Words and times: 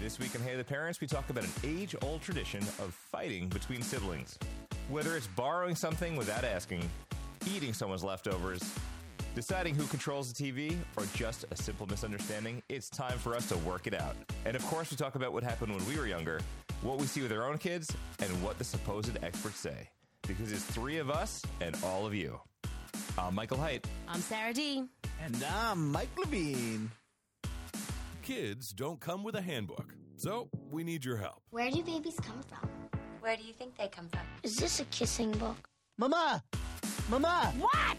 This 0.00 0.18
week 0.18 0.34
on 0.34 0.40
Hey 0.40 0.54
Other 0.54 0.64
Parents, 0.64 0.98
we 0.98 1.06
talk 1.06 1.28
about 1.28 1.44
an 1.44 1.50
age 1.62 1.94
old 2.00 2.22
tradition 2.22 2.62
of 2.78 2.94
fighting 3.12 3.48
between 3.48 3.82
siblings. 3.82 4.38
Whether 4.88 5.14
it's 5.14 5.26
borrowing 5.26 5.74
something 5.74 6.16
without 6.16 6.42
asking, 6.42 6.88
eating 7.54 7.74
someone's 7.74 8.02
leftovers, 8.02 8.62
deciding 9.34 9.74
who 9.74 9.86
controls 9.88 10.32
the 10.32 10.52
TV, 10.52 10.74
or 10.96 11.04
just 11.14 11.44
a 11.50 11.56
simple 11.56 11.86
misunderstanding, 11.86 12.62
it's 12.70 12.88
time 12.88 13.18
for 13.18 13.36
us 13.36 13.46
to 13.50 13.58
work 13.58 13.86
it 13.86 13.92
out. 13.92 14.16
And 14.46 14.56
of 14.56 14.64
course, 14.68 14.90
we 14.90 14.96
talk 14.96 15.16
about 15.16 15.34
what 15.34 15.42
happened 15.42 15.76
when 15.76 15.86
we 15.86 15.98
were 15.98 16.06
younger, 16.06 16.40
what 16.80 16.98
we 16.98 17.04
see 17.04 17.20
with 17.20 17.32
our 17.32 17.46
own 17.46 17.58
kids, 17.58 17.94
and 18.20 18.30
what 18.42 18.56
the 18.56 18.64
supposed 18.64 19.18
experts 19.22 19.60
say. 19.60 19.90
Because 20.26 20.50
it's 20.50 20.64
three 20.64 20.96
of 20.96 21.10
us 21.10 21.44
and 21.60 21.76
all 21.84 22.06
of 22.06 22.14
you. 22.14 22.40
I'm 23.18 23.34
Michael 23.34 23.58
Height. 23.58 23.86
I'm 24.08 24.20
Sara 24.20 24.54
D. 24.54 24.82
And 25.22 25.44
I'm 25.44 25.92
Mike 25.92 26.08
Levine. 26.16 26.90
Kids 28.22 28.72
don't 28.72 29.00
come 29.00 29.24
with 29.24 29.34
a 29.34 29.40
handbook, 29.40 29.94
so 30.16 30.48
we 30.70 30.84
need 30.84 31.04
your 31.04 31.16
help. 31.16 31.42
Where 31.50 31.70
do 31.70 31.82
babies 31.82 32.18
come 32.20 32.42
from? 32.42 32.68
Where 33.20 33.36
do 33.36 33.42
you 33.42 33.52
think 33.54 33.76
they 33.76 33.88
come 33.88 34.08
from? 34.08 34.20
Is 34.42 34.56
this 34.56 34.78
a 34.80 34.84
kissing 34.86 35.30
book? 35.32 35.56
Mama! 35.98 36.42
Mama! 37.08 37.52
What? 37.58 37.96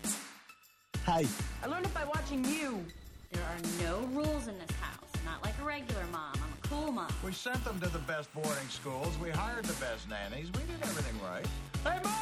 Hi. 1.05 1.25
I 1.63 1.67
learned 1.67 1.85
it 1.85 1.93
by 1.93 2.05
watching 2.05 2.45
you. 2.45 2.85
There 3.31 3.41
are 3.43 3.83
no 3.83 3.99
rules 4.07 4.47
in 4.47 4.57
this 4.59 4.75
house. 4.79 5.09
Not 5.25 5.43
like 5.43 5.55
a 5.59 5.65
regular 5.65 6.05
mom. 6.11 6.33
I'm 6.35 6.53
a 6.63 6.67
cool 6.67 6.91
mom. 6.91 7.11
We 7.25 7.31
sent 7.31 7.63
them 7.65 7.79
to 7.79 7.89
the 7.89 7.99
best 7.99 8.33
boarding 8.33 8.69
schools. 8.69 9.17
We 9.21 9.31
hired 9.31 9.65
the 9.65 9.79
best 9.83 10.07
nannies. 10.07 10.47
We 10.53 10.61
did 10.61 10.81
everything 10.83 11.19
right. 11.23 11.45
Hey, 11.83 11.99
Mom! 12.03 12.13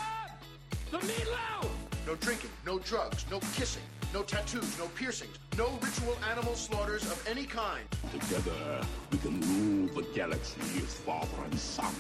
The 0.92 0.98
meatloaf! 1.00 1.70
No 2.08 2.16
drinking, 2.16 2.50
no 2.66 2.80
drugs, 2.80 3.26
no 3.30 3.40
kissing, 3.54 3.84
no 4.14 4.24
tattoos, 4.24 4.78
no 4.78 4.88
piercings, 4.90 5.38
no 5.58 5.70
ritual 5.82 6.18
animal 6.30 6.56
slaughters 6.56 7.04
of 7.04 7.24
any 7.28 7.46
kind. 7.46 7.84
Together, 8.12 8.82
we 9.12 9.18
can 9.20 9.40
rule 9.42 9.88
the 9.96 10.08
galaxy 10.14 10.60
as 10.78 10.94
father 10.94 11.28
and 11.44 11.60
son. 11.60 11.94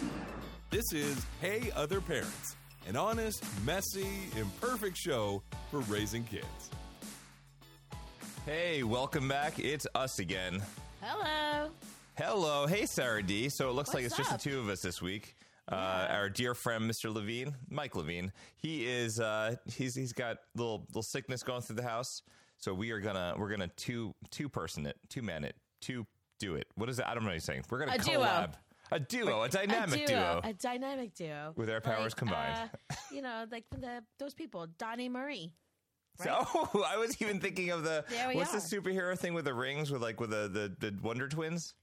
This 0.70 0.94
is 0.94 1.26
Hey 1.42 1.72
Other 1.76 2.02
Parents, 2.02 2.56
an 2.88 2.96
honest, 2.96 3.44
messy, 3.66 4.08
imperfect 4.38 4.98
show 4.98 5.42
for 5.72 5.80
raising 5.82 6.24
kids. 6.24 6.70
Hey, 8.46 8.84
welcome 8.84 9.28
back. 9.28 9.60
It's 9.60 9.86
us 9.94 10.20
again. 10.20 10.62
Hello. 11.02 11.70
Hello. 12.18 12.68
Hey, 12.68 12.86
Sara 12.86 13.22
D. 13.22 13.50
So 13.50 13.70
it 13.70 13.74
looks 13.74 13.94
like 13.94 14.04
What's 14.04 14.20
it's 14.20 14.30
just 14.30 14.44
the 14.44 14.50
two 14.50 14.60
of 14.60 14.70
us 14.70 14.82
this 14.82 15.02
week. 15.02 15.36
Uh, 15.72 16.08
our 16.10 16.30
dear 16.30 16.56
friend, 16.56 16.90
Mr. 16.90 17.14
Levine, 17.14 17.56
Mike 17.70 17.96
Levine. 17.96 18.32
He 18.58 18.88
is. 18.88 19.20
Uh, 19.20 19.56
he's 19.72 19.94
he's 19.94 20.14
got 20.14 20.38
little 20.56 20.86
little 20.90 21.04
sickness 21.04 21.44
going 21.44 21.62
through 21.62 21.76
the 21.76 21.84
house. 21.84 22.24
So 22.58 22.74
we 22.74 22.92
are 22.92 23.00
gonna 23.00 23.36
we're 23.38 23.50
gonna 23.50 23.70
two 23.78 24.14
two 24.32 24.50
person 24.50 24.86
it, 24.86 24.98
two 25.10 25.22
man 25.22 25.44
it, 25.44 25.56
two 25.82 26.08
do 26.40 26.56
it. 26.56 26.68
What 26.76 26.90
is 26.90 26.98
that? 26.98 27.08
I 27.08 27.14
don't 27.14 27.24
know 27.24 27.30
what 27.30 27.34
he's 27.36 27.44
saying. 27.44 27.64
We're 27.70 27.80
gonna 27.80 27.96
A 27.96 27.98
duo. 28.00 28.48
A 28.92 29.00
duo, 29.00 29.44
a 29.44 29.50
dynamic 29.50 30.02
a 30.02 30.08
duo. 30.08 30.42
A 30.44 30.54
dynamic 30.54 31.14
duo. 31.14 31.54
With 31.56 31.70
our 31.70 31.80
powers 31.80 32.16
combined. 32.16 32.72
uh, 32.90 32.96
you 33.14 33.22
know, 33.22 33.46
like 33.52 33.66
the 33.70 34.04
those 34.18 34.34
people, 34.34 34.68
Donnie 34.78 35.10
Marie. 35.10 35.54
So 36.22 36.32
I 36.86 36.98
was 36.98 37.22
even 37.22 37.40
thinking 37.40 37.70
of 37.70 37.84
the 37.84 38.04
what's 38.34 38.54
are. 38.54 38.60
the 38.60 38.66
superhero 38.82 39.18
thing 39.18 39.34
with 39.34 39.46
the 39.46 39.54
rings 39.54 39.90
with 39.90 40.02
like 40.02 40.20
with 40.20 40.32
the 40.32 40.50
the, 40.50 40.92
the 40.92 41.02
Wonder 41.02 41.30
Twins. 41.30 41.76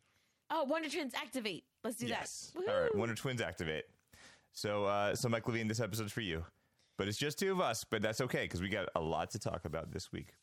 Oh, 0.51 0.65
Wonder 0.65 0.91
Twins 0.91 1.15
activate. 1.15 1.65
Let's 1.87 1.99
do 1.99 2.07
Yes. 2.07 2.53
that. 2.55 2.69
All 2.69 2.81
right, 2.83 2.93
Woohoo. 2.93 2.99
Wonder 2.99 3.15
Twins 3.15 3.41
activate. 3.41 3.85
So, 4.53 4.85
uh, 4.85 5.15
so 5.15 5.29
Mike 5.29 5.47
Levine, 5.47 5.69
this 5.69 5.81
episode's 5.81 6.13
for 6.13 6.21
you, 6.23 6.45
but 6.97 7.07
it's 7.09 7.19
just 7.19 7.39
two 7.39 7.53
of 7.53 7.61
us. 7.61 7.85
But 7.85 8.03
that's 8.03 8.21
okay 8.23 8.43
because 8.43 8.61
we 8.61 8.69
got 8.69 8.89
a 8.97 9.01
lot 9.01 9.31
to 9.31 9.39
talk 9.39 9.65
about 9.65 9.93
this 9.93 10.11
week. 10.13 10.35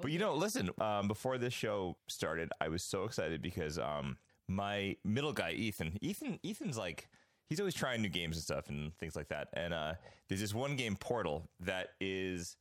but 0.00 0.10
you 0.12 0.18
know, 0.18 0.34
listen. 0.34 0.70
Um, 0.80 1.08
before 1.08 1.38
this 1.38 1.52
show 1.52 1.96
started, 2.08 2.50
I 2.60 2.68
was 2.68 2.82
so 2.84 3.04
excited 3.04 3.42
because 3.42 3.78
um, 3.78 4.16
my 4.48 4.96
middle 5.04 5.32
guy, 5.32 5.52
Ethan, 5.52 5.98
Ethan, 6.00 6.38
Ethan's 6.44 6.76
like 6.78 7.08
he's 7.48 7.58
always 7.60 7.74
trying 7.74 8.00
new 8.00 8.08
games 8.08 8.36
and 8.36 8.42
stuff 8.44 8.68
and 8.68 8.96
things 8.98 9.16
like 9.16 9.28
that. 9.28 9.48
And 9.54 9.74
uh, 9.74 9.94
there's 10.28 10.40
this 10.40 10.54
one 10.54 10.76
game, 10.76 10.96
Portal, 10.96 11.48
that 11.60 11.88
is 12.00 12.56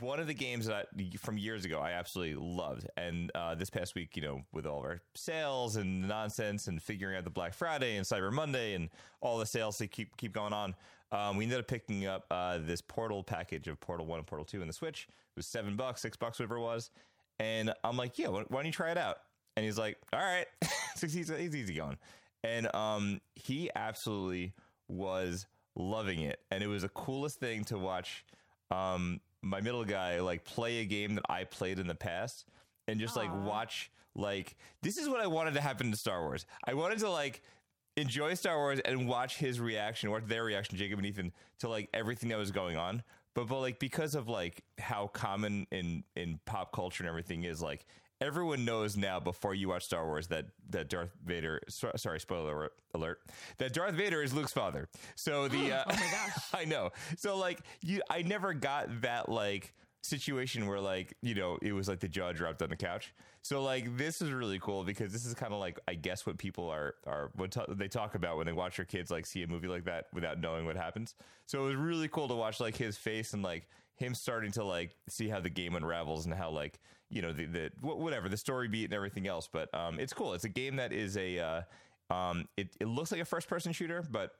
one 0.00 0.20
of 0.20 0.26
the 0.26 0.34
games 0.34 0.66
that 0.66 0.88
I, 0.98 1.16
from 1.16 1.38
years 1.38 1.64
ago 1.64 1.80
I 1.80 1.92
absolutely 1.92 2.36
loved, 2.36 2.88
and 2.96 3.30
uh, 3.34 3.54
this 3.54 3.70
past 3.70 3.94
week, 3.94 4.16
you 4.16 4.22
know, 4.22 4.42
with 4.52 4.66
all 4.66 4.80
of 4.80 4.84
our 4.84 5.00
sales 5.14 5.76
and 5.76 6.06
nonsense 6.06 6.66
and 6.66 6.82
figuring 6.82 7.16
out 7.16 7.24
the 7.24 7.30
Black 7.30 7.54
Friday 7.54 7.96
and 7.96 8.06
Cyber 8.06 8.32
Monday 8.32 8.74
and 8.74 8.90
all 9.20 9.38
the 9.38 9.46
sales 9.46 9.78
that 9.78 9.90
keep 9.90 10.16
keep 10.16 10.32
going 10.32 10.52
on, 10.52 10.74
um, 11.12 11.36
we 11.36 11.44
ended 11.44 11.60
up 11.60 11.66
picking 11.66 12.06
up 12.06 12.26
uh, 12.30 12.58
this 12.58 12.80
Portal 12.80 13.22
package 13.22 13.68
of 13.68 13.80
Portal 13.80 14.06
One 14.06 14.18
and 14.18 14.26
Portal 14.26 14.44
Two 14.44 14.60
in 14.60 14.66
the 14.66 14.74
Switch. 14.74 15.06
It 15.08 15.36
was 15.36 15.46
seven 15.46 15.76
bucks, 15.76 16.02
six 16.02 16.16
bucks, 16.16 16.38
whatever 16.38 16.56
it 16.56 16.62
was, 16.62 16.90
and 17.38 17.72
I'm 17.84 17.96
like, 17.96 18.18
yeah, 18.18 18.28
why 18.28 18.44
don't 18.50 18.66
you 18.66 18.72
try 18.72 18.90
it 18.90 18.98
out? 18.98 19.18
And 19.56 19.64
he's 19.64 19.78
like, 19.78 19.98
all 20.12 20.20
right, 20.20 20.46
he's, 21.00 21.12
he's 21.12 21.30
easy 21.30 21.74
going, 21.74 21.96
and 22.44 22.74
um, 22.74 23.20
he 23.34 23.70
absolutely 23.74 24.52
was 24.88 25.46
loving 25.74 26.20
it, 26.20 26.40
and 26.50 26.62
it 26.62 26.66
was 26.66 26.82
the 26.82 26.88
coolest 26.90 27.40
thing 27.40 27.64
to 27.64 27.78
watch 27.78 28.24
um, 28.70 29.20
my 29.42 29.60
middle 29.60 29.84
guy 29.84 30.20
like 30.20 30.44
play 30.44 30.78
a 30.78 30.84
game 30.84 31.14
that 31.14 31.24
I 31.28 31.44
played 31.44 31.78
in 31.78 31.86
the 31.86 31.94
past 31.94 32.46
and 32.86 32.98
just 32.98 33.16
like 33.16 33.32
watch 33.44 33.90
like 34.14 34.56
this 34.82 34.98
is 34.98 35.08
what 35.08 35.20
I 35.20 35.26
wanted 35.26 35.54
to 35.54 35.60
happen 35.60 35.90
to 35.90 35.96
Star 35.96 36.22
Wars. 36.22 36.46
I 36.64 36.74
wanted 36.74 36.98
to 37.00 37.10
like 37.10 37.42
enjoy 37.96 38.34
Star 38.34 38.56
Wars 38.56 38.80
and 38.84 39.08
watch 39.08 39.36
his 39.36 39.60
reaction, 39.60 40.10
watch 40.10 40.24
their 40.26 40.44
reaction, 40.44 40.76
Jacob 40.76 40.98
and 40.98 41.06
Ethan, 41.06 41.32
to 41.60 41.68
like 41.68 41.88
everything 41.94 42.30
that 42.30 42.38
was 42.38 42.50
going 42.50 42.76
on. 42.76 43.02
But 43.34 43.48
but 43.48 43.60
like 43.60 43.78
because 43.78 44.14
of 44.14 44.28
like 44.28 44.64
how 44.78 45.08
common 45.08 45.66
in 45.70 46.04
in 46.16 46.40
pop 46.44 46.72
culture 46.72 47.04
and 47.04 47.08
everything 47.08 47.44
is 47.44 47.62
like 47.62 47.86
everyone 48.20 48.64
knows 48.64 48.96
now 48.96 49.20
before 49.20 49.54
you 49.54 49.68
watch 49.68 49.84
Star 49.84 50.06
Wars 50.06 50.26
that 50.28 50.46
that 50.70 50.88
Darth 50.88 51.10
Vader 51.24 51.60
sorry 51.68 52.20
spoiler 52.20 52.70
alert 52.94 53.20
that 53.58 53.72
Darth 53.72 53.94
Vader 53.94 54.22
is 54.22 54.34
Luke's 54.34 54.52
father. 54.52 54.88
So 55.14 55.48
the 55.48 55.72
uh, 55.72 55.84
Oh 55.86 55.92
my 55.94 55.96
gosh. 56.12 56.42
I 56.54 56.64
know. 56.64 56.90
So 57.16 57.36
like 57.36 57.60
you 57.80 58.02
I 58.10 58.22
never 58.22 58.54
got 58.54 59.02
that 59.02 59.28
like 59.28 59.74
situation 60.02 60.66
where 60.66 60.80
like, 60.80 61.14
you 61.22 61.34
know, 61.34 61.58
it 61.60 61.72
was 61.72 61.88
like 61.88 62.00
the 62.00 62.08
jaw 62.08 62.32
dropped 62.32 62.62
on 62.62 62.70
the 62.70 62.76
couch. 62.76 63.12
So 63.42 63.62
like 63.62 63.96
this 63.96 64.20
is 64.20 64.30
really 64.30 64.58
cool 64.58 64.84
because 64.84 65.12
this 65.12 65.24
is 65.24 65.34
kind 65.34 65.52
of 65.52 65.60
like 65.60 65.78
I 65.86 65.94
guess 65.94 66.26
what 66.26 66.38
people 66.38 66.68
are 66.68 66.94
are 67.06 67.30
what 67.34 67.52
ta- 67.52 67.66
they 67.68 67.88
talk 67.88 68.14
about 68.14 68.36
when 68.36 68.46
they 68.46 68.52
watch 68.52 68.76
their 68.76 68.84
kids 68.84 69.10
like 69.10 69.26
see 69.26 69.42
a 69.42 69.46
movie 69.46 69.68
like 69.68 69.84
that 69.84 70.06
without 70.12 70.40
knowing 70.40 70.66
what 70.66 70.76
happens. 70.76 71.14
So 71.46 71.64
it 71.64 71.68
was 71.68 71.76
really 71.76 72.08
cool 72.08 72.28
to 72.28 72.34
watch 72.34 72.60
like 72.60 72.76
his 72.76 72.96
face 72.96 73.32
and 73.32 73.42
like 73.42 73.68
him 73.96 74.14
starting 74.14 74.52
to 74.52 74.64
like 74.64 74.96
see 75.08 75.28
how 75.28 75.40
the 75.40 75.50
game 75.50 75.74
unravels 75.74 76.24
and 76.24 76.34
how 76.34 76.50
like 76.50 76.78
you 77.10 77.22
know 77.22 77.32
the 77.32 77.46
the 77.46 77.70
whatever 77.80 78.28
the 78.28 78.36
story 78.36 78.68
beat 78.68 78.84
and 78.84 78.94
everything 78.94 79.26
else. 79.26 79.48
But 79.50 79.72
um, 79.74 79.98
it's 80.00 80.12
cool. 80.12 80.34
It's 80.34 80.44
a 80.44 80.48
game 80.48 80.76
that 80.76 80.92
is 80.92 81.16
a 81.16 81.38
uh, 81.38 81.62
um, 82.14 82.48
it 82.56 82.68
it 82.80 82.86
looks 82.86 83.12
like 83.12 83.20
a 83.20 83.24
first 83.24 83.48
person 83.48 83.72
shooter, 83.72 84.02
but 84.10 84.32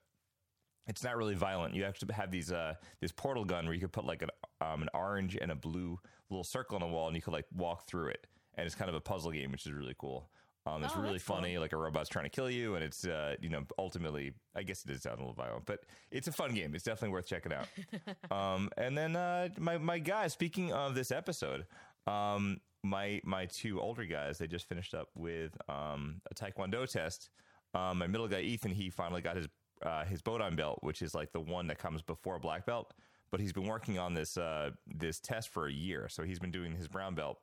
it's 0.86 1.04
not 1.04 1.16
really 1.16 1.34
violent. 1.34 1.74
You 1.74 1.84
actually 1.84 2.12
have 2.14 2.30
these 2.30 2.50
uh, 2.52 2.74
this 3.00 3.12
portal 3.12 3.44
gun 3.44 3.66
where 3.66 3.74
you 3.74 3.80
could 3.80 3.92
put 3.92 4.04
like 4.06 4.22
an 4.22 4.30
um, 4.60 4.82
an 4.82 4.88
orange 4.94 5.36
and 5.40 5.50
a 5.50 5.54
blue 5.56 5.98
little 6.30 6.44
circle 6.44 6.76
on 6.76 6.82
a 6.82 6.88
wall, 6.88 7.06
and 7.08 7.16
you 7.16 7.22
could 7.22 7.32
like 7.32 7.46
walk 7.54 7.86
through 7.86 8.08
it. 8.08 8.26
And 8.54 8.66
it's 8.66 8.74
kind 8.74 8.88
of 8.88 8.94
a 8.96 9.00
puzzle 9.00 9.30
game, 9.30 9.52
which 9.52 9.66
is 9.66 9.72
really 9.72 9.94
cool. 9.98 10.28
Um, 10.66 10.82
it's 10.82 10.92
Oh, 10.96 11.00
really 11.00 11.12
that's 11.12 11.24
cool. 11.24 11.36
funny. 11.36 11.56
Like 11.58 11.72
a 11.72 11.76
robot's 11.76 12.08
trying 12.08 12.24
to 12.24 12.28
kill 12.30 12.50
you, 12.50 12.74
and 12.74 12.82
it's 12.84 13.06
uh, 13.06 13.36
you 13.40 13.48
know 13.50 13.64
ultimately, 13.78 14.32
I 14.56 14.62
guess 14.62 14.84
it 14.84 14.88
does 14.88 15.02
sound 15.02 15.18
a 15.18 15.20
little 15.20 15.34
violent, 15.34 15.64
but 15.66 15.84
it's 16.10 16.26
a 16.26 16.32
fun 16.32 16.52
game. 16.54 16.74
It's 16.74 16.84
definitely 16.84 17.10
worth 17.10 17.26
checking 17.26 17.52
out. 17.52 17.68
um, 18.30 18.68
and 18.76 18.96
then 18.98 19.14
uh, 19.14 19.48
my 19.58 19.78
my 19.78 19.98
guys. 19.98 20.32
Speaking 20.32 20.72
of 20.72 20.94
this 20.94 21.10
episode, 21.12 21.66
um, 22.08 22.60
my 22.82 23.20
my 23.24 23.46
two 23.46 23.80
older 23.80 24.04
guys, 24.04 24.38
they 24.38 24.46
just 24.46 24.68
finished 24.68 24.94
up 24.94 25.08
with 25.14 25.56
um, 25.68 26.20
a 26.30 26.34
Taekwondo 26.34 26.90
test. 26.90 27.30
Um, 27.74 27.98
my 27.98 28.06
middle 28.06 28.28
guy 28.28 28.40
Ethan, 28.40 28.72
he 28.72 28.90
finally 28.90 29.20
got 29.20 29.36
his 29.36 29.48
uh, 29.82 30.04
his 30.04 30.22
Bo 30.22 30.38
Dan 30.38 30.56
belt, 30.56 30.78
which 30.82 31.02
is 31.02 31.14
like 31.14 31.32
the 31.32 31.40
one 31.40 31.66
that 31.68 31.78
comes 31.78 32.02
before 32.02 32.38
black 32.38 32.66
belt. 32.66 32.94
But 33.30 33.40
he's 33.40 33.52
been 33.52 33.66
working 33.66 33.98
on 33.98 34.14
this 34.14 34.36
uh, 34.38 34.70
this 34.86 35.20
test 35.20 35.50
for 35.50 35.66
a 35.66 35.72
year, 35.72 36.08
so 36.08 36.22
he's 36.22 36.38
been 36.38 36.50
doing 36.50 36.74
his 36.74 36.88
brown 36.88 37.14
belt, 37.14 37.38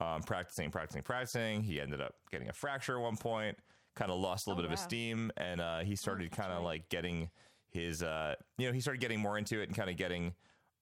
um, 0.00 0.22
practicing, 0.22 0.70
practicing, 0.70 1.02
practicing. 1.02 1.62
He 1.62 1.80
ended 1.80 2.00
up 2.00 2.14
getting 2.30 2.48
a 2.48 2.52
fracture 2.52 2.96
at 2.96 3.02
one 3.02 3.16
point, 3.16 3.56
kind 3.96 4.12
of 4.12 4.20
lost 4.20 4.46
a 4.46 4.50
little 4.50 4.60
Oh, 4.60 4.68
bit 4.68 4.72
of 4.72 4.78
wow. 4.78 4.84
esteem, 4.84 5.32
and 5.36 5.60
uh, 5.60 5.80
he 5.80 5.96
started 5.96 6.30
kind 6.30 6.52
of 6.52 6.62
like 6.62 6.88
getting 6.88 7.30
his, 7.68 8.04
uh, 8.04 8.36
you 8.58 8.68
know, 8.68 8.72
he 8.72 8.80
started 8.80 9.00
getting 9.00 9.18
more 9.18 9.36
into 9.36 9.60
it 9.60 9.64
and 9.68 9.76
kind 9.76 9.90
of 9.90 9.96
getting, 9.96 10.32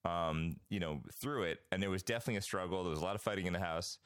um, 0.05 0.57
you 0.69 0.79
know, 0.79 1.01
through 1.13 1.43
it. 1.43 1.59
And 1.71 1.81
there 1.81 1.89
was 1.89 2.03
definitely 2.03 2.37
a 2.37 2.41
struggle. 2.41 2.83
There 2.83 2.89
was 2.89 2.99
a 2.99 3.03
lot 3.03 3.15
of 3.15 3.21
fighting 3.21 3.45
in 3.45 3.53
the 3.53 3.59
house. 3.59 3.97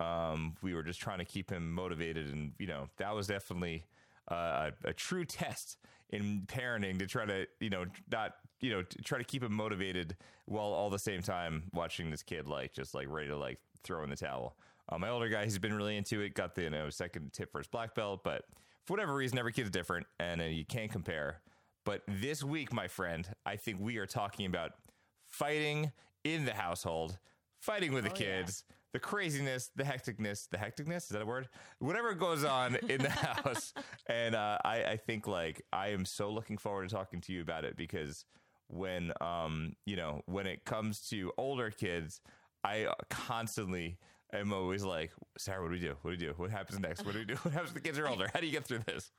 Um, 0.00 0.56
we 0.62 0.74
were 0.74 0.82
just 0.82 1.00
trying 1.00 1.18
to 1.18 1.24
keep 1.24 1.50
him 1.50 1.72
motivated, 1.72 2.32
and 2.32 2.52
you 2.58 2.66
know, 2.66 2.88
that 2.96 3.14
was 3.14 3.28
definitely 3.28 3.86
uh, 4.30 4.70
a, 4.84 4.88
a 4.88 4.92
true 4.92 5.24
test 5.24 5.78
in 6.10 6.42
parenting 6.46 6.98
to 6.98 7.06
try 7.06 7.24
to, 7.24 7.46
you 7.60 7.70
know, 7.70 7.84
not, 8.10 8.34
you 8.60 8.70
know, 8.70 8.82
try 9.04 9.18
to 9.18 9.24
keep 9.24 9.42
him 9.42 9.52
motivated 9.54 10.16
while 10.46 10.66
all 10.66 10.90
the 10.90 10.98
same 10.98 11.22
time 11.22 11.64
watching 11.72 12.10
this 12.10 12.22
kid 12.22 12.46
like 12.46 12.72
just 12.72 12.94
like 12.94 13.06
ready 13.08 13.28
to 13.28 13.36
like 13.36 13.58
throw 13.82 14.02
in 14.02 14.10
the 14.10 14.16
towel. 14.16 14.56
Uh, 14.88 14.98
my 14.98 15.08
older 15.08 15.28
guy, 15.28 15.44
he's 15.44 15.58
been 15.58 15.72
really 15.72 15.96
into 15.96 16.20
it. 16.20 16.34
Got 16.34 16.54
the 16.54 16.62
you 16.62 16.70
know 16.70 16.90
second 16.90 17.32
tip 17.32 17.50
for 17.52 17.58
his 17.58 17.66
black 17.66 17.94
belt, 17.94 18.22
but 18.22 18.44
for 18.84 18.94
whatever 18.94 19.14
reason, 19.14 19.38
every 19.38 19.52
kid's 19.52 19.70
different, 19.70 20.06
and 20.18 20.40
uh, 20.40 20.44
you 20.44 20.64
can't 20.64 20.90
compare. 20.90 21.40
But 21.84 22.02
this 22.06 22.42
week, 22.42 22.72
my 22.72 22.88
friend, 22.88 23.28
I 23.44 23.56
think 23.56 23.78
we 23.80 23.98
are 23.98 24.06
talking 24.06 24.46
about 24.46 24.72
fighting 25.34 25.92
in 26.22 26.44
the 26.44 26.54
household, 26.54 27.18
fighting 27.60 27.92
with 27.92 28.04
the 28.04 28.10
kids, 28.10 28.64
the 28.92 29.00
craziness, 29.00 29.70
the 29.74 29.82
hecticness, 29.82 30.48
the 30.48 30.56
hecticness 30.56 30.98
is 30.98 31.08
that 31.08 31.22
a 31.22 31.26
word? 31.26 31.48
Whatever 31.80 32.14
goes 32.14 32.44
on 32.44 32.76
in 32.88 33.02
the 33.02 33.10
house, 33.44 33.74
and 34.06 34.34
uh, 34.34 34.58
I, 34.64 34.84
I 34.84 34.96
think 34.96 35.26
like 35.26 35.62
I 35.72 35.88
am 35.88 36.04
so 36.04 36.30
looking 36.30 36.56
forward 36.56 36.88
to 36.88 36.94
talking 36.94 37.20
to 37.22 37.32
you 37.32 37.42
about 37.42 37.64
it 37.64 37.76
because 37.76 38.24
when 38.68 39.12
um 39.20 39.74
you 39.84 39.94
know 39.96 40.22
when 40.26 40.46
it 40.46 40.64
comes 40.64 41.00
to 41.08 41.32
older 41.36 41.70
kids, 41.70 42.20
I 42.62 42.86
constantly 43.10 43.98
am 44.32 44.52
always 44.52 44.84
like, 44.84 45.10
Sara, 45.36 45.60
what 45.62 45.68
do 45.68 45.74
we 45.74 45.80
do? 45.80 45.96
What 46.02 46.10
do 46.12 46.16
we 46.16 46.16
do? 46.16 46.34
What 46.36 46.50
happens 46.50 46.78
next? 46.78 47.04
What 47.04 47.12
do 47.12 47.18
we 47.18 47.24
do? 47.24 47.34
What 47.42 47.52
happens 47.52 47.74
when 47.74 47.82
the 47.82 47.88
kids 47.88 47.98
are 47.98 48.08
older? 48.08 48.30
How 48.32 48.40
do 48.40 48.46
you 48.46 48.52
get 48.52 48.64
through 48.64 48.80
this? 48.86 49.10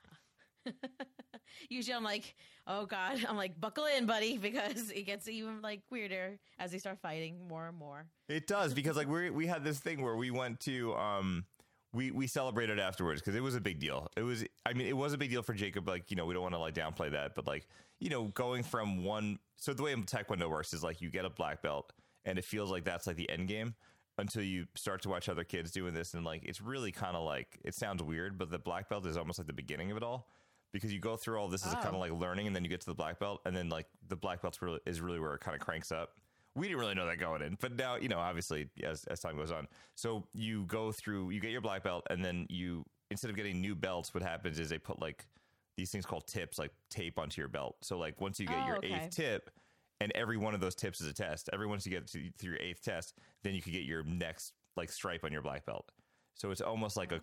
Usually 1.68 1.94
I'm 1.94 2.04
like, 2.04 2.34
oh 2.66 2.86
God, 2.86 3.24
I'm 3.28 3.36
like, 3.36 3.60
buckle 3.60 3.86
in, 3.86 4.06
buddy, 4.06 4.38
because 4.38 4.90
it 4.90 5.02
gets 5.06 5.28
even 5.28 5.62
like 5.62 5.82
weirder 5.90 6.38
as 6.58 6.72
they 6.72 6.78
start 6.78 6.98
fighting 7.00 7.48
more 7.48 7.68
and 7.68 7.76
more. 7.76 8.06
It 8.28 8.46
does 8.46 8.74
because 8.74 8.96
like 8.96 9.08
we 9.08 9.30
we 9.30 9.46
had 9.46 9.64
this 9.64 9.78
thing 9.78 10.02
where 10.02 10.16
we 10.16 10.30
went 10.30 10.60
to 10.60 10.94
um 10.94 11.44
we 11.92 12.10
we 12.10 12.26
celebrated 12.26 12.78
afterwards 12.78 13.20
because 13.20 13.34
it 13.34 13.42
was 13.42 13.54
a 13.54 13.60
big 13.60 13.78
deal. 13.80 14.08
It 14.16 14.22
was 14.22 14.44
I 14.64 14.72
mean 14.74 14.86
it 14.86 14.96
was 14.96 15.12
a 15.12 15.18
big 15.18 15.30
deal 15.30 15.42
for 15.42 15.54
Jacob. 15.54 15.88
Like 15.88 16.10
you 16.10 16.16
know 16.16 16.26
we 16.26 16.34
don't 16.34 16.42
want 16.42 16.54
to 16.54 16.58
like 16.58 16.74
downplay 16.74 17.10
that, 17.12 17.34
but 17.34 17.46
like 17.46 17.66
you 17.98 18.10
know 18.10 18.24
going 18.24 18.62
from 18.62 19.04
one 19.04 19.38
so 19.56 19.72
the 19.72 19.82
way 19.82 19.94
Taekwondo 19.94 20.50
works 20.50 20.74
is 20.74 20.82
like 20.82 21.00
you 21.00 21.10
get 21.10 21.24
a 21.24 21.30
black 21.30 21.62
belt 21.62 21.92
and 22.24 22.38
it 22.38 22.44
feels 22.44 22.70
like 22.70 22.84
that's 22.84 23.06
like 23.06 23.16
the 23.16 23.30
end 23.30 23.48
game 23.48 23.74
until 24.18 24.42
you 24.42 24.66
start 24.74 25.02
to 25.02 25.08
watch 25.08 25.28
other 25.28 25.44
kids 25.44 25.70
doing 25.70 25.94
this 25.94 26.14
and 26.14 26.24
like 26.24 26.42
it's 26.44 26.60
really 26.60 26.92
kind 26.92 27.16
of 27.16 27.24
like 27.24 27.58
it 27.64 27.74
sounds 27.74 28.02
weird, 28.02 28.38
but 28.38 28.50
the 28.50 28.58
black 28.58 28.88
belt 28.88 29.06
is 29.06 29.16
almost 29.16 29.38
like 29.38 29.46
the 29.46 29.52
beginning 29.52 29.90
of 29.90 29.96
it 29.96 30.02
all 30.02 30.28
because 30.72 30.92
you 30.92 31.00
go 31.00 31.16
through 31.16 31.38
all 31.38 31.48
this 31.48 31.64
as 31.66 31.72
a 31.72 31.76
kind 31.76 31.88
of 31.88 31.94
oh. 31.94 31.98
like 31.98 32.12
learning 32.12 32.46
and 32.46 32.54
then 32.54 32.62
you 32.64 32.70
get 32.70 32.80
to 32.80 32.86
the 32.86 32.94
black 32.94 33.18
belt 33.18 33.40
and 33.46 33.56
then 33.56 33.68
like 33.68 33.86
the 34.08 34.16
black 34.16 34.42
belt's 34.42 34.60
really 34.60 34.80
is 34.86 35.00
really 35.00 35.18
where 35.20 35.34
it 35.34 35.40
kind 35.40 35.54
of 35.54 35.60
cranks 35.60 35.90
up. 35.92 36.10
We 36.54 36.68
didn't 36.68 36.80
really 36.80 36.94
know 36.94 37.06
that 37.06 37.18
going 37.18 37.42
in 37.42 37.56
but 37.60 37.76
now 37.76 37.96
you 37.96 38.08
know 38.08 38.18
obviously 38.18 38.68
as, 38.82 39.04
as 39.04 39.20
time 39.20 39.36
goes 39.36 39.52
on. 39.52 39.66
So 39.94 40.26
you 40.32 40.64
go 40.66 40.92
through 40.92 41.30
you 41.30 41.40
get 41.40 41.50
your 41.50 41.60
black 41.60 41.82
belt 41.82 42.06
and 42.10 42.24
then 42.24 42.46
you 42.48 42.84
instead 43.10 43.30
of 43.30 43.36
getting 43.36 43.60
new 43.60 43.74
belts 43.74 44.12
what 44.12 44.22
happens 44.22 44.58
is 44.58 44.68
they 44.68 44.78
put 44.78 45.00
like 45.00 45.26
these 45.76 45.90
things 45.90 46.06
called 46.06 46.26
tips 46.26 46.58
like 46.58 46.72
tape 46.90 47.18
onto 47.18 47.40
your 47.40 47.48
belt. 47.48 47.76
So 47.82 47.98
like 47.98 48.20
once 48.20 48.40
you 48.40 48.46
get 48.46 48.58
Oh, 48.62 48.66
your 48.66 48.76
okay. 48.78 48.94
eighth 48.94 49.10
tip 49.16 49.50
and 50.00 50.12
every 50.14 50.36
one 50.36 50.54
of 50.54 50.60
those 50.60 50.74
tips 50.74 51.00
is 51.00 51.08
a 51.08 51.12
test 51.14 51.48
every 51.52 51.66
once 51.66 51.86
you 51.86 51.92
get 51.92 52.06
to, 52.08 52.30
through 52.38 52.50
your 52.52 52.60
eighth 52.60 52.82
test 52.82 53.14
then 53.42 53.54
you 53.54 53.62
could 53.62 53.72
get 53.72 53.82
your 53.84 54.02
next 54.04 54.52
like 54.76 54.90
stripe 54.90 55.24
on 55.24 55.32
your 55.32 55.42
black 55.42 55.64
belt 55.64 55.90
so 56.36 56.50
it's 56.50 56.60
almost 56.60 56.98
like 56.98 57.12
a, 57.12 57.20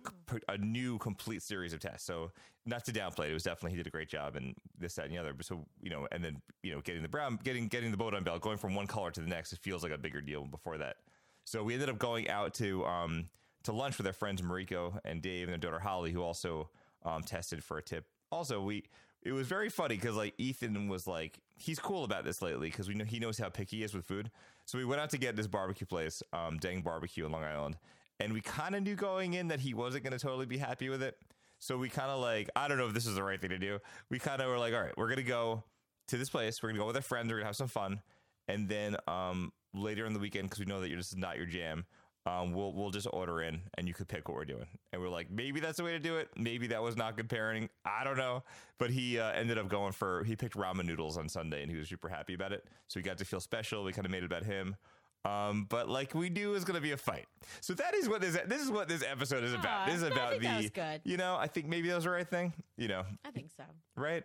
a 0.48 0.58
new 0.58 0.98
complete 0.98 1.40
series 1.40 1.72
of 1.72 1.78
tests. 1.78 2.04
So 2.04 2.32
not 2.66 2.84
to 2.86 2.92
downplay 2.92 3.26
it, 3.26 3.30
it 3.30 3.34
was 3.34 3.44
definitely 3.44 3.70
he 3.70 3.76
did 3.76 3.86
a 3.86 3.90
great 3.90 4.08
job 4.08 4.34
and 4.34 4.56
this, 4.76 4.96
that, 4.96 5.04
and 5.04 5.14
the 5.14 5.18
other. 5.18 5.32
But 5.32 5.46
so 5.46 5.64
you 5.80 5.90
know, 5.90 6.08
and 6.10 6.22
then 6.22 6.42
you 6.64 6.74
know, 6.74 6.80
getting 6.80 7.02
the 7.02 7.08
brown, 7.08 7.38
getting 7.44 7.68
getting 7.68 7.92
the 7.92 7.96
Bo 7.96 8.10
Dan 8.10 8.24
belt, 8.24 8.42
going 8.42 8.58
from 8.58 8.74
one 8.74 8.88
color 8.88 9.12
to 9.12 9.20
the 9.20 9.28
next, 9.28 9.52
it 9.52 9.60
feels 9.60 9.84
like 9.84 9.92
a 9.92 9.98
bigger 9.98 10.20
deal 10.20 10.44
before 10.44 10.78
that. 10.78 10.96
So 11.44 11.62
we 11.62 11.74
ended 11.74 11.88
up 11.90 11.98
going 11.98 12.28
out 12.28 12.54
to 12.54 12.84
um 12.84 13.28
to 13.62 13.72
lunch 13.72 13.98
with 13.98 14.06
our 14.06 14.12
friends 14.12 14.42
Mariko 14.42 14.98
and 15.04 15.22
Dave 15.22 15.48
and 15.48 15.52
their 15.52 15.70
daughter 15.70 15.80
Holly, 15.80 16.10
who 16.10 16.22
also 16.22 16.70
um 17.04 17.22
tested 17.22 17.62
for 17.62 17.78
a 17.78 17.82
tip. 17.82 18.06
Also, 18.32 18.60
we 18.60 18.82
it 19.22 19.32
was 19.32 19.46
very 19.46 19.68
funny 19.68 19.94
because 19.94 20.16
like 20.16 20.34
Ethan 20.38 20.88
was 20.88 21.06
like 21.06 21.38
he's 21.56 21.78
cool 21.78 22.02
about 22.02 22.24
this 22.24 22.42
lately 22.42 22.68
because 22.68 22.88
we 22.88 22.94
know 22.94 23.04
he 23.04 23.20
knows 23.20 23.38
how 23.38 23.48
picky 23.48 23.78
he 23.78 23.82
is 23.84 23.94
with 23.94 24.06
food. 24.06 24.30
So 24.64 24.76
we 24.76 24.84
went 24.84 25.00
out 25.00 25.10
to 25.10 25.18
get 25.18 25.36
this 25.36 25.46
barbecue 25.46 25.86
place, 25.86 26.20
um, 26.32 26.58
Dang 26.58 26.82
Barbecue 26.82 27.24
in 27.24 27.32
Long 27.32 27.44
Island, 27.44 27.76
and 28.20 28.32
we 28.32 28.40
kind 28.40 28.74
of 28.74 28.82
knew 28.82 28.94
going 28.94 29.34
in 29.34 29.48
that 29.48 29.60
he 29.60 29.74
wasn't 29.74 30.04
going 30.04 30.12
to 30.12 30.18
totally 30.18 30.46
be 30.46 30.58
happy 30.58 30.88
with 30.88 31.02
it. 31.02 31.16
So 31.58 31.78
we 31.78 31.88
kind 31.88 32.10
of 32.10 32.20
like 32.20 32.50
I 32.54 32.68
don't 32.68 32.78
know 32.78 32.86
if 32.86 32.94
this 32.94 33.06
is 33.06 33.14
the 33.14 33.22
right 33.22 33.40
thing 33.40 33.50
to 33.50 33.58
do. 33.58 33.78
We 34.10 34.18
kind 34.18 34.42
of 34.42 34.48
were 34.48 34.58
like, 34.58 34.74
all 34.74 34.82
right, 34.82 34.96
we're 34.96 35.08
gonna 35.08 35.22
go 35.22 35.64
to 36.08 36.18
this 36.18 36.28
place. 36.28 36.62
We're 36.62 36.68
gonna 36.70 36.80
go 36.80 36.86
with 36.86 36.96
our 36.96 37.02
friends. 37.02 37.30
We're 37.30 37.38
gonna 37.38 37.46
have 37.46 37.56
some 37.56 37.68
fun, 37.68 38.02
and 38.48 38.68
then 38.68 38.96
um, 39.08 39.52
later 39.72 40.04
in 40.04 40.12
the 40.12 40.18
weekend 40.18 40.50
because 40.50 40.58
we 40.58 40.66
know 40.66 40.80
that 40.80 40.88
you're 40.88 40.98
just 40.98 41.16
not 41.16 41.38
your 41.38 41.46
jam. 41.46 41.86
Um, 42.26 42.52
we'll 42.52 42.72
we'll 42.72 42.90
just 42.90 43.06
order 43.12 43.42
in 43.42 43.60
and 43.76 43.86
you 43.86 43.92
could 43.92 44.08
pick 44.08 44.28
what 44.28 44.36
we're 44.36 44.46
doing. 44.46 44.66
And 44.92 45.02
we're 45.02 45.10
like, 45.10 45.30
maybe 45.30 45.60
that's 45.60 45.76
the 45.76 45.84
way 45.84 45.92
to 45.92 45.98
do 45.98 46.16
it. 46.16 46.28
Maybe 46.36 46.66
that 46.68 46.82
was 46.82 46.96
not 46.96 47.16
good 47.16 47.28
parenting. 47.28 47.68
I 47.84 48.02
don't 48.02 48.16
know. 48.16 48.42
But 48.78 48.90
he 48.90 49.18
uh, 49.18 49.32
ended 49.32 49.58
up 49.58 49.68
going 49.68 49.92
for 49.92 50.24
he 50.24 50.34
picked 50.34 50.56
ramen 50.56 50.86
noodles 50.86 51.18
on 51.18 51.28
Sunday 51.28 51.62
and 51.62 51.70
he 51.70 51.76
was 51.76 51.88
super 51.88 52.08
happy 52.08 52.32
about 52.34 52.52
it. 52.52 52.66
So 52.88 52.98
he 52.98 53.04
got 53.04 53.18
to 53.18 53.26
feel 53.26 53.40
special. 53.40 53.84
We 53.84 53.92
kind 53.92 54.06
of 54.06 54.10
made 54.10 54.22
it 54.22 54.26
about 54.26 54.44
him. 54.44 54.76
Um, 55.24 55.66
but 55.70 55.88
like 55.88 56.14
we 56.14 56.28
knew 56.28 56.50
it 56.50 56.52
was 56.52 56.64
going 56.64 56.74
to 56.74 56.82
be 56.82 56.92
a 56.92 56.96
fight. 56.98 57.26
So 57.62 57.72
that 57.74 57.94
is 57.94 58.08
what 58.08 58.20
this 58.20 58.38
this 58.46 58.60
is 58.62 58.70
what 58.70 58.88
this 58.88 59.02
episode 59.02 59.42
is 59.44 59.54
about. 59.54 59.82
Aw, 59.82 59.86
this 59.86 59.96
is 59.96 60.02
I 60.04 60.08
about 60.08 60.30
think 60.30 60.42
the 60.42 60.48
that 60.48 60.56
was 60.62 60.70
good. 60.70 61.00
you 61.04 61.16
know 61.16 61.36
I 61.36 61.46
think 61.46 61.66
maybe 61.66 61.88
that 61.88 61.94
was 61.94 62.04
the 62.04 62.10
right 62.10 62.28
thing. 62.28 62.52
You 62.76 62.88
know 62.88 63.04
I 63.24 63.30
think 63.30 63.50
so. 63.56 63.64
right. 63.96 64.22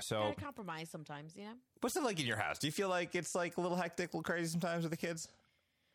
So 0.00 0.16
Gotta 0.20 0.40
compromise 0.42 0.90
sometimes, 0.90 1.34
you 1.36 1.44
know? 1.44 1.54
what's 1.80 1.96
it 1.96 2.02
like 2.02 2.20
in 2.20 2.26
your 2.26 2.36
house? 2.36 2.58
Do 2.58 2.66
you 2.66 2.72
feel 2.72 2.88
like 2.90 3.14
it's 3.14 3.34
like 3.34 3.56
a 3.56 3.60
little 3.62 3.76
hectic, 3.78 4.12
a 4.12 4.16
little 4.16 4.22
crazy 4.22 4.50
sometimes 4.50 4.82
with 4.82 4.90
the 4.90 4.96
kids? 4.96 5.28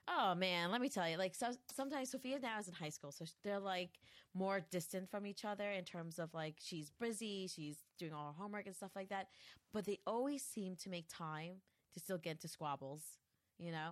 Oh 0.07 0.33
man, 0.33 0.71
let 0.71 0.81
me 0.81 0.89
tell 0.89 1.07
you. 1.07 1.17
Like 1.17 1.35
so, 1.35 1.51
sometimes 1.71 2.09
Sophia 2.09 2.39
now 2.39 2.57
is 2.59 2.67
in 2.67 2.73
high 2.73 2.89
school, 2.89 3.11
so 3.11 3.25
they're 3.43 3.59
like 3.59 3.99
more 4.33 4.61
distant 4.71 5.09
from 5.11 5.27
each 5.27 5.45
other 5.45 5.69
in 5.69 5.83
terms 5.83 6.17
of 6.17 6.33
like 6.33 6.55
she's 6.59 6.89
busy, 6.99 7.47
she's 7.53 7.77
doing 7.99 8.11
all 8.13 8.27
her 8.35 8.41
homework 8.41 8.65
and 8.65 8.75
stuff 8.75 8.91
like 8.95 9.09
that. 9.09 9.27
But 9.71 9.85
they 9.85 9.99
always 10.07 10.41
seem 10.43 10.75
to 10.77 10.89
make 10.89 11.05
time 11.07 11.57
to 11.93 11.99
still 11.99 12.17
get 12.17 12.31
into 12.31 12.47
squabbles, 12.47 13.03
you 13.61 13.71
know. 13.71 13.89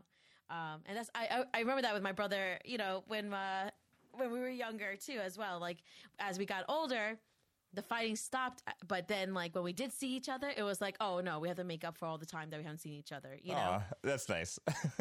Um, 0.50 0.82
and 0.88 0.98
that's 0.98 1.10
I, 1.14 1.44
I 1.54 1.60
remember 1.60 1.84
that 1.84 1.94
with 1.94 2.02
my 2.04 2.12
brother, 2.12 2.60
you 2.66 2.78
know, 2.78 3.04
when 3.08 3.34
uh, 3.34 3.70
when 4.14 4.32
we 4.32 4.40
were 4.40 4.50
younger 4.50 4.96
too, 4.96 5.20
as 5.24 5.38
well. 5.38 5.60
Like 5.60 5.78
as 6.20 6.38
we 6.40 6.46
got 6.46 6.66
older, 6.68 7.18
the 7.74 7.82
fighting 7.84 8.16
stopped, 8.16 8.64
but 8.88 9.08
then 9.08 9.34
like 9.34 9.54
when 9.54 9.64
we 9.64 9.74
did 9.74 9.94
see 9.94 10.16
each 10.16 10.28
other, 10.28 10.52
it 10.56 10.64
was 10.64 10.82
like, 10.82 10.96
oh 11.00 11.20
no, 11.20 11.40
we 11.40 11.48
have 11.48 11.58
to 11.58 11.64
make 11.64 11.84
up 11.84 11.98
for 11.98 12.06
all 12.08 12.18
the 12.18 12.26
time 12.26 12.50
that 12.50 12.58
we 12.58 12.64
haven't 12.64 12.80
seen 12.80 12.94
each 12.94 13.12
other, 13.12 13.38
you 13.44 13.54
know. 13.54 13.60
Aw, 13.60 13.84
that's 14.04 14.28
nice. 14.28 14.58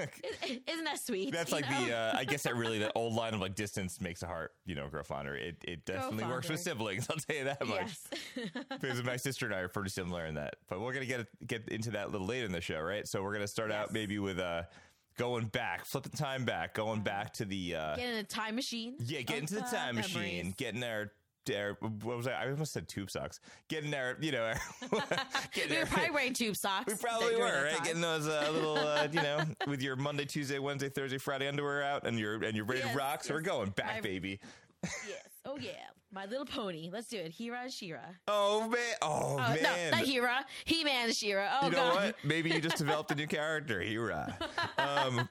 Isn't 0.66 0.84
that 0.84 0.98
sweet? 1.00 1.32
That's 1.32 1.50
you 1.50 1.56
like 1.56 1.70
know? 1.70 1.86
the 1.86 1.94
uh, 1.96 2.12
I 2.14 2.24
guess 2.24 2.42
that 2.42 2.56
really 2.56 2.78
the 2.78 2.92
old 2.94 3.14
line 3.14 3.32
of 3.34 3.40
like 3.40 3.54
distance 3.54 4.00
makes 4.00 4.22
a 4.22 4.26
heart, 4.26 4.52
you 4.66 4.74
know, 4.74 4.88
grow 4.88 5.02
fonder. 5.02 5.34
It 5.34 5.56
it 5.64 5.84
definitely 5.86 6.24
works 6.26 6.48
with 6.48 6.60
siblings. 6.60 7.08
I'll 7.10 7.16
tell 7.16 7.36
you 7.36 7.44
that 7.44 7.66
much. 7.66 7.96
Yes. 8.36 8.52
because 8.80 9.02
my 9.02 9.16
sister 9.16 9.46
and 9.46 9.54
I 9.54 9.60
are 9.60 9.68
pretty 9.68 9.90
similar 9.90 10.26
in 10.26 10.34
that. 10.34 10.56
But 10.68 10.80
we're 10.80 10.92
gonna 10.92 11.06
get 11.06 11.26
get 11.46 11.68
into 11.68 11.90
that 11.92 12.08
a 12.08 12.10
little 12.10 12.26
later 12.26 12.44
in 12.46 12.52
the 12.52 12.60
show, 12.60 12.80
right? 12.80 13.08
So 13.08 13.22
we're 13.22 13.32
gonna 13.32 13.48
start 13.48 13.72
out 13.72 13.86
Yes. 13.88 13.94
maybe 13.94 14.18
with 14.18 14.38
uh 14.38 14.64
going 15.16 15.46
back, 15.46 15.84
flipping 15.84 16.12
time 16.12 16.44
back, 16.44 16.74
going 16.74 17.00
back 17.00 17.32
to 17.34 17.44
the 17.44 17.74
uh 17.76 17.96
Get 17.96 18.08
in 18.10 18.16
a 18.16 18.22
time 18.24 18.54
machine. 18.54 18.96
yeah, 19.00 19.22
get 19.22 19.38
into 19.38 19.54
the 19.54 19.64
uh, 19.64 19.70
time 19.70 19.94
machine, 19.96 20.36
memories. 20.36 20.54
getting 20.58 20.84
our. 20.84 21.12
Our, 21.56 21.72
what 21.80 22.16
was 22.16 22.26
I? 22.26 22.32
I 22.44 22.50
almost 22.50 22.72
said 22.72 22.88
tube 22.88 23.10
socks. 23.10 23.40
Getting 23.68 23.90
there, 23.90 24.16
you 24.20 24.32
know, 24.32 24.52
getting 25.52 25.70
We 25.70 25.76
were 25.76 25.80
our- 25.82 25.86
probably 25.86 26.10
wearing 26.10 26.32
tube 26.34 26.56
socks. 26.56 26.86
we 26.92 26.94
probably 26.98 27.36
were, 27.36 27.64
right? 27.64 27.82
Getting 27.84 28.00
those 28.00 28.26
uh, 28.26 28.48
little, 28.52 28.76
uh, 28.78 29.08
you 29.12 29.22
know, 29.22 29.40
with 29.66 29.82
your 29.82 29.96
Monday, 29.96 30.24
Tuesday, 30.24 30.58
Wednesday, 30.58 30.88
Thursday, 30.88 31.18
Friday 31.18 31.48
underwear 31.48 31.82
out, 31.82 32.06
and 32.06 32.18
you're 32.18 32.42
and 32.44 32.56
you're 32.56 32.64
ready 32.64 32.80
Yes, 32.80 32.92
to 32.92 32.98
rock. 32.98 33.24
So 33.24 33.34
we're 33.34 33.40
going 33.40 33.70
back, 33.70 33.96
My- 33.96 34.00
baby. 34.00 34.40
Yes. 34.84 35.22
Oh 35.44 35.56
yeah. 35.60 35.72
My 36.10 36.24
little 36.24 36.46
pony. 36.46 36.88
Let's 36.90 37.08
do 37.08 37.18
it. 37.18 37.32
Hira 37.32 37.64
and 37.64 37.72
She-Ra. 37.72 37.98
Oh 38.28 38.66
man! 38.66 38.78
Oh, 39.02 39.34
Oh 39.34 39.36
man! 39.36 39.90
no, 39.90 39.98
not 39.98 40.06
Hira. 40.06 40.42
He 40.64 40.82
Man 40.82 41.06
and 41.08 41.14
She-Ra. 41.14 41.58
Oh 41.60 41.66
you 41.66 41.72
know 41.72 41.76
god. 41.90 41.94
what? 41.96 42.14
Maybe 42.24 42.48
you 42.48 42.60
just 42.62 42.76
developed 42.78 43.10
a 43.10 43.14
new 43.14 43.26
character. 43.26 43.80
Hira. 43.82 44.34
Um, 44.78 45.28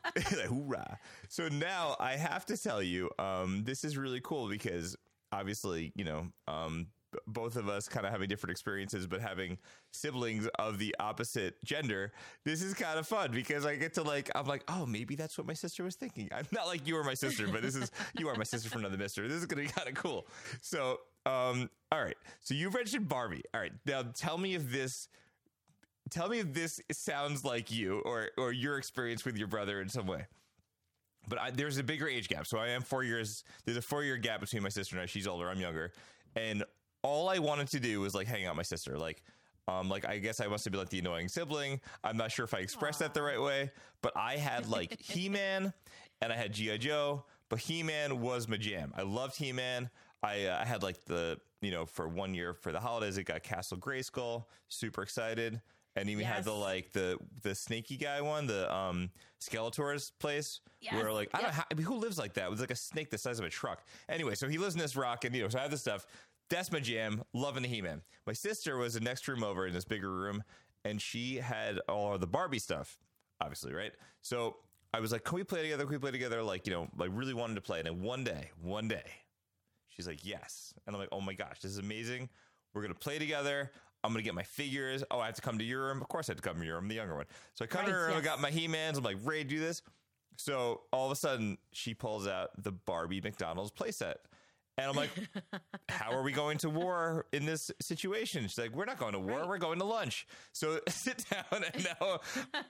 hoorah. 0.48 1.00
So 1.30 1.48
now 1.48 1.96
I 2.00 2.12
have 2.16 2.46
to 2.48 2.58
tell 2.58 2.84
you, 2.84 3.10
um, 3.18 3.64
this 3.64 3.84
is 3.84 3.98
really 3.98 4.22
cool 4.24 4.50
because 4.50 4.96
obviously, 5.32 5.92
you 5.96 6.04
know, 6.04 6.28
um, 6.48 6.88
both 7.26 7.56
of 7.56 7.70
us 7.70 7.88
kind 7.88 8.06
of 8.06 8.12
having 8.12 8.28
different 8.28 8.52
experiences, 8.52 9.08
but 9.08 9.22
having 9.22 9.58
siblings 9.92 10.48
of 10.60 10.78
the 10.78 10.96
opposite 11.00 11.56
gender, 11.64 12.12
this 12.44 12.62
is 12.62 12.74
kind 12.74 13.00
of 13.00 13.08
fun 13.08 13.32
because 13.32 13.66
I 13.66 13.76
get 13.76 13.94
to 13.96 14.04
like, 14.04 14.30
I'm 14.36 14.46
like, 14.46 14.64
oh, 14.68 14.86
maybe 14.86 15.16
that's 15.16 15.38
what 15.38 15.48
my 15.48 15.54
sister 15.54 15.84
was 15.84 15.96
thinking. 15.96 16.30
I'm 16.36 16.48
not 16.52 16.68
like 16.68 16.86
you 16.86 16.98
are 16.98 17.04
my 17.04 17.14
sister, 17.14 17.48
but 17.48 17.62
this 17.62 17.76
is, 17.76 17.92
you 18.20 18.28
are 18.28 18.36
my 18.36 18.44
sister 18.44 18.70
from 18.70 18.82
another 18.82 18.98
mister. 18.98 19.28
This 19.28 19.42
is 19.42 19.48
to 19.48 19.56
be 19.56 19.68
kind 19.68 19.88
of 19.88 19.96
cool. 19.96 20.28
So, 20.62 21.00
um, 21.26 21.70
all 21.92 22.04
right. 22.04 22.18
So 22.42 22.54
you 22.54 22.70
mentioned 22.70 23.08
Barbie. 23.08 23.44
All 23.54 23.62
right. 23.62 23.74
Now 23.86 24.04
tell 24.14 24.38
me 24.38 24.56
if 24.56 24.70
this, 24.70 25.08
tell 26.10 26.30
me 26.30 26.40
if 26.40 26.54
this 26.54 26.82
sounds 26.92 27.44
like 27.44 27.72
you 27.72 28.00
or 28.06 28.30
or 28.38 28.52
your 28.52 28.78
experience 28.78 29.26
with 29.26 29.38
your 29.38 29.48
brother 29.48 29.82
in 29.82 29.90
some 29.90 30.08
way. 30.08 30.28
But 31.28 31.40
I, 31.40 31.52
there's 31.52 31.78
a 31.78 31.84
bigger 31.84 32.08
age 32.08 32.30
gap, 32.30 32.48
so 32.48 32.58
I 32.58 32.70
am 32.70 32.82
four 32.82 33.04
years. 33.04 33.44
There's 33.66 33.78
a 33.78 33.82
four 33.82 34.04
year 34.04 34.18
gap 34.18 34.40
between 34.40 34.64
my 34.64 34.70
sister 34.70 34.96
and 34.96 35.04
I. 35.04 35.06
She's 35.06 35.28
older, 35.28 35.50
I'm 35.50 35.60
younger, 35.60 35.92
and 36.36 36.64
all 37.04 37.30
I 37.30 37.40
wanted 37.40 37.68
to 37.70 37.80
do 37.80 38.02
was 38.02 38.16
like 38.16 38.28
hang 38.28 38.46
out 38.46 38.52
with 38.52 38.58
my 38.58 38.64
sister, 38.64 38.98
like. 38.98 39.24
Um, 39.70 39.90
like 39.90 40.08
I 40.08 40.20
guess 40.20 40.40
I 40.40 40.48
must 40.48 40.64
have 40.64 40.72
been 40.72 40.80
like 40.80 40.88
the 40.88 41.00
annoying 41.00 41.28
sibling. 41.28 41.82
I'm 42.02 42.16
not 42.16 42.32
sure 42.32 42.46
if 42.46 42.54
I 42.54 42.60
expressed 42.60 43.00
that 43.00 43.14
the 43.14 43.22
right 43.22 43.42
way, 43.42 43.70
but 44.02 44.14
I 44.16 44.38
had 44.38 44.70
like 44.70 44.98
He 45.02 45.28
Man 45.28 45.74
and 46.22 46.32
I 46.32 46.38
had 46.38 46.54
GI 46.54 46.78
Joe. 46.78 47.26
But 47.50 47.60
He 47.60 47.84
Man 47.84 48.22
was 48.22 48.48
my 48.48 48.56
jam. 48.56 48.94
I 48.96 49.02
loved 49.02 49.36
He 49.36 49.52
Man. 49.52 49.90
I 50.24 50.46
uh, 50.46 50.60
I 50.62 50.66
had 50.66 50.84
like 50.84 51.04
the 51.04 51.38
you 51.62 51.72
know 51.72 51.86
for 51.86 52.08
one 52.08 52.34
year 52.34 52.54
for 52.54 52.72
the 52.72 52.80
holidays 52.80 53.18
it 53.18 53.26
got 53.26 53.44
Castle 53.44 53.78
Grayskull. 53.78 54.46
Super 54.70 55.02
excited. 55.02 55.62
And 55.98 56.10
even 56.10 56.26
had 56.26 56.44
the 56.46 56.52
like 56.54 56.92
the 56.92 57.18
the 57.42 57.56
snaky 57.56 57.98
guy 57.98 58.22
one, 58.22 58.48
the 58.48 58.74
um 58.74 59.10
Skeletor's 59.42 60.12
place, 60.20 60.62
where 60.96 61.12
like 61.12 61.30
I 61.34 61.40
don't 61.40 61.48
know 61.48 61.54
how, 61.54 61.64
I 61.72 61.74
mean, 61.74 61.86
who 61.86 61.96
lives 61.96 62.18
like 62.18 62.34
that? 62.36 62.46
It 62.46 62.52
was 62.52 62.60
like 62.60 62.72
a 62.72 62.76
snake 62.76 63.10
the 63.10 63.18
size 63.18 63.40
of 63.40 63.46
a 63.46 63.50
truck. 63.50 63.84
Anyway, 64.08 64.36
so 64.36 64.48
he 64.48 64.58
lives 64.58 64.76
in 64.76 64.80
this 64.80 64.96
rock, 64.96 65.26
and 65.26 65.36
you 65.36 65.42
know, 65.44 65.50
so 65.50 65.60
I 65.60 65.64
have 65.64 65.72
this 65.72 65.82
stuff. 65.82 66.06
That's 66.50 66.72
my 66.72 66.80
jam. 66.80 67.24
Loving 67.34 67.64
the 67.64 67.70
He 67.70 67.82
Man. 67.82 68.02
My 68.26 68.34
sister 68.34 68.78
was 68.78 68.94
the 68.94 69.00
next 69.02 69.28
room 69.28 69.44
over 69.44 69.68
in 69.68 69.74
this 69.74 69.86
bigger 69.86 70.12
room, 70.12 70.44
and 70.86 71.02
she 71.02 71.36
had 71.36 71.80
all 71.90 72.14
of 72.14 72.22
the 72.22 72.28
Barbie 72.28 72.60
stuff, 72.60 72.98
obviously, 73.42 73.74
right? 73.74 73.92
So 74.22 74.58
I 74.94 75.00
was 75.00 75.12
like, 75.12 75.24
"Can 75.24 75.36
we 75.36 75.44
play 75.44 75.62
together? 75.64 75.84
Can 75.84 75.92
we 75.94 76.00
play 76.00 76.12
together?" 76.12 76.42
Like, 76.42 76.66
you 76.66 76.74
know, 76.74 76.88
like 76.98 77.10
really 77.14 77.34
wanted 77.34 77.56
to 77.56 77.62
play. 77.62 77.80
And 77.80 77.88
then 77.88 78.02
one 78.02 78.24
day, 78.24 78.52
one 78.62 78.88
day, 78.88 79.04
she's 79.90 80.08
like, 80.08 80.26
"Yes," 80.26 80.74
and 80.86 80.96
I'm 80.96 81.00
like, 81.02 81.10
"Oh 81.12 81.22
my 81.22 81.34
gosh, 81.34 81.60
this 81.62 81.72
is 81.72 81.80
amazing! 81.80 82.30
We're 82.74 82.82
gonna 82.82 82.94
play 82.94 83.20
together." 83.20 83.72
I'm 84.04 84.12
gonna 84.12 84.24
get 84.24 84.36
my 84.36 84.44
figures. 84.44 85.04
Oh, 85.12 85.20
I 85.20 85.28
have 85.28 85.36
to 85.36 85.42
come 85.42 85.58
to 85.58 85.64
your 85.64 85.88
room. 85.88 86.02
Of 86.02 86.08
course, 86.08 86.30
I 86.30 86.34
have 86.34 86.42
to 86.42 86.48
come 86.48 86.60
to 86.60 86.66
your 86.66 86.76
room. 86.76 86.88
The 86.88 86.96
younger 86.96 87.16
one, 87.16 87.26
so 87.54 87.66
I 87.66 87.68
come 87.68 87.86
to 87.86 87.92
her 87.92 88.08
room. 88.08 88.18
I 88.18 88.22
got 88.22 88.40
my 88.40 88.52
He-Mans. 88.52 88.98
I'm 88.98 89.04
like, 89.04 89.18
ready 89.24 89.44
to 89.44 89.50
do 89.50 89.60
this. 89.60 89.82
So 90.38 90.82
all 90.94 91.08
of 91.08 91.12
a 91.12 91.16
sudden, 91.16 91.58
she 91.74 91.94
pulls 91.94 92.28
out 92.28 92.52
the 92.62 92.72
Barbie 92.72 93.22
McDonald's 93.22 93.72
playset. 93.72 94.16
And 94.80 94.88
I'm 94.88 94.96
like, 94.96 95.10
how 95.90 96.12
are 96.12 96.22
we 96.22 96.32
going 96.32 96.60
to 96.60 96.70
war 96.70 97.26
in 97.34 97.46
this 97.46 97.72
situation? 97.82 98.44
She's 98.44 98.60
like, 98.60 98.76
we're 98.76 98.86
not 98.86 99.00
going 99.00 99.14
to 99.14 99.20
war. 99.20 99.48
We're 99.48 99.58
going 99.58 99.80
to 99.80 99.86
lunch. 99.86 100.28
So 100.54 100.80
sit 100.88 101.26
down. 101.32 101.64
And 101.74 101.84
now 102.00 102.20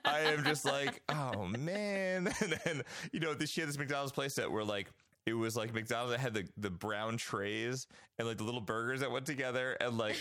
I 0.06 0.20
am 0.20 0.42
just 0.44 0.64
like, 0.64 1.02
oh, 1.08 1.46
man. 1.46 2.32
And 2.40 2.58
then, 2.64 2.82
you 3.12 3.20
know, 3.20 3.34
this, 3.34 3.50
she 3.50 3.60
had 3.60 3.68
this 3.68 3.78
McDonald's 3.78 4.12
playset 4.12 4.50
where 4.50 4.64
like, 4.64 4.90
it 5.28 5.34
was 5.34 5.56
like 5.56 5.72
McDonald's 5.74 6.12
that 6.12 6.20
had 6.20 6.34
the, 6.34 6.44
the 6.56 6.70
brown 6.70 7.16
trays 7.16 7.86
and 8.18 8.26
like 8.26 8.38
the 8.38 8.44
little 8.44 8.60
burgers 8.60 9.00
that 9.00 9.10
went 9.10 9.26
together. 9.26 9.76
And 9.80 9.96
like, 9.98 10.16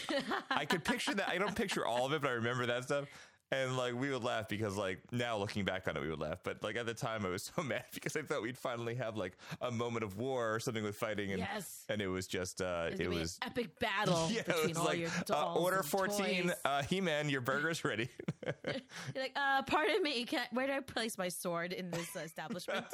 I 0.52 0.66
could 0.66 0.84
picture 0.84 1.14
that. 1.16 1.30
I 1.30 1.38
don't 1.38 1.56
picture 1.56 1.86
all 1.86 2.06
of 2.06 2.14
it, 2.14 2.22
but 2.22 2.30
I 2.30 2.34
remember 2.34 2.66
that 2.68 2.84
stuff. 2.84 3.06
And 3.50 3.78
like 3.78 3.94
we 3.94 4.10
would 4.12 4.26
laugh 4.26 4.50
because 4.50 4.76
like 4.76 5.00
now 5.14 5.38
looking 5.38 5.64
back 5.64 5.88
on 5.88 5.96
it, 5.96 6.02
we 6.02 6.10
would 6.10 6.20
laugh. 6.20 6.40
But 6.44 6.62
like 6.64 6.76
at 6.76 6.86
the 6.86 6.94
time, 6.94 7.26
I 7.26 7.30
was 7.30 7.44
so 7.56 7.64
mad 7.64 7.86
because 7.94 8.18
I 8.18 8.22
thought 8.22 8.42
we'd 8.42 8.58
finally 8.58 8.96
have 8.96 9.16
like 9.16 9.38
a 9.62 9.72
moment 9.72 10.04
of 10.04 10.18
war 10.18 10.54
or 10.54 10.60
something 10.60 10.84
with 10.84 10.98
fighting, 10.98 11.32
and 11.32 11.40
Yes. 11.40 11.86
and 11.88 12.02
it 12.02 12.08
was 12.10 12.28
just 12.28 12.62
uh, 12.62 12.90
it 12.92 13.10
was 13.10 13.40
an 13.42 13.48
epic 13.48 13.80
battle 13.80 14.28
yeah, 14.30 14.42
it 14.48 14.68
was 14.70 14.78
all 14.78 14.86
like 14.86 15.00
your 15.00 15.10
uh, 15.32 15.54
order 15.54 15.82
fourteen, 15.82 16.52
uh, 16.66 16.84
He 16.84 17.00
Man, 17.00 17.30
your 17.30 17.40
burger's 17.42 17.86
ready. 17.86 18.10
You're 18.46 19.24
like, 19.24 19.32
uh, 19.36 19.62
pardon 19.64 20.04
me, 20.04 20.26
can 20.26 20.42
where 20.52 20.68
do 20.68 20.74
I 20.74 20.80
place 20.82 21.18
my 21.18 21.30
sword 21.30 21.72
in 21.72 21.90
this 21.90 22.16
uh, 22.18 22.20
establishment? 22.20 22.86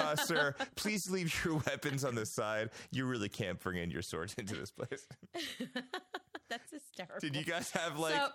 uh, 0.00 0.16
sir, 0.16 0.54
please 0.74 1.08
leave 1.08 1.32
your 1.44 1.54
weapons 1.66 2.04
on 2.04 2.14
the 2.16 2.26
side. 2.26 2.70
You 2.90 3.06
really 3.06 3.28
can't 3.28 3.60
bring 3.60 3.78
in 3.80 3.90
your 3.92 4.02
swords 4.02 4.34
into 4.34 4.56
this 4.56 4.70
place. 4.72 5.06
That's 6.48 6.70
hysterical. 6.72 7.20
Did 7.20 7.36
you 7.36 7.44
guys 7.44 7.70
have 7.72 7.98
like? 7.98 8.14
So, 8.14 8.28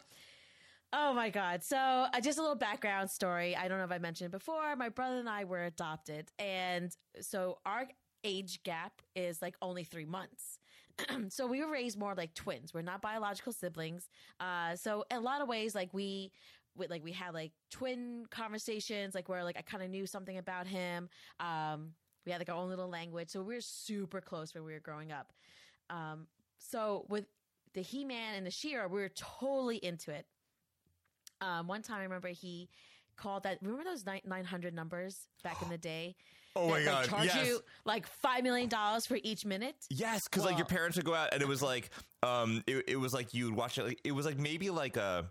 oh 0.94 1.14
my 1.14 1.30
god! 1.30 1.64
So, 1.64 1.78
uh, 1.78 2.22
just 2.22 2.38
a 2.38 2.42
little 2.42 2.56
background 2.58 3.10
story. 3.12 3.56
I 3.56 3.68
don't 3.68 3.78
know 3.80 3.84
if 3.86 3.92
I 3.92 3.98
mentioned 4.00 4.32
before. 4.32 4.76
My 4.76 4.90
brother 4.90 5.18
and 5.18 5.30
I 5.30 5.44
were 5.46 5.66
adopted, 5.66 6.32
and 6.40 6.96
so 7.22 7.60
our 7.66 7.88
age 8.24 8.64
gap 8.64 9.02
is 9.16 9.42
like 9.42 9.56
only 9.62 9.84
three 9.84 10.06
months. 10.06 10.60
so 11.30 11.48
we 11.48 11.62
were 11.64 11.72
raised 11.72 11.98
more 12.00 12.16
like 12.16 12.34
twins. 12.36 12.74
We're 12.74 12.82
not 12.84 13.02
biological 13.02 13.54
siblings. 13.54 14.10
Uh, 14.40 14.76
so 14.76 15.04
in 15.12 15.18
a 15.18 15.22
lot 15.22 15.42
of 15.42 15.48
ways, 15.48 15.76
like 15.76 15.94
we. 15.94 16.32
we- 16.76 16.88
Like 16.88 17.04
we 17.04 17.12
had 17.12 17.34
like 17.36 17.52
twin 17.72 18.26
conversations, 18.32 19.14
like 19.16 19.30
where 19.30 19.44
like 19.44 19.58
I 19.58 19.62
kind 19.62 19.84
of 19.84 19.90
knew 19.92 20.06
something 20.08 20.38
about 20.40 20.68
him. 20.68 21.10
Um, 21.40 21.94
we 22.26 22.32
had 22.32 22.40
like 22.42 22.50
our 22.50 22.56
own 22.56 22.70
little 22.70 22.90
language, 22.90 23.30
so 23.30 23.42
we 23.44 23.54
were 23.56 23.62
super 23.62 24.22
close 24.22 24.54
when 24.56 24.64
we 24.66 24.74
were 24.74 24.80
growing 24.80 25.12
up. 25.12 25.34
Um, 25.90 26.28
so 26.58 27.06
with 27.10 27.26
the 27.74 27.82
He 27.82 28.06
Man 28.06 28.36
and 28.36 28.46
the 28.46 28.52
She-Ra, 28.52 28.88
we 28.88 29.02
were 29.02 29.10
totally 29.16 29.78
into 29.78 30.12
it. 30.12 30.26
Um, 31.44 31.68
one 31.68 31.82
time 31.82 32.00
I 32.00 32.04
remember 32.04 32.30
he 32.30 32.70
called 33.18 33.44
that. 33.44 33.60
Remember 33.62 33.84
those 33.84 34.06
nine 34.06 34.46
hundred 34.46 34.74
numbers 34.74 35.28
back 35.44 35.62
in 35.62 35.70
the 35.70 35.78
day? 35.94 36.16
Oh 36.56 36.70
my 36.70 36.84
God, 36.84 37.02
Like, 37.02 37.10
charge 37.10 37.26
yes. 37.26 37.48
you 37.48 37.62
like 37.84 38.06
five 38.06 38.44
million 38.44 38.70
dollars 38.70 39.06
for 39.08 39.18
each 39.24 39.44
minute. 39.44 39.76
Yes, 39.90 40.28
because 40.28 40.46
like 40.46 40.58
your 40.58 40.68
parents 40.68 40.98
would 40.98 41.06
go 41.06 41.16
out, 41.16 41.34
and 41.34 41.42
it 41.42 41.48
was 41.48 41.62
like, 41.64 41.90
um, 42.22 42.64
it, 42.68 42.84
it 42.88 42.96
was 42.96 43.14
like 43.14 43.34
you 43.34 43.46
would 43.46 43.56
watch 43.56 43.78
it. 43.78 43.84
Like, 43.86 44.00
it 44.04 44.12
was 44.12 44.26
like 44.26 44.38
maybe 44.38 44.70
like 44.70 44.96
a, 44.96 45.26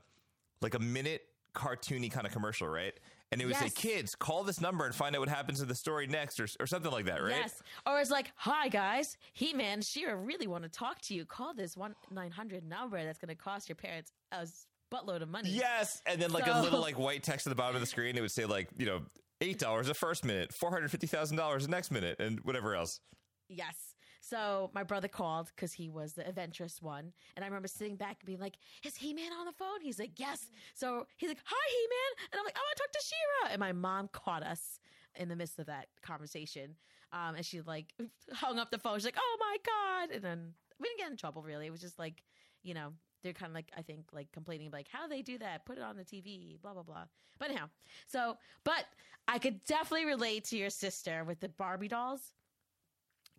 like 0.61 0.75
a 0.75 0.81
minute 0.81 1.23
cartoony 1.55 2.11
kind 2.11 2.27
of 2.27 2.33
commercial, 2.33 2.67
right? 2.67 2.95
And 3.31 3.41
it 3.41 3.47
would 3.47 3.53
Yes. 3.55 3.73
say, 3.75 3.89
"Kids, 3.89 4.15
call 4.15 4.43
this 4.45 4.61
number 4.61 4.85
and 4.85 4.95
find 4.95 5.15
out 5.17 5.21
what 5.21 5.29
happens 5.29 5.61
in 5.63 5.69
the 5.69 5.75
story 5.75 6.07
next," 6.09 6.39
or 6.41 6.47
or 6.61 6.67
something 6.67 6.91
like 6.91 7.05
that, 7.07 7.23
right? 7.23 7.31
Yes. 7.37 7.63
Or 7.87 7.99
it's 8.01 8.11
like, 8.11 8.33
hi 8.35 8.69
guys, 8.69 9.17
He 9.33 9.55
Man, 9.55 9.81
She-Ra 9.81 10.13
really 10.15 10.47
want 10.49 10.65
to 10.65 10.69
talk 10.71 11.01
to 11.03 11.15
you. 11.15 11.25
Call 11.25 11.55
this 11.55 11.77
one 11.77 11.95
nine 12.11 12.31
hundred 12.33 12.65
number 12.65 13.03
that's 13.05 13.19
going 13.19 13.29
to 13.31 13.35
cost 13.41 13.69
your 13.69 13.77
parents 13.77 14.11
a 14.33 14.47
buttload 14.93 15.23
of 15.23 15.29
money. 15.29 15.51
Yes, 15.51 16.03
and 16.07 16.21
then 16.21 16.31
like 16.33 16.47
a 16.47 16.61
little 16.61 16.81
like 16.81 16.99
white 16.99 17.23
text 17.23 17.47
at 17.47 17.51
the 17.51 17.57
bottom 17.57 17.75
of 17.77 17.81
the 17.81 17.87
screen, 17.87 18.17
it 18.17 18.21
would 18.21 18.31
say 18.31 18.45
like 18.45 18.69
you 18.77 18.87
know 18.87 19.01
eight 19.41 19.59
dollars 19.59 19.87
the 19.87 19.95
first 19.95 20.25
minute, 20.25 20.53
four 20.53 20.71
hundred 20.71 20.91
fifty 20.91 21.07
thousand 21.07 21.37
dollars 21.37 21.65
the 21.65 21.71
next 21.71 21.91
minute, 21.91 22.21
and 22.21 22.41
whatever 22.41 22.75
else. 22.75 23.01
Yes. 23.49 23.95
So 24.23 24.71
my 24.73 24.85
brother 24.85 25.09
called 25.09 25.51
because 25.55 25.73
he 25.73 25.89
was 25.89 26.13
the 26.13 26.27
adventurous 26.27 26.81
one. 26.81 27.13
And 27.37 27.45
I 27.45 27.49
remember 27.49 27.67
sitting 27.67 27.97
back 27.97 28.19
and 28.21 28.27
being 28.27 28.39
like, 28.39 28.57
Is 28.85 28.97
He 28.97 29.13
Man 29.13 29.33
on 29.33 29.47
the 29.47 29.53
phone? 29.53 29.81
He's 29.83 29.99
like, 29.99 30.13
Yes. 30.17 30.47
So 30.75 31.07
he's 31.17 31.29
like, 31.29 31.41
Hi, 31.45 31.71
He 31.71 31.89
Man. 31.89 32.29
And 32.31 32.39
I'm 32.39 32.45
like, 32.45 32.57
I 32.57 32.61
want 32.61 32.77
to 32.77 32.83
talk 32.83 32.93
to 32.93 33.05
She-Ra. 33.05 33.53
And 33.53 33.61
my 33.61 33.73
mom 33.73 34.09
caught 34.13 34.45
us 34.45 34.79
in 35.17 35.29
the 35.29 35.37
midst 35.37 35.59
of 35.59 35.67
that 35.67 35.89
conversation. 36.03 36.77
Um, 37.13 37.35
and 37.35 37.45
she 37.45 37.61
like 37.63 37.93
hung 38.33 38.61
up 38.61 38.71
the 38.71 38.79
phone. 38.79 38.97
She's 38.97 39.05
like, 39.05 39.19
Oh 39.19 39.37
my 39.41 39.57
God. 39.67 40.15
And 40.15 40.25
then 40.25 40.55
we 40.81 40.89
didn't 40.89 40.99
get 40.99 41.11
in 41.11 41.17
trouble 41.17 41.43
really. 41.43 41.67
It 41.67 41.71
was 41.71 41.81
just 41.81 41.99
like, 41.99 42.23
you 42.63 42.75
know, 42.75 42.93
they're 43.23 43.33
kind 43.33 43.51
of 43.51 43.55
like, 43.55 43.71
I 43.77 43.83
think, 43.83 44.07
like 44.13 44.33
complaining, 44.33 44.71
like, 44.73 44.89
How 44.91 45.03
do 45.03 45.09
they 45.09 45.23
do 45.23 45.39
that? 45.39 45.65
Put 45.65 45.79
it 45.79 45.85
on 45.85 45.97
the 45.97 46.05
TV, 46.05 46.61
blah, 46.61 46.75
blah, 46.75 46.83
blah. 46.83 47.05
But 47.39 47.51
anyhow, 47.51 47.69
so, 48.07 48.37
but 48.65 48.85
I 49.29 49.39
could 49.39 49.65
definitely 49.65 50.07
relate 50.07 50.45
to 50.47 50.57
your 50.57 50.71
sister 50.71 51.25
with 51.25 51.41
the 51.41 51.49
Barbie 51.49 51.89
dolls 51.89 52.21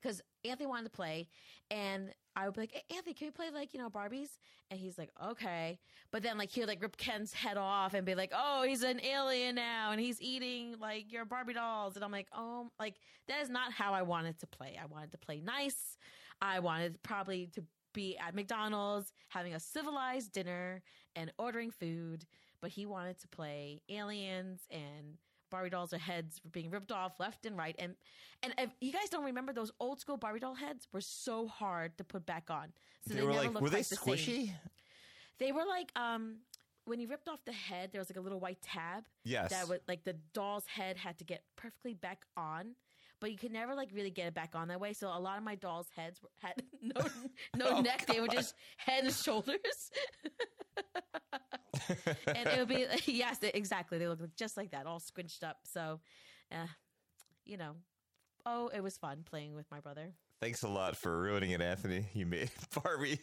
because 0.02 0.22
Anthony 0.44 0.68
wanted 0.68 0.86
to 0.86 0.90
play, 0.90 1.30
and 1.72 2.14
I 2.36 2.46
would 2.46 2.56
be 2.56 2.62
like, 2.62 2.72
"Hey, 2.74 2.96
Anthony, 2.96 3.14
can 3.14 3.28
we 3.28 3.32
play 3.32 3.50
like 3.54 3.74
you 3.74 3.80
know 3.80 3.90
Barbies? 3.90 4.30
And 4.72 4.80
he's 4.80 4.98
like, 4.98 5.12
okay. 5.24 5.80
But 6.12 6.24
then 6.24 6.38
like 6.38 6.50
he 6.50 6.60
would 6.62 6.68
like 6.68 6.82
rip 6.82 6.98
Ken's 6.98 7.32
head 7.32 7.58
off 7.58 7.94
and 7.94 8.06
be 8.06 8.16
like, 8.16 8.32
oh, 8.36 8.64
he's 8.64 8.82
an 8.82 9.00
alien 9.06 9.56
now, 9.56 9.92
and 9.92 10.02
he's 10.02 10.22
eating 10.22 10.76
like 10.80 11.12
your 11.12 11.26
Barbie 11.26 11.54
dolls. 11.54 11.96
And 11.96 12.04
I'm 12.04 12.12
like, 12.12 12.28
oh, 12.36 12.70
like 12.80 12.96
that 13.28 13.42
is 13.42 13.50
not 13.50 13.72
how 13.72 13.94
I 13.94 14.02
wanted 14.02 14.40
to 14.40 14.48
play. 14.48 14.78
I 14.82 14.86
wanted 14.88 15.12
to 15.12 15.18
play 15.18 15.42
nice. 15.42 15.98
I 16.44 16.60
wanted 16.60 17.02
probably 17.04 17.48
to 17.54 17.64
be 17.94 18.18
at 18.18 18.36
McDonald's 18.36 19.14
having 19.30 19.54
a 19.54 19.60
civilized 19.60 20.34
dinner 20.34 20.82
and 21.16 21.32
ordering 21.38 21.72
food, 21.72 22.26
but 22.60 22.70
he 22.70 22.86
wanted 22.86 23.18
to 23.20 23.28
play 23.30 23.82
aliens 23.90 24.62
and 24.70 25.18
Barbie 25.50 25.70
dolls. 25.70 25.94
Heads 25.94 26.42
were 26.44 26.50
being 26.50 26.70
ripped 26.70 26.92
off 26.92 27.20
left 27.20 27.46
and 27.46 27.58
right, 27.58 27.76
and 27.80 27.96
and 28.42 28.54
if 28.58 28.72
you 28.82 28.92
guys 28.92 29.08
don't 29.10 29.24
remember 29.24 29.54
those 29.54 29.72
old 29.80 30.02
school 30.02 30.18
Barbie 30.18 30.40
doll 30.40 30.56
heads 30.56 30.88
were 30.92 31.02
so 31.02 31.48
hard 31.48 31.98
to 31.98 32.04
put 32.04 32.26
back 32.26 32.50
on. 32.50 32.74
So 33.08 33.14
they, 33.14 33.22
were 33.22 33.32
never 33.32 33.52
like, 33.52 33.62
were 33.62 33.70
they 33.70 33.78
the 33.78 33.84
same. 33.84 34.16
squishy? 34.16 34.52
They 35.40 35.52
were 35.52 35.66
like 35.66 35.92
um 35.96 36.40
when 36.86 37.00
you 37.00 37.08
ripped 37.08 37.30
off 37.30 37.40
the 37.46 37.54
head, 37.54 37.92
there 37.92 38.00
was 38.00 38.10
like 38.10 38.18
a 38.18 38.22
little 38.22 38.40
white 38.40 38.62
tab. 38.62 39.06
Yes. 39.24 39.52
That 39.52 39.70
would 39.70 39.82
like 39.88 40.04
the 40.04 40.18
doll's 40.34 40.66
head 40.66 40.98
had 40.98 41.18
to 41.20 41.24
get 41.24 41.44
perfectly 41.56 41.94
back 41.94 42.26
on. 42.36 42.76
But 43.24 43.32
you 43.32 43.38
could 43.38 43.54
never 43.54 43.74
like 43.74 43.88
really 43.94 44.10
get 44.10 44.28
it 44.28 44.34
back 44.34 44.50
on 44.54 44.68
that 44.68 44.82
way. 44.82 44.92
So 44.92 45.08
a 45.08 45.18
lot 45.18 45.38
of 45.38 45.46
my 45.46 45.56
dolls' 45.56 45.88
heads 45.96 46.22
were, 46.22 46.28
had 46.42 46.56
no 46.82 47.08
no 47.56 47.78
Oh, 47.78 47.80
neck. 47.80 48.06
They 48.06 48.20
were 48.20 48.28
just 48.28 48.54
head 48.76 49.06
and 49.06 49.14
shoulders. 49.14 49.92
and 52.28 52.48
it 52.50 52.60
would 52.60 52.68
be 52.68 52.86
yes, 53.06 53.38
exactly. 53.42 53.98
They 53.98 54.10
look 54.10 54.20
just 54.36 54.58
like 54.58 54.72
that, 54.72 54.88
all 54.88 55.00
squinched 55.00 55.42
up. 55.42 55.60
So, 55.64 56.02
uh, 56.52 56.68
you 57.46 57.56
know, 57.56 57.76
oh, 58.46 58.68
it 58.76 58.84
was 58.84 58.98
fun 58.98 59.24
playing 59.24 59.56
with 59.56 59.72
my 59.72 59.80
brother. 59.80 60.12
Thanks 60.42 60.64
a 60.64 60.68
lot 60.68 60.98
for 60.98 61.18
ruining 61.18 61.52
it, 61.52 61.62
Anthony. 61.62 62.08
You 62.14 62.26
made 62.26 62.52
Barbie 62.84 63.20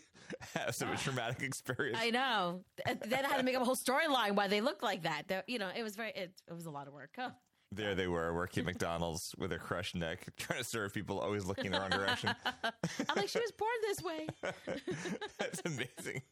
have 0.55 0.75
some 0.75 0.97
traumatic 0.97 1.43
experience. 1.43 1.99
I 2.01 2.09
know. 2.09 2.65
Then 2.87 3.27
I 3.27 3.29
had 3.29 3.37
to 3.37 3.43
make 3.43 3.55
up 3.55 3.61
a 3.61 3.67
whole 3.67 3.77
storyline 3.77 4.35
why 4.35 4.49
they 4.49 4.63
looked 4.63 4.83
like 4.83 5.03
that. 5.03 5.45
You 5.47 5.59
know, 5.59 5.69
it 5.77 5.83
was 5.83 5.95
very. 5.95 6.13
It, 6.17 6.33
it 6.49 6.55
was 6.55 6.65
a 6.65 6.71
lot 6.71 6.87
of 6.87 6.95
work. 6.95 7.11
Huh. 7.19 7.33
There 7.73 7.95
they 7.95 8.09
were, 8.09 8.35
working 8.35 8.63
at 8.63 8.67
McDonald's 8.67 9.33
with 9.39 9.53
a 9.53 9.59
crushed 9.59 9.95
neck, 9.95 10.27
trying 10.37 10.59
to 10.59 10.65
serve 10.65 10.93
people, 10.93 11.21
always 11.21 11.45
looking 11.45 11.67
in 11.67 11.73
the 11.73 11.79
wrong 11.79 11.91
direction. 11.91 12.35
I'm 12.65 13.17
like, 13.17 13.29
she 13.29 13.39
was 13.39 13.53
born 13.53 13.71
this 13.83 14.03
way. 14.03 14.27
That's 15.39 15.63
amazing. 15.65 16.23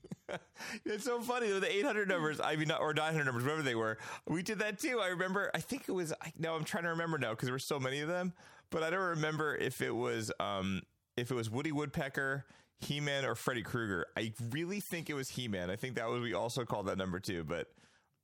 it's 0.84 1.04
so 1.04 1.20
funny. 1.20 1.48
The 1.50 1.76
800 1.78 2.08
numbers, 2.08 2.40
I 2.40 2.56
mean, 2.56 2.72
or 2.72 2.92
900 2.92 3.24
numbers, 3.24 3.44
whatever 3.44 3.62
they 3.62 3.76
were, 3.76 3.98
we 4.26 4.42
did 4.42 4.58
that 4.58 4.80
too. 4.80 4.98
I 5.00 5.08
remember, 5.08 5.48
I 5.54 5.60
think 5.60 5.84
it 5.88 5.92
was, 5.92 6.12
I, 6.20 6.32
no, 6.36 6.56
I'm 6.56 6.64
trying 6.64 6.84
to 6.84 6.90
remember 6.90 7.18
now 7.18 7.30
because 7.30 7.46
there 7.46 7.54
were 7.54 7.60
so 7.60 7.78
many 7.78 8.00
of 8.00 8.08
them, 8.08 8.32
but 8.70 8.82
I 8.82 8.90
don't 8.90 9.00
remember 9.00 9.54
if 9.54 9.80
it 9.80 9.94
was, 9.94 10.32
um, 10.40 10.82
if 11.16 11.30
it 11.30 11.34
was 11.34 11.48
Woody 11.48 11.70
Woodpecker, 11.70 12.46
He 12.80 12.98
Man, 12.98 13.24
or 13.24 13.36
Freddy 13.36 13.62
Krueger. 13.62 14.06
I 14.16 14.32
really 14.50 14.80
think 14.80 15.08
it 15.08 15.14
was 15.14 15.28
He 15.28 15.46
Man. 15.46 15.70
I 15.70 15.76
think 15.76 15.94
that 15.94 16.08
was, 16.08 16.20
we 16.20 16.34
also 16.34 16.64
called 16.64 16.86
that 16.86 16.98
number 16.98 17.20
too, 17.20 17.44
but 17.44 17.68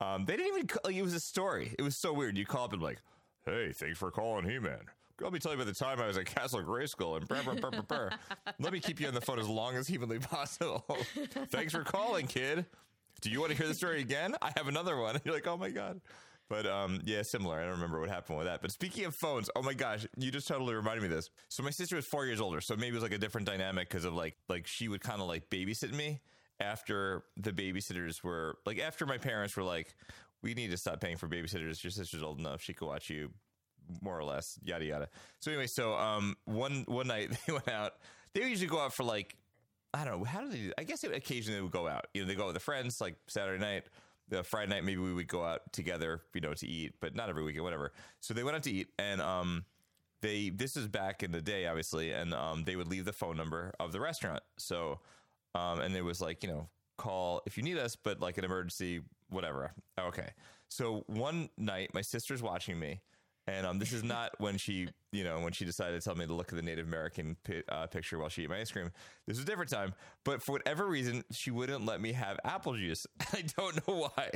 um, 0.01 0.25
they 0.25 0.37
didn't 0.37 0.55
even, 0.55 0.67
ca- 0.67 0.81
like, 0.85 0.97
it 0.97 1.03
was 1.03 1.15
a 1.15 1.21
story. 1.21 1.75
It 1.79 1.83
was 1.83 1.97
so 1.97 2.13
weird. 2.13 2.37
You 2.37 2.47
call 2.47 2.65
up 2.65 2.73
and 2.73 2.83
like, 2.83 2.99
hey, 3.47 3.73
thanks 3.73 3.99
for 3.99 4.11
calling 4.11 4.49
He 4.49 4.59
Man. 4.59 4.81
Let 5.21 5.33
me 5.33 5.39
tell 5.39 5.53
you 5.53 5.61
about 5.61 5.73
the 5.73 5.79
time 5.79 6.01
I 6.01 6.09
was 6.09 6.19
at 6.19 6.27
Castle 6.27 6.61
Grayskull 6.63 7.17
and 7.17 7.29
brr, 7.29 7.43
brr, 7.45 7.55
brr, 7.55 7.71
brr, 7.71 7.83
brr. 7.83 8.11
Let 8.59 8.73
me 8.73 8.81
keep 8.81 9.01
you 9.01 9.07
on 9.07 9.15
the 9.15 9.21
phone 9.21 9.39
as 9.39 9.49
long 9.49 9.77
as 9.77 9.87
humanly 9.87 10.19
possible. 10.21 10.85
Thanks 11.51 11.73
for 11.73 11.85
calling, 11.85 12.27
kid. 12.27 12.67
Do 13.21 13.31
you 13.31 13.39
want 13.41 13.53
to 13.53 13.57
hear 13.57 13.69
the 13.69 13.75
story 13.75 14.01
again? 14.01 14.35
I 14.43 14.53
have 14.57 14.67
another 14.67 14.97
one. 14.97 15.21
You're 15.25 15.35
like, 15.35 15.47
oh 15.47 15.57
my 15.57 15.71
God. 15.71 16.01
But 16.49 16.67
um, 16.67 17.01
yeah, 17.05 17.23
similar. 17.23 17.59
I 17.59 17.63
don't 17.63 17.73
remember 17.73 18.01
what 18.01 18.11
happened 18.11 18.39
with 18.39 18.47
that. 18.49 18.61
But 18.61 18.73
speaking 18.73 19.05
of 19.05 19.15
phones, 19.15 19.49
oh 19.57 19.63
my 19.63 19.73
gosh, 19.73 20.05
you 20.19 20.31
just 20.31 20.49
totally 20.49 20.75
reminded 20.75 21.03
me 21.03 21.07
of 21.09 21.15
this. 21.15 21.31
So 21.49 21.63
my 21.63 21.71
sister 21.71 21.97
was 21.97 22.05
four 22.05 22.27
years 22.27 22.41
older, 22.41 22.61
so 22.61 22.75
maybe 22.77 22.89
it 22.89 22.95
was 22.95 23.03
like 23.03 23.13
a 23.13 23.19
different 23.19 23.47
dynamic 23.47 23.89
because 23.89 24.05
of 24.05 24.15
like 24.15 24.37
like 24.49 24.67
she 24.67 24.89
would 24.89 25.01
kind 25.01 25.23
of 25.23 25.29
like 25.29 25.49
babysit 25.49 25.93
me 25.93 26.21
after 26.61 27.25
the 27.37 27.53
babysitters 27.53 28.23
were 28.23 28.59
like 28.67 28.79
after 28.79 29.07
my 29.07 29.19
parents 29.19 29.57
were 29.57 29.63
like 29.63 29.95
we 30.43 30.55
need 30.55 30.71
to 30.71 30.77
stop 30.77 31.01
paying 31.01 31.17
for 31.17 31.27
babysitters. 31.27 31.83
Your 31.83 31.91
sister's 31.91 32.23
old 32.23 32.39
enough; 32.39 32.61
she 32.61 32.75
could 32.75 32.87
watch 32.87 33.09
you, 33.09 33.31
more 34.03 34.19
or 34.19 34.25
less. 34.25 34.59
Yada 34.63 34.85
yada. 34.85 35.09
So 35.41 35.51
anyway, 35.51 35.67
so 35.67 35.95
um, 35.95 36.37
one 36.45 36.85
one 36.87 37.07
night 37.07 37.31
they 37.47 37.53
went 37.53 37.69
out. 37.69 37.95
They 38.35 38.47
usually 38.49 38.69
go 38.69 38.81
out 38.81 38.93
for 38.93 39.05
like 39.05 39.37
I 39.95 40.05
don't 40.05 40.19
know 40.19 40.25
how 40.25 40.43
do 40.43 40.51
they? 40.51 40.73
I 40.77 40.85
guess 40.85 41.03
occasionally 41.05 41.59
they 41.59 41.63
would 41.63 41.73
go 41.73 41.89
out. 41.89 42.07
You 42.15 42.23
know, 42.23 42.29
they 42.29 42.35
go 42.35 42.47
with 42.47 42.55
their 42.55 42.61
friends 42.61 43.01
like 43.01 43.17
Saturday 43.27 43.61
night. 43.63 43.85
The 44.29 44.43
Friday 44.43 44.71
night, 44.71 44.85
maybe 44.85 45.03
we 45.03 45.13
would 45.13 45.29
go 45.29 45.45
out 45.45 45.71
together, 45.75 46.23
you 46.33 46.41
know, 46.41 46.55
to 46.55 46.67
eat, 46.67 46.95
but 46.99 47.15
not 47.15 47.29
every 47.29 47.45
weekend, 47.45 47.63
whatever. 47.63 47.93
So 48.21 48.33
they 48.33 48.43
went 48.43 48.57
out 48.57 48.63
to 48.63 48.71
eat, 48.71 48.89
and 48.99 49.21
um, 49.21 49.67
they 50.23 50.49
this 50.49 50.77
is 50.79 50.89
back 50.89 51.23
in 51.23 51.31
the 51.31 51.43
day, 51.43 51.67
obviously, 51.67 52.11
and 52.11 52.33
um, 52.33 52.65
they 52.65 52.75
would 52.75 52.89
leave 52.89 53.05
the 53.05 53.13
phone 53.13 53.37
number 53.37 53.73
of 53.79 53.93
the 53.93 54.01
restaurant. 54.01 54.43
So, 54.57 55.01
um, 55.55 55.81
and 55.81 55.95
it 55.97 56.03
was 56.03 56.21
like, 56.21 56.43
you 56.43 56.49
know, 56.49 56.69
call 56.97 57.43
if 57.47 57.57
you 57.57 57.63
need 57.63 57.79
us, 57.79 57.97
but 57.97 58.21
like 58.21 58.39
an 58.39 58.45
emergency, 58.45 59.01
whatever. 59.29 59.73
Okay. 59.99 60.31
So 60.69 61.05
one 61.07 61.51
night, 61.57 61.91
my 61.95 62.03
sister's 62.03 62.43
watching 62.43 62.79
me, 62.79 63.01
and 63.47 63.67
um, 63.67 63.79
this 63.79 63.93
is 63.93 64.03
not 64.03 64.33
when 64.39 64.57
she, 64.59 64.89
you 65.13 65.23
know, 65.25 65.41
when 65.41 65.53
she 65.53 65.65
decided 65.65 66.01
to 66.01 66.05
tell 66.05 66.17
me 66.17 66.27
to 66.27 66.33
look 66.33 66.49
at 66.51 66.57
the 66.57 66.63
Native 66.63 66.87
American 66.87 67.37
pi- 67.45 67.63
uh, 67.69 67.87
picture 67.87 68.19
while 68.19 68.29
she 68.29 68.43
ate 68.43 68.51
my 68.51 68.61
ice 68.61 68.71
cream. 68.71 68.91
This 69.27 69.37
was 69.37 69.45
a 69.45 69.47
different 69.47 69.71
time, 69.71 69.95
but 70.25 70.43
for 70.45 70.53
whatever 70.53 70.87
reason, 70.87 71.25
she 71.31 71.51
wouldn't 71.51 71.85
let 71.85 72.01
me 72.01 72.13
have 72.13 72.39
apple 72.45 72.75
juice. 72.75 73.07
I 73.33 73.45
don't 73.57 73.87
know 73.87 74.09
why. 74.09 74.31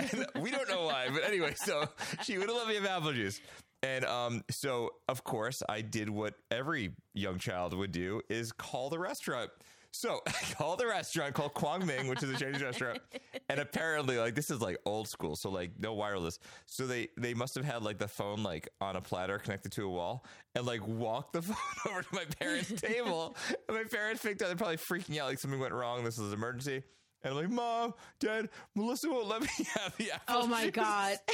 And 0.12 0.26
we 0.42 0.50
don't 0.50 0.68
know 0.68 0.84
why, 0.84 1.08
but 1.12 1.24
anyway, 1.24 1.54
so 1.56 1.88
she 2.24 2.38
wouldn't 2.38 2.56
let 2.56 2.66
me 2.66 2.74
have 2.74 2.86
apple 2.86 3.12
juice. 3.12 3.40
And 3.82 4.04
um, 4.04 4.44
so, 4.50 4.90
of 5.08 5.24
course, 5.24 5.62
I 5.68 5.80
did 5.80 6.10
what 6.10 6.34
every 6.50 6.92
young 7.14 7.38
child 7.38 7.72
would 7.72 7.92
do: 7.92 8.20
is 8.28 8.52
call 8.52 8.90
the 8.90 8.98
restaurant. 8.98 9.50
So 9.92 10.20
I 10.26 10.54
called 10.54 10.78
the 10.78 10.86
restaurant 10.86 11.34
called 11.34 11.54
Kwang 11.54 11.84
Ming, 11.86 12.06
which 12.06 12.22
is 12.22 12.30
a 12.30 12.36
Chinese 12.36 12.62
restaurant, 12.62 13.00
and 13.48 13.60
apparently, 13.60 14.18
like 14.18 14.34
this 14.34 14.50
is 14.50 14.60
like 14.60 14.78
old 14.84 15.08
school, 15.08 15.36
so 15.36 15.50
like 15.50 15.72
no 15.78 15.94
wireless. 15.94 16.38
So 16.66 16.86
they 16.86 17.08
they 17.16 17.34
must 17.34 17.54
have 17.56 17.64
had 17.64 17.82
like 17.82 17.98
the 17.98 18.08
phone 18.08 18.42
like 18.42 18.68
on 18.80 18.96
a 18.96 19.00
platter 19.00 19.38
connected 19.38 19.72
to 19.72 19.84
a 19.84 19.90
wall, 19.90 20.24
and 20.54 20.64
like 20.66 20.86
walked 20.86 21.32
the 21.32 21.42
phone 21.42 21.56
over 21.92 22.02
to 22.02 22.14
my 22.14 22.24
parents' 22.38 22.80
table. 22.80 23.36
And 23.68 23.76
my 23.76 23.84
parents 23.84 24.22
picked 24.22 24.42
up, 24.42 24.48
they're 24.48 24.56
probably 24.56 24.76
freaking 24.76 25.18
out, 25.18 25.28
like 25.28 25.38
something 25.38 25.60
went 25.60 25.74
wrong. 25.74 26.04
This 26.04 26.18
is 26.18 26.28
an 26.28 26.34
emergency. 26.34 26.82
And 27.22 27.32
I'm 27.32 27.36
like, 27.36 27.50
Mom, 27.50 27.94
Dad, 28.18 28.48
Melissa 28.74 29.08
won't 29.10 29.28
let 29.28 29.42
me 29.42 29.48
have 29.74 29.96
the 29.98 30.12
apple. 30.12 30.36
Oh 30.42 30.46
my 30.46 30.64
juice." 30.64 30.72
god. 30.72 31.18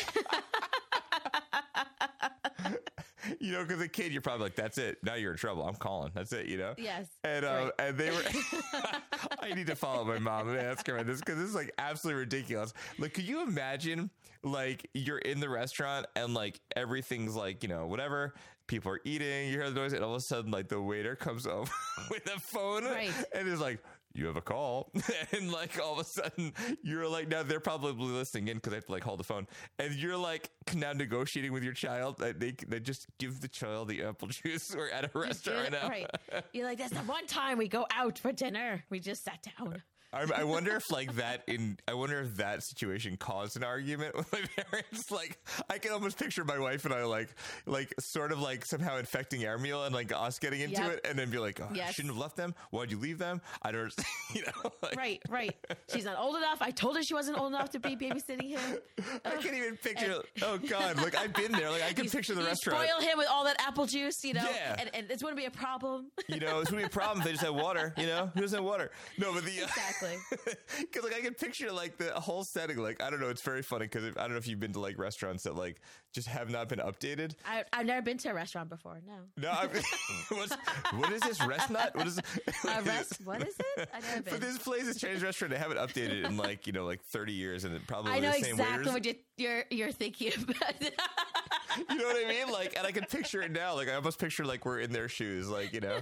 you 3.41 3.53
know, 3.53 3.63
because 3.65 3.81
a 3.81 3.89
kid, 3.89 4.13
you're 4.13 4.23
probably 4.23 4.45
like, 4.45 4.55
that's 4.57 4.79
it. 4.79 4.99
Now 5.03 5.15
you're 5.15 5.33
in 5.33 5.39
trouble. 5.39 5.63
I'm 5.67 5.75
calling. 5.75 6.11
That's 6.15 6.33
it. 6.33 6.47
You 6.47 6.59
know. 6.59 6.75
Yes, 6.79 7.07
And 7.25 7.45
uh, 7.45 7.49
right. 7.79 7.89
and 7.89 7.99
they 7.99 8.11
were. 8.11 8.23
I 9.41 9.53
need 9.55 9.67
to 9.69 9.77
follow 9.77 10.05
my 10.05 10.19
mom 10.19 10.49
and 10.49 10.59
ask 10.59 10.87
her 10.87 10.95
about 10.95 11.07
this 11.07 11.21
because 11.21 11.37
this 11.39 11.49
is 11.49 11.55
like 11.55 11.73
absolutely 11.79 12.21
ridiculous. 12.21 12.73
Like, 12.99 13.15
could 13.15 13.25
you 13.29 13.43
imagine? 13.43 14.11
Like, 14.43 14.89
you're 14.95 15.19
in 15.19 15.41
the 15.41 15.49
restaurant 15.49 16.07
and 16.15 16.33
like 16.35 16.61
everything's 16.77 17.35
like 17.35 17.63
you 17.63 17.69
know 17.69 17.87
whatever. 17.87 18.35
People 18.69 18.93
are 18.93 19.01
eating. 19.05 19.47
You 19.49 19.53
hear 19.61 19.71
the 19.71 19.81
noise, 19.81 19.93
and 19.93 20.03
all 20.05 20.11
of 20.15 20.19
a 20.19 20.21
sudden, 20.21 20.51
like 20.51 20.69
the 20.69 20.81
waiter 20.81 21.15
comes 21.17 21.47
over 21.47 21.71
with 22.11 22.27
a 22.27 22.39
phone 22.41 22.85
Right. 22.85 23.11
and 23.35 23.49
is 23.49 23.61
like. 23.61 23.81
You 24.17 24.27
have 24.27 24.37
a 24.37 24.41
call, 24.41 24.91
and 25.33 25.53
like 25.53 25.79
all 25.81 25.95
of 25.95 25.99
a 25.99 26.05
sudden, 26.05 26.53
you're 26.83 27.07
like 27.07 27.29
now 27.29 27.43
they're 27.43 27.61
probably 27.61 27.93
listening 28.07 28.49
in 28.49 28.57
because 28.57 28.71
they 28.71 28.77
have 28.77 28.87
to 28.87 28.93
like 28.93 29.05
hold 29.05 29.21
the 29.21 29.25
phone, 29.25 29.47
and 29.79 29.95
you're 29.95 30.17
like 30.17 30.51
now 30.75 30.93
negotiating 30.93 31.53
with 31.53 31.63
your 31.63 31.75
child 31.75 32.19
that 32.19 32.41
they 32.41 32.53
they 32.67 32.81
just 32.81 33.07
give 33.19 33.41
the 33.41 33.49
child 33.49 33.89
the 33.89 34.03
apple 34.03 34.29
juice 34.29 34.75
or 34.75 34.89
at 34.89 35.05
a 35.05 35.19
restaurant 35.19 35.71
right 35.71 35.73
now. 35.73 35.89
right. 35.89 36.11
You're 36.53 36.67
like, 36.67 36.79
that's 36.79 36.93
the 36.93 37.01
one 37.01 37.27
time 37.27 37.59
we 37.59 37.69
go 37.69 37.87
out 37.95 38.19
for 38.19 38.33
dinner. 38.33 38.85
We 38.91 39.01
just 39.01 39.25
sat 39.25 39.47
down. 39.59 39.83
I, 40.13 40.25
I 40.41 40.45
wonder 40.45 40.75
if 40.77 40.91
like 40.91 41.15
that 41.17 41.43
in 41.47 41.79
I 41.87 41.95
wonder 41.95 42.21
if 42.21 42.37
that 42.37 42.63
situation 42.63 43.17
caused 43.17 43.57
an 43.57 43.65
argument 43.65 44.17
with 44.17 44.33
my 44.33 44.41
parents. 44.63 45.11
Like 45.11 45.39
I 45.69 45.79
can 45.79 45.93
almost 45.93 46.19
picture 46.19 46.45
my 46.45 46.59
wife 46.59 46.85
and 46.85 46.95
I 46.95 47.05
like 47.05 47.29
like 47.67 47.93
sort 48.01 48.33
of 48.33 48.41
like 48.41 48.65
somehow 48.65 48.97
infecting 48.99 49.47
our 49.47 49.59
meal 49.59 49.85
and 49.85 49.95
like 49.95 50.13
us 50.13 50.39
getting 50.39 50.61
into 50.61 50.81
Yep. 50.81 50.91
it 50.93 51.07
and 51.09 51.19
then 51.19 51.31
be 51.31 51.39
like, 51.39 51.61
oh, 51.61 51.69
I 51.73 51.91
shouldn't 51.91 52.15
have 52.15 52.19
left 52.21 52.37
them. 52.37 52.55
Why'd 52.71 52.91
you 52.91 52.99
leave 52.99 53.19
them? 53.19 53.41
I 53.63 53.73
don't, 53.73 53.93
you 54.35 54.43
know. 54.43 54.71
Like, 54.83 54.97
Right, 54.97 55.23
right. 55.29 55.57
She's 55.93 56.05
not 56.05 56.19
old 56.19 56.37
enough. 56.37 56.59
I 56.63 56.71
told 56.71 56.97
her 56.97 57.03
she 57.03 57.15
wasn't 57.15 57.39
old 57.39 57.53
enough 57.53 57.71
to 57.71 57.79
be 57.81 57.97
babysitting 57.97 58.49
him. 58.51 58.79
I 59.25 59.31
can't 59.37 59.55
even 59.57 59.77
picture. 59.77 60.23
oh 60.43 60.59
God! 60.59 60.97
Like 60.99 61.15
I've 61.17 61.33
been 61.35 61.53
there. 61.53 61.71
Like 61.71 61.83
I 61.83 61.93
can 61.93 62.05
You- 62.05 62.11
picture 62.11 62.35
the 62.35 62.43
restaurant. 62.45 62.83
Spoil 62.89 63.01
him 63.01 63.19
with 63.19 63.29
all 63.31 63.45
that 63.45 63.57
apple 63.61 63.87
juice, 63.87 64.23
you 64.25 64.35
know, 64.35 64.45
Yeah. 64.49 64.77
and, 64.79 64.91
and 64.95 65.11
it's 65.11 65.23
going 65.23 65.35
to 65.35 65.41
be 65.41 65.47
a 65.47 65.51
problem. 65.51 66.11
You 66.29 66.41
know, 66.41 66.61
it's 66.61 66.71
gonna 66.71 66.83
be 66.83 66.87
a 66.87 66.91
problem 66.91 67.19
if 67.19 67.25
they 67.25 67.33
just 67.33 67.45
have 67.45 67.55
water. 67.55 67.93
You 67.97 68.07
know, 68.07 68.31
who 68.35 68.41
doesn't 68.41 68.57
have 68.59 68.65
water? 68.65 68.91
No, 69.19 69.33
but 69.33 69.45
the 69.45 69.63
uh, 69.63 69.67
Exactly. 70.03 70.55
because 70.81 71.05
like 71.11 71.15
I 71.15 71.21
can 71.21 71.35
picture 71.35 71.71
like 71.73 71.97
the 71.99 72.11
whole 72.21 72.45
setting. 72.45 72.77
Like 72.79 73.03
I 73.03 73.11
don't 73.11 73.21
know, 73.21 73.29
it's 73.29 73.43
very 73.43 73.63
funny 73.63 73.87
because 73.87 74.05
I 74.17 74.23
don't 74.23 74.31
know 74.33 74.37
if 74.37 74.47
you've 74.49 74.61
been 74.61 74.73
to 74.73 74.81
like 74.81 74.99
restaurants 74.99 75.45
that 75.45 75.55
like 75.57 75.81
just 76.13 76.29
have 76.29 76.51
not 76.51 76.69
been 76.69 76.79
updated. 76.79 77.33
I, 77.45 77.65
I've 77.73 77.87
never 77.87 78.03
been 78.03 78.19
to 78.19 78.29
a 78.31 78.35
restaurant 78.35 78.69
before. 78.69 79.01
No. 79.07 79.15
No, 79.37 79.51
I, 79.51 79.67
what's, 80.31 80.55
what 80.95 81.13
is 81.13 81.23
this 81.23 81.45
rest 81.47 81.71
nut? 81.71 81.95
What 81.95 82.07
is 82.07 82.19
A 82.65 82.83
rest? 82.83 83.21
What 83.25 83.43
is 83.47 83.55
it? 83.77 83.89
I've 83.95 84.03
never 84.05 84.23
But 84.23 84.31
been. 84.33 84.41
this 84.41 84.59
place 84.59 84.85
is 84.87 84.99
Chinese 85.01 85.23
restaurant. 85.23 85.53
They 85.53 85.59
haven't 85.59 85.79
updated 85.79 86.25
in 86.25 86.37
like 86.37 86.67
you 86.67 86.73
know 86.73 86.85
like 86.85 87.03
thirty 87.03 87.33
years, 87.33 87.65
and 87.65 87.75
it 87.75 87.87
probably 87.87 88.13
I 88.13 88.21
know 88.21 88.33
the 88.33 88.41
same 88.45 88.53
exactly 88.55 88.79
waiters. 88.79 88.93
what 88.93 89.05
you're, 89.05 89.15
you're 89.37 89.65
you're 89.71 89.93
thinking 89.93 90.33
about. 90.49 90.75
you 91.91 91.97
know 91.99 92.05
what 92.07 92.25
I 92.25 92.29
mean? 92.29 92.51
Like, 92.53 92.75
and 92.77 92.87
I 92.87 92.93
can 92.93 93.05
picture 93.05 93.43
it 93.43 93.51
now. 93.51 93.75
Like, 93.75 93.89
I 93.89 93.95
almost 93.95 94.19
picture 94.19 94.45
like 94.47 94.65
we're 94.65 94.81
in 94.81 94.93
their 94.93 95.09
shoes. 95.09 95.49
Like, 95.49 95.73
you 95.75 95.81
know, 95.81 95.99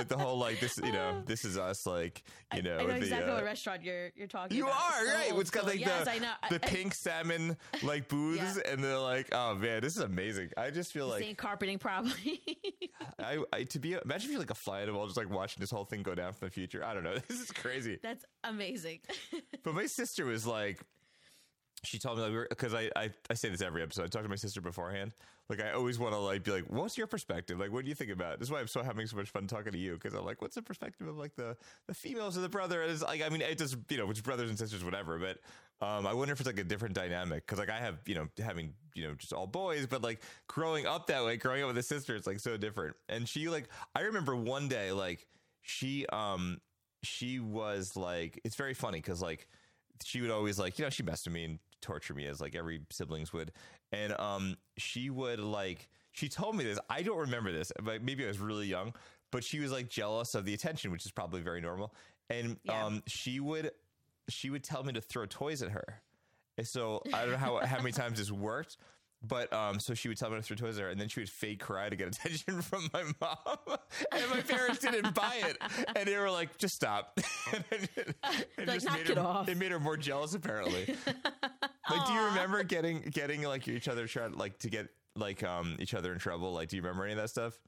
like 0.00 0.08
the 0.08 0.18
whole 0.18 0.38
like 0.38 0.60
this. 0.60 0.78
You 0.78 0.92
know, 0.92 1.22
this 1.26 1.44
is 1.44 1.56
us. 1.56 1.86
Like, 1.86 2.22
you 2.54 2.62
know, 2.62 2.76
I 2.78 2.82
know 2.82 2.88
the, 2.88 2.96
exactly 2.96 3.30
uh, 3.30 3.34
what 3.36 3.44
restaurant 3.44 3.82
you're 3.82 4.10
you're 4.16 4.26
talking 4.26 4.56
You 4.56 4.64
about. 4.66 4.76
are 4.80 5.04
right. 5.06 5.32
It's 5.34 5.50
got 5.50 5.66
like 5.66 5.80
yes, 5.80 6.04
the 6.04 6.10
I 6.10 6.18
the 6.48 6.54
I- 6.64 6.68
pink 6.68 6.94
salmon 6.94 7.56
like 7.82 8.08
booths, 8.08 8.58
and 8.58 8.82
they're 8.82 8.98
like, 8.98 9.28
oh 9.32 9.54
man, 9.54 9.80
this 9.80 9.96
is 9.96 10.02
amazing. 10.02 10.50
I 10.56 10.70
just 10.70 10.92
feel 10.92 11.06
like 11.06 11.22
Same 11.22 11.36
carpeting, 11.36 11.78
probably. 11.78 12.40
I, 13.18 13.38
I 13.52 13.64
to 13.64 13.78
be 13.78 13.92
imagine 13.92 14.26
if 14.26 14.30
you're 14.30 14.40
like 14.40 14.50
a 14.50 14.54
fly 14.54 14.80
on 14.82 14.86
the 14.88 14.94
wall, 14.94 15.06
just 15.06 15.16
like 15.16 15.30
watching 15.30 15.60
this 15.60 15.70
whole 15.70 15.84
thing 15.84 16.02
go 16.02 16.14
down 16.14 16.32
from 16.32 16.48
the 16.48 16.52
future. 16.52 16.84
I 16.84 16.94
don't 16.94 17.04
know. 17.04 17.16
This 17.28 17.40
is 17.40 17.50
crazy. 17.52 17.98
That's 18.02 18.24
amazing. 18.44 19.00
But 19.62 19.74
my 19.74 19.86
sister 19.86 20.24
was 20.24 20.46
like, 20.46 20.80
she 21.82 21.98
told 21.98 22.18
me 22.18 22.24
like 22.24 22.48
because 22.50 22.74
I, 22.74 22.90
I 22.94 23.10
I 23.30 23.34
say 23.34 23.48
this 23.48 23.62
every 23.62 23.82
episode. 23.82 24.04
I 24.04 24.06
talk 24.08 24.22
to 24.22 24.28
my 24.28 24.36
sister 24.36 24.60
beforehand. 24.60 25.14
Like 25.48 25.60
I 25.60 25.72
always 25.72 25.98
want 25.98 26.12
to 26.12 26.18
like 26.18 26.44
be 26.44 26.52
like, 26.52 26.64
what's 26.68 26.98
your 26.98 27.06
perspective? 27.06 27.58
Like, 27.58 27.72
what 27.72 27.84
do 27.84 27.88
you 27.88 27.94
think 27.94 28.10
about? 28.10 28.34
It? 28.34 28.40
This 28.40 28.48
is 28.48 28.52
why 28.52 28.60
I'm 28.60 28.68
so 28.68 28.82
having 28.82 29.06
so 29.06 29.16
much 29.16 29.30
fun 29.30 29.46
talking 29.46 29.72
to 29.72 29.78
you 29.78 29.94
because 29.94 30.14
I'm 30.14 30.24
like, 30.24 30.42
what's 30.42 30.54
the 30.54 30.62
perspective 30.62 31.08
of 31.08 31.16
like 31.16 31.34
the 31.36 31.56
the 31.88 31.94
females 31.94 32.36
of 32.36 32.42
the 32.42 32.48
brother? 32.48 32.82
And 32.82 32.92
it's 32.92 33.02
like, 33.02 33.22
I 33.22 33.28
mean, 33.30 33.40
it 33.40 33.56
just 33.56 33.76
you 33.88 33.96
know, 33.96 34.06
which 34.06 34.22
brothers 34.22 34.50
and 34.50 34.58
sisters, 34.58 34.84
whatever. 34.84 35.18
But 35.18 35.38
um, 35.84 36.06
I 36.06 36.12
wonder 36.12 36.32
if 36.32 36.40
it's 36.40 36.46
like 36.46 36.58
a 36.58 36.64
different 36.64 36.94
dynamic 36.94 37.46
because 37.46 37.58
like 37.58 37.70
I 37.70 37.78
have 37.78 37.96
you 38.06 38.14
know 38.14 38.28
having 38.42 38.74
you 38.94 39.08
know 39.08 39.14
just 39.14 39.32
all 39.32 39.46
boys, 39.46 39.86
but 39.86 40.02
like 40.02 40.22
growing 40.48 40.86
up 40.86 41.06
that 41.06 41.24
way, 41.24 41.38
growing 41.38 41.62
up 41.62 41.68
with 41.68 41.78
a 41.78 41.82
sister, 41.82 42.14
it's 42.14 42.26
like 42.26 42.40
so 42.40 42.58
different. 42.58 42.94
And 43.08 43.26
she 43.26 43.48
like 43.48 43.68
I 43.94 44.02
remember 44.02 44.36
one 44.36 44.68
day 44.68 44.92
like 44.92 45.26
she 45.62 46.06
um 46.12 46.60
she 47.02 47.40
was 47.40 47.96
like 47.96 48.38
it's 48.44 48.56
very 48.56 48.74
funny 48.74 48.98
because 48.98 49.22
like 49.22 49.48
she 50.04 50.20
would 50.20 50.30
always 50.30 50.58
like 50.58 50.78
you 50.78 50.84
know 50.84 50.90
she 50.90 51.02
messed 51.02 51.26
with 51.26 51.34
me 51.34 51.44
and 51.44 51.58
torture 51.80 52.14
me 52.14 52.26
as 52.26 52.40
like 52.40 52.54
every 52.54 52.80
siblings 52.90 53.32
would 53.32 53.52
and 53.92 54.12
um 54.18 54.56
she 54.78 55.10
would 55.10 55.40
like 55.40 55.88
she 56.12 56.28
told 56.28 56.54
me 56.56 56.64
this 56.64 56.78
i 56.88 57.02
don't 57.02 57.18
remember 57.18 57.50
this 57.52 57.72
but 57.82 58.02
maybe 58.02 58.24
i 58.24 58.28
was 58.28 58.38
really 58.38 58.66
young 58.66 58.92
but 59.30 59.44
she 59.44 59.60
was 59.60 59.70
like 59.72 59.88
jealous 59.88 60.34
of 60.34 60.44
the 60.44 60.54
attention 60.54 60.90
which 60.90 61.04
is 61.06 61.12
probably 61.12 61.40
very 61.40 61.60
normal 61.60 61.94
and 62.28 62.56
Yeah. 62.64 62.86
um 62.86 63.02
she 63.06 63.40
would 63.40 63.70
she 64.28 64.50
would 64.50 64.62
tell 64.64 64.82
me 64.84 64.92
to 64.92 65.00
throw 65.00 65.26
toys 65.26 65.62
at 65.62 65.70
her 65.70 66.02
and 66.58 66.66
so 66.66 67.02
i 67.12 67.22
don't 67.22 67.32
know 67.32 67.36
how 67.38 67.58
how 67.64 67.78
many 67.78 67.92
times 67.92 68.18
this 68.18 68.30
worked 68.30 68.76
but 69.22 69.52
um, 69.52 69.78
so 69.80 69.92
she 69.92 70.08
would 70.08 70.16
tell 70.16 70.30
me 70.30 70.36
to 70.36 70.42
throw 70.42 70.56
toys 70.56 70.78
at 70.78 70.82
her, 70.84 70.88
and 70.88 70.98
then 70.98 71.08
she 71.08 71.20
would 71.20 71.28
fake 71.28 71.60
cry 71.60 71.90
to 71.90 71.94
get 71.94 72.08
attention 72.08 72.62
from 72.62 72.88
my 72.90 73.02
mom. 73.20 73.76
and 74.12 74.30
my 74.30 74.40
parents 74.40 74.78
didn't 74.78 75.14
buy 75.14 75.42
it, 75.44 75.58
and 75.94 76.08
they 76.08 76.16
were 76.16 76.30
like, 76.30 76.56
"Just 76.56 76.74
stop." 76.74 77.20
and 77.52 77.62
it, 77.72 78.16
it 78.56 78.66
Like, 78.66 78.82
knock 78.82 78.96
made 78.96 79.10
it 79.10 79.18
her, 79.18 79.22
off. 79.22 79.46
It 79.50 79.58
made 79.58 79.72
her 79.72 79.78
more 79.78 79.98
jealous, 79.98 80.32
apparently. 80.32 80.96
like, 81.90 82.06
do 82.06 82.12
you 82.12 82.24
remember 82.24 82.62
getting 82.62 83.00
getting 83.02 83.42
like 83.42 83.66
each 83.68 83.88
other 83.88 84.06
trying 84.06 84.32
like 84.32 84.58
to 84.60 84.70
get 84.70 84.88
like 85.16 85.42
um 85.42 85.76
each 85.78 85.94
other 85.94 86.12
in 86.12 86.18
trouble? 86.18 86.52
Like, 86.52 86.68
do 86.68 86.76
you 86.76 86.82
remember 86.82 87.04
any 87.04 87.12
of 87.12 87.18
that 87.18 87.30
stuff? 87.30 87.58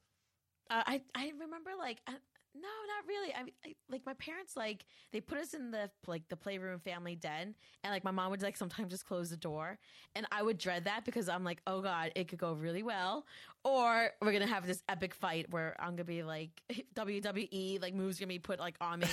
Uh, 0.69 0.83
I 0.85 1.01
I 1.15 1.31
remember 1.39 1.71
like 1.77 1.99
uh, 2.07 2.13
no, 2.55 2.61
not 2.61 3.07
really. 3.07 3.33
I, 3.33 3.69
I 3.69 3.75
like 3.89 4.05
my 4.05 4.13
parents 4.13 4.55
like 4.55 4.85
they 5.11 5.19
put 5.19 5.39
us 5.39 5.53
in 5.53 5.71
the 5.71 5.89
like 6.05 6.21
the 6.29 6.35
playroom 6.35 6.79
family 6.79 7.15
den, 7.15 7.55
and 7.83 7.93
like 7.93 8.03
my 8.03 8.11
mom 8.11 8.29
would 8.29 8.41
like 8.41 8.57
sometimes 8.57 8.91
just 8.91 9.07
close 9.07 9.29
the 9.31 9.37
door, 9.37 9.79
and 10.15 10.27
I 10.31 10.43
would 10.43 10.57
dread 10.57 10.85
that 10.85 11.03
because 11.03 11.29
I'm 11.29 11.43
like, 11.43 11.61
oh 11.65 11.81
god, 11.81 12.11
it 12.15 12.27
could 12.27 12.39
go 12.39 12.53
really 12.53 12.83
well, 12.83 13.25
or 13.63 14.09
we're 14.21 14.33
gonna 14.33 14.47
have 14.47 14.67
this 14.67 14.83
epic 14.89 15.13
fight 15.15 15.47
where 15.49 15.75
I'm 15.79 15.91
gonna 15.91 16.03
be 16.03 16.23
like 16.23 16.49
WWE 16.95 17.81
like 17.81 17.93
moves 17.93 18.19
gonna 18.19 18.27
be 18.27 18.39
put 18.39 18.59
like 18.59 18.75
on 18.81 18.99
me, 18.99 19.07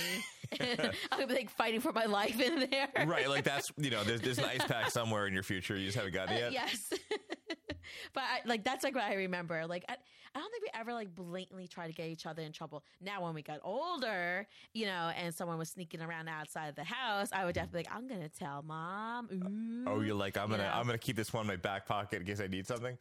I'm 0.59 0.91
gonna 1.11 1.27
be 1.27 1.35
like 1.35 1.49
fighting 1.49 1.79
for 1.79 1.91
my 1.93 2.05
life 2.05 2.39
in 2.39 2.69
there. 2.69 2.89
right, 3.05 3.29
like 3.29 3.43
that's 3.43 3.71
you 3.77 3.89
know, 3.89 4.03
there's 4.03 4.21
there's 4.21 4.39
an 4.39 4.45
ice 4.45 4.63
pack 4.65 4.91
somewhere 4.91 5.27
in 5.27 5.33
your 5.33 5.43
future. 5.43 5.75
You 5.77 5.85
just 5.85 5.97
haven't 5.97 6.13
gotten 6.13 6.35
it 6.35 6.51
yet. 6.51 6.53
yes. 6.53 6.89
but 8.13 8.23
I, 8.23 8.39
like 8.45 8.63
that's 8.63 8.83
like 8.83 8.95
what 8.95 9.05
I 9.05 9.15
remember. 9.15 9.65
Like 9.67 9.85
I, 9.87 9.95
I 10.33 10.39
don't 10.39 10.51
think 10.51 10.63
we 10.63 10.79
ever 10.79 10.93
like 10.93 11.13
blatantly 11.13 11.67
tried 11.67 11.87
to 11.87 11.93
get 11.93 12.07
each 12.07 12.25
other 12.25 12.41
in 12.41 12.51
trouble. 12.51 12.83
Now 13.01 13.23
when 13.23 13.33
we 13.33 13.41
got 13.41 13.59
older, 13.63 14.47
you 14.73 14.85
know, 14.85 15.11
and 15.15 15.33
someone 15.33 15.57
was 15.57 15.69
sneaking 15.69 16.01
around 16.01 16.27
outside 16.27 16.67
of 16.67 16.75
the 16.75 16.83
house, 16.83 17.29
I 17.31 17.45
would 17.45 17.55
definitely 17.55 17.85
like, 17.85 17.95
I'm 17.95 18.07
gonna 18.07 18.29
tell 18.29 18.63
mom. 18.63 19.29
Ooh. 19.31 19.89
Oh, 19.89 20.01
you're 20.01 20.15
mm, 20.15 20.19
like 20.19 20.37
I'm 20.37 20.51
You 20.51 20.57
gonna 20.57 20.69
know? 20.69 20.75
I'm 20.75 20.85
gonna 20.85 20.97
keep 20.97 21.15
this 21.15 21.33
one 21.33 21.41
in 21.41 21.47
my 21.47 21.55
back 21.57 21.85
pocket 21.85 22.21
in 22.21 22.25
case 22.25 22.41
I 22.41 22.47
need 22.47 22.67
something. 22.67 22.97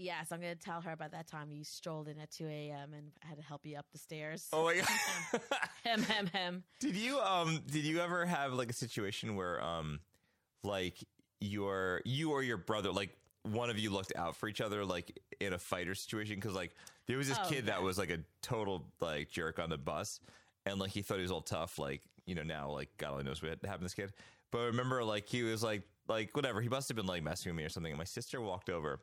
Yes, 0.00 0.32
I'm 0.32 0.40
gonna 0.40 0.54
tell 0.54 0.80
her 0.80 0.92
about 0.92 1.12
that 1.12 1.26
time 1.28 1.50
you 1.52 1.62
strolled 1.62 2.08
in 2.08 2.18
at 2.18 2.30
2 2.30 2.46
a.m. 2.46 2.94
and 2.94 3.12
I 3.22 3.28
had 3.28 3.36
to 3.36 3.44
help 3.44 3.66
you 3.66 3.76
up 3.76 3.84
the 3.92 3.98
stairs. 3.98 4.48
Oh 4.52 4.64
my 4.64 4.76
god. 5.32 5.40
hem 5.84 6.02
hem 6.02 6.26
hem. 6.28 6.64
Did 6.80 6.96
you 6.96 7.20
um 7.20 7.60
did 7.70 7.84
you 7.84 8.00
ever 8.00 8.24
have 8.24 8.54
like 8.54 8.70
a 8.70 8.74
situation 8.74 9.36
where 9.36 9.62
um 9.62 10.00
like 10.64 10.96
your 11.40 12.00
you 12.06 12.32
or 12.32 12.42
your 12.42 12.56
brother 12.56 12.90
like 12.92 13.10
one 13.42 13.68
of 13.70 13.78
you 13.78 13.90
looked 13.90 14.12
out 14.16 14.36
for 14.36 14.48
each 14.48 14.60
other 14.60 14.84
like 14.84 15.18
in 15.40 15.52
a 15.52 15.58
fighter 15.58 15.94
situation 15.94 16.34
because 16.36 16.54
like 16.54 16.72
there 17.06 17.16
was 17.18 17.28
this 17.28 17.38
Oh, 17.42 17.48
kid 17.48 17.66
that 17.66 17.82
was 17.82 17.98
like 17.98 18.10
a 18.10 18.18
total 18.42 18.86
like 19.00 19.30
jerk 19.30 19.58
on 19.58 19.70
the 19.70 19.78
bus 19.78 20.20
and 20.66 20.78
like 20.78 20.90
he 20.90 21.02
thought 21.02 21.16
he 21.16 21.22
was 21.22 21.30
all 21.30 21.40
tough 21.42 21.78
like 21.78 22.02
you 22.26 22.34
know 22.34 22.42
now 22.42 22.70
like 22.70 22.88
God 22.98 23.12
only 23.12 23.24
knows 23.24 23.42
what 23.42 23.50
happened 23.50 23.80
to 23.80 23.84
this 23.84 23.94
kid 23.94 24.12
but 24.50 24.60
I 24.60 24.64
remember 24.66 25.02
like 25.04 25.26
he 25.28 25.42
was 25.42 25.62
like 25.62 25.82
like 26.08 26.34
whatever 26.36 26.60
he 26.60 26.68
must 26.68 26.88
have 26.88 26.96
been 26.96 27.06
like 27.06 27.22
messing 27.22 27.50
with 27.50 27.56
me 27.56 27.64
or 27.64 27.70
something 27.70 27.92
and 27.92 27.98
my 27.98 28.04
sister 28.04 28.40
walked 28.40 28.68
over 28.68 29.00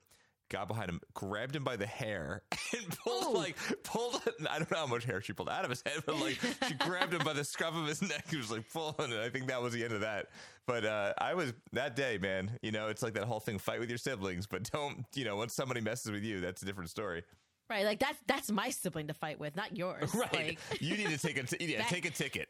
got 0.49 0.67
behind 0.67 0.89
him, 0.89 1.01
grabbed 1.13 1.55
him 1.55 1.63
by 1.63 1.75
the 1.75 1.86
hair, 1.86 2.41
and 2.77 2.97
pulled 2.99 3.36
like 3.36 3.55
pulled. 3.83 4.21
I 4.49 4.57
don't 4.60 4.69
know 4.71 4.77
how 4.77 4.88
much 4.88 5.03
hair 5.05 5.21
she 5.21 5.33
pulled 5.33 5.49
out 5.49 5.63
of 5.63 5.69
his 5.69 5.81
head, 5.86 6.03
but 6.05 6.19
like 6.19 6.39
she 6.67 6.73
grabbed 6.75 7.13
him 7.13 7.23
by 7.23 7.33
the 7.33 7.43
scruff 7.43 7.75
of 7.75 7.86
his 7.88 8.01
neck. 8.10 8.25
He 8.29 8.38
was 8.38 8.51
like 8.51 8.69
pulling, 8.71 9.12
and 9.12 9.19
I 9.21 9.29
think 9.29 9.47
that 9.47 9.62
was 9.62 9.73
the 9.73 9.83
end 9.83 9.93
of 9.93 10.01
that. 10.01 10.27
But 10.65 10.86
uh, 10.86 11.13
I 11.17 11.33
was 11.33 11.53
that 11.73 11.95
day, 11.95 12.17
man. 12.21 12.51
You 12.62 12.71
know, 12.71 12.88
it's 12.88 13.01
like 13.03 13.13
that 13.13 13.23
whole 13.25 13.39
thing: 13.39 13.57
fight 13.60 13.79
with 13.79 13.89
your 13.89 13.97
siblings, 13.97 14.47
but 14.47 14.69
don't. 14.71 15.05
You 15.15 15.25
know, 15.25 15.36
once 15.38 15.53
somebody 15.53 15.81
messes 15.81 16.12
with 16.12 16.23
you, 16.23 16.39
that's 16.41 16.62
a 16.62 16.65
different 16.65 16.89
story. 16.89 17.23
Right, 17.69 17.83
like 17.83 17.99
that's 17.99 18.17
that's 18.27 18.49
my 18.51 18.69
sibling 18.69 19.07
to 19.07 19.13
fight 19.13 19.39
with, 19.39 19.55
not 19.57 19.75
yours. 19.75 20.13
Right? 20.15 20.33
Like, 20.33 20.60
you 20.79 20.95
need 20.95 21.10
to 21.10 21.17
take 21.17 21.38
a 21.38 21.43
t- 21.43 21.57
yeah, 21.65 21.79
That- 21.79 21.89
take 21.89 22.05
a 22.05 22.12
ticket. 22.12 22.47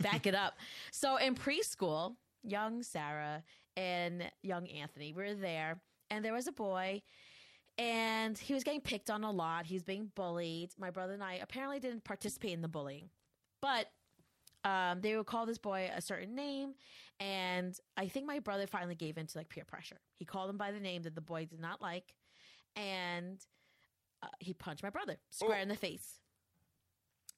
back 0.00 0.26
it 0.26 0.34
up. 0.34 0.54
So 0.90 1.16
in 1.16 1.34
preschool, 1.34 2.14
young 2.42 2.82
Sara 2.82 3.42
and 3.76 4.22
young 4.42 4.66
Anthony 4.68 5.12
were 5.12 5.34
there, 5.34 5.80
and 6.10 6.24
there 6.24 6.32
was 6.32 6.46
a 6.46 6.52
boy, 6.52 7.02
and 7.76 8.36
he 8.36 8.54
was 8.54 8.64
getting 8.64 8.80
picked 8.80 9.10
on 9.10 9.24
a 9.24 9.30
lot. 9.30 9.66
He 9.66 9.74
was 9.74 9.82
being 9.82 10.10
bullied. 10.14 10.70
My 10.78 10.90
brother 10.90 11.14
and 11.14 11.22
I 11.22 11.34
apparently 11.34 11.80
didn't 11.80 12.04
participate 12.04 12.52
in 12.52 12.62
the 12.62 12.68
bullying, 12.68 13.10
but 13.60 13.86
um, 14.64 15.00
they 15.00 15.16
would 15.16 15.26
call 15.26 15.46
this 15.46 15.58
boy 15.58 15.90
a 15.94 16.00
certain 16.00 16.34
name, 16.34 16.74
and 17.20 17.78
I 17.96 18.08
think 18.08 18.26
my 18.26 18.38
brother 18.40 18.66
finally 18.66 18.94
gave 18.94 19.18
in 19.18 19.26
to 19.26 19.38
like 19.38 19.48
peer 19.48 19.64
pressure. 19.64 20.00
He 20.14 20.24
called 20.24 20.50
him 20.50 20.56
by 20.56 20.72
the 20.72 20.80
name 20.80 21.02
that 21.02 21.14
the 21.14 21.20
boy 21.20 21.46
did 21.46 21.60
not 21.60 21.80
like, 21.80 22.14
and 22.76 23.38
uh, 24.22 24.28
he 24.40 24.52
punched 24.52 24.82
my 24.82 24.90
brother 24.90 25.16
square 25.30 25.60
in 25.60 25.68
the 25.68 25.76
face. 25.76 26.20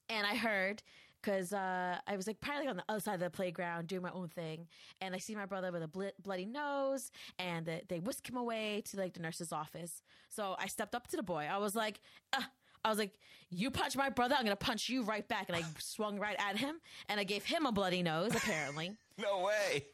And 0.09 0.27
I 0.27 0.35
heard 0.35 0.83
because 1.23 1.53
uh, 1.53 1.99
I 2.07 2.17
was 2.17 2.27
like 2.27 2.41
probably 2.41 2.69
on 2.69 2.77
the 2.77 2.85
other 2.89 3.01
side 3.01 3.15
of 3.15 3.21
the 3.21 3.31
playground 3.31 3.87
doing 3.89 4.03
my 4.03 4.11
own 4.11 4.29
thing, 4.29 4.67
and 5.01 5.15
I 5.15 5.19
see 5.19 5.35
my 5.35 5.47
brother 5.47 5.71
with 5.73 5.83
a 5.83 5.89
bl- 5.89 6.05
bloody 6.23 6.47
nose, 6.47 7.11
and 7.39 7.67
they, 7.67 7.83
they 7.89 7.99
whisk 8.01 8.29
him 8.29 8.37
away 8.37 8.83
to 8.91 8.97
like 8.97 9.15
the 9.15 9.21
nurse's 9.21 9.53
office. 9.53 10.03
So 10.29 10.57
I 10.59 10.67
stepped 10.67 10.95
up 10.95 11.07
to 11.09 11.17
the 11.17 11.23
boy. 11.23 11.47
I 11.51 11.59
was 11.59 11.75
like, 11.75 12.01
uh, 12.33 12.43
I 12.85 12.89
was 12.89 12.99
like, 12.99 13.13
"You 13.51 13.71
punch 13.71 13.97
my 13.97 14.09
brother, 14.09 14.35
I'm 14.39 14.45
gonna 14.45 14.57
punch 14.57 14.89
you 14.89 15.03
right 15.03 15.27
back," 15.29 15.49
and 15.49 15.57
I 15.57 15.63
swung 15.79 16.19
right 16.19 16.37
at 16.39 16.57
him, 16.57 16.77
and 17.09 17.21
I 17.21 17.25
gave 17.25 17.45
him 17.45 17.67
a 17.67 17.73
bloody 17.73 18.03
nose. 18.03 18.35
Apparently. 18.35 18.97
No 19.19 19.41
way. 19.43 19.85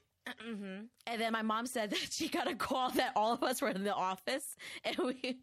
hmm 0.41 0.83
And 1.09 1.21
then 1.21 1.33
my 1.33 1.43
mom 1.43 1.67
said 1.67 1.91
that 1.91 2.13
she 2.13 2.29
got 2.29 2.49
a 2.49 2.55
call 2.55 2.91
that 2.91 3.11
all 3.17 3.33
of 3.33 3.43
us 3.43 3.61
were 3.61 3.71
in 3.71 3.83
the 3.83 3.93
office, 3.95 4.55
and 4.85 4.97
we. 4.99 5.39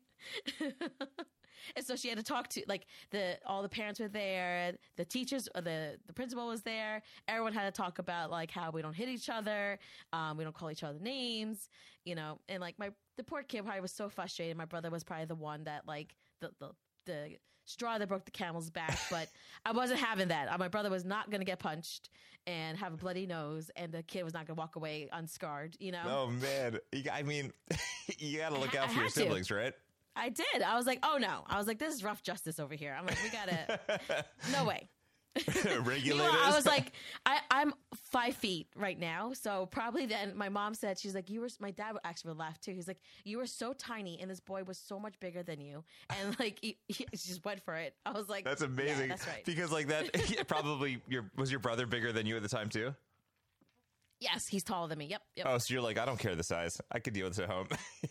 and 1.75 1.85
so 1.85 1.95
she 1.95 2.09
had 2.09 2.17
to 2.17 2.23
talk 2.23 2.47
to 2.49 2.63
like 2.67 2.85
the 3.11 3.37
all 3.45 3.61
the 3.61 3.69
parents 3.69 3.99
were 3.99 4.07
there, 4.07 4.73
the 4.97 5.05
teachers, 5.05 5.47
the 5.55 5.97
the 6.07 6.13
principal 6.13 6.47
was 6.47 6.61
there. 6.63 7.01
Everyone 7.27 7.53
had 7.53 7.73
to 7.73 7.81
talk 7.81 7.99
about 7.99 8.31
like 8.31 8.51
how 8.51 8.71
we 8.71 8.81
don't 8.81 8.93
hit 8.95 9.09
each 9.09 9.29
other, 9.29 9.79
um, 10.11 10.37
we 10.37 10.43
don't 10.43 10.55
call 10.55 10.71
each 10.71 10.83
other 10.83 10.99
names, 10.99 11.69
you 12.05 12.15
know. 12.15 12.39
And 12.49 12.61
like 12.61 12.77
my 12.79 12.89
the 13.17 13.23
poor 13.23 13.43
kid 13.43 13.63
probably 13.63 13.81
was 13.81 13.91
so 13.91 14.09
frustrated. 14.09 14.57
My 14.57 14.65
brother 14.65 14.89
was 14.89 15.03
probably 15.03 15.25
the 15.25 15.35
one 15.35 15.63
that 15.65 15.87
like 15.87 16.15
the 16.41 16.51
the 16.59 16.69
the 17.05 17.37
straw 17.65 17.97
that 17.97 18.07
broke 18.09 18.25
the 18.25 18.31
camel's 18.31 18.69
back, 18.69 18.97
but 19.09 19.29
I 19.65 19.71
wasn't 19.71 19.99
having 20.01 20.27
that. 20.29 20.49
Uh, 20.51 20.57
My 20.57 20.67
brother 20.67 20.89
was 20.89 21.05
not 21.05 21.29
going 21.29 21.39
to 21.39 21.45
get 21.45 21.59
punched 21.59 22.09
and 22.45 22.77
have 22.77 22.93
a 22.93 22.97
bloody 22.97 23.25
nose, 23.25 23.71
and 23.77 23.89
the 23.89 24.03
kid 24.03 24.23
was 24.23 24.33
not 24.33 24.39
going 24.47 24.55
to 24.57 24.59
walk 24.59 24.75
away 24.75 25.07
unscarred. 25.13 25.77
You 25.79 25.93
know, 25.93 26.03
Oh 26.05 26.27
man, 26.27 26.79
I 27.11 27.23
mean, 27.23 27.53
you 28.19 28.39
got 28.39 28.49
to 28.49 28.59
look 28.59 28.75
I- 28.75 28.79
out 28.79 28.87
for 28.89 28.95
your 28.95 29.03
had 29.03 29.13
to. 29.13 29.19
siblings, 29.19 29.49
right? 29.51 29.73
I 30.15 30.29
did. 30.29 30.61
I 30.65 30.75
was 30.75 30.85
like, 30.85 30.99
oh 31.03 31.17
no. 31.19 31.43
I 31.47 31.57
was 31.57 31.67
like, 31.67 31.79
this 31.79 31.93
is 31.93 32.03
rough 32.03 32.21
justice 32.23 32.59
over 32.59 32.73
here. 32.75 32.95
I'm 32.97 33.05
like, 33.05 33.17
we 33.23 33.29
gotta, 33.29 34.25
no 34.51 34.65
way. 34.65 34.89
Regulators. 35.83 36.35
I 36.43 36.51
was 36.55 36.65
like, 36.67 36.91
I, 37.25 37.39
I'm 37.49 37.73
five 38.11 38.35
feet 38.35 38.67
right 38.75 38.99
now, 38.99 39.33
so 39.33 39.65
probably 39.65 40.05
then 40.05 40.37
my 40.37 40.49
mom 40.49 40.75
said 40.75 40.99
she's 40.99 41.15
like, 41.15 41.27
you 41.27 41.41
were. 41.41 41.49
My 41.59 41.71
dad 41.71 41.95
actually 42.03 42.29
would 42.29 42.37
laugh 42.37 42.59
too. 42.59 42.71
He's 42.71 42.87
like, 42.87 42.99
you 43.23 43.39
were 43.39 43.47
so 43.47 43.73
tiny, 43.73 44.19
and 44.21 44.29
this 44.29 44.39
boy 44.39 44.63
was 44.63 44.77
so 44.77 44.99
much 44.99 45.19
bigger 45.19 45.41
than 45.41 45.59
you, 45.59 45.83
and 46.11 46.39
like 46.39 46.59
he, 46.61 46.77
he 46.87 47.07
just 47.11 47.43
went 47.43 47.63
for 47.63 47.73
it. 47.73 47.95
I 48.05 48.11
was 48.11 48.29
like, 48.29 48.45
That's 48.45 48.61
yeah, 48.61 48.67
amazing. 48.67 49.09
that's 49.09 49.27
right. 49.27 49.43
Because 49.43 49.71
like 49.71 49.87
that, 49.87 50.29
yeah, 50.29 50.43
probably 50.43 51.01
your 51.07 51.31
was 51.35 51.49
your 51.49 51.59
brother 51.59 51.87
bigger 51.87 52.11
than 52.11 52.27
you 52.27 52.35
at 52.35 52.43
the 52.43 52.49
time 52.49 52.69
too. 52.69 52.93
Yes, 54.23 54.47
he's 54.47 54.63
taller 54.63 54.87
than 54.87 54.97
me. 54.97 55.07
Yep, 55.07 55.21
yep. 55.35 55.45
Oh, 55.49 55.57
so 55.57 55.73
you're 55.73 55.83
like, 55.83 55.97
I 55.97 56.05
don't 56.05 56.17
care 56.17 56.33
the 56.33 56.43
size. 56.43 56.79
I 56.89 56.99
could 56.99 57.13
deal 57.13 57.25
with 57.25 57.35
this 57.35 57.43
at 57.43 57.49
home. 57.49 57.67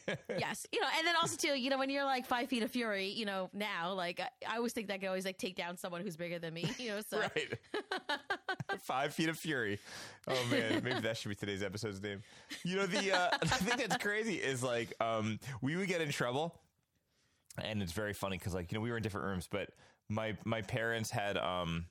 yes, 0.38 0.66
you 0.70 0.80
know, 0.80 0.86
and 0.98 1.06
then 1.06 1.14
also 1.16 1.36
too, 1.36 1.58
you 1.58 1.70
know, 1.70 1.78
when 1.78 1.88
you're 1.88 2.04
like 2.04 2.26
five 2.26 2.50
feet 2.50 2.62
of 2.62 2.70
fury, 2.70 3.08
you 3.08 3.24
know, 3.24 3.48
now 3.54 3.94
like 3.94 4.20
I, 4.20 4.28
I 4.46 4.56
always 4.56 4.74
think 4.74 4.88
that 4.88 5.00
could 5.00 5.08
always 5.08 5.24
like 5.24 5.38
take 5.38 5.56
down 5.56 5.78
someone 5.78 6.02
who's 6.02 6.16
bigger 6.16 6.38
than 6.38 6.52
me, 6.52 6.70
you 6.78 6.90
know. 6.90 7.00
So 7.00 7.18
right. 7.20 7.58
Five 8.80 9.14
feet 9.14 9.28
of 9.28 9.38
fury. 9.38 9.78
Oh 10.28 10.38
man, 10.50 10.82
maybe 10.84 11.00
that 11.00 11.16
should 11.16 11.28
be 11.28 11.34
today's 11.34 11.62
episode's 11.62 12.02
name. 12.02 12.22
You 12.64 12.76
know 12.76 12.86
the 12.86 13.12
uh, 13.12 13.30
the 13.40 13.48
thing 13.48 13.76
that's 13.78 14.02
crazy 14.02 14.34
is 14.34 14.62
like 14.62 14.92
um, 15.00 15.38
we 15.60 15.76
would 15.76 15.88
get 15.88 16.00
in 16.00 16.10
trouble, 16.10 16.60
and 17.62 17.82
it's 17.82 17.92
very 17.92 18.12
funny 18.12 18.38
because 18.38 18.54
like 18.54 18.70
you 18.70 18.76
know 18.76 18.82
we 18.82 18.90
were 18.90 18.96
in 18.96 19.02
different 19.02 19.26
rooms, 19.26 19.48
but 19.50 19.70
my 20.08 20.36
my 20.44 20.62
parents 20.62 21.10
had 21.10 21.36
um. 21.38 21.86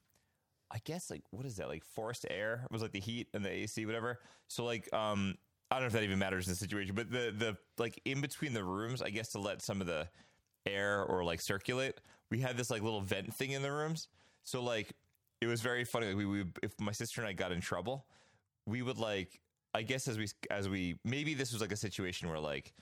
I 0.71 0.79
guess 0.83 1.09
like 1.09 1.23
what 1.31 1.45
is 1.45 1.57
that? 1.57 1.67
Like 1.67 1.83
forced 1.83 2.25
air 2.29 2.61
it 2.63 2.71
was 2.71 2.81
like 2.81 2.91
the 2.91 2.99
heat 2.99 3.27
and 3.33 3.43
the 3.43 3.49
AC 3.49 3.85
whatever? 3.85 4.19
So 4.47 4.63
like 4.65 4.91
um 4.93 5.35
I 5.69 5.75
don't 5.75 5.83
know 5.83 5.87
if 5.87 5.93
that 5.93 6.03
even 6.03 6.19
matters 6.19 6.47
in 6.47 6.51
the 6.51 6.57
situation 6.57 6.95
but 6.95 7.11
the 7.11 7.33
the 7.37 7.57
like 7.77 7.99
in 8.05 8.21
between 8.21 8.53
the 8.53 8.63
rooms 8.63 9.01
I 9.01 9.09
guess 9.09 9.29
to 9.29 9.39
let 9.39 9.61
some 9.61 9.81
of 9.81 9.87
the 9.87 10.07
air 10.67 11.03
or 11.03 11.23
like 11.23 11.41
circulate 11.41 11.99
we 12.29 12.39
had 12.39 12.57
this 12.57 12.69
like 12.69 12.81
little 12.81 13.01
vent 13.01 13.33
thing 13.33 13.51
in 13.51 13.61
the 13.61 13.71
rooms. 13.71 14.07
So 14.43 14.63
like 14.63 14.93
it 15.41 15.47
was 15.47 15.61
very 15.61 15.83
funny. 15.83 16.07
Like 16.07 16.17
we, 16.17 16.25
we 16.25 16.45
if 16.63 16.79
my 16.79 16.91
sister 16.91 17.21
and 17.21 17.27
I 17.27 17.33
got 17.33 17.51
in 17.51 17.61
trouble 17.61 18.05
we 18.65 18.81
would 18.81 18.97
like 18.97 19.39
I 19.73 19.81
guess 19.83 20.07
as 20.07 20.17
we 20.17 20.27
as 20.49 20.67
we 20.69 20.99
maybe 21.03 21.33
this 21.33 21.51
was 21.51 21.61
like 21.61 21.71
a 21.71 21.77
situation 21.77 22.29
where 22.29 22.39
like 22.39 22.73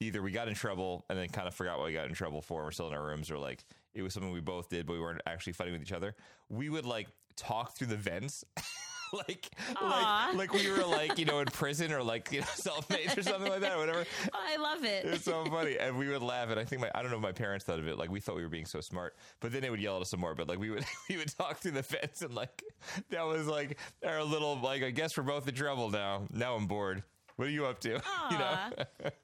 either 0.00 0.22
we 0.22 0.30
got 0.30 0.48
in 0.48 0.54
trouble 0.54 1.04
and 1.10 1.18
then 1.18 1.28
kind 1.28 1.48
of 1.48 1.54
forgot 1.54 1.78
what 1.78 1.86
we 1.86 1.92
got 1.92 2.06
in 2.06 2.14
trouble 2.14 2.40
for 2.40 2.60
and 2.60 2.66
we're 2.66 2.72
still 2.72 2.88
in 2.88 2.94
our 2.94 3.04
rooms 3.04 3.30
or 3.30 3.38
like 3.38 3.64
it 3.94 4.02
was 4.02 4.14
something 4.14 4.30
we 4.32 4.40
both 4.40 4.68
did 4.68 4.86
but 4.86 4.92
we 4.92 5.00
weren't 5.00 5.20
actually 5.26 5.52
fighting 5.52 5.72
with 5.72 5.82
each 5.82 5.92
other. 5.92 6.14
We 6.48 6.68
would 6.68 6.86
like 6.86 7.08
talk 7.38 7.76
through 7.76 7.88
the 7.88 7.96
vents. 7.96 8.44
Like 9.12 9.50
like 9.80 10.34
like 10.34 10.52
we 10.52 10.70
were 10.70 10.84
like 10.84 11.18
you 11.18 11.24
know 11.24 11.38
in 11.38 11.46
prison 11.52 11.92
or 11.92 12.02
like 12.02 12.30
you 12.30 12.40
know 12.40 12.46
self-made 12.54 13.16
or 13.16 13.22
something 13.22 13.50
like 13.50 13.62
that 13.62 13.72
or 13.76 13.78
whatever 13.78 14.04
oh, 14.34 14.38
I 14.38 14.56
love 14.56 14.84
it. 14.84 15.06
it's 15.06 15.24
so 15.24 15.44
funny. 15.50 15.78
And 15.78 15.96
we 15.96 16.08
would 16.08 16.20
laugh 16.20 16.50
and 16.50 16.60
i 16.60 16.64
think 16.66 16.82
my 16.82 16.90
i 16.94 17.00
don't 17.00 17.10
know 17.10 17.16
if 17.16 17.22
my 17.22 17.32
parents 17.32 17.64
thought 17.64 17.78
of 17.78 17.88
it 17.88 17.96
like 17.96 18.10
we 18.10 18.20
thought 18.20 18.36
we 18.36 18.42
were 18.42 18.50
being 18.50 18.66
so 18.66 18.82
smart 18.82 19.16
but 19.40 19.50
then 19.50 19.62
they 19.62 19.70
would 19.70 19.80
yell 19.80 19.96
at 19.96 20.02
us 20.02 20.10
some 20.10 20.20
more 20.20 20.34
but 20.34 20.46
like 20.46 20.58
we 20.58 20.68
would 20.68 20.84
we 21.08 21.16
would 21.16 21.34
talk 21.38 21.56
through 21.56 21.70
the 21.70 21.82
fence 21.82 22.20
and 22.20 22.34
like 22.34 22.62
that 23.08 23.26
was 23.26 23.46
like 23.46 23.78
our 24.06 24.22
little 24.22 24.58
like 24.60 24.82
i 24.82 24.90
guess 24.90 25.16
we're 25.16 25.22
both 25.22 25.48
in 25.48 25.54
trouble 25.54 25.88
now. 25.90 26.24
Now 26.30 26.54
i'm 26.54 26.66
bored 26.66 27.02
what 27.38 27.46
are 27.46 27.50
you 27.50 27.66
up 27.66 27.78
to 27.80 27.88
you 28.30 28.38
know 28.38 28.56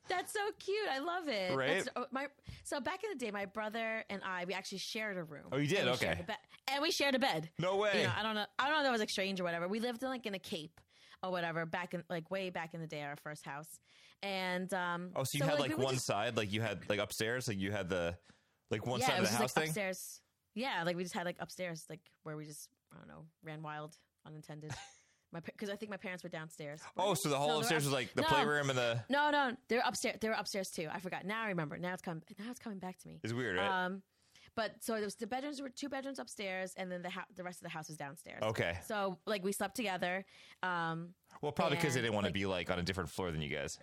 That's 0.09 0.33
so 0.33 0.39
cute. 0.59 0.89
I 0.91 1.01
love 1.01 1.27
it. 1.29 1.55
Right? 1.55 1.67
That's- 1.85 1.89
oh, 1.97 2.07
my 2.13 2.29
so 2.63 2.81
back 2.81 3.03
in 3.03 3.11
the 3.11 3.19
day, 3.25 3.31
my 3.33 3.45
brother 3.45 4.05
and 4.09 4.23
I 4.25 4.45
we 4.45 4.55
actually 4.55 4.79
shared 4.79 5.17
a 5.17 5.25
room. 5.25 5.47
Oh, 5.53 5.57
you 5.59 5.67
did? 5.67 5.81
And 5.81 5.89
Okay. 5.91 6.23
bed. 6.27 6.37
And 6.69 6.81
we 6.81 6.91
shared 6.93 7.15
a 7.15 7.19
bed. 7.19 7.51
No 7.59 7.77
way. 7.77 8.03
You 8.03 8.07
know, 8.07 8.13
I 8.17 8.23
don't 8.23 8.35
know. 8.37 8.47
I 8.59 8.65
don't 8.67 8.75
know 8.75 8.79
if 8.81 8.85
that 8.85 8.93
was 8.93 9.01
like 9.01 9.11
strange 9.11 9.41
or 9.41 9.45
whatever. 9.45 9.67
We 9.69 9.81
lived 9.81 10.03
in 10.03 10.09
like 10.09 10.27
in 10.27 10.35
a 10.35 10.39
cape 10.39 10.81
or 11.23 11.31
whatever 11.33 11.67
back 11.67 11.93
in 11.93 12.05
like 12.09 12.31
way 12.31 12.51
back 12.51 12.73
in 12.73 12.81
the 12.81 12.87
day, 12.87 13.03
our 13.03 13.17
first 13.17 13.45
house. 13.45 13.81
And 14.23 14.73
um, 14.73 15.11
oh 15.17 15.25
so 15.25 15.37
you 15.39 15.45
had 15.45 15.59
like, 15.59 15.77
we 15.77 15.85
one 15.85 15.95
just- 15.95 16.07
side 16.07 16.37
like 16.37 16.53
you 16.53 16.61
had 16.61 16.89
like 16.89 17.01
upstairs 17.01 17.49
like 17.49 17.59
you 17.59 17.73
had 17.73 17.89
the 17.89 18.17
like 18.71 18.87
one 18.87 19.01
yeah, 19.01 19.07
side 19.09 19.19
of 19.19 19.25
the 19.25 19.31
house 19.33 19.41
like 19.41 19.51
thing 19.51 19.65
upstairs. 19.71 20.21
Yeah, 20.55 20.85
like 20.87 20.97
we 20.97 21.03
just 21.03 21.15
had 21.15 21.27
like 21.27 21.37
upstairs, 21.41 21.85
like 21.91 22.01
where 22.23 22.37
we 22.37 22.45
just 22.47 22.69
I 22.93 22.97
don't 22.99 23.09
know 23.09 23.25
ran 23.43 23.63
wild, 23.63 23.97
unintended. 24.25 24.73
My 25.35 25.41
because 25.41 25.69
I 25.69 25.75
think 25.77 25.91
my 25.91 25.97
parents 25.97 26.23
were 26.23 26.29
downstairs. 26.31 26.81
oh 26.97 27.13
so 27.15 27.29
the 27.29 27.37
whole 27.37 27.49
No, 27.49 27.59
upstairs 27.59 27.83
up- 27.83 27.87
was 27.89 27.93
like 27.93 28.15
the 28.15 28.23
No. 28.23 28.29
playroom 28.29 28.71
and 28.71 28.79
the 28.79 29.05
No, 29.11 29.31
no, 29.31 29.57
they're 29.69 29.83
upstairs. 29.85 30.17
They're 30.21 30.33
upstairs 30.33 30.71
too. 30.71 30.89
I 30.91 31.01
forgot. 31.01 31.27
Now 31.27 31.43
I 31.43 31.49
remember. 31.49 31.77
Now 31.77 31.93
it's 31.93 32.03
coming. 32.03 32.23
Now 32.39 32.51
it's 32.51 32.61
coming 32.61 32.79
back 32.79 32.99
to 33.01 33.09
me. 33.09 33.21
it's 33.23 33.33
weird 33.33 33.57
right 33.57 33.85
Um, 33.87 34.03
but 34.55 34.77
so 34.85 34.93
there 34.95 35.03
was 35.05 35.17
the 35.17 35.27
bedrooms 35.27 35.61
were 35.61 35.69
two 35.69 35.89
bedrooms 35.89 36.21
upstairs, 36.21 36.73
and 36.77 36.91
then 36.91 37.03
the 37.03 37.11
ho- 37.11 37.23
the 37.35 37.43
rest 37.43 37.59
of 37.59 37.65
the 37.65 37.71
house 37.71 37.89
was 37.89 37.97
downstairs. 37.97 38.43
okay 38.45 38.79
So 38.87 39.19
like 39.27 39.43
we 39.43 39.51
slept 39.51 39.75
together. 39.75 40.25
Um, 40.63 41.15
well 41.43 41.51
probably 41.53 41.77
because 41.79 41.95
they 41.95 42.01
didn't 42.01 42.15
want 42.15 42.25
to 42.25 42.29
like- 42.29 42.35
be 42.35 42.47
like 42.47 42.71
on 42.71 42.79
a 42.79 42.83
different 42.83 43.11
floor 43.11 43.33
than 43.33 43.43
you 43.43 43.49
guys 43.51 43.79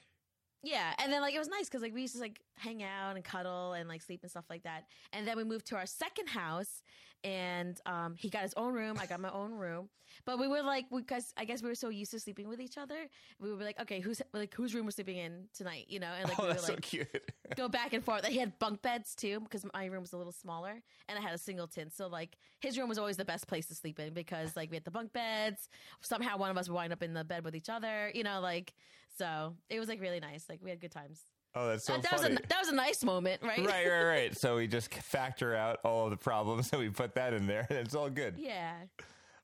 Yeah, 0.64 0.94
and 1.00 1.12
then 1.12 1.22
like 1.22 1.34
it 1.36 1.40
was 1.40 1.50
nice 1.50 1.66
because 1.66 1.82
like 1.82 1.94
we 1.94 2.02
used 2.04 2.16
to 2.16 2.22
like 2.22 2.40
hang 2.56 2.82
out 2.84 3.16
and 3.18 3.26
cuddle 3.26 3.74
and 3.74 3.90
like 3.90 4.02
sleep 4.02 4.22
and 4.22 4.30
stuff 4.32 4.46
like 4.50 4.64
that. 4.64 4.86
And 5.12 5.28
then 5.28 5.36
we 5.36 5.44
moved 5.44 5.66
to 5.68 5.76
our 5.76 5.86
second 5.88 6.28
house, 6.30 6.82
and 7.24 7.80
um, 7.86 8.16
he 8.18 8.30
got 8.30 8.44
his 8.44 8.54
own 8.56 8.74
room. 8.74 8.98
I 9.00 9.06
got 9.06 9.20
my 9.20 9.32
own 9.32 9.52
room. 9.52 9.90
But 10.26 10.40
we 10.40 10.48
were 10.48 10.62
like, 10.62 10.86
because 10.90 11.34
I 11.38 11.46
guess 11.46 11.62
we 11.62 11.70
were 11.70 11.76
so 11.76 11.90
used 11.90 12.12
to 12.12 12.20
sleeping 12.20 12.48
with 12.48 12.60
each 12.60 12.78
other, 12.78 13.08
we 13.40 13.50
would 13.50 13.60
be 13.60 13.66
like, 13.66 13.80
okay, 13.82 14.00
who's 14.00 14.22
like 14.34 14.54
whose 14.54 14.76
room 14.76 14.86
we're 14.86 14.92
sleeping 14.92 15.18
in 15.18 15.46
tonight? 15.54 15.86
You 15.88 16.00
know, 16.00 16.12
and 16.20 16.28
like 16.28 16.40
oh, 16.40 16.50
we 16.50 16.58
so 16.58 16.74
like 16.74 16.82
cute. 16.82 17.08
go 17.56 17.68
back 17.68 17.94
and 17.94 18.04
forth. 18.04 18.26
He 18.26 18.38
had 18.38 18.58
bunk 18.60 18.82
beds 18.82 19.16
too 19.16 19.40
because 19.40 19.66
my 19.74 19.86
room 19.86 20.02
was 20.02 20.14
a 20.14 20.18
little 20.18 20.34
smaller, 20.34 20.82
and 21.08 21.18
I 21.18 21.22
had 21.22 21.34
a 21.34 21.38
singleton. 21.38 21.92
So 21.92 22.08
like 22.08 22.38
his 22.60 22.78
room 22.78 22.90
was 22.90 22.98
always 22.98 23.18
the 23.18 23.26
best 23.26 23.48
place 23.48 23.68
to 23.68 23.76
sleep 23.76 24.00
in 24.00 24.14
because 24.14 24.56
like 24.56 24.70
we 24.70 24.76
had 24.76 24.84
the 24.84 24.92
bunk 24.92 25.14
beds. 25.14 25.70
Somehow 26.02 26.38
one 26.38 26.52
of 26.52 26.58
us 26.58 26.68
would 26.68 26.76
wind 26.76 26.94
up 26.94 27.04
in 27.04 27.14
the 27.14 27.24
bed 27.24 27.44
with 27.44 27.56
each 27.56 27.70
other. 27.70 28.12
You 28.14 28.24
know, 28.24 28.42
like 28.42 28.74
so 29.18 29.56
it 29.70 29.80
was 29.80 29.88
like 29.88 30.02
really 30.02 30.20
nice. 30.20 30.46
Like 30.50 30.60
we 30.62 30.70
had 30.70 30.80
good 30.82 30.92
times. 30.92 31.22
Oh, 31.54 31.68
that's 31.68 31.84
so 31.84 31.94
that, 31.94 32.04
that 32.04 32.14
was 32.14 32.24
a 32.24 32.30
that 32.30 32.60
was 32.60 32.70
a 32.70 32.76
nice 32.76 33.04
moment, 33.04 33.42
right? 33.44 33.60
right, 33.60 33.88
right, 33.88 34.04
right. 34.08 34.38
So 34.38 34.56
we 34.58 34.68
just 34.68 34.94
factor 34.94 35.56
out 35.56 35.80
all 35.84 36.06
of 36.06 36.12
the 36.12 36.18
problems 36.18 36.72
and 36.72 36.82
we 36.82 36.90
put 36.90 37.16
that 37.16 37.34
in 37.34 37.46
there 37.48 37.68
and 37.70 37.80
it's 37.86 37.96
all 37.96 38.10
good. 38.10 38.36
yeah. 38.38 38.74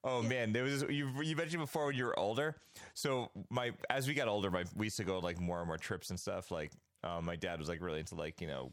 Oh 0.04 0.22
man, 0.22 0.54
there 0.54 0.64
was 0.64 0.84
you 0.90 1.10
you 1.22 1.36
mentioned 1.36 1.62
before 1.62 1.88
when 1.88 1.96
you 1.96 2.06
were 2.06 2.18
older. 2.18 2.56
So 2.94 3.30
my 3.50 3.72
as 3.90 4.08
we 4.08 4.14
got 4.14 4.28
older, 4.30 4.50
my 4.50 4.64
we 4.76 4.86
used 4.86 4.98
to 4.98 5.04
go 5.04 5.20
like 5.20 5.40
more 5.40 5.60
and 5.60 5.68
more 5.68 5.78
trips 5.78 6.10
and 6.12 6.20
stuff. 6.20 6.50
Like 6.50 6.72
um, 7.04 7.26
my 7.26 7.36
dad 7.36 7.60
was 7.60 7.68
like 7.68 7.82
really 7.82 8.00
into 8.00 8.16
like 8.16 8.40
you 8.40 8.48
know 8.48 8.72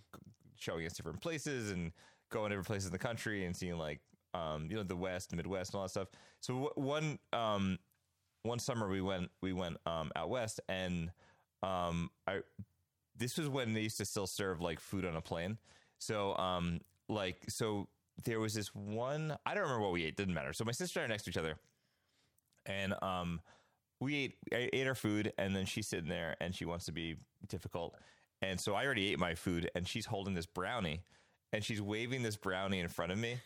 showing 0.57 0.87
us 0.87 0.93
different 0.93 1.21
places 1.21 1.73
and 1.73 1.91
going 2.31 2.51
different 2.51 2.67
places 2.69 2.87
in 2.87 2.93
the 2.93 2.99
country 2.99 3.47
and 3.47 3.57
seeing 3.57 3.79
like 3.79 4.01
um, 4.35 4.69
you 4.71 4.77
know 4.77 4.85
the 4.85 4.95
West, 4.95 5.35
Midwest, 5.35 5.73
and 5.73 5.79
all 5.79 5.85
that 5.85 5.91
stuff. 5.91 6.09
So 6.41 6.53
w- 6.55 6.73
one 6.77 7.19
um, 7.33 7.79
one 8.45 8.59
summer 8.61 8.89
we 8.89 9.01
went 9.01 9.31
we 9.43 9.53
went 9.53 9.79
um, 9.87 10.13
out 10.15 10.31
west 10.31 10.61
and 10.69 11.11
um, 11.63 12.11
I 12.29 12.41
this 13.17 13.39
was 13.39 13.49
when 13.49 13.73
they 13.73 13.83
used 13.83 13.99
to 13.99 14.05
still 14.05 14.27
serve 14.27 14.61
like 14.61 14.81
food 14.81 15.05
on 15.05 15.17
a 15.17 15.21
plane. 15.21 15.59
So 15.99 16.37
um 16.37 16.81
like 17.09 17.45
so 17.49 17.89
there 18.25 18.41
was 18.41 18.55
this 18.55 18.75
one 18.75 19.37
I 19.47 19.55
don't 19.55 19.65
remember 19.65 19.83
what 19.83 19.93
we 19.93 20.05
ate, 20.05 20.17
didn't 20.17 20.35
matter. 20.35 20.53
So 20.53 20.65
my 20.65 20.73
sister 20.73 21.01
and 21.01 21.05
I 21.05 21.07
are 21.07 21.09
next 21.15 21.25
to 21.25 21.31
each 21.31 21.37
other. 21.37 21.57
And 22.67 22.95
um 23.03 23.41
we 24.01 24.17
ate 24.17 24.37
I 24.53 24.71
ate 24.73 24.87
our 24.87 24.95
food 24.95 25.33
and 25.39 25.55
then 25.55 25.67
she's 25.67 25.87
sitting 25.87 26.09
there 26.09 26.37
and 26.41 26.55
she 26.55 26.65
wants 26.65 26.87
to 26.87 26.93
be 26.93 27.17
difficult. 27.49 27.95
And 28.43 28.61
so 28.61 28.75
I 28.75 28.85
already 28.85 29.13
ate 29.13 29.19
my 29.19 29.35
food 29.35 29.71
and 29.75 29.87
she's 29.87 30.07
holding 30.07 30.35
this 30.35 30.47
brownie 30.47 31.03
and 31.53 31.65
she's 31.65 31.81
waving 31.81 32.23
this 32.23 32.37
brownie 32.37 32.81
in 32.81 32.89
front 32.89 33.13
of 33.13 33.19
me 33.19 33.39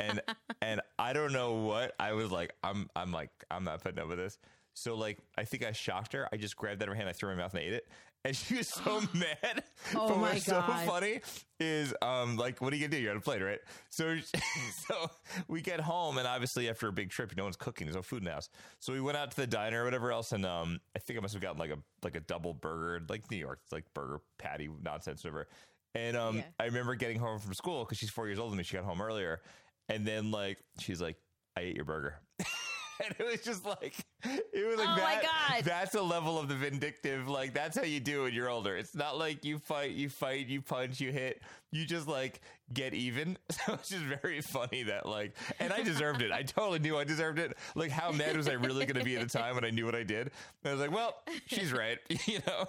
and 0.00 0.20
and 0.62 0.80
I 0.98 1.12
don't 1.12 1.32
know 1.32 1.54
what 1.54 1.94
I 1.98 2.12
was 2.12 2.30
like 2.30 2.54
I'm 2.62 2.88
I'm 2.96 3.12
like 3.12 3.30
I'm 3.50 3.64
not 3.64 3.82
putting 3.82 4.00
up 4.00 4.08
with 4.08 4.18
this. 4.18 4.38
So 4.74 4.94
like 4.94 5.18
I 5.36 5.44
think 5.44 5.64
I 5.64 5.72
shocked 5.72 6.12
her. 6.12 6.28
I 6.32 6.36
just 6.36 6.56
grabbed 6.56 6.80
that 6.80 6.84
in 6.84 6.90
her 6.90 6.94
hand, 6.94 7.08
I 7.08 7.12
threw 7.12 7.28
it 7.28 7.32
in 7.32 7.38
my 7.38 7.44
mouth 7.44 7.54
and 7.54 7.62
I 7.62 7.66
ate 7.66 7.74
it. 7.74 7.88
And 8.24 8.36
she 8.36 8.54
was 8.54 8.68
so 8.68 9.00
mad. 9.14 9.64
Oh 9.94 10.08
but 10.08 10.16
my 10.16 10.22
what's 10.32 10.44
so 10.44 10.62
funny 10.62 11.20
is 11.58 11.92
um 12.02 12.36
like 12.36 12.60
what 12.60 12.72
are 12.72 12.76
you 12.76 12.86
gonna 12.86 12.96
do? 12.96 13.02
You're 13.02 13.10
on 13.10 13.16
a 13.16 13.20
plane, 13.20 13.42
right? 13.42 13.58
So 13.90 14.16
so 14.88 15.10
we 15.48 15.60
get 15.60 15.80
home 15.80 16.18
and 16.18 16.26
obviously 16.26 16.68
after 16.68 16.88
a 16.88 16.92
big 16.92 17.10
trip, 17.10 17.32
no 17.36 17.44
one's 17.44 17.56
cooking, 17.56 17.86
there's 17.86 17.96
no 17.96 18.02
food 18.02 18.18
in 18.20 18.24
the 18.26 18.32
house. 18.32 18.48
So 18.78 18.92
we 18.92 19.00
went 19.00 19.16
out 19.16 19.30
to 19.32 19.36
the 19.36 19.46
diner 19.46 19.82
or 19.82 19.84
whatever 19.84 20.12
else, 20.12 20.32
and 20.32 20.46
um 20.46 20.80
I 20.94 21.00
think 21.00 21.18
I 21.18 21.22
must 21.22 21.34
have 21.34 21.42
gotten 21.42 21.58
like 21.58 21.70
a 21.70 21.78
like 22.04 22.14
a 22.14 22.20
double 22.20 22.54
burger, 22.54 23.04
like 23.08 23.28
New 23.30 23.38
York, 23.38 23.60
like 23.72 23.84
burger 23.92 24.20
patty 24.38 24.68
nonsense, 24.82 25.24
whatever. 25.24 25.48
And 25.94 26.16
um 26.16 26.36
Yeah. 26.36 26.44
I 26.60 26.64
remember 26.66 26.94
getting 26.94 27.18
home 27.18 27.40
from 27.40 27.54
school 27.54 27.84
because 27.84 27.98
she's 27.98 28.10
four 28.10 28.28
years 28.28 28.38
older 28.38 28.50
than 28.50 28.58
me. 28.58 28.64
She 28.64 28.76
got 28.76 28.84
home 28.84 29.02
earlier, 29.02 29.40
and 29.88 30.06
then 30.06 30.30
like 30.30 30.58
she's 30.78 31.00
like, 31.02 31.16
"I 31.56 31.62
ate 31.62 31.76
your 31.76 31.84
burger," 31.84 32.20
and 32.38 33.14
it 33.18 33.26
was 33.26 33.42
just 33.42 33.66
like 33.66 33.94
it 34.52 34.66
was 34.68 34.78
like 34.78 34.88
Oh 34.88 34.96
my 35.02 35.14
that. 35.22 35.22
God. 35.48 35.64
That's 35.64 35.94
a 35.94 36.02
level 36.02 36.38
of 36.38 36.48
the 36.48 36.54
vindictive. 36.54 37.28
Like 37.28 37.54
that's 37.54 37.76
how 37.76 37.84
you 37.84 38.00
do 38.00 38.22
when 38.24 38.32
you're 38.34 38.48
older. 38.50 38.76
It's 38.76 38.94
not 38.94 39.18
like 39.18 39.44
you 39.44 39.58
fight, 39.58 39.92
you 39.92 40.08
fight, 40.08 40.46
you 40.46 40.60
punch, 40.62 41.00
you 41.00 41.10
hit. 41.12 41.42
You 41.70 41.86
just 41.86 42.06
like 42.06 42.40
get 42.72 42.92
even. 42.94 43.38
So 43.66 43.74
it's 43.74 43.90
just 43.90 44.02
very 44.04 44.40
funny 44.40 44.82
that 44.84 45.06
like, 45.06 45.36
and 45.60 45.72
I 45.72 45.82
deserved 45.82 46.20
it. 46.22 46.32
I 46.32 46.42
totally 46.42 46.78
knew 46.80 46.96
I 46.96 47.04
deserved 47.04 47.38
it. 47.38 47.56
Like 47.74 47.90
how 47.90 48.10
mad 48.12 48.36
was 48.36 48.48
I 48.48 48.52
really 48.54 48.86
going 48.86 48.98
to 48.98 49.04
be 49.04 49.16
at 49.16 49.22
the 49.22 49.38
time 49.38 49.54
when 49.54 49.64
I 49.64 49.70
knew 49.70 49.84
what 49.84 49.94
I 49.94 50.02
did? 50.02 50.30
And 50.64 50.66
I 50.66 50.72
was 50.72 50.80
like, 50.80 50.90
well, 50.92 51.22
she's 51.46 51.72
right. 51.72 51.98
You 52.26 52.38
know. 52.46 52.68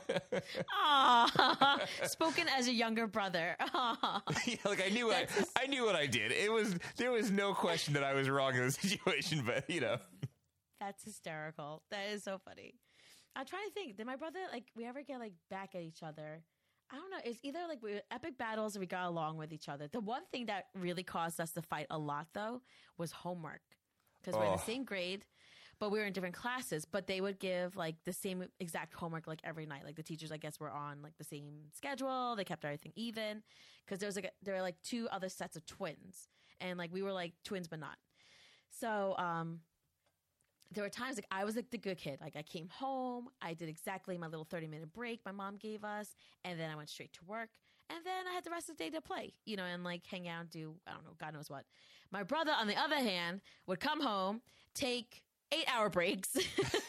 Aw. 0.73 1.79
Spoken 2.03 2.47
as 2.49 2.67
a 2.67 2.73
younger 2.73 3.07
brother. 3.07 3.55
Yeah, 4.45 4.55
like 4.65 4.83
I 4.85 4.89
knew 4.89 5.11
I, 5.11 5.27
I 5.61 5.67
knew 5.67 5.85
what 5.85 5.95
I 5.95 6.05
did. 6.05 6.31
It 6.31 6.51
was 6.51 6.75
there 6.97 7.11
was 7.11 7.31
no 7.31 7.53
question 7.53 7.93
that 7.93 8.03
I 8.03 8.13
was 8.13 8.29
wrong 8.29 8.55
in 8.55 8.65
the 8.65 8.71
situation, 8.71 9.43
but 9.45 9.69
you 9.69 9.81
know, 9.81 9.97
That's 10.85 11.03
hysterical. 11.03 11.81
That 11.91 12.09
is 12.11 12.23
so 12.23 12.39
funny. 12.43 12.73
I'm 13.35 13.45
trying 13.45 13.67
to 13.67 13.73
think. 13.73 13.95
Did 13.95 14.05
my 14.05 14.17
brother 14.17 14.39
like 14.51 14.65
we 14.75 14.85
ever 14.85 15.01
get 15.01 15.19
like 15.19 15.33
back 15.49 15.75
at 15.75 15.81
each 15.81 16.03
other? 16.03 16.43
I 16.91 16.95
don't 16.95 17.09
know. 17.09 17.19
It's 17.23 17.39
either 17.41 17.59
like 17.69 17.81
we 17.81 17.93
were 17.93 18.01
epic 18.11 18.37
battles 18.37 18.75
or 18.75 18.81
we 18.81 18.85
got 18.85 19.07
along 19.07 19.37
with 19.37 19.53
each 19.53 19.69
other. 19.69 19.87
The 19.87 20.01
one 20.01 20.23
thing 20.31 20.47
that 20.47 20.65
really 20.75 21.03
caused 21.03 21.39
us 21.39 21.51
to 21.51 21.61
fight 21.61 21.87
a 21.89 21.97
lot 21.97 22.27
though 22.33 22.61
was 22.97 23.11
homework 23.11 23.61
because 24.21 24.37
we're 24.37 24.45
in 24.45 24.51
the 24.51 24.57
same 24.57 24.83
grade, 24.83 25.25
but 25.79 25.89
we 25.89 25.99
were 25.99 26.05
in 26.05 26.13
different 26.13 26.35
classes. 26.35 26.85
But 26.85 27.07
they 27.07 27.21
would 27.21 27.39
give 27.39 27.77
like 27.77 27.95
the 28.03 28.13
same 28.13 28.43
exact 28.59 28.93
homework 28.93 29.25
like 29.25 29.39
every 29.45 29.65
night. 29.65 29.85
Like 29.85 29.95
the 29.95 30.03
teachers, 30.03 30.33
I 30.33 30.37
guess, 30.37 30.59
were 30.59 30.69
on 30.69 31.01
like 31.01 31.17
the 31.17 31.23
same 31.23 31.69
schedule. 31.73 32.35
They 32.35 32.43
kept 32.43 32.65
everything 32.65 32.91
even 32.97 33.41
because 33.85 33.99
there 33.99 34.07
was 34.07 34.17
like 34.17 34.25
a, 34.25 34.31
there 34.43 34.55
were 34.55 34.61
like 34.61 34.75
two 34.83 35.07
other 35.11 35.29
sets 35.29 35.55
of 35.55 35.65
twins, 35.65 36.27
and 36.59 36.77
like 36.77 36.91
we 36.91 37.01
were 37.01 37.13
like 37.13 37.33
twins 37.45 37.69
but 37.69 37.79
not. 37.79 37.95
So 38.69 39.15
um, 39.17 39.61
there 40.73 40.83
were 40.83 40.89
times 40.89 41.17
like 41.17 41.27
I 41.31 41.43
was 41.45 41.55
like 41.55 41.69
the 41.69 41.77
good 41.77 41.97
kid. 41.97 42.19
Like 42.21 42.35
I 42.35 42.41
came 42.41 42.67
home, 42.69 43.27
I 43.41 43.53
did 43.53 43.69
exactly 43.69 44.17
my 44.17 44.27
little 44.27 44.45
30 44.45 44.67
minute 44.67 44.93
break 44.93 45.19
my 45.25 45.31
mom 45.31 45.57
gave 45.57 45.83
us, 45.83 46.15
and 46.43 46.59
then 46.59 46.69
I 46.69 46.75
went 46.75 46.89
straight 46.89 47.13
to 47.13 47.19
work. 47.25 47.49
And 47.89 47.99
then 48.05 48.27
I 48.29 48.33
had 48.33 48.43
the 48.43 48.49
rest 48.49 48.69
of 48.69 48.77
the 48.77 48.83
day 48.85 48.89
to 48.91 49.01
play, 49.01 49.33
you 49.45 49.55
know, 49.57 49.65
and 49.65 49.83
like 49.83 50.05
hang 50.07 50.27
out, 50.27 50.49
do, 50.49 50.75
I 50.87 50.91
don't 50.93 51.03
know, 51.03 51.11
God 51.19 51.33
knows 51.33 51.49
what. 51.49 51.65
My 52.11 52.23
brother, 52.23 52.51
on 52.57 52.67
the 52.67 52.77
other 52.77 52.95
hand, 52.95 53.41
would 53.67 53.79
come 53.79 54.01
home, 54.01 54.41
take 54.73 55.21
eight 55.51 55.65
hour 55.71 55.89
breaks, 55.89 56.29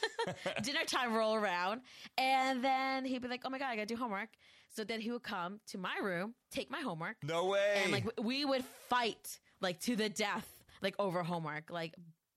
dinner 0.63 0.85
time 0.87 1.13
roll 1.13 1.35
around, 1.35 1.81
and 2.17 2.63
then 2.63 3.05
he'd 3.05 3.23
be 3.23 3.29
like, 3.29 3.43
oh 3.45 3.51
my 3.51 3.59
God, 3.59 3.67
I 3.71 3.77
gotta 3.77 3.87
do 3.87 3.97
homework. 3.97 4.31
So 4.75 4.83
then 4.85 5.01
he 5.01 5.11
would 5.11 5.23
come 5.23 5.61
to 5.69 5.79
my 5.79 5.97
room, 6.03 6.35
take 6.51 6.71
my 6.71 6.81
homework, 6.81 7.17
no 7.23 7.47
way. 7.47 7.81
and 7.83 7.93
like 7.93 8.05
we 8.21 8.45
would 8.45 8.65
fight 8.89 9.39
like 9.61 9.81
to 9.81 9.97
the 9.97 10.09
death 10.09 10.49
like 10.83 10.95
over 10.99 11.23
homework 11.23 11.71
like 11.71 11.95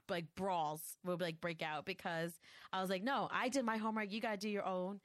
like 0.10 0.26
brawls 0.36 0.82
would 1.06 1.22
like 1.22 1.40
break 1.42 1.62
out 1.62 1.86
because 1.86 2.34
i 2.74 2.82
was 2.82 2.90
like 2.90 3.04
no 3.04 3.28
i 3.32 3.50
did 3.50 3.64
my 3.66 3.78
homework 3.78 4.12
you 4.12 4.20
gotta 4.22 4.38
do 4.38 4.50
your 4.50 4.66
own 4.66 5.00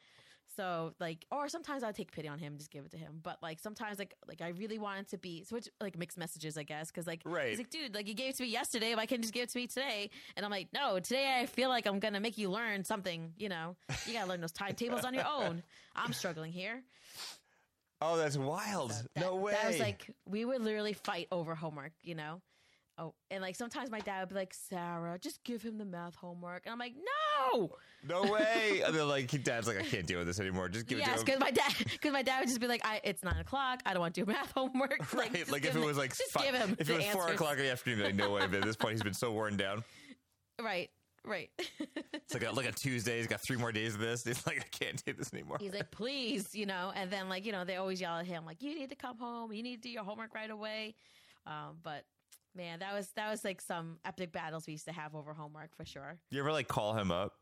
so 0.57 0.93
like 1.01 1.25
or 1.31 1.49
sometimes 1.49 1.83
i'd 1.83 1.95
take 1.95 2.13
pity 2.13 2.29
on 2.29 2.39
him 2.39 2.53
and 2.53 2.59
just 2.59 2.71
give 2.71 2.85
it 2.85 2.91
to 2.91 2.97
him 2.99 3.21
but 3.23 3.39
like 3.43 3.59
sometimes 3.59 3.99
like 3.99 4.15
like 4.29 4.43
i 4.43 4.49
really 4.49 4.79
wanted 4.79 5.09
to 5.09 5.17
be 5.17 5.45
so 5.45 5.57
it's 5.57 5.69
like 5.81 5.97
mixed 5.99 6.19
messages 6.19 6.59
i 6.59 6.63
guess 6.63 6.89
because 6.91 7.07
like 7.07 7.23
Right. 7.25 7.49
he's 7.51 7.59
like 7.59 7.71
dude 7.71 7.95
like 7.95 8.07
you 8.07 8.15
gave 8.15 8.31
it 8.31 8.37
to 8.37 8.43
me 8.43 8.51
yesterday 8.51 8.93
if 8.93 8.99
i 8.99 9.07
can 9.07 9.23
just 9.23 9.33
give 9.33 9.45
it 9.45 9.49
to 9.51 9.59
me 9.59 9.67
today 9.67 10.11
and 10.37 10.45
i'm 10.45 10.51
like 10.51 10.69
no 10.75 10.99
today 10.99 11.39
i 11.41 11.47
feel 11.47 11.69
like 11.71 11.87
i'm 11.87 11.99
gonna 12.01 12.21
make 12.21 12.37
you 12.37 12.51
learn 12.51 12.85
something 12.85 13.33
you 13.39 13.49
know 13.49 13.77
you 14.07 14.13
gotta 14.13 14.29
learn 14.29 14.41
those 14.41 14.53
timetables 14.53 15.05
on 15.05 15.15
your 15.15 15.27
own 15.27 15.63
i'm 15.97 16.13
struggling 16.13 16.53
here 16.53 16.83
oh, 18.05 18.17
that's 18.17 18.37
wild. 18.37 18.91
that, 18.91 19.21
no 19.21 19.37
way. 19.37 19.53
That 19.53 19.69
was 19.69 19.79
like 19.79 20.11
we 20.27 20.45
would 20.45 20.61
literally 20.61 20.93
fight 20.93 21.29
over 21.31 21.55
homework, 21.55 21.93
you 22.03 22.17
know. 22.17 22.41
Oh, 22.99 23.15
and 23.31 23.41
like 23.41 23.57
sometimes 23.57 23.91
my 23.91 24.01
dad 24.01 24.21
would 24.21 24.29
be 24.29 24.35
like, 24.35 24.53
"Sara, 24.53 25.19
just 25.19 25.43
give 25.45 25.63
him 25.63 25.79
the 25.79 25.85
math 25.85 26.15
homework," 26.15 26.67
and 26.67 26.73
I'm 26.73 26.79
like, 26.79 26.95
"No." 26.95 27.71
no 28.07 28.23
way. 28.31 28.83
And 28.85 28.95
they're 28.95 29.05
like, 29.05 29.31
dad's 29.43 29.67
like, 29.67 29.79
I 29.79 29.83
can't 29.83 30.07
deal 30.07 30.19
with 30.19 30.27
this 30.27 30.41
anymore. 30.41 30.69
Just 30.69 30.87
give 30.87 30.99
yes, 30.99 31.09
it 31.09 31.11
to 31.13 31.19
him. 31.19 31.25
because 31.25 31.41
my 31.41 31.51
dad, 31.51 31.73
because 31.91 32.13
my 32.13 32.23
dad 32.23 32.41
would 32.41 32.49
just 32.49 32.61
be 32.61 32.67
like, 32.67 32.85
I, 32.85 33.01
"It's 33.03 33.23
nine 33.23 33.39
o'clock. 33.39 33.81
I 33.87 33.95
don't 33.95 34.01
want 34.01 34.15
to 34.15 34.25
do 34.25 34.31
math 34.31 34.53
homework." 34.55 35.13
Right, 35.15 35.33
just 35.33 35.51
like 35.51 35.65
if 35.65 35.75
it 35.75 35.85
was 35.85 35.97
like 35.97 36.11
just 36.11 36.33
fi- 36.33 36.45
give 36.45 36.55
him 36.55 36.77
if 36.79 36.89
it 36.89 36.97
was 36.97 37.07
four 37.07 37.29
o'clock 37.29 37.57
in 37.57 37.65
the 37.65 37.71
afternoon, 37.71 38.05
like 38.05 38.15
no 38.15 38.31
way. 38.31 38.47
But 38.47 38.57
at 38.57 38.65
this 38.65 38.77
point, 38.77 38.93
he's 38.93 39.03
been 39.03 39.15
so 39.15 39.33
worn 39.33 39.57
down. 39.57 39.85
Right, 40.61 40.91
right. 41.25 41.51
It's 42.13 42.35
like 42.35 42.55
like 42.55 42.67
a 42.67 42.73
Tuesday. 42.73 43.19
He's 43.19 43.27
got 43.27 43.41
three 43.47 43.57
more 43.57 43.73
days 43.73 43.95
of 43.95 44.01
this. 44.01 44.25
He's 44.27 44.47
like 44.47 44.61
I 44.61 44.85
can't 44.85 45.03
do 45.05 45.13
this 45.13 45.33
anymore. 45.33 45.59
He's 45.61 45.73
like, 45.73 45.91
please, 45.91 46.55
you 46.55 46.67
know, 46.67 46.93
and 46.95 47.11
then 47.11 47.29
like, 47.29 47.45
you 47.45 47.53
know, 47.53 47.65
they 47.65 47.77
always 47.77 48.01
yell 48.01 48.19
at 48.19 48.27
him, 48.27 48.45
like, 48.45 48.63
you 48.63 48.75
need 48.75 48.91
to 48.91 48.97
come 48.97 49.19
home, 49.19 49.53
you 49.53 49.63
need 49.63 49.77
to 49.77 49.89
do 49.89 49.91
your 49.91 50.05
homework 50.05 50.35
right 50.35 50.51
away. 50.51 50.95
Um, 51.47 51.79
but 51.83 52.05
man, 52.55 52.81
that 52.81 52.95
was 52.95 53.09
that 53.17 53.31
was 53.31 53.45
like 53.45 53.61
some 53.61 53.99
epic 54.05 54.33
battles 54.33 54.67
we 54.67 54.73
used 54.73 54.87
to 54.87 54.93
have 54.93 55.15
over 55.15 55.33
homework 55.33 55.75
for 55.77 55.85
sure. 55.85 56.19
You 56.31 56.41
ever 56.41 56.53
like 56.53 56.69
call 56.69 56.95
him 56.95 57.11
up, 57.11 57.35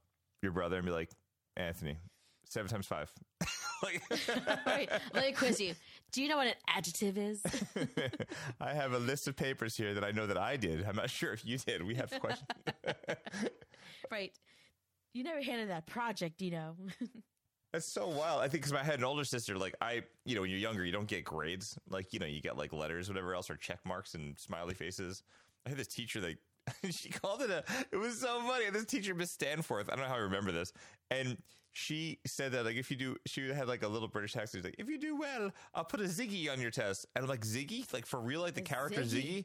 your 0.42 0.52
brother, 0.52 0.76
and 0.76 0.84
be 0.84 0.92
like, 0.92 1.10
Anthony, 1.56 1.98
seven 2.44 2.70
times 2.70 2.86
five. 2.86 3.10
like, 3.82 4.02
right. 4.66 4.90
Let 5.14 5.26
me 5.26 5.32
quiz 5.32 5.60
you. 5.60 5.74
Do 6.12 6.22
you 6.22 6.28
know 6.28 6.36
what 6.36 6.48
an 6.48 6.54
adjective 6.68 7.16
is? 7.16 7.42
I 8.60 8.74
have 8.74 8.92
a 8.92 8.98
list 8.98 9.28
of 9.28 9.36
papers 9.36 9.76
here 9.76 9.94
that 9.94 10.04
I 10.04 10.10
know 10.10 10.26
that 10.26 10.38
I 10.38 10.56
did. 10.56 10.84
I'm 10.84 10.96
not 10.96 11.10
sure 11.10 11.32
if 11.32 11.44
you 11.44 11.58
did. 11.58 11.82
We 11.82 11.94
have 11.94 12.10
questions. 12.20 12.48
right. 14.10 14.32
You 15.12 15.24
never 15.24 15.40
handed 15.40 15.70
that 15.70 15.86
project, 15.86 16.40
you 16.42 16.50
know. 16.50 16.76
That's 17.72 17.86
so 17.86 18.08
wild. 18.08 18.40
I 18.40 18.48
think 18.48 18.64
because 18.64 18.72
I 18.72 18.82
had 18.82 18.98
an 18.98 19.04
older 19.04 19.24
sister, 19.24 19.56
like 19.56 19.74
I, 19.80 20.02
you 20.24 20.34
know, 20.34 20.40
when 20.40 20.50
you're 20.50 20.58
younger, 20.58 20.84
you 20.84 20.92
don't 20.92 21.06
get 21.06 21.24
grades. 21.24 21.78
Like, 21.88 22.12
you 22.12 22.18
know, 22.18 22.26
you 22.26 22.40
get 22.40 22.56
like 22.56 22.72
letters, 22.72 23.08
whatever 23.08 23.34
else, 23.34 23.48
or 23.48 23.56
check 23.56 23.78
marks 23.84 24.14
and 24.14 24.36
smiley 24.38 24.74
faces. 24.74 25.22
I 25.64 25.68
had 25.68 25.78
this 25.78 25.86
teacher 25.86 26.20
that 26.20 26.36
she 26.90 27.10
called 27.10 27.42
it 27.42 27.50
a, 27.50 27.64
it 27.92 27.96
was 27.96 28.20
so 28.20 28.40
funny. 28.40 28.68
This 28.70 28.86
teacher, 28.86 29.14
Miss 29.14 29.30
Stanforth, 29.30 29.88
I 29.88 29.94
don't 29.94 30.04
know 30.04 30.10
how 30.10 30.16
I 30.16 30.22
remember 30.22 30.50
this. 30.50 30.72
And 31.10 31.38
she 31.72 32.18
said 32.26 32.52
that 32.52 32.64
like 32.64 32.76
if 32.76 32.90
you 32.90 32.96
do, 32.96 33.16
she 33.26 33.48
had 33.48 33.68
like 33.68 33.84
a 33.84 33.88
little 33.88 34.08
British 34.08 34.34
accent. 34.36 34.62
She's 34.62 34.64
like, 34.64 34.76
if 34.78 34.88
you 34.88 34.98
do 34.98 35.16
well, 35.16 35.50
I'll 35.72 35.84
put 35.84 36.00
a 36.00 36.04
Ziggy 36.04 36.50
on 36.50 36.60
your 36.60 36.72
test. 36.72 37.06
And 37.14 37.22
I'm 37.22 37.28
like, 37.28 37.46
Ziggy, 37.46 37.92
like 37.92 38.06
for 38.06 38.20
real, 38.20 38.40
like 38.40 38.54
the 38.54 38.62
character 38.62 39.02
Ziggy? 39.02 39.44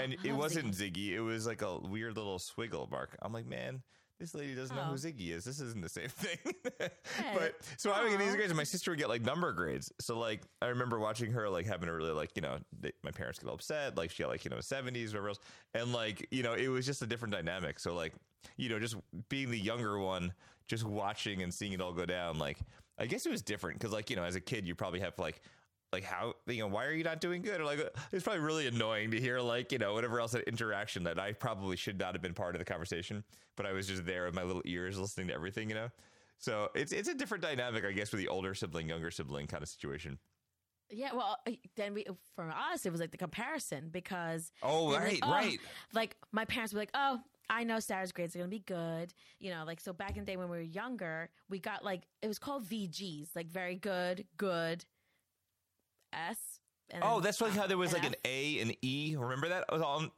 and 0.00 0.16
it 0.24 0.32
wasn't 0.32 0.74
Ziggy. 0.74 1.10
It 1.10 1.20
was 1.20 1.46
like 1.46 1.62
a 1.62 1.78
weird 1.78 2.16
little 2.16 2.38
swiggle 2.38 2.90
mark. 2.90 3.16
I'm 3.22 3.32
like, 3.32 3.46
man. 3.46 3.82
This 4.20 4.34
lady 4.34 4.54
doesn't 4.54 4.76
know 4.76 4.82
who 4.82 4.92
Oh. 4.92 4.96
Ziggy 4.96 5.30
is. 5.30 5.44
This 5.44 5.60
isn't 5.60 5.80
the 5.80 5.88
same 5.88 6.08
thing. 6.08 6.52
but 7.34 7.54
so 7.78 7.90
I 7.90 8.02
would 8.02 8.10
get 8.10 8.18
these 8.20 8.34
grades, 8.36 8.50
and 8.50 8.56
my 8.56 8.64
sister 8.64 8.90
would 8.90 8.98
get 8.98 9.08
like 9.08 9.22
number 9.22 9.50
grades. 9.52 9.90
So 10.00 10.18
like 10.18 10.42
I 10.60 10.66
remember 10.66 10.98
watching 10.98 11.32
her 11.32 11.48
like 11.48 11.66
having 11.66 11.88
a 11.88 11.92
really 11.94 12.12
like 12.12 12.30
you 12.36 12.42
know 12.42 12.58
they, 12.78 12.92
my 13.02 13.10
parents 13.10 13.38
get 13.38 13.48
all 13.48 13.54
upset. 13.54 13.96
Like 13.96 14.10
she 14.10 14.22
had 14.22 14.28
like 14.28 14.44
you 14.44 14.50
know 14.50 14.60
seventies 14.60 15.12
whatever 15.12 15.30
else, 15.30 15.40
and 15.74 15.92
like 15.92 16.28
you 16.30 16.42
know 16.42 16.52
it 16.52 16.68
was 16.68 16.84
just 16.84 17.00
a 17.02 17.06
different 17.06 17.32
dynamic. 17.32 17.80
So 17.80 17.94
like 17.94 18.12
you 18.58 18.68
know 18.68 18.78
just 18.78 18.96
being 19.30 19.50
the 19.50 19.58
younger 19.58 19.98
one, 19.98 20.34
just 20.68 20.84
watching 20.84 21.42
and 21.42 21.52
seeing 21.52 21.72
it 21.72 21.80
all 21.80 21.92
go 21.94 22.04
down. 22.04 22.38
Like 22.38 22.58
I 22.98 23.06
guess 23.06 23.24
it 23.24 23.30
was 23.32 23.40
different 23.40 23.78
because 23.78 23.92
like 23.92 24.10
you 24.10 24.16
know 24.16 24.24
as 24.24 24.36
a 24.36 24.40
kid 24.40 24.66
you 24.66 24.74
probably 24.74 25.00
have 25.00 25.18
like 25.18 25.40
like 25.92 26.04
how 26.04 26.34
you 26.46 26.58
know 26.58 26.68
why 26.68 26.84
are 26.84 26.92
you 26.92 27.04
not 27.04 27.20
doing 27.20 27.42
good 27.42 27.60
or 27.60 27.64
like 27.64 27.80
it's 28.12 28.22
probably 28.22 28.40
really 28.40 28.66
annoying 28.66 29.10
to 29.10 29.20
hear 29.20 29.40
like 29.40 29.72
you 29.72 29.78
know 29.78 29.92
whatever 29.92 30.20
else 30.20 30.32
that 30.32 30.46
interaction 30.48 31.02
that 31.04 31.18
i 31.18 31.32
probably 31.32 31.76
should 31.76 31.98
not 31.98 32.14
have 32.14 32.22
been 32.22 32.34
part 32.34 32.54
of 32.54 32.58
the 32.58 32.64
conversation 32.64 33.24
but 33.56 33.66
i 33.66 33.72
was 33.72 33.86
just 33.86 34.06
there 34.06 34.24
with 34.26 34.34
my 34.34 34.42
little 34.42 34.62
ears 34.64 34.98
listening 34.98 35.28
to 35.28 35.34
everything 35.34 35.68
you 35.68 35.74
know 35.74 35.88
so 36.38 36.68
it's 36.74 36.92
it's 36.92 37.08
a 37.08 37.14
different 37.14 37.42
dynamic 37.42 37.84
i 37.84 37.92
guess 37.92 38.12
with 38.12 38.20
the 38.20 38.28
older 38.28 38.54
sibling 38.54 38.88
younger 38.88 39.10
sibling 39.10 39.46
kind 39.46 39.62
of 39.62 39.68
situation 39.68 40.18
Yeah, 40.92 41.14
well, 41.14 41.38
uh, 41.46 41.52
then 41.76 41.94
we 41.94 42.04
for 42.34 42.50
us 42.50 42.84
it 42.84 42.90
was 42.90 43.00
like 43.00 43.12
the 43.12 43.18
comparison 43.18 43.90
because 43.90 44.50
Oh, 44.62 44.92
right, 44.92 45.12
like, 45.12 45.18
oh, 45.22 45.30
right. 45.30 45.58
Like 45.92 46.16
my 46.32 46.44
parents 46.44 46.72
were 46.72 46.80
like, 46.80 46.90
"Oh, 46.94 47.20
I 47.48 47.62
know 47.62 47.78
Sara's 47.78 48.10
grades 48.10 48.34
are 48.34 48.40
gonna 48.40 48.48
be 48.48 48.58
good," 48.66 49.14
you 49.38 49.50
know. 49.50 49.62
Like 49.64 49.80
so, 49.80 49.92
back 49.92 50.16
in 50.16 50.24
the 50.24 50.26
day 50.26 50.36
when 50.36 50.50
we 50.50 50.56
were 50.56 50.62
younger, 50.62 51.30
we 51.48 51.60
got 51.60 51.84
like 51.84 52.02
it 52.22 52.28
was 52.28 52.40
called 52.40 52.64
VGs, 52.68 53.36
like 53.36 53.48
very 53.48 53.76
good, 53.76 54.24
good, 54.36 54.84
S. 56.12 56.60
and 56.90 57.02
oh 57.04 57.20
that's 57.20 57.40
like 57.40 57.52
how 57.52 57.66
there 57.66 57.78
was 57.78 57.92
like 57.92 58.04
an 58.04 58.14
a 58.24 58.58
and 58.60 58.74
e 58.82 59.16
remember 59.18 59.48
that 59.48 59.64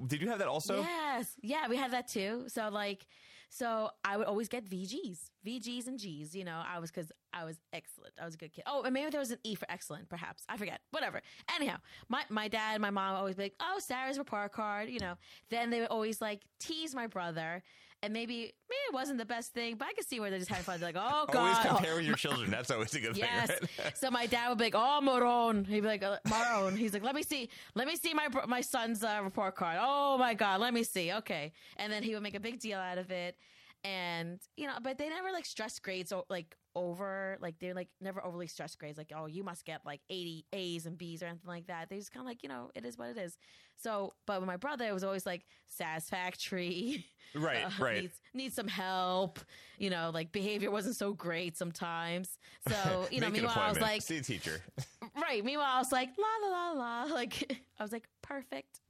did 0.07 0.20
you 0.22 0.28
have 0.28 0.38
that 0.38 0.48
also 0.48 0.81
Yes. 0.81 1.37
Yeah, 1.42 1.68
we 1.68 1.76
had 1.76 1.90
that 1.92 2.09
too. 2.09 2.44
So 2.48 2.68
like 2.68 3.07
so 3.50 3.90
I 4.02 4.16
would 4.16 4.26
always 4.26 4.48
get 4.48 4.64
VGs. 4.64 5.28
VGs 5.46 5.87
and 5.87 5.98
Gs, 5.98 6.35
you 6.35 6.42
know. 6.42 6.62
I 6.66 6.78
was 6.78 6.90
cuz 6.90 7.12
I 7.35 7.44
was 7.44 7.61
excellent. 7.74 8.14
I 8.20 8.24
was 8.24 8.35
a 8.35 8.38
good 8.38 8.52
kid. 8.52 8.64
Oh, 8.66 8.83
and 8.83 8.94
maybe 8.94 9.11
there 9.11 9.20
was 9.20 9.31
an 9.31 9.40
E 9.44 9.55
for 9.55 9.70
excellent 9.70 10.09
perhaps. 10.09 10.44
I 10.48 10.57
forget. 10.57 10.81
Whatever. 10.90 11.20
Anyhow, 11.55 11.76
my 12.09 12.24
my 12.31 12.48
dad 12.48 12.72
and 12.74 12.81
my 12.83 12.90
mom 12.90 13.14
always 13.14 13.37
be 13.37 13.42
like, 13.44 13.57
"Oh, 13.61 13.78
Sara's 13.78 14.16
report 14.16 14.52
card," 14.52 14.88
you 14.88 15.00
know. 15.00 15.16
Then 15.50 15.68
they 15.68 15.81
would 15.81 15.90
always 15.90 16.22
like 16.22 16.42
tease 16.59 16.94
my 16.94 17.07
brother 17.07 17.62
and 18.02 18.12
maybe 18.12 18.34
maybe 18.68 18.80
it 18.88 18.92
wasn't 18.94 19.18
the 19.18 19.24
best 19.24 19.52
thing, 19.52 19.76
but 19.76 19.86
I 19.88 19.92
could 19.92 20.06
see 20.06 20.18
where 20.20 20.28
they're 20.30 20.38
just 20.38 20.50
having 20.50 20.64
fun. 20.64 20.80
They're 20.80 20.88
like, 20.92 20.96
"Oh 20.98 21.26
god." 21.30 21.36
always 21.36 21.58
compare 21.58 21.94
with 21.96 22.04
your 22.04 22.16
children 22.16 22.50
that's 22.50 22.70
always 22.70 22.94
a 22.94 23.00
good 23.00 23.16
Yes. 23.16 23.48
thing 23.50 23.68
right 23.84 23.96
so 23.96 24.10
my 24.10 24.26
dad 24.26 24.48
would 24.48 24.58
be 24.58 24.64
like, 24.64 24.74
"Oh, 24.76 25.00
Moron." 25.00 25.64
He'd 25.64 25.80
be 25.80 25.86
like, 25.86 26.02
uh, 26.02 26.18
"Moron." 26.26 26.76
He's 26.76 26.92
like, 26.92 27.02
"Let 27.04 27.14
me 27.14 27.22
see. 27.22 27.48
Let 27.74 27.86
me 27.86 27.96
see 27.96 28.12
my 28.14 28.28
my 28.46 28.60
son's 28.60 29.02
uh, 29.04 29.20
report 29.22 29.54
card." 29.54 29.78
Oh 29.80 30.18
my 30.18 30.34
god, 30.34 30.60
let 30.60 30.74
me 30.74 30.82
see. 30.82 31.12
Okay, 31.12 31.52
and 31.76 31.92
then 31.92 32.02
he 32.02 32.14
would 32.14 32.22
make 32.22 32.34
a 32.34 32.40
big 32.40 32.58
deal 32.58 32.78
out 32.78 32.98
of 32.98 33.10
it, 33.10 33.36
and 33.84 34.40
you 34.56 34.66
know, 34.66 34.74
but 34.82 34.98
they 34.98 35.08
never 35.08 35.30
like 35.32 35.46
stress 35.46 35.78
grades 35.78 36.12
or 36.12 36.24
like 36.28 36.56
over 36.74 37.37
like 37.40 37.58
they're 37.58 37.74
like 37.74 37.88
never 38.00 38.24
overly 38.24 38.46
stress 38.46 38.74
grades 38.74 38.96
like 38.96 39.12
oh 39.14 39.26
you 39.26 39.44
must 39.44 39.64
get 39.64 39.80
like 39.85 40.00
80 40.08 40.46
A's 40.52 40.87
and 40.87 40.96
B's 40.96 41.22
or 41.22 41.26
anything 41.26 41.48
like 41.48 41.66
that. 41.66 41.90
They 41.90 41.98
just 41.98 42.12
kind 42.12 42.24
of 42.24 42.28
like 42.28 42.42
you 42.42 42.48
know 42.48 42.70
it 42.74 42.85
is 42.85 42.96
what 42.96 43.11
it 43.11 43.18
is. 43.18 43.37
So, 43.76 44.14
but 44.26 44.40
with 44.40 44.46
my 44.46 44.56
brother, 44.56 44.87
it 44.87 44.92
was 44.92 45.02
always 45.04 45.26
like 45.26 45.44
satisfactory. 45.68 47.06
Right, 47.35 47.64
uh, 47.64 47.70
right. 47.82 48.02
Needs, 48.02 48.20
needs 48.35 48.54
some 48.56 48.68
help. 48.68 49.40
You 49.78 49.88
know, 49.88 50.11
like 50.12 50.32
behavior 50.32 50.70
wasn't 50.70 50.96
so 50.96 51.14
great 51.14 51.56
sometimes. 51.56 52.37
So, 52.68 53.06
you 53.11 53.22
know, 53.22 53.30
meanwhile, 53.30 53.58
I 53.58 53.70
was 53.70 53.80
like, 53.80 54.02
see 54.02 54.18
a 54.18 54.20
teacher 54.20 54.61
right. 55.22 55.42
Meanwhile, 55.42 55.70
I 55.72 55.78
was 55.78 55.90
like, 55.92 56.11
la, 56.18 56.46
la, 56.46 56.72
la, 56.72 57.04
la. 57.04 57.14
Like, 57.14 57.58
I 57.80 57.82
was 57.82 57.90
like, 57.90 58.04
perfect. 58.20 58.80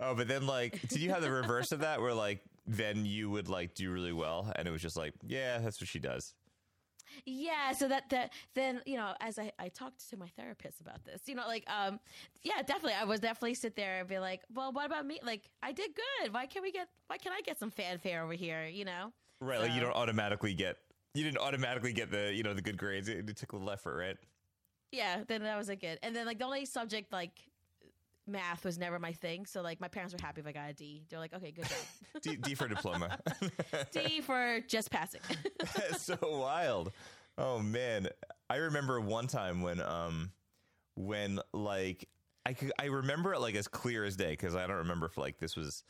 oh 0.00 0.16
but 0.16 0.26
then 0.26 0.46
like 0.48 0.80
did 0.88 1.00
you 1.00 1.10
have 1.10 1.22
the 1.22 1.30
reverse 1.30 1.70
of 1.70 1.80
that 1.80 2.00
where 2.00 2.12
like 2.12 2.40
then 2.66 3.06
you 3.06 3.30
would 3.30 3.48
like 3.48 3.74
do 3.74 3.90
really 3.92 4.12
well 4.12 4.52
and 4.56 4.66
it 4.66 4.70
was 4.72 4.82
just 4.82 4.96
like 4.96 5.14
yeah 5.26 5.58
that's 5.58 5.80
what 5.80 5.86
she 5.88 6.00
does 6.00 6.34
Yeah. 7.24 7.72
So 7.72 7.88
that, 7.88 8.10
that, 8.10 8.32
then, 8.54 8.80
you 8.86 8.96
know, 8.96 9.14
as 9.20 9.38
I, 9.38 9.52
I 9.58 9.68
talked 9.68 10.08
to 10.10 10.16
my 10.16 10.28
therapist 10.36 10.80
about 10.80 11.04
this, 11.04 11.22
you 11.26 11.34
know, 11.34 11.46
like, 11.46 11.64
um, 11.68 11.98
yeah, 12.42 12.62
definitely. 12.62 12.94
I 12.94 13.04
was 13.04 13.20
definitely 13.20 13.54
sit 13.54 13.76
there 13.76 14.00
and 14.00 14.08
be 14.08 14.18
like, 14.18 14.42
well, 14.54 14.72
what 14.72 14.86
about 14.86 15.06
me? 15.06 15.20
Like, 15.22 15.50
I 15.62 15.72
did 15.72 15.90
good. 15.94 16.32
Why 16.32 16.46
can't 16.46 16.62
we 16.62 16.72
get, 16.72 16.88
why 17.06 17.18
can't 17.18 17.34
I 17.34 17.40
get 17.40 17.58
some 17.58 17.70
fanfare 17.70 18.22
over 18.22 18.34
here? 18.34 18.66
You 18.66 18.84
know? 18.84 19.12
Right, 19.40 19.60
like 19.60 19.72
you 19.72 19.80
don't 19.80 19.94
automatically 19.94 20.54
get 20.54 20.78
you 21.16 21.24
didn't 21.24 21.38
automatically 21.38 21.92
get 21.92 22.10
the 22.10 22.32
you 22.32 22.42
know 22.42 22.54
the 22.54 22.62
good 22.62 22.76
grades. 22.76 23.08
It, 23.08 23.28
it 23.28 23.36
took 23.36 23.52
a 23.52 23.56
little 23.56 23.70
effort, 23.70 23.96
right? 23.96 24.16
Yeah, 24.92 25.24
then 25.26 25.42
that 25.42 25.56
was 25.56 25.68
a 25.68 25.76
good. 25.76 25.98
And 26.02 26.14
then 26.14 26.26
like 26.26 26.38
the 26.38 26.44
only 26.44 26.64
subject 26.64 27.12
like 27.12 27.32
math 28.26 28.64
was 28.64 28.78
never 28.78 28.98
my 28.98 29.12
thing. 29.12 29.46
So 29.46 29.62
like 29.62 29.80
my 29.80 29.88
parents 29.88 30.12
were 30.14 30.20
happy 30.24 30.40
if 30.40 30.46
I 30.46 30.52
got 30.52 30.70
a 30.70 30.72
D. 30.72 31.04
They're 31.08 31.18
like, 31.18 31.34
okay, 31.34 31.50
good 31.52 31.64
job. 31.68 31.78
D, 32.22 32.36
D 32.36 32.54
for 32.54 32.68
diploma. 32.68 33.18
D 33.92 34.20
for 34.20 34.60
just 34.66 34.90
passing. 34.90 35.20
That's 35.58 36.02
so 36.04 36.18
wild. 36.22 36.92
Oh 37.38 37.58
man, 37.60 38.08
I 38.48 38.56
remember 38.56 39.00
one 39.00 39.26
time 39.26 39.60
when 39.62 39.80
um 39.80 40.32
when 40.94 41.40
like 41.52 42.08
I 42.44 42.52
could 42.54 42.72
I 42.80 42.86
remember 42.86 43.34
it 43.34 43.40
like 43.40 43.54
as 43.54 43.68
clear 43.68 44.04
as 44.04 44.16
day 44.16 44.30
because 44.30 44.54
I 44.54 44.66
don't 44.66 44.76
remember 44.76 45.06
if 45.06 45.16
like 45.18 45.38
this 45.38 45.56
was 45.56 45.84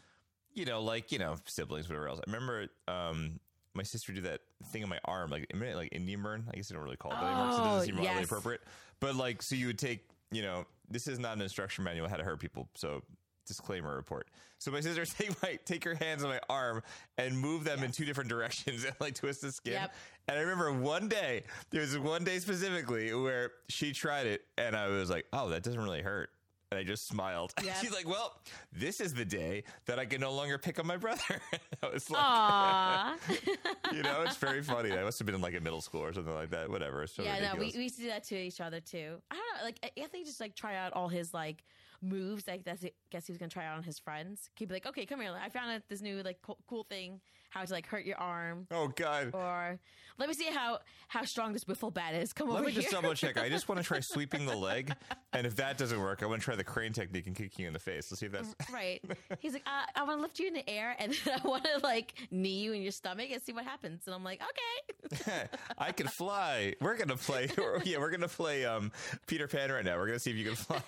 you 0.54 0.64
know 0.64 0.82
like 0.82 1.12
you 1.12 1.18
know 1.18 1.36
siblings 1.44 1.88
whatever 1.88 2.08
else. 2.08 2.18
I 2.26 2.30
remember 2.30 2.66
um 2.88 3.40
my 3.74 3.82
sister 3.82 4.12
did 4.12 4.24
that 4.24 4.40
thing 4.72 4.82
on 4.82 4.88
my 4.88 4.98
arm 5.04 5.30
like 5.30 5.50
like 5.54 5.90
Indian 5.92 6.22
burn. 6.22 6.44
I 6.52 6.56
guess 6.56 6.68
they 6.68 6.74
don't 6.74 6.82
really 6.84 6.96
call 6.96 7.12
it 7.12 7.20
that 7.20 7.26
anymore. 7.26 7.46
'cause 7.46 7.58
it 7.58 7.62
Oh, 7.62 7.64
doesn't 7.76 7.86
seem 7.94 7.96
really 7.96 8.22
appropriate. 8.24 8.62
But 9.00 9.14
like 9.16 9.42
so 9.42 9.54
you 9.54 9.66
would 9.68 9.78
take 9.78 10.08
you 10.30 10.42
know 10.42 10.66
this 10.88 11.06
is 11.06 11.18
not 11.18 11.36
an 11.36 11.42
instruction 11.42 11.84
manual 11.84 12.08
how 12.08 12.16
to 12.16 12.24
hurt 12.24 12.40
people. 12.40 12.68
So 12.74 13.02
disclaimer 13.46 13.94
report. 13.94 14.28
So 14.58 14.70
my 14.70 14.80
sister 14.80 15.04
take 15.18 15.42
my 15.42 15.58
take 15.64 15.84
her 15.84 15.94
hands 15.94 16.22
on 16.24 16.30
my 16.30 16.40
arm 16.50 16.82
and 17.16 17.38
move 17.38 17.64
them 17.64 17.82
in 17.82 17.92
two 17.92 18.04
different 18.04 18.28
directions 18.28 18.84
and 18.86 18.94
like 19.00 19.14
twist 19.14 19.42
the 19.42 19.52
skin. 19.52 19.74
Yep. 19.74 19.94
And 20.28 20.38
I 20.38 20.40
remember 20.40 20.72
one 20.72 21.08
day, 21.08 21.44
there 21.70 21.80
was 21.80 21.96
one 21.98 22.24
day 22.24 22.38
specifically 22.40 23.14
where 23.14 23.52
she 23.68 23.92
tried 23.92 24.26
it 24.26 24.42
and 24.58 24.76
I 24.76 24.88
was 24.88 25.08
like, 25.08 25.26
oh, 25.32 25.48
that 25.50 25.62
doesn't 25.62 25.80
really 25.80 26.02
hurt. 26.02 26.30
And 26.76 26.84
I 26.84 26.86
just 26.86 27.08
smiled. 27.08 27.54
Yep. 27.66 27.76
She's 27.80 27.92
like, 27.92 28.06
well, 28.08 28.38
this 28.72 29.00
is 29.00 29.12
the 29.12 29.24
day 29.24 29.64
that 29.86 29.98
I 29.98 30.04
can 30.04 30.20
no 30.20 30.30
longer 30.32 30.56
pick 30.56 30.78
on 30.78 30.86
my 30.86 30.96
brother. 30.96 31.40
I 31.82 31.88
was 31.88 32.08
like, 32.10 33.38
you 33.92 34.02
know, 34.02 34.22
it's 34.22 34.36
very 34.36 34.62
funny. 34.62 34.92
I 34.92 35.02
must 35.02 35.18
have 35.18 35.26
been 35.26 35.34
in 35.34 35.40
like 35.40 35.56
a 35.56 35.60
middle 35.60 35.80
school 35.80 36.02
or 36.02 36.12
something 36.12 36.34
like 36.34 36.50
that. 36.50 36.70
Whatever. 36.70 37.02
It's 37.02 37.12
so 37.12 37.22
yeah, 37.22 37.40
no, 37.40 37.58
we, 37.58 37.72
we 37.74 37.84
used 37.84 37.96
to 37.96 38.02
do 38.02 38.08
that 38.08 38.22
to 38.24 38.36
each 38.36 38.60
other 38.60 38.78
too. 38.78 39.16
I 39.30 39.34
don't 39.34 39.58
know, 39.58 39.64
like 39.64 39.80
I 39.82 39.86
I 40.00 40.06
think 40.06 40.18
he 40.18 40.24
just 40.24 40.40
like 40.40 40.54
try 40.54 40.76
out 40.76 40.92
all 40.92 41.08
his 41.08 41.34
like 41.34 41.64
moves. 42.02 42.46
Like 42.46 42.64
that's 42.64 42.84
guess 43.10 43.26
he 43.26 43.32
was 43.32 43.38
gonna 43.38 43.48
try 43.48 43.66
out 43.66 43.78
on 43.78 43.82
his 43.82 43.98
friends. 43.98 44.50
He'd 44.56 44.68
be 44.68 44.74
like, 44.74 44.86
okay, 44.86 45.06
come 45.06 45.20
here. 45.20 45.32
I 45.42 45.48
found 45.48 45.72
out 45.72 45.82
this 45.88 46.02
new 46.02 46.22
like 46.22 46.38
cool, 46.42 46.58
cool 46.68 46.84
thing, 46.84 47.20
how 47.56 47.64
to 47.64 47.72
like 47.72 47.86
hurt 47.86 48.04
your 48.04 48.18
arm. 48.18 48.66
oh, 48.70 48.88
God. 48.88 49.30
Or 49.32 49.78
let 50.18 50.28
me 50.28 50.34
see 50.34 50.46
how 50.50 50.78
how 51.08 51.24
strong 51.24 51.52
this 51.52 51.64
wiffle 51.64 51.92
bat 51.92 52.14
is. 52.14 52.32
Come 52.32 52.48
Let 52.48 52.54
over 52.54 52.64
Let 52.64 52.74
me 52.74 52.80
just 52.80 52.92
double 52.92 53.14
check. 53.14 53.38
I 53.38 53.48
just 53.48 53.68
want 53.68 53.80
to 53.80 53.86
try 53.86 54.00
sweeping 54.02 54.46
the 54.46 54.56
leg. 54.56 54.92
And 55.32 55.46
if 55.46 55.56
that 55.56 55.78
doesn't 55.78 56.00
work, 56.00 56.22
I 56.22 56.26
want 56.26 56.40
to 56.40 56.44
try 56.44 56.56
the 56.56 56.64
crane 56.64 56.92
technique 56.92 57.26
and 57.26 57.36
kicking 57.36 57.62
you 57.62 57.66
in 57.68 57.72
the 57.72 57.78
face. 57.78 58.10
Let's 58.10 58.20
see 58.20 58.26
if 58.26 58.32
that's. 58.32 58.54
Right. 58.72 59.02
He's 59.38 59.52
like, 59.52 59.62
uh, 59.66 59.84
I 59.94 60.02
want 60.04 60.18
to 60.18 60.22
lift 60.22 60.38
you 60.38 60.48
in 60.48 60.54
the 60.54 60.68
air 60.68 60.96
and 60.98 61.14
then 61.24 61.40
I 61.44 61.48
want 61.48 61.64
to 61.64 61.80
like 61.82 62.14
knee 62.30 62.60
you 62.60 62.72
in 62.72 62.82
your 62.82 62.92
stomach 62.92 63.28
and 63.32 63.42
see 63.42 63.52
what 63.52 63.64
happens. 63.64 64.02
And 64.06 64.14
I'm 64.14 64.24
like, 64.24 64.40
okay. 64.42 65.48
I 65.78 65.92
can 65.92 66.08
fly. 66.08 66.74
We're 66.80 66.96
gonna 66.96 67.16
play. 67.16 67.48
Yeah, 67.84 67.98
we're 67.98 68.10
gonna 68.10 68.28
play 68.28 68.64
um, 68.64 68.90
Peter 69.26 69.46
Pan 69.46 69.70
right 69.70 69.84
now. 69.84 69.96
We're 69.96 70.06
gonna 70.06 70.18
see 70.18 70.30
if 70.30 70.36
you 70.36 70.44
can 70.44 70.54
fly. 70.56 70.82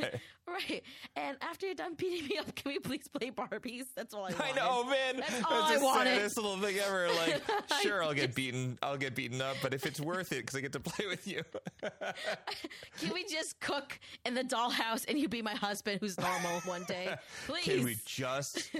right. 0.46 0.82
And 1.16 1.36
after 1.40 1.66
you're 1.66 1.74
done 1.74 1.94
beating 1.94 2.28
me 2.28 2.38
up, 2.38 2.54
can 2.54 2.72
we 2.72 2.78
please 2.78 3.06
play 3.08 3.30
Barbies? 3.30 3.84
That's 3.94 4.14
all 4.14 4.24
I 4.24 4.30
want. 4.30 4.40
I 4.40 4.52
know, 4.52 4.84
man. 4.84 5.16
That's 5.16 5.44
all 5.44 5.62
I 5.62 5.76
wanted. 5.78 6.14
saddest 6.16 6.36
little 6.36 6.56
thing 6.60 6.76
ever. 6.78 7.08
Like, 7.08 7.42
sure, 7.82 8.02
I'll 8.02 8.14
get 8.14 8.34
beaten. 8.34 8.78
I'll 8.82 8.96
get 8.96 9.14
beaten 9.14 9.40
up, 9.40 9.56
but 9.62 9.74
if 9.74 9.86
it's 9.86 10.00
worth 10.00 10.32
it 10.32 10.38
because 10.40 10.56
I 10.56 10.60
get 10.60 10.72
to 10.72 10.80
play 10.80 11.06
with 11.06 11.26
you. 11.26 11.42
Can 13.00 13.12
we 13.12 13.24
just 13.24 13.58
cook 13.60 13.98
in 14.24 14.34
the 14.34 14.44
dollhouse 14.44 15.04
and 15.08 15.18
you 15.18 15.28
be 15.28 15.42
my 15.42 15.54
husband 15.54 16.00
who's 16.00 16.18
normal 16.18 16.60
one 16.64 16.84
day? 16.84 17.14
Please. 17.46 17.64
Can 17.64 17.84
we 17.84 17.96
just 18.04 18.70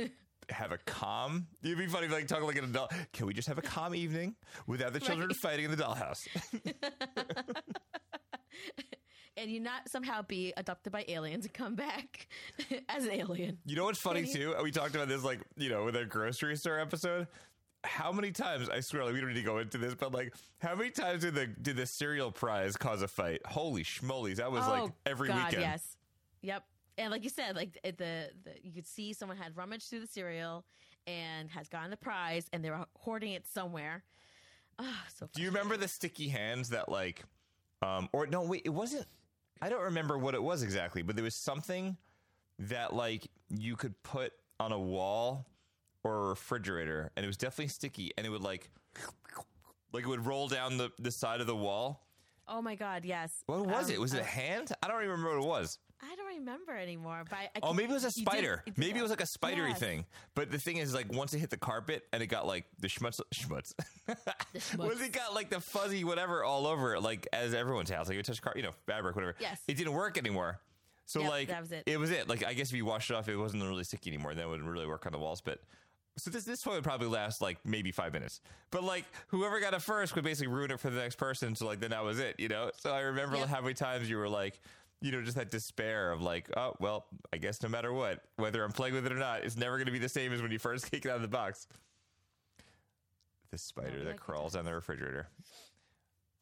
have 0.50 0.72
a 0.72 0.78
calm? 0.86 1.46
It'd 1.62 1.76
be 1.78 1.86
funny 1.86 2.06
if 2.06 2.12
like 2.12 2.26
talking 2.26 2.46
like 2.46 2.56
an 2.58 2.64
adult. 2.64 2.92
Can 3.12 3.26
we 3.26 3.34
just 3.34 3.48
have 3.48 3.58
a 3.58 3.62
calm 3.62 3.94
evening 3.94 4.34
without 4.66 4.92
the 4.92 5.00
children 5.00 5.28
Right. 5.28 5.36
fighting 5.36 5.64
in 5.66 5.70
the 5.70 5.76
dollhouse? 5.76 6.26
and 9.36 9.50
you 9.50 9.60
not 9.60 9.88
somehow 9.88 10.20
be 10.22 10.52
adopted 10.56 10.92
by 10.92 11.04
aliens 11.06 11.44
and 11.44 11.54
come 11.54 11.76
back 11.76 12.26
as 12.88 13.04
an 13.04 13.12
alien. 13.12 13.58
You 13.66 13.76
know 13.76 13.84
what's 13.84 14.00
funny 14.00 14.26
too? 14.26 14.54
We 14.62 14.72
talked 14.72 14.94
about 14.96 15.06
this 15.08 15.22
like, 15.22 15.40
you 15.56 15.68
know, 15.68 15.84
with 15.84 15.96
our 15.96 16.04
grocery 16.04 16.56
store 16.56 16.80
episode. 16.80 17.28
How 17.88 18.12
many 18.12 18.30
times 18.30 18.68
I 18.68 18.80
swear 18.80 19.04
like 19.04 19.14
we 19.14 19.20
don't 19.20 19.30
need 19.30 19.40
to 19.40 19.42
go 19.42 19.58
into 19.58 19.78
this, 19.78 19.94
but 19.94 20.12
like 20.12 20.34
how 20.58 20.74
many 20.74 20.90
times 20.90 21.22
did 21.22 21.34
the 21.34 21.46
did 21.46 21.76
the 21.76 21.86
cereal 21.86 22.30
prize 22.30 22.76
cause 22.76 23.02
a 23.02 23.08
fight? 23.08 23.40
Holy 23.46 23.82
schmolies. 23.82 24.36
That 24.36 24.52
was 24.52 24.66
like 24.66 24.92
every 25.06 25.30
Oh, 25.30 25.32
God, 25.32 25.46
weekend. 25.46 25.62
Yes. 25.62 25.96
Yep. 26.42 26.64
And 26.98 27.10
like 27.10 27.24
you 27.24 27.30
said, 27.30 27.56
like 27.56 27.78
at 27.84 27.96
the, 27.96 28.30
the 28.44 28.52
you 28.62 28.72
could 28.72 28.86
see 28.86 29.12
someone 29.12 29.38
had 29.38 29.56
rummaged 29.56 29.88
through 29.88 30.00
the 30.00 30.06
cereal 30.06 30.64
and 31.06 31.50
has 31.50 31.68
gotten 31.68 31.90
the 31.90 31.96
prize, 31.96 32.46
and 32.52 32.62
they 32.64 32.70
were 32.70 32.84
hoarding 32.98 33.32
it 33.32 33.46
somewhere. 33.46 34.04
Oh, 34.78 35.00
so 35.16 35.28
Do 35.32 35.42
you 35.42 35.48
remember 35.48 35.76
the 35.76 35.88
sticky 35.88 36.28
hands 36.28 36.68
that 36.68 36.88
like, 36.88 37.24
um, 37.82 38.08
or 38.12 38.26
no, 38.26 38.42
wait, 38.42 38.62
it 38.64 38.70
wasn't. 38.70 39.06
I 39.60 39.68
don't 39.68 39.82
remember 39.82 40.18
what 40.18 40.34
it 40.34 40.42
was 40.42 40.62
exactly, 40.62 41.02
but 41.02 41.16
there 41.16 41.24
was 41.24 41.34
something 41.34 41.96
that 42.60 42.94
like 42.94 43.28
you 43.48 43.74
could 43.76 44.00
put 44.02 44.32
on 44.60 44.72
a 44.72 44.78
wall 44.78 45.46
or 46.04 46.24
a 46.24 46.28
refrigerator, 46.28 47.10
and 47.16 47.24
it 47.24 47.26
was 47.26 47.36
definitely 47.36 47.68
sticky, 47.68 48.12
and 48.16 48.26
it 48.26 48.30
would 48.30 48.42
like, 48.42 48.70
like 49.92 50.04
it 50.04 50.08
would 50.08 50.26
roll 50.26 50.48
down 50.48 50.76
the 50.76 50.90
the 50.98 51.10
side 51.10 51.40
of 51.40 51.46
the 51.46 51.56
wall. 51.56 52.06
Oh 52.46 52.62
my 52.62 52.74
god, 52.76 53.04
yes. 53.04 53.42
What 53.46 53.66
was 53.66 53.88
Um, 53.88 53.94
it? 53.94 54.00
Was 54.00 54.14
it 54.14 54.20
a 54.20 54.24
hand? 54.24 54.72
I 54.82 54.88
don't 54.88 54.98
even 55.02 55.10
remember 55.10 55.38
what 55.40 55.44
it 55.44 55.48
was. 55.48 55.78
I 56.00 56.14
don't 56.14 56.28
remember 56.28 56.76
anymore. 56.76 57.24
But 57.28 57.38
I, 57.40 57.42
I 57.56 57.60
Oh, 57.62 57.72
maybe 57.74 57.90
it 57.90 57.94
was 57.94 58.04
a 58.04 58.06
you 58.06 58.24
did- 58.24 58.30
spider. 58.32 58.62
did 58.64 58.78
Maybe 58.78 59.00
it 59.00 59.02
was 59.02 59.10
like 59.10 59.20
a 59.20 59.26
spidery 59.26 59.74
thing. 59.74 60.06
But 60.36 60.50
the 60.50 60.58
thing 60.58 60.76
is, 60.76 60.94
like, 60.94 61.12
once 61.12 61.34
it 61.34 61.40
hit 61.40 61.50
the 61.50 61.56
carpet 61.58 62.04
and 62.12 62.22
it 62.22 62.28
got 62.28 62.46
like 62.46 62.66
the 62.78 62.86
schmutz, 62.88 63.20
schmutz. 63.34 63.74
Once 64.78 65.00
it 65.02 65.12
got 65.12 65.34
like 65.34 65.50
the 65.50 65.60
fuzzy 65.60 66.04
whatever 66.04 66.42
all 66.44 66.66
over 66.66 66.94
it, 66.94 67.02
like 67.02 67.26
as 67.32 67.52
everyone's 67.52 67.90
house, 67.90 68.06
like 68.08 68.16
you 68.16 68.22
touch 68.22 68.40
car, 68.40 68.54
you 68.56 68.62
know, 68.62 68.70
fabric, 68.86 69.14
whatever. 69.16 69.34
Yes. 69.40 69.60
It 69.68 69.74
didn't 69.76 69.92
work 69.92 70.16
anymore. 70.16 70.60
So 71.04 71.20
Yep, 71.20 71.30
like 71.30 71.48
that 71.48 71.60
was 71.60 71.72
it. 71.72 71.82
It 71.86 71.98
was 71.98 72.10
it. 72.12 72.28
Like 72.28 72.44
I 72.46 72.54
guess 72.54 72.70
if 72.70 72.76
you 72.76 72.84
washed 72.86 73.10
it 73.10 73.14
off, 73.16 73.28
it 73.28 73.36
wasn't 73.36 73.62
really 73.64 73.84
sticky 73.84 74.08
anymore. 74.10 74.34
Then 74.34 74.44
it 74.44 74.48
wouldn't 74.48 74.68
really 74.68 74.86
work 74.86 75.04
on 75.04 75.12
the 75.12 75.18
walls. 75.18 75.40
But 75.42 75.60
so 76.18 76.30
this 76.30 76.44
this 76.44 76.66
would 76.66 76.84
probably 76.84 77.06
last 77.08 77.40
like 77.40 77.58
maybe 77.64 77.90
five 77.92 78.12
minutes. 78.12 78.40
But 78.70 78.84
like 78.84 79.04
whoever 79.28 79.58
got 79.60 79.72
it 79.74 79.82
first 79.82 80.14
would 80.14 80.24
basically 80.24 80.52
ruin 80.52 80.70
it 80.70 80.80
for 80.80 80.90
the 80.90 81.00
next 81.00 81.16
person. 81.16 81.54
So 81.54 81.66
like 81.66 81.80
then 81.80 81.90
that 81.90 82.04
was 82.04 82.18
it, 82.18 82.36
you 82.38 82.48
know. 82.48 82.70
So 82.76 82.92
I 82.92 83.00
remember 83.00 83.36
Yep. 83.36 83.48
how 83.48 83.60
many 83.60 83.74
times 83.74 84.10
you 84.10 84.16
were 84.18 84.28
like, 84.28 84.60
you 85.00 85.12
know, 85.12 85.22
just 85.22 85.36
that 85.36 85.50
despair 85.50 86.10
of 86.12 86.20
like, 86.20 86.50
oh 86.56 86.74
well, 86.80 87.06
I 87.32 87.38
guess 87.38 87.62
no 87.62 87.68
matter 87.68 87.92
what, 87.92 88.22
whether 88.36 88.62
I'm 88.64 88.72
playing 88.72 88.94
with 88.94 89.06
it 89.06 89.12
or 89.12 89.18
not, 89.18 89.44
it's 89.44 89.56
never 89.56 89.76
going 89.76 89.86
to 89.86 89.92
be 89.92 89.98
the 89.98 90.08
same 90.08 90.32
as 90.32 90.42
when 90.42 90.50
you 90.50 90.58
first 90.58 90.86
take 90.92 91.04
it 91.04 91.08
out 91.08 91.16
of 91.16 91.22
the 91.22 91.28
box. 91.28 91.66
The 93.50 93.58
spider 93.58 94.04
that 94.04 94.06
like 94.06 94.16
crawls 94.20 94.54
on 94.54 94.64
the 94.66 94.74
refrigerator. 94.74 95.28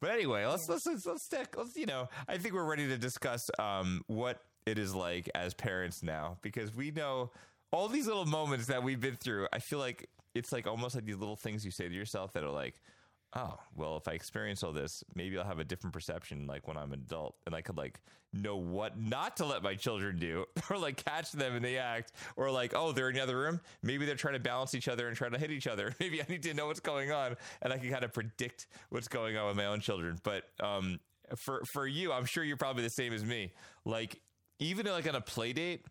But 0.01 0.11
anyway, 0.11 0.45
let's 0.45 0.69
let's 0.69 0.87
let's 0.87 1.07
let's, 1.07 1.23
stick, 1.23 1.55
let's 1.57 1.77
you 1.77 1.87
know, 1.87 2.09
I 2.29 2.37
think 2.39 2.55
we're 2.55 2.65
ready 2.65 2.89
to 2.89 2.99
discuss 2.99 3.51
um, 3.59 4.03
what 4.09 4.43
it 4.67 4.79
is 4.79 4.95
like 4.95 5.31
as 5.35 5.55
parents 5.55 6.03
now 6.03 6.39
because 6.43 6.75
we 6.75 6.91
know 6.91 7.31
all 7.77 7.89
these 7.89 8.07
little 8.07 8.25
moments 8.25 8.67
that 8.67 8.83
we've 8.83 9.01
been 9.01 9.17
through. 9.17 9.47
I 9.53 9.59
feel 9.59 9.79
like 9.79 10.09
it's 10.35 10.51
like 10.51 10.67
almost 10.67 10.95
like 10.95 11.05
these 11.05 11.17
little 11.17 11.37
things 11.37 11.65
you 11.65 11.71
say 11.71 11.87
to 11.89 11.95
yourself 11.95 12.33
that 12.33 12.43
are 12.43 12.51
like, 12.51 12.81
oh, 13.35 13.59
well, 13.75 13.99
if 13.99 14.09
I 14.09 14.13
experience 14.13 14.63
all 14.63 14.73
this, 14.73 15.05
maybe 15.15 15.37
I'll 15.37 15.45
have 15.45 15.59
a 15.59 15.65
different 15.65 15.93
perception 15.93 16.47
like 16.47 16.67
when 16.67 16.79
I'm 16.79 16.93
an 16.93 17.01
adult 17.01 17.37
and 17.45 17.55
I 17.55 17.61
could 17.61 17.77
like 17.77 18.01
know 18.33 18.57
what 18.57 18.99
not 18.99 19.37
to 19.37 19.45
let 19.45 19.63
my 19.63 19.75
children 19.75 20.19
do 20.19 20.47
or 20.71 20.79
like 20.79 21.05
catch 21.05 21.33
them 21.33 21.55
in 21.55 21.63
the 21.63 21.77
act 21.77 22.13
or 22.37 22.51
like, 22.51 22.73
oh, 22.75 22.93
they're 22.93 23.11
in 23.11 23.17
the 23.17 23.23
other 23.23 23.39
room. 23.39 23.61
Maybe 23.83 24.07
they're 24.07 24.15
trying 24.15 24.35
to 24.35 24.41
balance 24.41 24.75
each 24.75 24.89
other 24.89 25.09
and 25.09 25.15
trying 25.15 25.33
to 25.33 25.39
hit 25.39 25.51
each 25.51 25.67
other. 25.67 25.95
Maybe 26.01 26.23
I 26.23 26.27
need 26.31 26.45
to 26.45 26.55
know 26.55 26.69
what's 26.69 26.81
going 26.81 27.13
on 27.13 27.37
and 27.61 27.75
I 27.75 27.79
can 27.79 27.91
kind 27.91 28.05
of 28.05 28.13
predict 28.15 28.69
what's 28.89 29.09
going 29.09 29.37
on 29.37 29.49
with 29.49 29.57
my 29.57 29.67
own 29.67 29.81
children. 29.81 30.19
But 30.23 30.45
um, 30.61 30.99
for, 31.37 31.63
for 31.67 31.87
you, 31.87 32.11
I'm 32.11 32.25
sure 32.25 32.43
you're 32.43 32.57
probably 32.57 32.85
the 32.85 32.91
same 32.91 33.13
as 33.13 33.23
me. 33.23 33.53
Like, 33.85 34.19
even 34.59 34.87
like 34.87 35.07
on 35.07 35.15
a 35.15 35.21
play 35.21 35.53
date, 35.53 35.85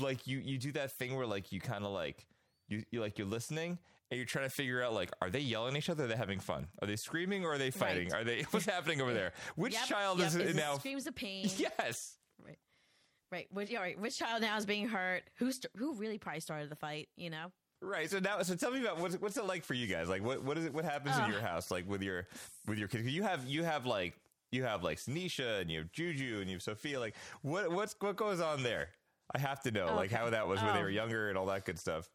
like 0.00 0.26
you, 0.26 0.38
you 0.38 0.58
do 0.58 0.72
that 0.72 0.92
thing 0.92 1.16
where 1.16 1.26
like 1.26 1.52
you 1.52 1.60
kind 1.60 1.84
of 1.84 1.90
like, 1.92 2.26
you, 2.68 2.82
you 2.90 3.00
like 3.00 3.18
you're 3.18 3.26
listening 3.26 3.78
and 4.10 4.16
you're 4.18 4.26
trying 4.26 4.44
to 4.46 4.50
figure 4.50 4.82
out 4.82 4.92
like 4.94 5.10
are 5.20 5.30
they 5.30 5.40
yelling 5.40 5.74
at 5.74 5.78
each 5.78 5.90
other? 5.90 6.04
Are 6.04 6.06
they 6.06 6.16
having 6.16 6.38
fun? 6.40 6.68
Are 6.80 6.86
they 6.86 6.96
screaming 6.96 7.44
or 7.44 7.52
are 7.54 7.58
they 7.58 7.70
fighting? 7.70 8.08
Right. 8.10 8.20
Are 8.20 8.24
they 8.24 8.42
what's 8.50 8.66
happening 8.66 9.00
over 9.00 9.12
there? 9.14 9.32
Which 9.56 9.74
Yep, 9.74 9.84
child 9.86 10.18
yep, 10.18 10.28
is, 10.28 10.36
it 10.36 10.56
now? 10.56 10.78
screams 10.78 11.06
of 11.06 11.14
pain? 11.14 11.48
Yes. 11.58 12.16
Right. 12.44 12.58
Right. 13.30 13.46
Which, 13.50 13.70
yeah, 13.70 13.80
right. 13.80 13.98
Which 14.00 14.18
child 14.18 14.42
now 14.42 14.56
is 14.56 14.64
being 14.66 14.88
hurt? 14.88 15.24
Who 15.38 15.52
st- 15.52 15.70
who 15.76 15.94
really 15.94 16.18
probably 16.18 16.40
started 16.40 16.70
the 16.70 16.76
fight? 16.76 17.08
You 17.16 17.30
know. 17.30 17.46
Right. 17.80 18.10
So 18.10 18.18
now, 18.18 18.42
so 18.42 18.54
tell 18.56 18.70
me 18.72 18.80
about 18.80 18.98
what's 18.98 19.16
what's 19.16 19.36
it 19.36 19.44
like 19.44 19.64
for 19.64 19.74
you 19.74 19.86
guys? 19.86 20.08
Like, 20.08 20.22
what 20.24 20.42
what 20.42 20.58
is 20.58 20.64
it? 20.64 20.72
What 20.74 20.84
happens 20.84 21.16
in 21.18 21.30
your 21.30 21.40
house? 21.40 21.70
Like 21.70 21.88
with 21.88 22.02
your 22.02 22.26
with 22.66 22.78
your 22.78 22.88
kids? 22.88 23.06
You 23.06 23.22
have 23.22 23.46
you 23.46 23.62
have 23.64 23.86
like 23.86 24.14
you 24.50 24.64
have 24.64 24.82
like 24.82 24.98
Sanisha 24.98 25.60
and 25.60 25.70
you 25.70 25.78
have 25.80 25.92
Juju 25.92 26.38
and 26.40 26.48
you 26.48 26.56
have 26.56 26.62
Sophia. 26.62 26.98
Like, 26.98 27.14
what 27.42 27.70
what's 27.70 27.94
what 28.00 28.16
goes 28.16 28.40
on 28.40 28.62
there? 28.62 28.88
I 29.34 29.38
have 29.38 29.60
to 29.62 29.70
know, 29.70 29.94
like 29.94 30.10
how 30.10 30.30
that 30.30 30.48
was 30.48 30.60
when 30.62 30.72
they 30.72 30.80
Oh. 30.80 30.82
were 30.82 30.88
um, 30.88 30.94
younger 30.94 31.28
and 31.28 31.36
all 31.38 31.46
that 31.46 31.64
good 31.64 31.78
stuff. 31.78 32.08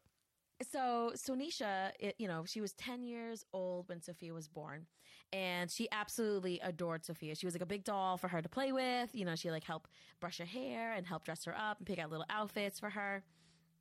So 0.70 1.12
Sonisha, 1.14 1.90
it, 1.98 2.14
you 2.18 2.28
know, 2.28 2.44
she 2.46 2.60
was 2.60 2.72
10 2.74 3.02
years 3.02 3.44
old 3.52 3.88
when 3.88 4.00
Sophia 4.00 4.32
was 4.32 4.48
born. 4.48 4.86
And 5.32 5.68
she 5.70 5.88
absolutely 5.90 6.60
adored 6.60 7.04
Sophia. 7.04 7.34
She 7.34 7.44
was 7.46 7.54
like 7.54 7.62
a 7.62 7.66
big 7.66 7.82
doll 7.84 8.16
for 8.16 8.28
her 8.28 8.40
to 8.40 8.48
play 8.48 8.70
with. 8.72 9.10
You 9.12 9.24
know, 9.24 9.34
she 9.34 9.50
like 9.50 9.64
help 9.64 9.88
brush 10.20 10.38
her 10.38 10.44
hair 10.44 10.92
and 10.92 11.06
help 11.06 11.24
dress 11.24 11.44
her 11.44 11.56
up 11.56 11.78
and 11.78 11.86
pick 11.86 11.98
out 11.98 12.10
little 12.10 12.26
outfits 12.30 12.78
for 12.78 12.90
her. 12.90 13.24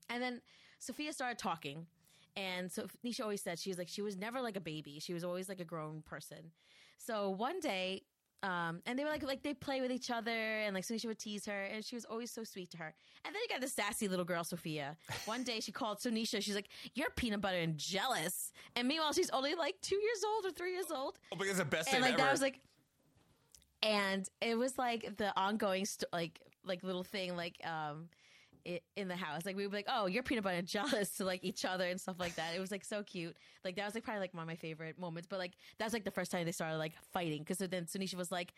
And 0.10 0.22
then 0.22 0.42
Sophia 0.80 1.14
started 1.14 1.38
talking. 1.38 1.86
And 2.36 2.72
so 2.72 2.88
Nisha 3.06 3.22
always 3.22 3.42
said 3.44 3.60
she 3.60 3.70
was 3.70 3.78
like 3.78 3.88
she 3.88 4.02
was 4.02 4.18
never 4.18 4.42
like 4.42 4.58
a 4.58 4.62
baby. 4.62 5.00
She 5.00 5.14
was 5.14 5.24
always 5.24 5.48
like 5.48 5.60
a 5.60 5.66
grown 5.66 6.02
person. 6.02 6.52
So 6.98 7.30
one 7.30 7.60
day, 7.60 8.04
um, 8.44 8.82
and 8.86 9.00
they 9.00 9.06
were 9.06 9.10
like 9.10 9.24
like 9.24 9.41
they 9.41 9.54
play 9.54 9.80
with 9.80 9.89
each 9.89 10.12
other, 10.12 10.32
and 10.32 10.76
like 10.76 10.84
Sonisha 10.84 11.06
would 11.06 11.18
tease 11.18 11.46
her, 11.46 11.64
and 11.64 11.84
she 11.84 11.96
was 11.96 12.04
always 12.04 12.30
so 12.30 12.44
sweet 12.44 12.70
to 12.72 12.78
her. 12.78 12.94
And 13.24 13.34
then 13.34 13.41
you 13.41 13.48
got 13.48 13.62
this 13.62 13.72
sassy 13.74 14.10
little 14.10 14.26
girl, 14.26 14.44
Sophia. 14.44 14.98
One 15.26 15.44
day 15.44 15.62
she 15.62 15.72
called 15.72 16.00
Sonisha. 16.00 16.44
She's 16.44 16.54
like, 16.54 16.68
"You're 16.94 17.10
peanut 17.12 17.39
butter 17.39 17.58
and 17.58 17.78
jealous." 17.78 18.52
And 18.76 18.86
meanwhile, 18.88 19.14
she's 19.14 19.30
only 19.30 19.56
like 19.56 19.76
two 19.82 19.96
years 19.96 20.24
old 20.28 20.46
or 20.46 20.52
three 20.52 20.74
years 20.74 20.91
old. 20.91 21.20
Oh, 21.32 21.38
but 21.38 21.39
because 21.39 21.58
the 21.58 21.66
best 21.66 21.94
and 21.94 22.02
like 22.02 22.16
ever. 22.16 22.24
that 22.24 22.32
was 22.32 22.41
like, 22.41 22.60
and 23.82 24.28
it 24.41 24.58
was 24.58 24.78
like 24.78 25.16
the 25.16 25.32
ongoing 25.39 25.86
st- 25.86 26.12
like 26.12 26.41
like 26.66 26.84
little 26.84 27.04
thing 27.04 27.38
like 27.38 27.56
um. 27.66 28.10
In 28.95 29.07
the 29.07 29.16
house, 29.16 29.45
like 29.45 29.55
we 29.55 29.64
would 29.64 29.72
be 29.72 29.78
like, 29.78 29.88
"Oh, 29.89 30.05
you're 30.05 30.24
peanut 30.24 30.43
butter 30.43 30.57
and 30.57 30.68
jealous" 30.68 31.09
to 31.18 31.26
like 31.26 31.43
each 31.43 31.66
other 31.66 31.86
and 31.86 31.99
stuff 31.99 32.16
like 32.20 32.36
that. 32.36 32.55
It 32.55 32.59
was 32.59 32.72
like 32.72 32.86
so 32.86 33.03
cute. 33.03 33.36
Like 33.66 33.76
that 33.76 33.86
was 33.86 33.93
like 33.93 34.03
probably 34.03 34.22
like 34.22 34.34
one 34.34 34.43
of 34.43 34.47
my 34.47 34.55
favorite 34.55 34.97
moments. 34.97 35.28
But 35.30 35.39
like 35.39 35.51
that 35.78 35.86
was 35.86 35.93
like 35.93 36.05
the 36.05 36.11
first 36.11 36.32
time 36.32 36.45
they 36.45 36.51
started 36.51 36.78
like 36.78 36.93
fighting 37.11 37.39
because 37.39 37.57
then 37.57 37.86
Sunisha 37.86 38.16
was 38.16 38.32
like, 38.32 38.53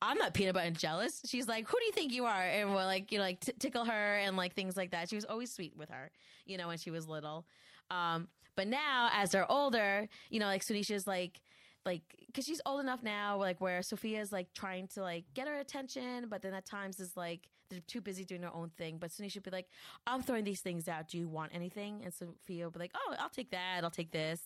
"I'm 0.00 0.16
not 0.16 0.34
peanut 0.34 0.54
butter 0.54 0.66
and 0.66 0.78
jealous." 0.78 1.22
She's 1.26 1.48
like, 1.48 1.68
"Who 1.68 1.76
do 1.78 1.84
you 1.84 1.92
think 1.92 2.12
you 2.12 2.26
are?" 2.26 2.42
And 2.42 2.70
we're 2.70 2.84
like, 2.84 3.10
you 3.10 3.18
know, 3.18 3.24
like 3.24 3.40
t- 3.40 3.52
tickle 3.58 3.84
her 3.84 4.16
and 4.16 4.36
like 4.36 4.54
things 4.54 4.76
like 4.76 4.92
that. 4.92 5.08
She 5.08 5.16
was 5.16 5.24
always 5.24 5.52
sweet 5.52 5.76
with 5.76 5.90
her, 5.90 6.10
you 6.46 6.56
know, 6.56 6.68
when 6.68 6.78
she 6.78 6.90
was 6.90 7.08
little. 7.08 7.46
Um, 7.90 8.28
but 8.54 8.68
now 8.68 9.10
as 9.12 9.30
they're 9.30 9.50
older, 9.50 10.08
you 10.30 10.40
know, 10.40 10.46
like 10.46 10.64
Sunisha's 10.64 11.06
like 11.06 11.40
like 11.84 12.02
because 12.26 12.44
she's 12.44 12.60
old 12.66 12.80
enough 12.80 13.02
now 13.02 13.38
like 13.38 13.60
where 13.60 13.82
sophia's 13.82 14.30
like 14.30 14.52
trying 14.52 14.86
to 14.88 15.00
like 15.00 15.24
get 15.32 15.48
her 15.48 15.58
attention 15.58 16.26
but 16.28 16.42
then 16.42 16.52
at 16.52 16.66
times 16.66 17.00
is 17.00 17.16
like 17.16 17.48
they're 17.70 17.80
too 17.86 18.00
busy 18.00 18.24
doing 18.24 18.40
their 18.40 18.54
own 18.54 18.70
thing 18.76 18.98
but 18.98 19.10
Sunisha 19.10 19.36
would 19.36 19.44
be 19.44 19.50
like 19.50 19.66
i'm 20.06 20.22
throwing 20.22 20.44
these 20.44 20.60
things 20.60 20.88
out. 20.88 21.08
Do 21.08 21.18
you 21.18 21.28
want 21.28 21.52
anything? 21.54 22.02
And 22.04 22.12
sophia 22.12 22.64
would 22.64 22.74
be 22.74 22.78
like 22.80 22.92
oh 22.94 23.14
i'll 23.18 23.28
take 23.28 23.50
that. 23.50 23.84
I'll 23.84 23.90
take 23.90 24.10
this. 24.10 24.40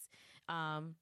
Um 0.48 0.96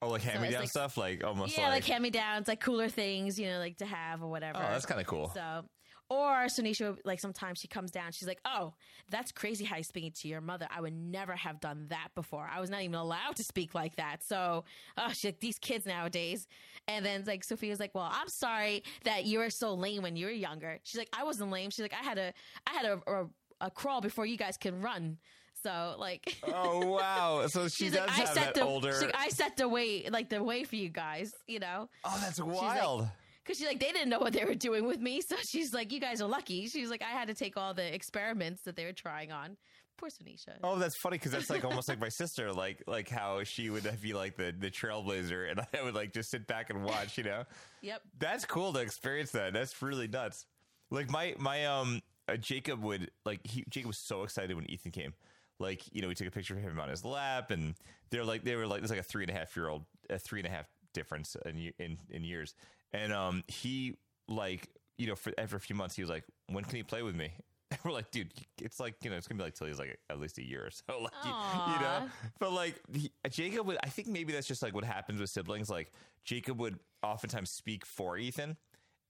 oh, 0.00 0.08
like 0.10 0.22
hand 0.22 0.42
me 0.42 0.50
down 0.50 0.60
like- 0.60 0.70
stuff, 0.70 0.96
like 0.96 1.24
almost 1.24 1.56
yeah 1.56 1.64
like, 1.64 1.82
like. 1.82 1.84
hand 1.84 2.02
me 2.02 2.10
downs 2.10 2.48
like 2.48 2.60
cooler 2.60 2.88
things 2.88 3.38
you 3.38 3.48
know 3.48 3.58
like 3.58 3.76
to 3.78 3.86
have 3.86 4.22
or 4.22 4.28
whatever. 4.28 4.58
Oh, 4.58 4.68
that's 4.70 4.86
kind 4.86 5.00
of 5.00 5.06
cool. 5.06 5.30
so 5.34 5.64
or 6.12 6.46
Sunisha, 6.46 6.96
like 7.04 7.20
sometimes 7.20 7.58
she 7.58 7.68
comes 7.68 7.90
down, 7.90 8.12
she's 8.12 8.28
like, 8.28 8.40
"Oh, 8.44 8.74
that's 9.10 9.32
crazy 9.32 9.64
how 9.64 9.76
you're 9.76 9.82
speaking 9.84 10.12
to 10.12 10.28
your 10.28 10.40
mother. 10.40 10.66
I 10.70 10.80
would 10.80 10.92
never 10.92 11.34
have 11.34 11.60
done 11.60 11.86
that 11.88 12.08
before. 12.14 12.48
I 12.52 12.60
was 12.60 12.70
not 12.70 12.82
even 12.82 12.94
allowed 12.96 13.36
to 13.36 13.44
speak 13.44 13.74
like 13.74 13.96
that." 13.96 14.22
So, 14.22 14.64
oh, 14.98 15.08
she's 15.08 15.24
like, 15.24 15.40
"These 15.40 15.58
kids 15.58 15.86
nowadays." 15.86 16.46
And 16.88 17.04
then 17.04 17.24
like 17.26 17.44
Sophia's 17.44 17.80
like, 17.80 17.94
"Well, 17.94 18.08
I'm 18.10 18.28
sorry 18.28 18.82
that 19.04 19.24
you 19.24 19.38
were 19.38 19.50
so 19.50 19.74
lame 19.74 20.02
when 20.02 20.16
you 20.16 20.26
were 20.26 20.32
younger." 20.32 20.78
She's 20.82 20.98
like, 20.98 21.10
"I 21.12 21.24
wasn't 21.24 21.50
lame." 21.50 21.70
She's 21.70 21.82
like, 21.82 21.94
"I 21.94 22.04
had 22.04 22.18
a, 22.18 22.32
I 22.66 22.72
had 22.72 22.84
a, 22.84 23.00
a, 23.10 23.26
a 23.62 23.70
crawl 23.70 24.00
before 24.00 24.26
you 24.26 24.36
guys 24.36 24.56
can 24.56 24.80
run." 24.82 25.18
So 25.62 25.94
like, 25.98 26.36
oh 26.52 26.86
wow! 26.86 27.46
So 27.46 27.68
she 27.68 27.84
she's 27.84 27.92
does 27.92 28.00
like, 28.00 28.10
"I 28.10 28.12
have 28.14 28.28
set 28.28 28.44
that 28.46 28.54
the, 28.54 28.62
older. 28.62 28.92
she's 28.92 29.02
like, 29.02 29.14
I 29.16 29.28
set 29.28 29.56
the 29.56 29.68
way, 29.68 30.08
like 30.10 30.28
the 30.28 30.42
way 30.42 30.64
for 30.64 30.76
you 30.76 30.88
guys, 30.88 31.32
you 31.46 31.60
know." 31.60 31.88
oh, 32.04 32.18
that's 32.20 32.38
like- 32.38 32.60
wild. 32.60 33.08
Because 33.44 33.58
she's 33.58 33.66
like, 33.66 33.80
they 33.80 33.90
didn't 33.92 34.08
know 34.08 34.20
what 34.20 34.32
they 34.32 34.44
were 34.44 34.54
doing 34.54 34.86
with 34.86 35.00
me. 35.00 35.20
So 35.20 35.36
she's 35.42 35.74
like, 35.74 35.90
you 35.92 35.98
guys 36.00 36.22
are 36.22 36.28
lucky. 36.28 36.68
She's 36.68 36.90
like, 36.90 37.02
I 37.02 37.10
had 37.10 37.28
to 37.28 37.34
take 37.34 37.56
all 37.56 37.74
the 37.74 37.92
experiments 37.94 38.62
that 38.62 38.76
they 38.76 38.84
were 38.84 38.92
trying 38.92 39.32
on. 39.32 39.56
Poor 39.96 40.08
Sunisha. 40.08 40.54
Oh, 40.64 40.78
that's 40.78 40.96
funny 40.96 41.16
because 41.18 41.32
that's 41.32 41.50
like 41.50 41.64
almost 41.64 41.88
like 41.88 42.00
my 42.00 42.08
sister, 42.08 42.52
like 42.52 42.82
like 42.86 43.08
how 43.08 43.44
she 43.44 43.68
would 43.70 43.88
be 44.00 44.14
like 44.14 44.36
the 44.36 44.52
the 44.58 44.70
trailblazer, 44.70 45.50
and 45.50 45.60
I 45.78 45.82
would 45.82 45.94
like 45.94 46.12
just 46.12 46.30
sit 46.30 46.46
back 46.46 46.70
and 46.70 46.82
watch. 46.82 47.18
You 47.18 47.24
know, 47.24 47.44
Yep. 47.82 48.02
that's 48.18 48.44
cool 48.44 48.72
to 48.72 48.80
experience 48.80 49.30
that. 49.32 49.52
That's 49.52 49.80
really 49.82 50.08
nuts. 50.08 50.46
Like 50.90 51.10
my 51.10 51.34
my 51.38 51.66
um 51.66 52.00
uh, 52.26 52.36
Jacob 52.36 52.82
would 52.82 53.10
like 53.24 53.46
he 53.46 53.64
Jacob 53.68 53.88
was 53.88 53.98
so 53.98 54.22
excited 54.24 54.56
when 54.56 54.68
Ethan 54.70 54.90
came. 54.92 55.12
Like 55.60 55.82
you 55.94 56.02
know, 56.02 56.08
we 56.08 56.14
took 56.14 56.26
a 56.26 56.32
picture 56.32 56.54
of 56.56 56.60
him 56.62 56.80
on 56.80 56.88
his 56.88 57.04
lap, 57.04 57.50
and 57.50 57.74
they're 58.10 58.24
like 58.24 58.42
they 58.44 58.56
were 58.56 58.66
like 58.66 58.80
there's 58.80 58.90
like 58.90 58.98
a 58.98 59.04
three 59.04 59.22
and 59.22 59.30
a 59.30 59.34
half 59.34 59.54
year 59.56 59.68
old, 59.68 59.84
a 60.10 60.18
three 60.18 60.40
and 60.40 60.46
a 60.48 60.50
half 60.50 60.66
difference 60.94 61.36
in 61.46 61.72
in 61.78 61.98
in 62.10 62.24
years, 62.24 62.54
and 62.92 63.12
um 63.12 63.42
he 63.48 63.96
like 64.28 64.68
you 64.98 65.06
know 65.06 65.16
for 65.16 65.32
after 65.38 65.56
a 65.56 65.60
few 65.60 65.76
months 65.76 65.96
he 65.96 66.02
was 66.02 66.10
like, 66.10 66.24
when 66.48 66.64
can 66.64 66.76
he 66.76 66.82
play 66.82 67.02
with 67.02 67.14
me? 67.14 67.32
And 67.72 67.80
we're 67.86 67.92
like, 67.92 68.10
dude, 68.10 68.30
it's 68.60 68.78
like 68.78 68.96
you 69.02 69.08
know, 69.08 69.16
it's 69.16 69.26
gonna 69.26 69.38
be 69.38 69.44
like 69.44 69.54
till 69.54 69.66
he's 69.66 69.78
like 69.78 69.98
at 70.10 70.20
least 70.20 70.36
a 70.36 70.46
year 70.46 70.66
or 70.66 70.70
so, 70.70 70.82
like 71.02 71.12
you, 71.24 71.30
you 71.30 71.80
know. 71.80 72.06
But 72.38 72.52
like 72.52 72.78
he, 72.92 73.10
Jacob 73.30 73.66
would, 73.66 73.78
I 73.82 73.88
think 73.88 74.08
maybe 74.08 74.30
that's 74.34 74.46
just 74.46 74.62
like 74.62 74.74
what 74.74 74.84
happens 74.84 75.18
with 75.18 75.30
siblings. 75.30 75.70
Like 75.70 75.90
Jacob 76.22 76.60
would 76.60 76.78
oftentimes 77.02 77.48
speak 77.48 77.86
for 77.86 78.18
Ethan, 78.18 78.58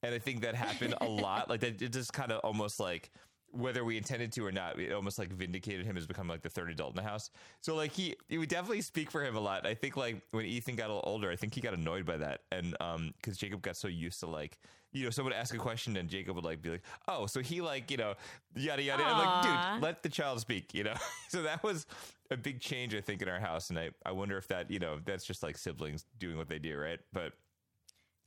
and 0.05 0.15
I 0.15 0.21
think 0.21 0.43
that 0.43 0.55
happened 0.55 0.95
a 1.01 1.07
lot. 1.07 1.51
Like 1.51 1.59
that, 1.59 1.83
it 1.83 1.93
just 1.93 2.13
kind 2.13 2.31
of 2.31 2.39
almost 2.45 2.79
like 2.79 3.11
whether 3.53 3.85
we 3.85 3.97
intended 3.97 4.33
to 4.33 4.47
or 4.47 4.53
not, 4.53 4.81
it 4.81 4.93
almost 4.93 5.19
like 5.19 5.31
vindicated 5.31 5.85
him 5.85 5.97
as 5.97 6.07
becoming 6.07 6.31
like 6.31 6.43
the 6.43 6.49
third 6.49 6.71
adult 6.71 6.91
in 6.91 6.97
the 6.97 7.09
house. 7.09 7.31
So 7.61 7.75
like 7.75 7.93
he, 7.93 8.17
it 8.29 8.39
would 8.39 8.49
definitely 8.49 8.81
speak 8.81 9.11
for 9.11 9.23
him 9.25 9.37
a 9.37 9.41
lot. 9.41 9.67
I 9.67 9.75
think 9.75 9.97
like 9.97 10.23
when 10.31 10.47
Ethan 10.47 10.77
got 10.77 10.87
a 10.87 10.95
little 10.95 11.11
older, 11.11 11.31
I 11.31 11.37
think 11.37 11.55
he 11.55 11.61
got 11.61 11.75
annoyed 11.75 12.07
by 12.07 12.17
that, 12.17 12.41
and 12.51 12.77
um, 12.81 13.15
because 13.17 13.37
Jacob 13.37 13.63
got 13.63 13.77
so 13.77 13.89
used 13.89 14.21
to 14.21 14.27
like, 14.27 14.59
you 14.93 15.05
know, 15.05 15.11
someone 15.11 15.33
ask 15.33 15.55
a 15.55 15.59
question 15.59 15.97
and 15.97 16.09
Jacob 16.09 16.35
would 16.37 16.45
like 16.45 16.61
be 16.61 16.71
like, 16.71 16.83
oh, 17.09 17.27
so 17.27 17.41
he 17.41 17.61
like, 17.61 17.91
you 17.91 17.97
know, 17.97 18.15
yada 18.55 18.83
yada. 18.83 19.05
I'm 19.05 19.19
like, 19.19 19.43
dude, 19.75 19.83
let 19.83 20.03
the 20.03 20.09
child 20.09 20.41
speak, 20.41 20.75
you 20.75 20.85
know. 20.85 20.95
so 21.29 21.43
that 21.43 21.63
was 21.63 21.87
a 22.31 22.37
big 22.37 22.61
change, 22.61 22.95
I 22.95 23.01
think, 23.01 23.23
in 23.23 23.29
our 23.29 23.41
house, 23.41 23.71
and 23.71 23.79
I, 23.79 23.91
I 24.05 24.13
wonder 24.13 24.37
if 24.39 24.49
that, 24.49 24.71
you 24.71 24.79
know, 24.79 24.99
that's 25.05 25.25
just 25.25 25.43
like 25.43 25.59
siblings 25.59 26.07
doing 26.19 26.37
what 26.37 26.49
they 26.49 26.59
do, 26.59 26.77
right? 26.79 27.01
But 27.13 27.33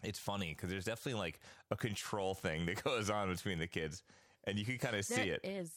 it's 0.03 0.19
funny 0.19 0.49
because 0.49 0.69
there's 0.69 0.85
definitely 0.85 1.19
like 1.19 1.39
a 1.71 1.75
control 1.75 2.33
thing 2.33 2.65
that 2.67 2.83
goes 2.83 3.09
on 3.09 3.29
between 3.29 3.59
the 3.59 3.67
kids, 3.67 4.03
and 4.47 4.57
you 4.57 4.65
can 4.65 4.77
kind 4.77 4.95
of 4.95 5.05
see 5.05 5.29
it. 5.29 5.41
is. 5.43 5.71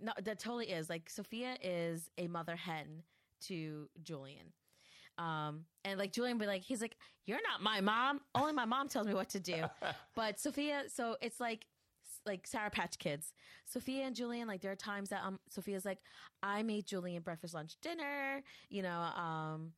No, 0.00 0.12
that 0.22 0.38
totally 0.38 0.66
is. 0.66 0.90
Like 0.90 1.08
Sophia 1.08 1.56
is 1.62 2.10
a 2.18 2.26
mother 2.26 2.56
hen 2.56 3.02
to 3.42 3.88
Julian. 4.02 4.52
Um, 5.16 5.64
and 5.84 5.98
like 5.98 6.12
Julian 6.12 6.38
would 6.38 6.44
be 6.44 6.48
like, 6.48 6.64
he's 6.64 6.80
like, 6.80 6.96
You're 7.26 7.40
not 7.48 7.62
my 7.62 7.80
mom. 7.80 8.20
Only 8.34 8.52
my 8.52 8.64
mom 8.64 8.88
tells 8.88 9.06
me 9.06 9.14
what 9.14 9.30
to 9.30 9.40
do. 9.40 9.64
but 10.16 10.40
Sophia, 10.40 10.84
so 10.88 11.16
it's 11.20 11.40
like 11.40 11.66
like 12.26 12.46
Sour 12.46 12.70
Patch 12.70 12.98
Kids. 12.98 13.32
Sophia 13.66 14.04
and 14.04 14.16
Julian, 14.16 14.48
like 14.48 14.60
there 14.60 14.72
are 14.72 14.76
times 14.76 15.10
that 15.10 15.22
um 15.24 15.38
Sophia's 15.48 15.84
like, 15.84 15.98
I 16.42 16.62
made 16.62 16.86
Julian 16.86 17.22
breakfast, 17.22 17.54
lunch, 17.54 17.76
dinner, 17.82 18.42
you 18.68 18.82
know, 18.82 19.00
um, 19.00 19.72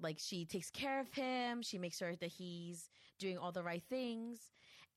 like 0.00 0.18
she 0.18 0.44
takes 0.44 0.70
care 0.70 1.00
of 1.00 1.12
him, 1.12 1.62
she 1.62 1.78
makes 1.78 1.98
sure 1.98 2.14
that 2.16 2.30
he's 2.30 2.88
doing 3.18 3.36
all 3.36 3.52
the 3.52 3.62
right 3.62 3.82
things. 3.88 4.40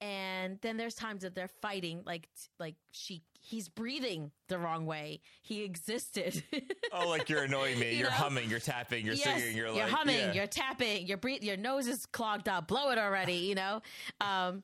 And 0.01 0.57
then 0.61 0.77
there's 0.77 0.95
times 0.95 1.21
that 1.21 1.35
they're 1.35 1.47
fighting, 1.47 2.01
like 2.05 2.27
like 2.59 2.75
she 2.91 3.21
he's 3.39 3.69
breathing 3.69 4.31
the 4.47 4.57
wrong 4.57 4.85
way. 4.87 5.21
He 5.43 5.63
existed. 5.63 6.43
oh, 6.91 7.07
like 7.09 7.29
you're 7.29 7.43
annoying 7.43 7.79
me. 7.79 7.95
You 8.01 8.07
are 8.07 8.09
humming. 8.11 8.49
You're 8.49 8.59
tapping. 8.59 9.05
You're 9.05 9.13
Yes, 9.13 9.25
singing. 9.25 9.55
You're 9.55 9.67
you're 9.67 9.75
like 9.83 9.89
humming, 9.89 10.17
yeah. 10.17 10.33
you're 10.33 10.47
tapping, 10.47 11.05
your 11.05 11.17
breathe, 11.17 11.43
your 11.43 11.57
nose 11.57 11.85
is 11.87 12.05
clogged 12.07 12.49
up. 12.49 12.67
Blow 12.67 12.89
it 12.89 12.97
already, 12.97 13.33
you 13.33 13.53
know. 13.53 13.81
Um, 14.19 14.63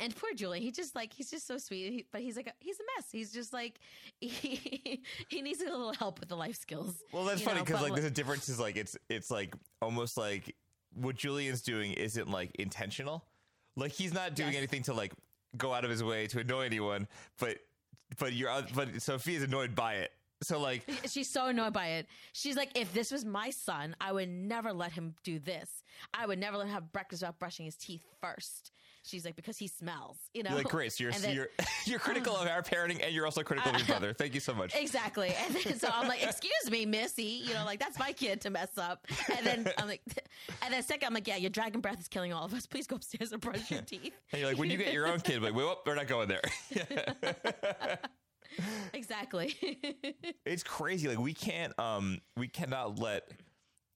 and 0.00 0.16
poor 0.16 0.32
Julian, 0.34 0.62
he 0.62 0.72
just 0.72 0.96
like 0.96 1.12
he's 1.12 1.30
just 1.30 1.46
so 1.46 1.58
sweet, 1.58 1.92
he, 1.92 2.06
but 2.10 2.22
he's 2.22 2.36
like 2.36 2.46
a, 2.48 2.52
he's 2.58 2.80
a 2.80 2.84
mess. 2.96 3.06
He's 3.12 3.32
just 3.32 3.52
like 3.52 3.78
he, 4.20 5.02
he 5.28 5.42
needs 5.42 5.60
a 5.60 5.66
little 5.66 5.92
help 5.92 6.18
with 6.18 6.28
the 6.28 6.36
life 6.36 6.56
skills. 6.56 6.94
Well, 7.12 7.24
that's 7.24 7.42
funny 7.42 7.60
because 7.60 7.80
like 7.80 7.90
what- 7.92 8.00
there's 8.00 8.10
a 8.10 8.14
difference. 8.14 8.48
Is 8.48 8.58
like 8.58 8.76
it's 8.76 8.96
it's 9.08 9.30
like 9.30 9.54
almost 9.80 10.16
like 10.16 10.56
what 10.94 11.14
Julian's 11.14 11.62
doing 11.62 11.92
isn't 11.92 12.30
like 12.30 12.50
intentional. 12.56 13.24
Like 13.76 13.92
he's 13.92 14.12
not 14.12 14.34
doing 14.34 14.50
Yes. 14.52 14.58
anything 14.58 14.82
to 14.84 14.94
like 14.94 15.12
go 15.56 15.72
out 15.72 15.84
of 15.84 15.90
his 15.90 16.02
way 16.02 16.26
to 16.28 16.40
annoy 16.40 16.62
anyone, 16.66 17.08
but 17.38 17.58
but 18.18 18.32
you're 18.32 18.50
but 18.74 19.00
Sophia's 19.00 19.42
annoyed 19.42 19.74
by 19.74 19.94
it. 19.94 20.12
So 20.42 20.58
like 20.60 20.82
She's 21.08 21.30
so 21.30 21.46
annoyed 21.46 21.72
by 21.72 21.86
it. 21.88 22.06
She's 22.32 22.56
like, 22.56 22.70
if 22.76 22.92
this 22.92 23.10
was 23.10 23.24
my 23.24 23.50
son, 23.50 23.94
I 24.00 24.12
would 24.12 24.28
never 24.28 24.72
let 24.72 24.92
him 24.92 25.14
do 25.24 25.38
this. 25.38 25.82
I 26.12 26.26
would 26.26 26.38
never 26.38 26.56
let 26.56 26.66
him 26.66 26.72
have 26.74 26.92
breakfast 26.92 27.22
without 27.22 27.38
brushing 27.38 27.64
his 27.64 27.76
teeth 27.76 28.02
first. 28.20 28.72
She's 29.04 29.24
like, 29.24 29.34
because 29.34 29.58
he 29.58 29.66
smells, 29.66 30.16
you 30.32 30.42
know. 30.44 30.50
you're 30.50 30.58
like 30.58 30.68
great. 30.68 30.92
So 30.92 31.04
you're 31.04 31.12
then- 31.12 31.34
you're 31.34 31.48
you're 31.86 31.98
critical 31.98 32.36
of 32.36 32.46
our 32.46 32.62
parenting 32.62 33.02
and 33.04 33.12
you're 33.12 33.24
also 33.24 33.42
critical 33.42 33.72
of 33.72 33.78
your 33.78 33.86
brother. 33.98 34.12
Thank 34.12 34.34
you 34.34 34.40
so 34.40 34.54
much. 34.54 34.74
Exactly. 34.76 35.34
And 35.44 35.54
then 35.56 35.78
so 35.78 35.88
I'm 35.92 36.06
like, 36.06 36.22
excuse 36.22 36.70
me, 36.70 36.86
Missy. 36.86 37.42
You 37.44 37.54
know, 37.54 37.64
like 37.64 37.80
that's 37.80 37.98
my 37.98 38.12
kid 38.12 38.40
to 38.42 38.50
mess 38.50 38.78
up. 38.78 39.06
And 39.36 39.44
then 39.44 39.72
I'm 39.76 39.88
like, 39.88 40.02
and 40.62 40.72
then 40.72 40.82
second, 40.84 41.08
I'm 41.08 41.14
like, 41.14 41.26
yeah, 41.26 41.36
your 41.36 41.50
dragon 41.50 41.80
breath 41.80 42.00
is 42.00 42.06
killing 42.08 42.32
all 42.32 42.44
of 42.44 42.54
us. 42.54 42.66
Please 42.66 42.86
go 42.86 42.96
upstairs 42.96 43.32
and 43.32 43.40
brush 43.40 43.70
your 43.70 43.82
teeth. 43.82 44.14
And 44.32 44.40
you're 44.40 44.50
like 44.50 44.58
when 44.58 44.70
you 44.70 44.78
get 44.78 44.92
your 44.92 45.08
own 45.08 45.18
kid, 45.20 45.42
like 45.42 45.54
wait, 45.54 45.64
whoop, 45.64 45.78
we're 45.84 45.96
not 45.96 46.06
going 46.06 46.28
there. 46.28 46.42
Exactly. 48.92 49.56
it's 50.44 50.62
crazy. 50.62 51.08
Like 51.08 51.18
we 51.18 51.32
can't 51.34 51.76
um 51.78 52.20
we 52.36 52.48
cannot 52.48 52.98
let 52.98 53.30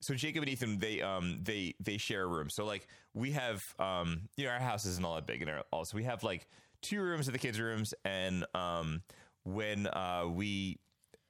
so 0.06 0.14
Jacob 0.14 0.44
and 0.44 0.52
Ethan 0.52 0.78
they 0.78 1.02
um 1.02 1.40
they 1.42 1.74
they 1.80 1.98
share 1.98 2.22
a 2.22 2.26
room. 2.28 2.48
So 2.48 2.64
like 2.64 2.86
we 3.12 3.32
have 3.32 3.64
um 3.80 4.28
you 4.36 4.44
know 4.44 4.52
our 4.52 4.60
house 4.60 4.86
isn't 4.86 5.04
all 5.04 5.16
that 5.16 5.26
big 5.26 5.42
and 5.42 5.50
all 5.72 5.84
so 5.84 5.96
we 5.96 6.04
have 6.04 6.22
like 6.22 6.46
two 6.80 7.00
rooms 7.00 7.26
of 7.26 7.32
the 7.32 7.40
kids' 7.40 7.58
rooms 7.58 7.92
and 8.04 8.46
um 8.54 9.02
when 9.42 9.88
uh 9.88 10.24
we 10.28 10.78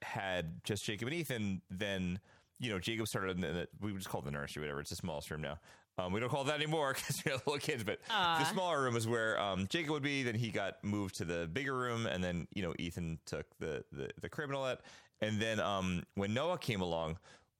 had 0.03 0.63
just 0.63 0.85
Jacob 0.85 1.07
and 1.07 1.17
Ethan 1.17 1.61
then 1.71 2.19
you 2.59 2.69
know 2.69 2.77
Jacob 2.77 3.07
started 3.07 3.31
in 3.37 3.41
the, 3.41 3.67
we 3.81 3.91
would 3.91 3.97
just 3.97 4.09
call 4.09 4.21
it 4.21 4.25
the 4.25 4.31
nursery 4.31 4.61
whatever 4.61 4.79
it's 4.79 4.91
the 4.91 4.95
smallest 4.95 5.31
room 5.31 5.41
now. 5.41 5.57
Um, 5.99 6.13
we 6.13 6.19
don't 6.19 6.29
call 6.29 6.43
it 6.43 6.45
that 6.45 6.57
anymore 6.57 6.93
because 6.95 7.23
we 7.25 7.31
have 7.31 7.41
little 7.47 7.59
kids, 7.59 7.83
but 7.83 7.99
the 8.37 8.45
smaller 8.45 8.83
room 8.83 8.95
is 8.95 9.07
where 9.07 9.39
um, 9.39 9.65
Jacob 9.67 9.89
would 9.93 10.03
be. 10.03 10.21
Then 10.21 10.35
he 10.35 10.51
got 10.51 10.83
moved 10.83 11.15
to 11.15 11.25
the 11.25 11.47
bigger 11.51 11.75
room, 11.75 12.05
and 12.05 12.23
then 12.23 12.47
you 12.53 12.61
know 12.61 12.75
Ethan 12.77 13.17
took 13.25 13.47
the 13.57 13.83
the, 13.91 14.11
the 14.21 14.29
crib 14.29 14.51
and. 14.51 14.83
And 15.21 15.41
then 15.41 15.59
um, 15.59 16.03
when 16.13 16.35
Noah 16.35 16.59
came 16.59 16.81
along, 16.81 17.17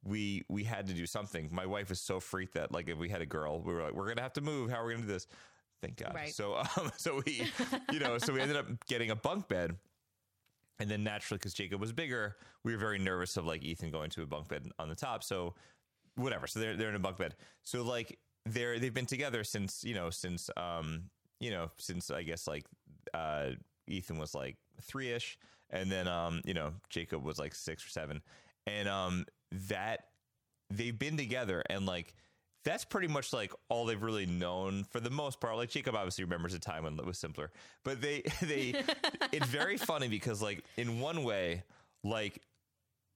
we 0.08 0.44
we 0.50 0.64
had 0.64 0.88
to 0.88 0.94
do 0.94 1.06
something. 1.06 1.50
My 1.52 1.66
wife 1.66 1.90
was 1.90 2.00
so 2.00 2.20
freaked 2.20 2.54
that 2.54 2.72
like 2.72 2.90
if 2.90 2.98
we 2.98 3.10
had 3.10 3.22
a 3.22 3.26
girl, 3.26 3.62
we 3.62 3.74
were 3.74 3.84
like, 3.84 3.94
we're 3.94 4.08
gonna 4.08 4.22
have 4.22 4.34
to 4.34 4.42
move. 4.42 4.70
How 4.70 4.82
are 4.82 4.86
we 4.86 4.94
gonna 4.94 5.06
do 5.06 5.12
this? 5.12 5.28
Thank 5.82 5.98
God. 5.98 6.14
Right. 6.16 6.34
So 6.34 6.56
um, 6.56 6.92
so 6.98 7.22
we 7.26 7.44
you 7.92 8.00
know 8.00 8.18
so 8.18 8.34
we 8.34 8.42
ended 8.42 8.58
up 8.58 8.68
getting 8.88 9.12
a 9.12 9.16
bunk 9.16 9.48
bed. 9.48 9.76
And 10.80 10.92
then 10.92 11.04
naturally, 11.04 11.40
because 11.40 11.56
Jacob 11.56 11.82
was 11.82 11.92
bigger, 11.92 12.36
we 12.64 12.72
were 12.72 12.78
very 12.78 13.00
nervous 13.00 13.36
of 13.36 13.46
like 13.46 13.64
Ethan 13.64 13.90
going 13.90 14.12
to 14.12 14.22
a 14.22 14.28
bunk 14.28 14.48
bed 14.48 14.70
on 14.78 14.90
the 14.90 14.96
top. 14.96 15.24
So 15.24 15.56
whatever. 16.16 16.48
So 16.48 16.60
they're 16.60 16.76
they're 16.76 16.90
in 16.90 16.96
a 16.96 17.00
bunk 17.00 17.18
bed. 17.18 17.36
So 17.64 17.84
like 17.84 18.18
they're 18.46 18.80
they've 18.80 18.94
been 18.94 19.06
together 19.06 19.44
since 19.44 19.84
you 19.84 19.96
know 19.96 20.10
since 20.10 20.50
um 20.56 21.04
you 21.40 21.52
know 21.52 21.72
since 21.78 22.12
I 22.12 22.24
guess 22.24 22.48
like 22.48 22.66
uh 23.14 23.52
Ethan 23.88 24.18
was 24.18 24.36
like 24.36 24.58
three 24.82 25.12
ish, 25.12 25.38
and 25.70 25.92
then 25.92 26.08
um 26.08 26.42
you 26.46 26.54
know 26.54 26.74
Jacob 26.90 27.24
was 27.24 27.40
like 27.40 27.56
six 27.56 27.86
or 27.86 27.90
seven, 27.90 28.22
and 28.66 28.88
um 28.88 29.26
that 29.52 30.06
they've 30.70 30.98
been 30.98 31.18
together 31.18 31.64
and 31.70 31.86
like. 31.86 32.14
That's 32.66 32.84
pretty 32.84 33.08
much 33.08 33.32
like 33.32 33.54
all 33.70 33.86
they've 33.86 34.02
really 34.02 34.26
known 34.26 34.84
for 34.84 35.00
the 35.00 35.10
most 35.10 35.40
part. 35.40 35.56
Like 35.56 35.70
Jacob 35.70 35.96
obviously 35.96 36.26
remembers 36.26 36.54
a 36.54 36.60
time 36.60 36.84
when 36.84 37.00
it 37.00 37.06
was 37.06 37.18
simpler, 37.18 37.50
but 37.86 38.02
they 38.02 38.24
they 38.42 38.84
it's 39.32 39.46
very 39.48 39.78
funny 39.78 40.10
because 40.10 40.42
like 40.42 40.66
in 40.76 41.00
one 41.00 41.24
way, 41.24 41.64
like 42.04 42.42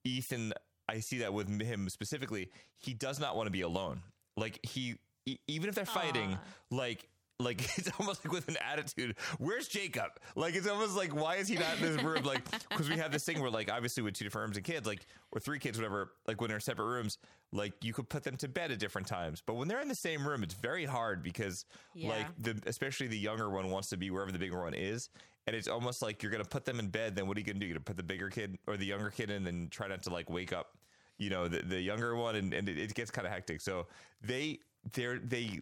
Ethan, 0.04 0.54
I 0.88 1.00
see 1.00 1.18
that 1.18 1.34
with 1.34 1.48
him 1.60 1.90
specifically. 1.90 2.48
He 2.78 2.94
does 2.94 3.20
not 3.20 3.36
want 3.36 3.46
to 3.46 3.50
be 3.50 3.60
alone. 3.60 4.00
Like 4.38 4.58
he, 4.62 4.94
e- 5.26 5.36
even 5.48 5.68
if 5.68 5.74
they're 5.74 5.84
fighting, 5.84 6.38
like. 6.70 7.06
Like 7.40 7.60
it's 7.78 7.90
almost 7.98 8.24
like 8.24 8.32
with 8.32 8.48
an 8.48 8.56
attitude. 8.64 9.16
Where's 9.38 9.66
Jacob? 9.68 10.10
Like 10.36 10.54
it's 10.54 10.68
almost 10.68 10.96
like 10.96 11.14
why 11.14 11.36
is 11.36 11.48
he 11.48 11.56
not 11.56 11.76
in 11.76 11.82
this 11.82 12.02
room? 12.02 12.22
Like 12.24 12.42
because 12.68 12.88
we 12.88 12.96
have 12.98 13.10
this 13.12 13.24
thing 13.24 13.40
where 13.40 13.50
like 13.50 13.70
obviously 13.70 14.02
with 14.02 14.14
two 14.14 14.24
different 14.24 14.46
rooms 14.46 14.56
and 14.56 14.64
kids, 14.66 14.86
like 14.86 15.06
or 15.32 15.40
three 15.40 15.58
kids, 15.58 15.76
whatever. 15.78 16.12
Like 16.26 16.40
when 16.40 16.48
they're 16.48 16.58
in 16.58 16.62
separate 16.62 16.86
rooms, 16.86 17.18
like 17.52 17.72
you 17.82 17.92
could 17.92 18.08
put 18.08 18.22
them 18.22 18.36
to 18.38 18.48
bed 18.48 18.70
at 18.70 18.78
different 18.78 19.08
times. 19.08 19.42
But 19.44 19.54
when 19.54 19.66
they're 19.68 19.80
in 19.80 19.88
the 19.88 19.94
same 19.94 20.26
room, 20.26 20.42
it's 20.42 20.54
very 20.54 20.84
hard 20.84 21.22
because 21.22 21.64
Yeah. 21.94 22.10
like 22.10 22.26
the 22.38 22.60
especially 22.66 23.08
the 23.08 23.18
younger 23.18 23.50
one 23.50 23.70
wants 23.70 23.88
to 23.90 23.96
be 23.96 24.10
wherever 24.10 24.30
the 24.32 24.38
bigger 24.38 24.60
one 24.62 24.74
is. 24.74 25.08
And 25.48 25.56
it's 25.56 25.66
almost 25.66 26.02
like 26.02 26.22
you're 26.22 26.30
gonna 26.30 26.44
put 26.44 26.64
them 26.64 26.78
in 26.78 26.88
bed, 26.88 27.16
then 27.16 27.26
what 27.26 27.36
are 27.36 27.40
you 27.40 27.46
gonna 27.46 27.58
do? 27.58 27.66
You're 27.66 27.74
gonna 27.74 27.84
put 27.84 27.96
the 27.96 28.02
bigger 28.04 28.28
kid 28.30 28.58
or 28.68 28.76
the 28.76 28.86
younger 28.86 29.10
kid 29.10 29.30
in 29.30 29.36
and 29.38 29.46
then 29.46 29.68
try 29.70 29.88
not 29.88 30.02
to 30.04 30.10
like 30.10 30.30
wake 30.30 30.52
up, 30.52 30.76
you 31.18 31.30
know, 31.30 31.48
the, 31.48 31.62
the 31.62 31.80
younger 31.80 32.14
one 32.14 32.36
and, 32.36 32.54
and 32.54 32.68
it, 32.68 32.78
it 32.78 32.94
gets 32.94 33.10
kind 33.10 33.26
of 33.26 33.32
hectic. 33.32 33.60
So 33.60 33.88
they 34.22 34.60
they're 34.92 35.18
they 35.18 35.58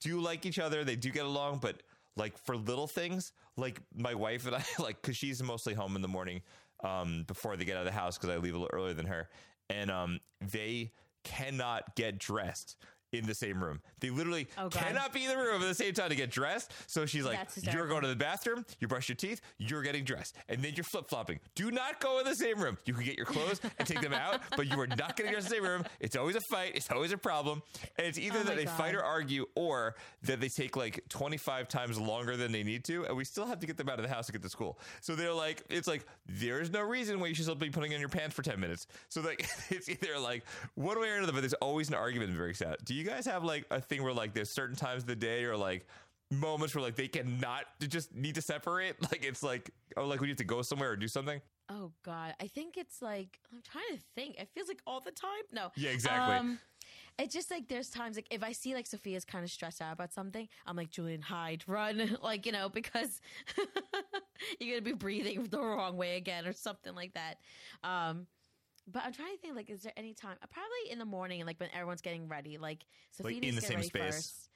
do 0.00 0.08
you 0.08 0.20
like 0.20 0.46
each 0.46 0.58
other, 0.58 0.84
they 0.84 0.96
do 0.96 1.10
get 1.10 1.24
along, 1.24 1.58
but 1.58 1.82
like 2.16 2.36
for 2.44 2.56
little 2.56 2.86
things, 2.86 3.32
like 3.56 3.80
my 3.94 4.14
wife 4.14 4.46
and 4.46 4.56
I 4.56 4.64
like 4.78 5.02
cause 5.02 5.16
she's 5.16 5.42
mostly 5.42 5.74
home 5.74 5.96
in 5.96 6.02
the 6.02 6.08
morning 6.08 6.42
um 6.84 7.24
before 7.26 7.56
they 7.56 7.64
get 7.64 7.76
out 7.76 7.86
of 7.86 7.92
the 7.92 7.98
house 7.98 8.16
because 8.16 8.30
I 8.30 8.38
leave 8.38 8.54
a 8.54 8.58
little 8.58 8.70
earlier 8.72 8.94
than 8.94 9.06
her. 9.06 9.28
And 9.68 9.90
um 9.90 10.20
they 10.40 10.92
cannot 11.24 11.96
get 11.96 12.18
dressed 12.18 12.76
in 13.12 13.26
the 13.26 13.34
same 13.34 13.62
room. 13.62 13.80
They 14.00 14.10
literally 14.10 14.48
Oh, 14.58 14.68
cannot 14.68 15.12
be 15.12 15.24
in 15.24 15.30
the 15.30 15.36
room 15.36 15.62
at 15.62 15.66
the 15.68 15.74
same 15.74 15.94
time 15.94 16.10
to 16.10 16.14
get 16.14 16.30
dressed. 16.30 16.72
So 16.86 17.06
she's 17.06 17.24
like, 17.24 17.38
You're 17.72 17.86
going 17.88 18.02
to 18.02 18.08
the 18.08 18.16
bathroom, 18.16 18.64
you 18.80 18.88
brush 18.88 19.08
your 19.08 19.16
teeth, 19.16 19.40
you're 19.58 19.82
getting 19.82 20.04
dressed, 20.04 20.36
and 20.48 20.62
then 20.62 20.72
you're 20.74 20.84
flip 20.84 21.08
flopping. 21.08 21.40
Do 21.54 21.70
not 21.70 22.00
go 22.00 22.18
in 22.18 22.24
the 22.26 22.34
same 22.34 22.58
room. 22.58 22.76
You 22.84 22.94
can 22.94 23.04
get 23.04 23.16
your 23.16 23.26
clothes 23.26 23.60
and 23.78 23.88
take 23.88 24.00
them 24.00 24.12
out, 24.12 24.40
but 24.56 24.70
you 24.70 24.78
are 24.80 24.86
not 24.86 25.16
getting 25.16 25.32
dressed 25.32 25.46
in 25.46 25.50
the 25.50 25.56
same 25.56 25.64
room. 25.64 25.84
It's 26.00 26.16
always 26.16 26.36
a 26.36 26.40
fight, 26.50 26.72
it's 26.74 26.90
always 26.90 27.12
a 27.12 27.18
problem. 27.18 27.62
And 27.96 28.06
it's 28.06 28.18
either 28.18 28.40
Oh 28.40 28.44
that 28.44 28.56
they 28.56 28.64
God. 28.66 28.76
fight 28.76 28.94
or 28.94 29.02
argue, 29.02 29.46
or 29.54 29.94
that 30.24 30.40
they 30.40 30.48
take 30.48 30.76
like 30.76 31.02
25 31.08 31.68
times 31.68 31.98
longer 31.98 32.36
than 32.36 32.52
they 32.52 32.62
need 32.62 32.84
to, 32.84 33.06
and 33.06 33.16
we 33.16 33.24
still 33.24 33.46
have 33.46 33.58
to 33.60 33.66
get 33.66 33.76
them 33.76 33.88
out 33.88 33.98
of 33.98 34.02
the 34.02 34.12
house 34.14 34.26
to 34.26 34.32
get 34.32 34.42
to 34.42 34.48
school. 34.50 34.78
So 35.00 35.14
they're 35.14 35.32
like, 35.32 35.62
It's 35.70 35.88
like, 35.88 36.04
there's 36.26 36.70
no 36.70 36.82
reason 36.82 37.20
why 37.20 37.28
you 37.28 37.34
should 37.34 37.44
still 37.44 37.54
be 37.54 37.70
putting 37.70 37.94
on 37.94 38.00
your 38.00 38.08
pants 38.10 38.34
for 38.34 38.42
10 38.42 38.60
minutes. 38.60 38.86
So 39.08 39.20
like, 39.22 39.48
it's 39.70 39.88
either 39.88 40.18
like 40.18 40.44
one 40.74 41.00
way 41.00 41.08
or 41.08 41.16
another, 41.16 41.32
but 41.32 41.40
there's 41.40 41.54
always 41.54 41.88
an 41.88 41.94
argument. 41.94 42.32
Very 42.32 42.54
sad. 42.54 42.76
Do 42.84 42.94
you 42.94 42.97
guys 43.04 43.26
have 43.26 43.44
like 43.44 43.66
a 43.70 43.80
thing 43.80 44.02
where 44.02 44.12
like 44.12 44.34
there's 44.34 44.50
certain 44.50 44.76
times 44.76 45.02
of 45.02 45.08
the 45.08 45.16
day 45.16 45.44
or 45.44 45.56
like 45.56 45.86
moments 46.30 46.74
where 46.74 46.82
like 46.82 46.96
they 46.96 47.08
cannot 47.08 47.64
they 47.80 47.86
just 47.86 48.14
need 48.14 48.34
to 48.34 48.42
separate? 48.42 48.96
Like 49.02 49.24
it's 49.24 49.42
like 49.42 49.70
oh 49.96 50.06
like 50.06 50.20
we 50.20 50.26
need 50.26 50.38
to 50.38 50.44
go 50.44 50.62
somewhere 50.62 50.90
or 50.90 50.96
do 50.96 51.08
something. 51.08 51.40
Oh 51.70 51.92
God, 52.02 52.34
I 52.40 52.46
think 52.46 52.76
it's 52.76 53.02
like 53.02 53.38
I'm 53.52 53.60
trying 53.62 53.96
to 53.96 54.02
think. 54.14 54.36
It 54.38 54.48
feels 54.54 54.68
like 54.68 54.80
all 54.86 55.00
the 55.00 55.10
time. 55.10 55.30
No, 55.52 55.70
Yeah, 55.76 55.90
exactly. 55.90 56.36
Um, 56.36 56.58
it's 57.18 57.34
just 57.34 57.50
like 57.50 57.68
there's 57.68 57.90
times 57.90 58.16
like 58.16 58.28
if 58.30 58.42
I 58.44 58.52
see 58.52 58.74
like 58.74 58.86
Sophia's 58.86 59.24
kind 59.24 59.44
of 59.44 59.50
stressed 59.50 59.82
out 59.82 59.92
about 59.92 60.12
something, 60.12 60.48
I'm 60.66 60.76
like 60.76 60.90
Julian, 60.90 61.20
hide, 61.20 61.64
run, 61.66 62.16
like 62.22 62.46
you 62.46 62.52
know 62.52 62.68
because 62.68 63.20
you're 64.60 64.78
gonna 64.78 64.82
be 64.82 64.96
breathing 64.96 65.44
the 65.44 65.60
wrong 65.60 65.96
way 65.96 66.16
again 66.16 66.46
or 66.46 66.52
something 66.52 66.94
like 66.94 67.14
that. 67.14 67.38
Um, 67.82 68.26
but 68.90 69.02
I'm 69.04 69.12
trying 69.12 69.34
to 69.34 69.40
think 69.40 69.54
like, 69.54 69.70
is 69.70 69.82
there 69.82 69.92
any 69.96 70.14
time? 70.14 70.36
uh, 70.42 70.46
Probably 70.50 70.90
in 70.90 70.98
the 70.98 71.04
morning, 71.04 71.44
like 71.46 71.60
when 71.60 71.68
everyone's 71.74 72.00
getting 72.02 72.28
ready, 72.28 72.58
like 72.58 72.84
Sophia 73.10 73.34
Like, 73.36 73.44
in 73.44 73.54
the 73.54 73.60
same 73.60 73.82
space? 73.82 74.02
first. 74.14 74.48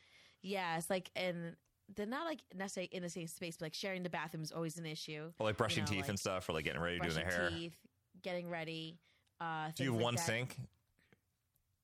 Yes, 0.42 0.88
like 0.90 1.10
and 1.14 1.54
they're 1.94 2.06
not 2.06 2.26
like 2.26 2.40
necessarily 2.54 2.88
in 2.92 3.02
the 3.02 3.10
same 3.10 3.26
space, 3.26 3.56
but 3.58 3.66
like 3.66 3.74
sharing 3.74 4.02
the 4.02 4.10
bathroom 4.10 4.42
is 4.42 4.50
always 4.52 4.78
an 4.78 4.86
issue. 4.86 5.30
Or 5.38 5.46
like 5.46 5.56
brushing 5.56 5.84
know, 5.84 5.90
teeth 5.90 6.00
like 6.02 6.08
and 6.08 6.18
stuff, 6.18 6.48
or 6.48 6.52
like 6.54 6.64
getting 6.64 6.80
ready, 6.80 6.98
doing 6.98 7.14
their 7.14 7.24
hair. 7.24 7.50
teeth, 7.50 7.76
getting 8.22 8.48
ready. 8.48 8.98
Uh, 9.40 9.70
Do 9.76 9.84
you 9.84 9.90
have 9.90 9.96
like 9.98 10.04
one 10.04 10.14
that. 10.16 10.26
sink 10.26 10.56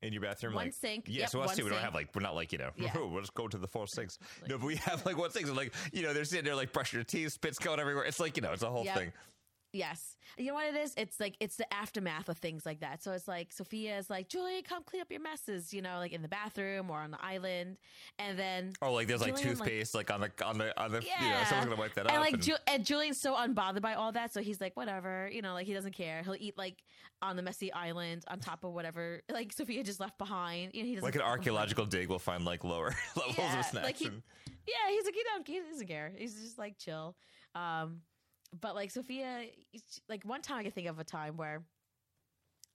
in 0.02 0.12
your 0.12 0.22
bathroom? 0.22 0.54
One 0.54 0.66
like, 0.66 0.74
sink, 0.74 1.04
Yeah, 1.08 1.20
yep, 1.22 1.30
so 1.30 1.40
us 1.40 1.56
too. 1.56 1.64
We 1.64 1.70
don't 1.70 1.80
have 1.80 1.94
like 1.94 2.14
we're 2.14 2.22
not 2.22 2.34
like 2.34 2.52
you 2.52 2.58
know. 2.58 2.70
Yeah. 2.76 2.92
we'll 2.96 3.20
just 3.20 3.34
go 3.34 3.48
to 3.48 3.58
the 3.58 3.66
four 3.68 3.86
sinks. 3.86 4.18
no, 4.48 4.58
but 4.58 4.66
we 4.66 4.76
have 4.76 5.04
like 5.06 5.16
one 5.18 5.30
sink. 5.30 5.46
So 5.46 5.52
like 5.54 5.74
you 5.92 6.02
know, 6.02 6.12
they're 6.14 6.24
sitting 6.24 6.44
there 6.44 6.54
like 6.56 6.72
brushing 6.72 6.98
their 6.98 7.04
teeth, 7.04 7.32
spits 7.32 7.58
going 7.58 7.78
everywhere. 7.80 8.04
It's 8.04 8.20
like 8.20 8.36
you 8.36 8.42
know, 8.42 8.52
it's 8.52 8.62
a 8.62 8.70
whole 8.70 8.84
Yep. 8.84 8.96
thing. 8.96 9.12
Yes. 9.72 10.16
You 10.38 10.46
know 10.46 10.54
what 10.54 10.66
it 10.66 10.76
is? 10.76 10.94
It's 10.96 11.20
like 11.20 11.36
it's 11.40 11.56
the 11.56 11.72
aftermath 11.74 12.28
of 12.30 12.38
things 12.38 12.64
like 12.64 12.80
that. 12.80 13.02
So 13.02 13.12
it's 13.12 13.28
like 13.28 13.52
Sophia 13.52 13.98
is 13.98 14.08
like, 14.08 14.28
Julian, 14.28 14.62
come 14.62 14.82
clean 14.82 15.02
up 15.02 15.10
your 15.10 15.20
messes, 15.20 15.74
you 15.74 15.82
know, 15.82 15.98
like 15.98 16.12
in 16.12 16.22
the 16.22 16.28
bathroom 16.28 16.90
or 16.90 16.98
on 17.00 17.10
the 17.10 17.22
island. 17.22 17.76
And 18.18 18.38
then 18.38 18.72
Oh, 18.80 18.92
like 18.94 19.08
there's 19.08 19.20
like 19.20 19.36
Julian, 19.36 19.56
toothpaste 19.56 19.94
like, 19.94 20.10
on 20.10 20.20
the 20.22 20.30
on 20.44 20.56
the 20.56 20.80
on 20.80 20.92
the 20.92 21.02
yeah. 21.04 21.22
you 21.22 21.28
know 21.30 21.44
someone's 21.48 21.68
gonna 21.68 21.80
wipe 21.80 21.94
that 21.94 22.06
and 22.06 22.16
up. 22.16 22.20
like 22.20 22.34
and- 22.34 22.42
Ju- 22.42 22.56
and 22.66 22.84
Julian's 22.86 23.20
so 23.20 23.34
unbothered 23.34 23.82
by 23.82 23.92
all 23.94 24.10
that, 24.12 24.32
so 24.32 24.40
he's 24.40 24.60
like, 24.60 24.74
whatever, 24.76 25.28
you 25.32 25.42
know, 25.42 25.52
like 25.52 25.66
he 25.66 25.74
doesn't 25.74 25.94
care. 25.94 26.22
He'll 26.22 26.36
eat 26.38 26.56
like 26.56 26.82
on 27.20 27.36
the 27.36 27.42
messy 27.42 27.70
island 27.72 28.24
on 28.28 28.38
top 28.40 28.64
of 28.64 28.72
whatever 28.72 29.20
like 29.30 29.52
Sophia 29.52 29.84
just 29.84 30.00
left 30.00 30.16
behind. 30.18 30.72
You 30.74 30.82
know, 30.82 30.88
he 30.88 30.94
doesn't 30.94 31.04
like 31.06 31.14
an 31.16 31.20
archaeological 31.20 31.84
dig 31.84 32.08
will 32.08 32.18
find 32.18 32.44
like 32.44 32.64
lower 32.64 32.94
levels 33.16 33.36
Yeah, 33.36 33.60
of 33.60 33.66
snacks. 33.66 33.84
like 33.86 33.96
he- 33.96 34.06
and- 34.06 34.22
Yeah, 34.66 34.90
he's 34.90 35.04
like, 35.04 35.14
he 35.14 35.22
don't, 35.24 35.46
he 35.46 35.60
doesn't 35.70 35.86
care. 35.88 36.12
He's 36.16 36.34
just 36.40 36.58
like 36.58 36.78
chill. 36.78 37.16
Um, 37.54 38.00
but 38.60 38.74
like 38.74 38.90
Sophia, 38.90 39.44
like 40.08 40.24
one 40.24 40.42
time 40.42 40.58
I 40.58 40.62
can 40.62 40.72
think 40.72 40.88
of 40.88 40.98
a 40.98 41.04
time 41.04 41.36
where 41.36 41.62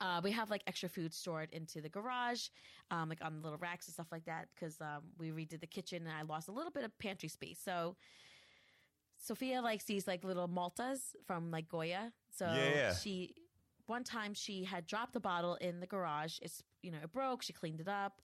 uh, 0.02 0.22
we 0.24 0.32
have 0.32 0.50
like 0.50 0.64
extra 0.68 0.90
food 0.90 1.14
stored 1.14 1.50
into 1.52 1.82
the 1.82 1.90
garage, 1.90 2.48
um, 2.92 3.10
like 3.10 3.24
on 3.24 3.38
the 3.38 3.42
little 3.42 3.58
racks 3.58 3.88
and 3.88 3.94
stuff 3.94 4.08
like 4.12 4.26
that, 4.26 4.48
because 4.54 4.80
um, 4.82 5.02
we 5.18 5.30
redid 5.30 5.62
the 5.62 5.68
kitchen 5.68 6.06
and 6.06 6.12
I 6.12 6.24
lost 6.24 6.48
a 6.48 6.52
little 6.52 6.72
bit 6.72 6.84
of 6.84 6.98
pantry 7.00 7.30
space. 7.30 7.60
So 7.64 7.96
Sophia 9.18 9.62
likes 9.62 9.86
these 9.86 10.06
like 10.08 10.24
little 10.24 10.50
Maltas 10.50 11.16
from 11.26 11.52
like 11.52 11.70
Goya. 11.70 12.12
So 12.30 12.46
Yeah, 12.46 12.94
she 12.94 13.36
one 13.86 14.04
time 14.04 14.34
she 14.34 14.64
had 14.64 14.86
dropped 14.86 15.16
a 15.16 15.20
bottle 15.20 15.56
in 15.56 15.80
the 15.80 15.88
garage. 15.88 16.40
It's 16.42 16.62
you 16.82 16.92
know 16.92 17.00
it 17.04 17.12
broke. 17.12 17.42
She 17.42 17.54
cleaned 17.54 17.80
it 17.80 17.88
up, 17.88 18.22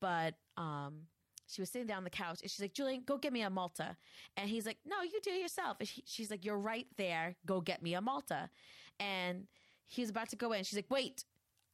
but 0.00 0.34
um, 0.56 1.02
she 1.50 1.60
was 1.60 1.70
sitting 1.70 1.86
down 1.86 1.98
on 1.98 2.04
the 2.04 2.10
couch 2.10 2.40
and 2.42 2.50
she's 2.50 2.60
like, 2.60 2.74
Julian, 2.74 3.02
go 3.04 3.18
get 3.18 3.32
me 3.32 3.42
a 3.42 3.50
Malta. 3.50 3.96
And 4.36 4.48
he's 4.48 4.66
like, 4.66 4.78
No, 4.86 5.02
you 5.02 5.20
do 5.22 5.30
it 5.30 5.40
yourself. 5.40 5.78
And 5.80 5.88
she, 5.88 6.02
she's 6.06 6.30
like, 6.30 6.44
You're 6.44 6.58
right 6.58 6.86
there. 6.96 7.36
Go 7.46 7.60
get 7.60 7.82
me 7.82 7.94
a 7.94 8.00
Malta. 8.00 8.50
And 8.98 9.46
he's 9.86 10.10
about 10.10 10.28
to 10.30 10.36
go 10.36 10.52
in. 10.52 10.64
She's 10.64 10.76
like, 10.76 10.90
Wait, 10.90 11.24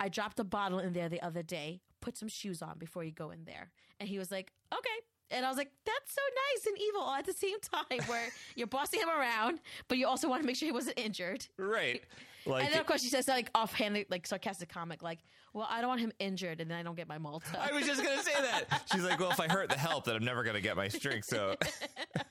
I 0.01 0.09
dropped 0.09 0.41
a 0.41 0.45
bottle 0.45 0.79
in 0.79 0.93
there 0.93 1.09
the 1.09 1.23
other 1.23 1.43
day. 1.43 1.81
Put 2.01 2.17
some 2.17 2.29
shoes 2.29 2.63
on 2.63 2.79
before 2.79 3.05
you 3.05 3.13
go 3.13 3.31
in 3.31 3.45
there. 3.45 3.71
And 4.01 4.09
he 4.09 4.19
was 4.19 4.31
like, 4.31 4.53
Okay. 4.73 4.89
And 5.31 5.45
I 5.45 5.49
was 5.49 5.59
like, 5.59 5.73
that's 5.85 6.15
so 6.15 6.23
nice 6.55 6.67
and 6.67 6.79
evil 6.81 7.01
all 7.01 7.15
at 7.15 7.27
the 7.27 7.33
same 7.33 7.59
time, 7.61 8.01
where 8.07 8.29
you're 8.55 8.69
bossing 8.69 9.01
him 9.01 9.09
around, 9.09 9.59
but 9.89 9.99
you 9.99 10.07
also 10.07 10.29
want 10.29 10.41
to 10.43 10.47
make 10.47 10.55
sure 10.55 10.67
he 10.67 10.73
wasn't 10.73 10.99
injured. 10.99 11.45
right. 11.59 12.01
Like 12.47 12.63
and 12.63 12.73
then, 12.73 12.81
of 12.81 12.87
course, 12.87 13.03
she 13.03 13.09
says, 13.09 13.27
like, 13.27 13.51
offhand, 13.57 14.05
like, 14.09 14.25
sarcastic 14.25 14.69
comic, 14.69 15.03
like, 15.03 15.19
well, 15.57 15.67
I 15.71 15.81
don't 15.81 15.89
want 15.89 16.03
him 16.03 16.13
injured, 16.19 16.61
and 16.61 16.71
then 16.71 16.77
I 16.77 16.83
don't 16.83 16.97
get 16.97 17.09
my 17.09 17.17
Malta. 17.17 17.59
I 17.59 17.73
was 17.73 17.87
just 17.87 18.05
gonna 18.05 18.23
say 18.23 18.35
that. 18.35 18.83
She's 18.93 19.03
like, 19.03 19.19
well, 19.19 19.31
if 19.31 19.41
I 19.41 19.49
hurt 19.49 19.71
the 19.71 19.79
help, 19.79 20.05
then 20.05 20.15
I'm 20.15 20.23
never 20.23 20.45
gonna 20.45 20.61
get 20.61 20.77
my 20.77 20.89
drink. 20.89 21.25
So, 21.25 21.57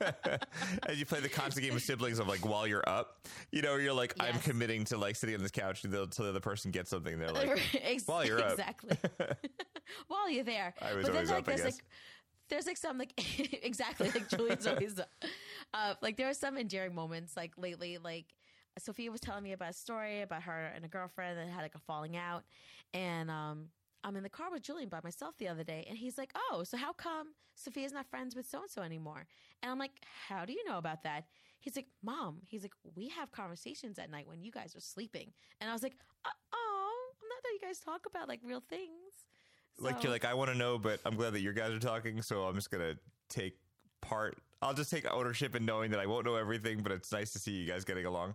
as 0.86 0.96
you 0.96 1.06
play 1.06 1.18
the 1.18 1.28
constant 1.28 1.66
game 1.66 1.74
of 1.74 1.82
siblings 1.82 2.20
of 2.20 2.28
like 2.28 2.46
while 2.46 2.68
you're 2.68 2.88
up, 2.88 3.26
you 3.50 3.62
know, 3.62 3.74
you're 3.74 3.92
like, 3.92 4.14
I'm 4.20 4.38
committing 4.38 4.84
to 4.86 4.96
like 4.96 5.16
sitting 5.16 5.34
on 5.34 5.42
this 5.42 5.50
couch 5.50 5.82
until, 5.82 6.06
the 6.06 6.28
other 6.28 6.38
person 6.38 6.70
gets 6.70 6.88
something. 6.88 7.18
They're 7.18 7.32
like, 7.32 7.58
while 8.06 8.24
you're 8.24 8.38
up. 8.40 8.52
exactly. 8.52 8.96
while 10.06 10.30
you're 10.30 10.44
there. 10.44 10.72
I 10.80 10.94
was 10.94 11.06
but 11.06 11.12
then 11.12 11.16
always 11.16 11.30
like 11.30 11.38
up, 11.38 11.48
I 11.48 11.50
there's 11.50 11.62
guess. 11.62 11.74
like 11.74 11.84
there's 12.48 12.66
like 12.66 12.76
some 12.76 12.96
like 12.96 13.12
exactly 13.64 14.08
like 14.08 14.28
Julian's 14.28 14.68
always. 14.68 15.00
Uh, 15.74 15.94
like 16.00 16.16
there 16.16 16.28
are 16.28 16.34
some 16.34 16.56
endearing 16.56 16.94
moments 16.94 17.36
like 17.36 17.54
lately 17.58 17.98
like 17.98 18.26
Sophia 18.78 19.10
was 19.10 19.20
telling 19.20 19.42
me 19.42 19.52
about 19.52 19.70
a 19.70 19.74
story 19.74 20.22
about 20.22 20.42
her 20.42 20.72
and 20.74 20.84
a 20.84 20.88
girlfriend 20.88 21.38
that 21.38 21.48
had 21.48 21.62
like 21.62 21.74
a 21.74 21.80
falling 21.80 22.16
out 22.16 22.44
and 22.94 23.30
um 23.30 23.68
I'm 24.04 24.14
in 24.16 24.22
the 24.22 24.28
car 24.28 24.52
with 24.52 24.62
Julian 24.62 24.88
by 24.88 25.00
myself 25.02 25.34
the 25.38 25.48
other 25.48 25.64
day 25.64 25.84
and 25.88 25.98
he's 25.98 26.16
like, 26.16 26.32
"Oh, 26.36 26.62
so 26.62 26.76
how 26.76 26.92
come 26.92 27.34
Sophia's 27.56 27.92
not 27.92 28.06
friends 28.08 28.36
with 28.36 28.46
so 28.46 28.60
and 28.60 28.70
so 28.70 28.82
anymore?" 28.82 29.26
And 29.62 29.72
I'm 29.72 29.78
like, 29.78 29.92
"How 30.28 30.44
do 30.44 30.52
you 30.52 30.64
know 30.64 30.78
about 30.78 31.02
that?" 31.02 31.24
He's 31.58 31.74
like, 31.74 31.88
"Mom, 32.04 32.38
he's 32.46 32.62
like, 32.62 32.74
we 32.94 33.08
have 33.08 33.32
conversations 33.32 33.98
at 33.98 34.08
night 34.10 34.28
when 34.28 34.42
you 34.42 34.52
guys 34.52 34.76
are 34.76 34.80
sleeping." 34.80 35.32
And 35.60 35.68
I 35.68 35.72
was 35.72 35.82
like, 35.82 35.96
"Oh, 36.24 37.02
I'm 37.20 37.28
not 37.28 37.42
that 37.42 37.52
you 37.54 37.60
guys 37.60 37.80
talk 37.80 38.06
about 38.06 38.28
like 38.28 38.40
real 38.44 38.62
things." 38.68 39.26
like 39.78 40.02
you're 40.02 40.12
like, 40.12 40.24
I 40.24 40.34
want 40.34 40.50
to 40.50 40.56
know, 40.56 40.78
but 40.78 41.00
I'm 41.04 41.16
glad 41.16 41.32
that 41.34 41.40
you 41.40 41.52
guys 41.52 41.70
are 41.70 41.78
talking, 41.78 42.22
so 42.22 42.44
I'm 42.44 42.54
just 42.54 42.70
gonna 42.70 42.94
take 43.28 43.58
part. 44.00 44.38
I'll 44.62 44.74
just 44.74 44.90
take 44.90 45.10
ownership 45.10 45.54
in 45.54 45.66
knowing 45.66 45.90
that 45.90 46.00
I 46.00 46.06
won't 46.06 46.24
know 46.24 46.36
everything, 46.36 46.82
but 46.82 46.92
it's 46.92 47.12
nice 47.12 47.32
to 47.32 47.38
see 47.38 47.52
you 47.52 47.66
guys 47.66 47.84
getting 47.84 48.06
along. 48.06 48.34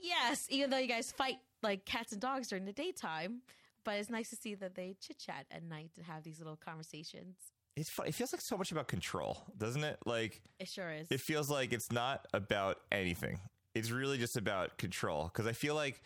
Yes, 0.00 0.46
even 0.50 0.70
though 0.70 0.78
you 0.78 0.88
guys 0.88 1.12
fight 1.12 1.36
like 1.62 1.84
cats 1.84 2.12
and 2.12 2.20
dogs 2.20 2.48
during 2.48 2.64
the 2.64 2.72
daytime, 2.72 3.42
but 3.84 3.94
it's 3.96 4.10
nice 4.10 4.30
to 4.30 4.36
see 4.36 4.54
that 4.56 4.74
they 4.74 4.96
chit 5.00 5.18
chat 5.18 5.46
at 5.50 5.62
night 5.62 5.90
and 5.96 6.06
have 6.06 6.22
these 6.22 6.38
little 6.38 6.56
conversations. 6.56 7.36
It's 7.76 7.90
fun. 7.90 8.06
It 8.06 8.14
feels 8.14 8.32
like 8.32 8.40
so 8.40 8.56
much 8.56 8.72
about 8.72 8.88
control, 8.88 9.38
doesn't 9.58 9.84
it? 9.84 9.98
Like 10.06 10.40
It 10.58 10.68
sure 10.68 10.90
is. 10.90 11.08
it 11.10 11.20
feels 11.20 11.50
like 11.50 11.72
it's 11.72 11.92
not 11.92 12.26
about 12.32 12.78
anything. 12.90 13.38
It's 13.74 13.90
really 13.90 14.16
just 14.16 14.36
about 14.36 14.78
control. 14.78 15.24
Because 15.24 15.46
I 15.46 15.52
feel 15.52 15.74
like 15.74 16.00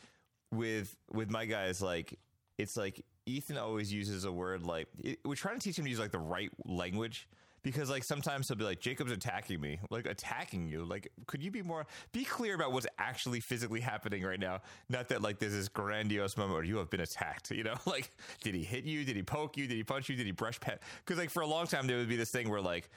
with 0.53 0.97
with 1.13 1.31
my 1.31 1.45
guys, 1.47 1.81
like 1.81 2.19
it's 2.59 2.77
like 2.77 3.05
Ethan 3.27 3.57
always 3.57 3.93
uses 3.93 4.25
a 4.25 4.33
word 4.33 4.65
like 4.67 4.89
it, 4.99 5.21
we're 5.25 5.37
trying 5.37 5.59
to 5.59 5.65
teach 5.65 5.79
him 5.79 5.85
to 5.85 5.91
use 5.91 6.01
like 6.01 6.11
the 6.11 6.19
right 6.19 6.51
language. 6.65 7.29
Because 7.63 7.91
like 7.91 8.05
sometimes 8.05 8.49
he'll 8.49 8.57
be 8.57 8.65
like 8.65 8.81
Jacob's 8.81 9.13
attacking 9.13 9.61
me, 9.61 9.79
like 9.91 10.07
attacking 10.07 10.67
you. 10.67 10.85
Like, 10.85 11.13
could 11.27 11.43
you 11.43 11.51
be 11.51 11.63
more 11.63 11.87
be 12.13 12.25
clear 12.25 12.55
about 12.55 12.73
what's 12.73 12.87
actually 12.99 13.41
physically 13.41 13.81
happening 13.81 14.23
right 14.23 14.41
now? 14.41 14.61
Not 14.89 15.09
that 15.09 15.23
like 15.23 15.39
there's 15.39 15.53
this 15.53 15.69
grandiose 15.69 16.37
moment 16.37 16.55
where 16.55 16.65
you 16.65 16.77
have 16.79 16.91
been 16.91 17.01
attacked. 17.01 17.51
You 17.61 17.65
know, 17.65 17.75
like 17.85 18.11
did 18.43 18.55
he 18.55 18.63
hit 18.63 18.85
you? 18.85 19.05
Did 19.05 19.17
he 19.17 19.23
poke 19.23 19.59
you? 19.59 19.67
Did 19.67 19.77
he 19.77 19.85
punch 19.85 20.09
you? 20.09 20.17
Did 20.17 20.25
he 20.25 20.33
brush 20.33 20.59
pet? 20.61 20.83
Because 21.05 21.19
like 21.19 21.29
for 21.29 21.43
a 21.43 21.47
long 21.47 21.67
time 21.67 21.87
there 21.87 21.99
would 21.99 22.09
be 22.09 22.17
this 22.17 22.31
thing 22.31 22.49
where 22.49 22.63
like 22.63 22.89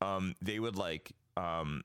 um 0.00 0.34
they 0.40 0.60
would 0.60 0.76
like 0.76 1.10
um 1.36 1.82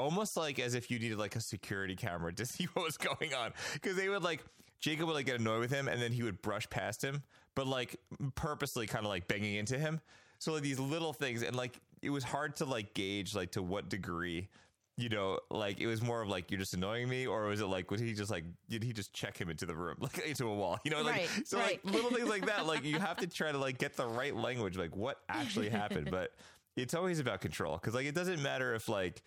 almost 0.00 0.36
like 0.36 0.58
as 0.58 0.74
if 0.74 0.90
you 0.90 0.98
needed 0.98 1.18
like 1.18 1.36
a 1.36 1.40
security 1.40 1.94
camera 1.94 2.32
to 2.32 2.46
see 2.46 2.64
what 2.72 2.84
was 2.84 2.96
going 2.96 3.34
on 3.34 3.52
because 3.74 3.96
they 3.96 4.08
would 4.08 4.22
like 4.22 4.42
jacob 4.80 5.06
would 5.06 5.14
like 5.14 5.26
get 5.26 5.38
annoyed 5.38 5.60
with 5.60 5.70
him 5.70 5.88
and 5.88 6.00
then 6.00 6.12
he 6.12 6.22
would 6.22 6.40
brush 6.42 6.68
past 6.70 7.02
him 7.04 7.22
but 7.54 7.66
like 7.66 7.96
purposely 8.34 8.86
kind 8.86 9.04
of 9.04 9.10
like 9.10 9.28
banging 9.28 9.54
into 9.54 9.78
him 9.78 10.00
so 10.40 10.52
like 10.52 10.62
these 10.62 10.80
little 10.80 11.12
things 11.12 11.42
and 11.44 11.54
like 11.54 11.78
it 12.02 12.10
was 12.10 12.24
hard 12.24 12.56
to 12.56 12.64
like 12.64 12.92
gauge 12.94 13.34
like 13.36 13.52
to 13.52 13.62
what 13.62 13.88
degree 13.88 14.48
you 14.96 15.08
know 15.08 15.38
like 15.50 15.80
it 15.80 15.86
was 15.86 16.02
more 16.02 16.20
of 16.20 16.28
like 16.28 16.50
you're 16.50 16.58
just 16.60 16.74
annoying 16.74 17.08
me 17.08 17.26
or 17.26 17.44
was 17.46 17.60
it 17.60 17.66
like 17.66 17.90
was 17.90 18.00
he 18.00 18.12
just 18.12 18.30
like 18.30 18.44
did 18.68 18.82
he 18.82 18.92
just 18.92 19.12
check 19.14 19.38
him 19.40 19.48
into 19.48 19.64
the 19.64 19.74
room 19.74 19.96
like 20.00 20.18
into 20.18 20.46
a 20.48 20.54
wall 20.54 20.78
you 20.84 20.90
know 20.90 21.00
like 21.02 21.14
Right, 21.36 21.46
so 21.46 21.58
right. 21.58 21.80
like 21.84 21.94
little 21.94 22.10
things 22.10 22.28
like 22.28 22.46
that 22.46 22.66
like 22.66 22.84
you 22.84 22.98
have 22.98 23.16
to 23.18 23.26
try 23.38 23.52
to 23.52 23.58
like 23.58 23.78
get 23.78 23.96
the 23.96 24.06
right 24.06 24.34
language 24.34 24.76
like 24.76 24.96
what 24.96 25.20
actually 25.28 25.68
happened 25.70 26.10
but 26.10 26.32
it's 26.76 26.92
always 26.94 27.18
about 27.20 27.40
control 27.40 27.76
because 27.76 27.94
like 27.94 28.06
it 28.06 28.14
doesn't 28.14 28.42
matter 28.42 28.74
if 28.74 28.88
like 28.88 29.22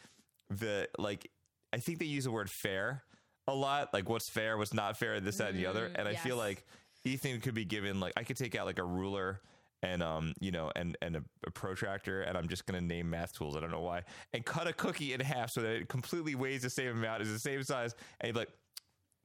the 0.49 0.87
like 0.99 1.31
i 1.71 1.77
think 1.77 1.97
they 1.99 2.05
use 2.05 2.25
the 2.25 2.31
word 2.31 2.49
fair 2.49 3.03
a 3.47 3.53
lot 3.53 3.93
like 3.93 4.07
what's 4.09 4.29
fair 4.29 4.57
what's 4.57 4.73
not 4.73 4.97
fair 4.97 5.19
this 5.19 5.37
that 5.37 5.49
and 5.51 5.59
the 5.59 5.65
other 5.65 5.89
Mm, 5.89 5.99
and 5.99 6.07
i 6.07 6.15
feel 6.15 6.37
like 6.37 6.65
ethan 7.03 7.39
could 7.41 7.53
be 7.55 7.65
given 7.65 7.99
like 7.99 8.13
i 8.15 8.23
could 8.23 8.37
take 8.37 8.55
out 8.55 8.65
like 8.65 8.79
a 8.79 8.83
ruler 8.83 9.41
and 9.83 10.01
um 10.01 10.33
you 10.39 10.49
know 10.51 10.71
and 10.75 10.97
and 11.03 11.15
a, 11.15 11.23
a 11.45 11.51
protractor 11.51 12.21
and 12.21 12.35
i'm 12.37 12.47
just 12.47 12.65
gonna 12.65 12.81
name 12.81 13.07
math 13.09 13.33
tools 13.33 13.55
i 13.55 13.59
don't 13.59 13.69
know 13.71 13.81
why 13.81 14.01
and 14.33 14.43
cut 14.45 14.65
a 14.67 14.73
cookie 14.73 15.13
in 15.13 15.19
half 15.19 15.51
so 15.51 15.61
that 15.61 15.69
it 15.75 15.87
completely 15.89 16.33
weighs 16.33 16.63
the 16.63 16.69
same 16.69 16.89
amount 16.97 17.21
is 17.21 17.31
the 17.31 17.37
same 17.39 17.61
size 17.61 17.93
and 18.21 18.35
like 18.35 18.49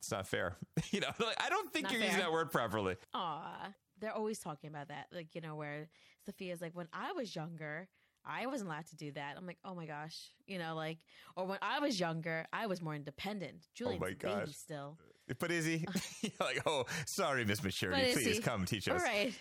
it's 0.03 0.11
not 0.11 0.27
fair 0.27 0.57
you 0.91 1.01
know 1.01 1.09
like 1.21 1.37
i 1.43 1.49
don't 1.49 1.73
think 1.73 1.85
Not 1.85 1.93
you're 1.93 2.03
using 2.03 2.19
that 2.19 2.31
word 2.33 2.51
properly 2.51 2.97
Aw, 3.15 3.69
they're 4.01 4.13
always 4.15 4.39
talking 4.39 4.71
about 4.71 4.89
that. 4.89 5.07
Like, 5.13 5.35
you 5.35 5.41
know, 5.41 5.57
where 5.57 5.89
Sophia's 6.25 6.61
like, 6.61 6.73
when 6.77 6.87
I 6.93 7.11
was 7.11 7.35
younger, 7.35 7.89
I 8.25 8.47
wasn't 8.47 8.71
allowed 8.71 8.87
to 8.91 8.97
do 8.97 9.11
that. 9.13 9.35
I'm 9.37 9.45
like, 9.45 9.59
oh 9.65 9.75
my 9.75 9.87
gosh, 9.87 10.17
you 10.47 10.57
know, 10.59 10.77
like, 10.77 10.99
or 11.35 11.47
when 11.47 11.59
I 11.63 11.81
was 11.81 11.99
younger, 11.99 12.47
I 12.53 12.67
was 12.67 12.81
more 12.81 12.95
independent. 12.95 13.67
Julian's 13.75 14.01
Oh 14.01 14.07
my 14.07 14.11
a 14.11 14.15
baby 14.15 14.47
gosh. 14.47 14.55
still. 14.55 14.99
but 15.41 15.51
is 15.51 15.65
he 15.65 15.85
like 16.41 16.61
oh 16.65 16.85
sorry 17.07 17.45
miss 17.45 17.63
maturity 17.63 18.13
please 18.15 18.41
come 18.41 18.65
teach 18.65 18.87
us 18.89 19.03
Right, 19.03 19.35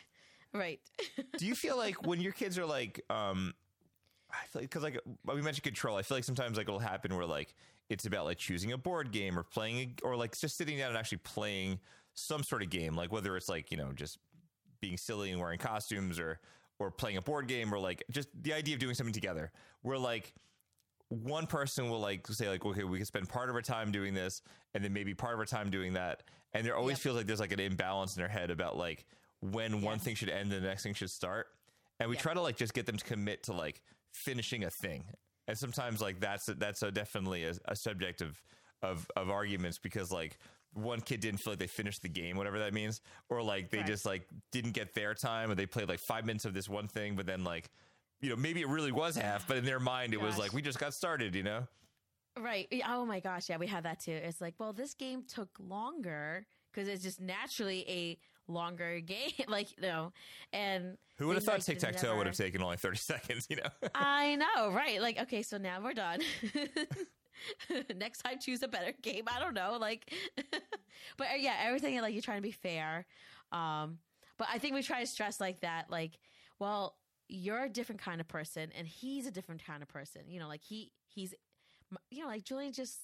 right. 0.53 0.79
do 1.37 1.45
you 1.45 1.55
feel 1.55 1.77
like 1.77 2.05
when 2.05 2.19
your 2.21 2.31
kids 2.31 2.57
are 2.57 2.65
like 2.65 3.03
um 3.09 3.53
i 4.31 4.45
feel 4.47 4.61
like 4.61 4.69
because 4.69 4.83
like 4.83 4.99
we 5.25 5.41
mentioned 5.41 5.63
control 5.63 5.97
i 5.97 6.01
feel 6.01 6.17
like 6.17 6.23
sometimes 6.23 6.57
like 6.57 6.67
it'll 6.67 6.79
happen 6.79 7.15
where 7.15 7.25
like 7.25 7.53
it's 7.89 8.05
about 8.05 8.25
like 8.25 8.37
choosing 8.37 8.71
a 8.73 8.77
board 8.77 9.11
game 9.11 9.37
or 9.39 9.43
playing 9.43 9.95
a, 10.03 10.05
or 10.05 10.15
like 10.15 10.37
just 10.37 10.57
sitting 10.57 10.77
down 10.77 10.89
and 10.89 10.97
actually 10.97 11.19
playing 11.19 11.79
some 12.13 12.43
sort 12.43 12.61
of 12.61 12.69
game 12.69 12.95
like 12.95 13.11
whether 13.11 13.37
it's 13.37 13.47
like 13.49 13.71
you 13.71 13.77
know 13.77 13.91
just 13.93 14.17
being 14.81 14.97
silly 14.97 15.31
and 15.31 15.39
wearing 15.39 15.59
costumes 15.59 16.19
or 16.19 16.39
or 16.79 16.91
playing 16.91 17.17
a 17.17 17.21
board 17.21 17.47
game 17.47 17.73
or 17.73 17.79
like 17.79 18.03
just 18.11 18.29
the 18.43 18.53
idea 18.53 18.75
of 18.75 18.79
doing 18.79 18.93
something 18.93 19.13
together 19.13 19.51
where 19.81 19.97
like 19.97 20.33
one 21.09 21.47
person 21.47 21.89
will 21.89 21.99
like 22.01 22.27
say 22.27 22.49
like 22.49 22.65
okay 22.65 22.83
we 22.83 22.97
can 22.97 23.05
spend 23.05 23.29
part 23.29 23.49
of 23.49 23.55
our 23.55 23.61
time 23.61 23.91
doing 23.91 24.13
this 24.13 24.41
and 24.73 24.83
then 24.83 24.91
maybe 24.91 25.13
part 25.13 25.33
of 25.33 25.39
our 25.39 25.45
time 25.45 25.69
doing 25.69 25.93
that 25.93 26.23
and 26.53 26.65
there 26.65 26.75
always 26.75 26.97
Yep. 26.97 27.01
feels 27.03 27.15
like 27.15 27.27
there's 27.27 27.39
like 27.39 27.53
an 27.53 27.59
imbalance 27.59 28.15
in 28.15 28.19
their 28.21 28.29
head 28.29 28.51
about 28.51 28.77
like 28.77 29.05
when 29.41 29.81
one 29.81 29.99
thing 29.99 30.15
should 30.15 30.29
end 30.29 30.51
and 30.51 30.63
the 30.63 30.67
next 30.67 30.83
thing 30.83 30.93
should 30.93 31.09
start 31.11 31.47
and 31.99 32.09
we 32.09 32.15
Yep. 32.15 32.23
try 32.23 32.33
to 32.33 32.41
like 32.41 32.57
just 32.57 32.73
get 32.73 32.85
them 32.85 32.97
to 32.97 33.05
commit 33.05 33.43
to 33.43 33.53
like 33.53 33.81
finishing 34.13 34.63
a 34.63 34.69
thing 34.69 35.05
and 35.47 35.57
sometimes 35.57 36.01
like 36.01 36.19
that's 36.19 36.47
a, 36.49 36.53
that's 36.55 36.81
a 36.83 36.91
definitely 36.91 37.43
a, 37.45 37.53
a 37.65 37.75
subject 37.75 38.21
of 38.21 38.41
of 38.81 39.09
of 39.15 39.29
arguments 39.29 39.77
because 39.77 40.11
like 40.11 40.38
one 40.73 41.01
kid 41.01 41.19
didn't 41.19 41.39
feel 41.39 41.53
like 41.53 41.59
they 41.59 41.67
finished 41.67 42.01
the 42.01 42.09
game 42.09 42.35
whatever 42.38 42.59
that 42.59 42.73
means 42.73 43.01
or 43.29 43.41
like 43.41 43.69
they 43.69 43.77
Correct. 43.77 43.89
just 43.89 44.05
like 44.05 44.27
didn't 44.51 44.71
get 44.73 44.93
their 44.93 45.13
time 45.13 45.49
or 45.51 45.55
they 45.55 45.65
played 45.65 45.88
like 45.89 45.99
five 45.99 46.25
minutes 46.25 46.45
of 46.45 46.53
this 46.53 46.67
one 46.69 46.88
thing 46.88 47.15
but 47.15 47.25
then 47.25 47.43
like 47.43 47.69
you 48.21 48.29
know 48.29 48.35
maybe 48.35 48.61
it 48.61 48.67
really 48.67 48.91
was 48.91 49.15
half 49.15 49.47
but 49.47 49.57
in 49.57 49.65
their 49.65 49.79
mind 49.79 50.13
it 50.13 50.21
was 50.21 50.38
like 50.38 50.53
we 50.53 50.61
just 50.61 50.79
got 50.79 50.93
started 50.93 51.35
you 51.35 51.43
know 51.43 51.67
Right. 52.39 52.67
Oh 52.88 53.03
my 53.03 53.19
gosh. 53.19 53.49
Yeah, 53.49 53.57
we 53.57 53.65
had 53.65 53.85
that 53.85 53.99
too. 53.99 54.11
It's 54.11 54.39
like, 54.39 54.53
well, 54.59 54.71
this 54.71 54.93
game 54.93 55.23
took 55.23 55.49
longer 55.59 56.45
because 56.71 56.88
it's 56.88 57.01
just 57.01 57.19
naturally 57.19 57.83
a 57.89 58.19
longer 58.47 58.99
game. 59.05 59.31
like, 59.47 59.75
you 59.75 59.81
know, 59.81 60.11
and 60.53 60.97
who 61.17 61.27
would 61.27 61.35
have 61.35 61.43
thought 61.43 61.55
like 61.55 61.63
tic-tac-toe 61.63 62.15
would 62.15 62.27
have 62.27 62.35
taken 62.35 62.61
only 62.61 62.77
30 62.77 62.97
seconds 62.97 63.47
you 63.49 63.55
know 63.55 63.69
I 63.95 64.35
know, 64.35 64.71
right? 64.71 65.01
Like, 65.01 65.19
okay, 65.21 65.41
so 65.41 65.57
now 65.57 65.81
we're 65.81 65.93
done. 65.93 66.19
Next 67.95 68.19
time, 68.19 68.39
choose 68.39 68.63
a 68.63 68.67
better 68.67 68.93
game. 69.01 69.25
I 69.27 69.39
don't 69.39 69.53
know, 69.53 69.77
like, 69.79 70.11
but 71.17 71.27
uh, 71.27 71.37
yeah, 71.37 71.55
everything 71.65 71.99
like 72.01 72.13
you're 72.13 72.21
trying 72.21 72.39
to 72.39 72.47
be 72.47 72.51
fair. 72.51 73.05
Um, 73.51 73.99
but 74.37 74.47
I 74.51 74.57
think 74.57 74.73
we 74.75 74.81
try 74.83 75.01
to 75.01 75.07
stress 75.07 75.39
like 75.39 75.61
that, 75.61 75.89
like, 75.89 76.17
well, 76.59 76.95
you're 77.29 77.65
a 77.65 77.69
different 77.69 78.01
kind 78.01 78.21
of 78.21 78.27
person, 78.27 78.69
and 78.77 78.87
he's 78.87 79.27
a 79.27 79.31
different 79.31 79.63
kind 79.65 79.83
of 79.83 79.89
person. 79.89 80.23
You 80.27 80.39
know, 80.39 80.47
like 80.47 80.63
he 80.63 80.91
he's, 81.09 81.33
you 82.09 82.21
know, 82.21 82.27
like 82.27 82.43
Julian 82.43 82.73
just, 82.73 82.97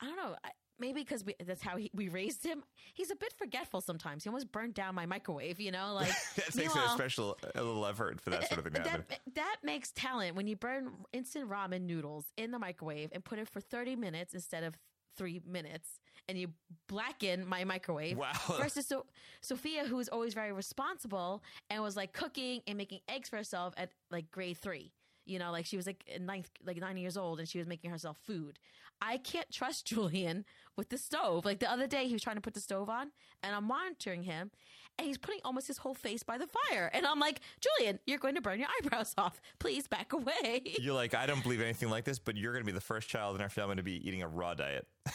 I 0.00 0.06
don't 0.06 0.16
know. 0.16 0.36
I, 0.44 0.50
Maybe 0.78 1.02
because 1.02 1.24
that's 1.46 1.62
how 1.62 1.76
he, 1.76 1.90
we 1.94 2.08
raised 2.08 2.44
him. 2.44 2.64
He's 2.94 3.10
a 3.10 3.16
bit 3.16 3.32
forgetful 3.38 3.80
sometimes. 3.80 4.24
He 4.24 4.28
almost 4.28 4.50
burned 4.50 4.74
down 4.74 4.94
my 4.94 5.06
microwave, 5.06 5.60
you 5.60 5.70
know. 5.70 5.94
Like 5.94 6.08
that 6.36 6.52
takes 6.52 6.74
a 6.74 6.88
special 6.90 7.38
a 7.54 7.62
little 7.62 7.86
effort 7.86 8.20
for 8.20 8.30
that 8.30 8.48
sort 8.48 8.58
of 8.58 8.72
thing 8.72 8.82
that, 8.84 9.20
that 9.34 9.56
makes 9.62 9.92
talent 9.92 10.34
when 10.36 10.46
you 10.46 10.56
burn 10.56 10.90
instant 11.12 11.48
ramen 11.48 11.82
noodles 11.82 12.26
in 12.36 12.50
the 12.50 12.58
microwave 12.58 13.10
and 13.12 13.24
put 13.24 13.38
it 13.38 13.48
for 13.48 13.60
30 13.60 13.96
minutes 13.96 14.34
instead 14.34 14.64
of 14.64 14.74
three 15.16 15.40
minutes 15.46 16.00
and 16.28 16.36
you 16.36 16.48
blacken 16.88 17.46
my 17.46 17.62
microwave 17.64 18.16
Wow. 18.18 18.32
versus 18.58 18.86
so- 18.88 19.06
sophia 19.42 19.84
who 19.84 19.98
is 20.00 20.08
always 20.08 20.34
very 20.34 20.52
responsible 20.52 21.42
and 21.70 21.82
was 21.82 21.96
like 21.96 22.12
cooking 22.12 22.62
and 22.66 22.76
making 22.76 22.98
eggs 23.08 23.28
for 23.28 23.36
herself 23.36 23.74
at 23.76 23.90
like 24.10 24.28
grade 24.32 24.58
three 24.58 24.92
you 25.24 25.38
know 25.38 25.52
like 25.52 25.66
she 25.66 25.76
was 25.76 25.86
like 25.86 26.04
ninth 26.20 26.50
like 26.66 26.78
nine 26.78 26.96
years 26.96 27.16
old 27.16 27.38
and 27.38 27.48
she 27.48 27.58
was 27.58 27.66
making 27.68 27.90
herself 27.90 28.18
food 28.26 28.58
i 29.00 29.16
can't 29.16 29.50
trust 29.52 29.86
julian 29.86 30.44
with 30.76 30.88
the 30.88 30.98
stove. 30.98 31.44
Like 31.44 31.60
the 31.60 31.70
other 31.70 31.86
day 31.86 32.06
he 32.06 32.12
was 32.12 32.22
trying 32.22 32.36
to 32.36 32.42
put 32.42 32.54
the 32.54 32.60
stove 32.60 32.88
on 32.88 33.10
and 33.42 33.54
i'm 33.54 33.64
monitoring 33.64 34.22
him 34.22 34.50
and 34.98 35.06
he's 35.06 35.18
putting 35.18 35.40
almost 35.44 35.66
his 35.66 35.78
whole 35.78 35.94
face 35.94 36.22
by 36.22 36.38
the 36.38 36.46
fire. 36.46 36.90
And 36.92 37.06
i'm 37.06 37.18
like 37.20 37.40
julian 37.60 37.98
you're 38.06 38.18
going 38.18 38.34
to 38.34 38.40
burn 38.40 38.58
your 38.58 38.68
eyebrows 38.80 39.14
off. 39.18 39.40
Please 39.58 39.86
back 39.88 40.12
away. 40.12 40.62
You're 40.80 40.94
like 40.94 41.14
i 41.14 41.26
don't 41.26 41.42
believe 41.42 41.60
anything 41.60 41.90
like 41.90 42.04
this 42.04 42.18
but 42.18 42.36
you're 42.36 42.52
going 42.52 42.62
to 42.64 42.66
be 42.66 42.72
the 42.72 42.80
first 42.80 43.08
child 43.08 43.36
in 43.36 43.42
our 43.42 43.48
family 43.48 43.76
to 43.76 43.82
be 43.82 44.06
eating 44.06 44.22
a 44.22 44.28
raw 44.28 44.54
diet. 44.54 44.86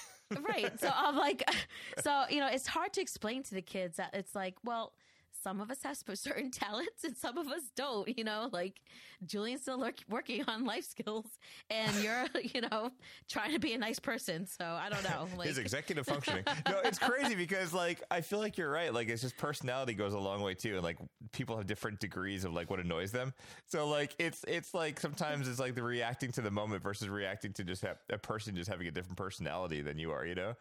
Right. 0.47 0.79
So 0.79 0.91
i'm 0.95 1.15
like 1.15 1.43
so 2.03 2.25
you 2.29 2.39
know 2.39 2.47
it's 2.47 2.67
hard 2.67 2.93
to 2.93 3.01
explain 3.01 3.41
to 3.43 3.55
the 3.55 3.63
kids 3.63 3.97
that 3.97 4.13
it's 4.13 4.35
like 4.35 4.55
well 4.63 4.93
some 5.41 5.61
of 5.61 5.71
us 5.71 5.83
have 5.83 5.97
certain 6.13 6.51
talents 6.51 7.03
and 7.03 7.15
some 7.15 7.37
of 7.37 7.47
us 7.47 7.63
don't 7.75 8.17
you 8.17 8.23
know 8.23 8.49
like 8.51 8.81
julian's 9.25 9.61
still 9.61 9.79
work- 9.79 10.03
working 10.09 10.43
on 10.47 10.65
life 10.65 10.85
skills 10.85 11.25
and 11.69 11.95
you're 12.03 12.25
you 12.53 12.61
know 12.61 12.89
trying 13.29 13.51
to 13.51 13.59
be 13.59 13.73
a 13.73 13.77
nice 13.77 13.99
person 13.99 14.45
so 14.45 14.65
i 14.65 14.89
don't 14.89 15.03
know 15.03 15.27
like 15.37 15.47
his 15.47 15.57
executive 15.57 16.05
functioning. 16.05 16.43
No, 16.67 16.79
it's 16.83 16.99
crazy 16.99 17.35
because 17.35 17.73
like 17.73 18.01
I 18.11 18.21
feel 18.21 18.39
like 18.39 18.57
you're 18.57 18.69
right. 18.69 18.93
Like 18.93 19.09
it's 19.09 19.21
just 19.21 19.37
personality 19.37 19.93
goes 19.93 20.13
a 20.13 20.19
long 20.19 20.41
way 20.41 20.53
too, 20.53 20.75
and 20.75 20.83
like 20.83 20.97
people 21.31 21.57
have 21.57 21.67
different 21.67 21.99
degrees 21.99 22.43
of 22.45 22.53
like 22.53 22.69
what 22.69 22.79
annoys 22.79 23.11
them. 23.11 23.33
So 23.67 23.87
like 23.87 24.15
it's 24.19 24.43
it's 24.47 24.73
like 24.73 24.99
sometimes 24.99 25.47
it's 25.47 25.59
like 25.59 25.75
the 25.75 25.83
reacting 25.83 26.31
to 26.33 26.41
the 26.41 26.51
moment 26.51 26.83
versus 26.83 27.09
reacting 27.09 27.53
to 27.53 27.63
just 27.63 27.81
have, 27.83 27.97
a 28.09 28.17
person 28.17 28.55
just 28.55 28.69
having 28.69 28.87
a 28.87 28.91
different 28.91 29.17
personality 29.17 29.81
than 29.81 29.97
you 29.97 30.11
are. 30.11 30.25
You 30.25 30.35
know. 30.35 30.53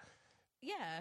yeah 0.61 1.01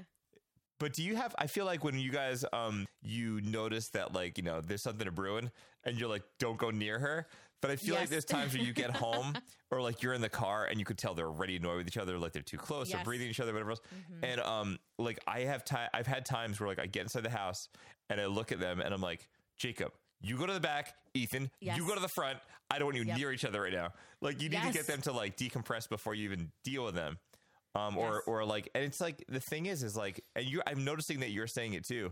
But 0.79 0.93
do 0.93 1.03
you 1.03 1.15
have? 1.15 1.33
I 1.37 1.47
feel 1.47 1.65
like 1.65 1.83
when 1.83 1.97
you 1.97 2.11
guys 2.11 2.45
um 2.53 2.85
you 3.01 3.41
notice 3.41 3.89
that 3.89 4.13
like 4.13 4.37
you 4.37 4.43
know 4.43 4.61
there's 4.61 4.81
something 4.83 5.05
to 5.05 5.11
brewing, 5.11 5.51
and 5.83 5.97
you're 5.99 6.09
like 6.09 6.23
don't 6.39 6.57
go 6.57 6.69
near 6.71 6.99
her. 6.99 7.27
But 7.59 7.71
I 7.71 7.75
feel 7.75 7.95
like 7.95 8.09
there's 8.09 8.23
times 8.25 8.53
where 8.53 8.63
you 8.63 8.71
get 8.71 8.91
home 8.91 9.33
or 9.71 9.81
like 9.81 10.03
you're 10.03 10.13
in 10.13 10.21
the 10.21 10.29
car 10.29 10.65
and 10.65 10.77
you 10.77 10.85
could 10.85 10.99
tell 10.99 11.15
they're 11.15 11.25
already 11.25 11.55
annoyed 11.55 11.77
with 11.77 11.87
each 11.87 11.97
other, 11.97 12.19
like 12.19 12.31
they're 12.31 12.43
too 12.43 12.57
close, 12.57 12.91
they're 12.91 13.03
breathing 13.03 13.29
each 13.29 13.39
other, 13.39 13.51
whatever 13.51 13.71
else. 13.71 13.81
And 14.21 14.39
um, 14.41 14.77
like 14.99 15.19
I 15.25 15.39
have 15.39 15.65
time, 15.65 15.89
I've 15.91 16.05
had 16.05 16.23
times 16.23 16.59
where 16.59 16.69
like 16.69 16.77
I 16.77 16.85
get 16.85 17.01
inside 17.01 17.23
the 17.23 17.31
house 17.31 17.67
and 18.11 18.21
I 18.21 18.27
look 18.27 18.51
at 18.51 18.59
them 18.59 18.79
and 18.79 18.93
I'm 18.93 19.01
like, 19.01 19.27
Jacob, 19.57 19.91
you 20.21 20.37
go 20.37 20.45
to 20.45 20.53
the 20.53 20.59
back, 20.59 20.93
Ethan, 21.15 21.49
Yes. 21.59 21.77
you 21.77 21.87
go 21.87 21.95
to 21.95 21.99
the 21.99 22.07
front. 22.07 22.37
I 22.69 22.77
don't 22.77 22.85
want 22.85 22.97
you 22.97 23.05
Yep. 23.05 23.17
near 23.17 23.31
each 23.31 23.43
other 23.43 23.61
right 23.63 23.73
now. 23.73 23.91
Like 24.21 24.39
you 24.39 24.49
need 24.49 24.61
to 24.61 24.71
get 24.71 24.85
them 24.85 25.01
to 25.01 25.11
like 25.11 25.35
decompress 25.35 25.89
before 25.89 26.13
you 26.13 26.25
even 26.25 26.51
deal 26.63 26.85
with 26.85 26.93
them. 26.93 27.17
Um, 27.77 27.97
or 27.97 28.21
or 28.27 28.43
like, 28.45 28.69
and 28.75 28.83
it's 28.83 28.99
like 28.99 29.23
the 29.29 29.39
thing 29.39 29.67
is, 29.67 29.83
is 29.83 29.95
like, 29.95 30.23
and 30.35 30.45
you, 30.45 30.61
I'm 30.65 30.83
noticing 30.83 31.19
that 31.21 31.29
you're 31.29 31.47
saying 31.47 31.73
it 31.73 31.85
too. 31.85 32.11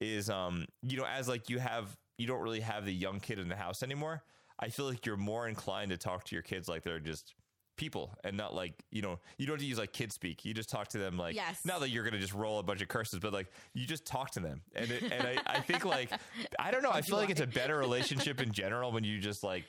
Is 0.00 0.28
um, 0.28 0.66
you 0.82 0.96
know, 0.98 1.06
as 1.06 1.26
like 1.28 1.48
you 1.48 1.58
have, 1.58 1.96
you 2.18 2.26
don't 2.26 2.42
really 2.42 2.60
have 2.60 2.84
the 2.84 2.92
young 2.92 3.18
kid 3.20 3.38
in 3.38 3.48
the 3.48 3.56
house 3.56 3.82
anymore. 3.82 4.22
I 4.58 4.68
feel 4.68 4.86
like 4.86 5.04
you're 5.06 5.16
more 5.16 5.48
inclined 5.48 5.90
to 5.90 5.96
talk 5.96 6.24
to 6.24 6.34
your 6.34 6.42
kids 6.42 6.68
like 6.68 6.82
they're 6.82 7.00
just 7.00 7.34
people 7.76 8.14
and 8.24 8.38
not 8.38 8.54
like 8.54 8.72
you 8.90 9.02
know 9.02 9.18
you 9.36 9.46
don't 9.46 9.56
have 9.56 9.60
to 9.60 9.66
use 9.66 9.76
like 9.78 9.92
kid 9.92 10.10
speak 10.10 10.46
you 10.46 10.54
just 10.54 10.70
talk 10.70 10.88
to 10.88 10.96
them 10.96 11.18
like 11.18 11.34
Yes. 11.36 11.60
not 11.66 11.80
that 11.80 11.90
you're 11.90 12.04
gonna 12.04 12.18
just 12.18 12.32
roll 12.32 12.58
a 12.58 12.62
bunch 12.62 12.80
of 12.80 12.88
curses 12.88 13.18
but 13.20 13.34
like 13.34 13.48
you 13.74 13.86
just 13.86 14.06
talk 14.06 14.30
to 14.30 14.40
them 14.40 14.62
and 14.74 14.90
it, 14.90 15.02
and 15.02 15.26
I, 15.28 15.36
I 15.46 15.60
think 15.60 15.84
like 15.84 16.10
i 16.58 16.70
don't 16.70 16.82
know 16.82 16.90
i 16.90 17.02
feel 17.02 17.18
like 17.18 17.28
it's 17.28 17.42
a 17.42 17.46
better 17.46 17.76
relationship 17.76 18.40
in 18.40 18.50
general 18.50 18.92
when 18.92 19.04
you 19.04 19.18
just 19.18 19.44
like 19.44 19.66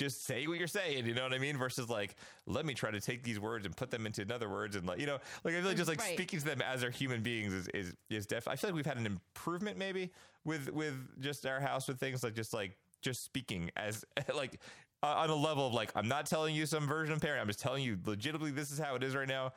just 0.00 0.24
say 0.24 0.46
what 0.46 0.58
you're 0.58 0.66
saying, 0.66 1.04
you 1.04 1.12
know 1.12 1.24
what 1.24 1.34
I 1.34 1.38
mean? 1.38 1.58
Versus 1.58 1.90
like, 1.90 2.16
let 2.46 2.64
me 2.64 2.72
try 2.72 2.90
to 2.90 3.00
take 3.02 3.22
these 3.22 3.38
words 3.38 3.66
and 3.66 3.76
put 3.76 3.90
them 3.90 4.06
into 4.06 4.22
another 4.22 4.48
words 4.48 4.74
and 4.74 4.86
like, 4.86 4.98
you 4.98 5.04
know, 5.04 5.18
like 5.44 5.54
I 5.54 5.58
feel 5.58 5.68
like 5.68 5.76
just 5.76 5.90
like 5.90 6.00
Right. 6.00 6.14
speaking 6.14 6.38
to 6.38 6.44
them 6.46 6.62
as 6.62 6.80
they're 6.80 6.90
human 6.90 7.22
beings 7.22 7.52
is 7.52 7.68
is 7.68 7.94
is 8.08 8.26
def. 8.26 8.48
I 8.48 8.56
feel 8.56 8.70
like 8.70 8.76
we've 8.76 8.86
had 8.86 8.96
an 8.96 9.04
improvement 9.04 9.76
maybe 9.76 10.10
with 10.44 10.70
with 10.70 10.94
just 11.20 11.44
our 11.44 11.60
house 11.60 11.86
with 11.86 12.00
things 12.00 12.24
like 12.24 12.34
just 12.34 12.54
like 12.54 12.78
just 13.02 13.22
speaking 13.22 13.70
as 13.76 14.04
like 14.34 14.58
uh, 15.02 15.06
on 15.18 15.28
a 15.28 15.34
level 15.34 15.66
of 15.66 15.74
like 15.74 15.92
I'm 15.94 16.08
not 16.08 16.24
telling 16.24 16.54
you 16.54 16.64
some 16.64 16.86
version 16.86 17.12
of 17.14 17.20
parent. 17.20 17.42
I'm 17.42 17.46
just 17.46 17.60
telling 17.60 17.84
you 17.84 17.98
legitimately 18.06 18.52
this 18.52 18.70
is 18.70 18.78
how 18.78 18.94
it 18.94 19.02
is 19.02 19.14
right 19.14 19.28
now. 19.28 19.52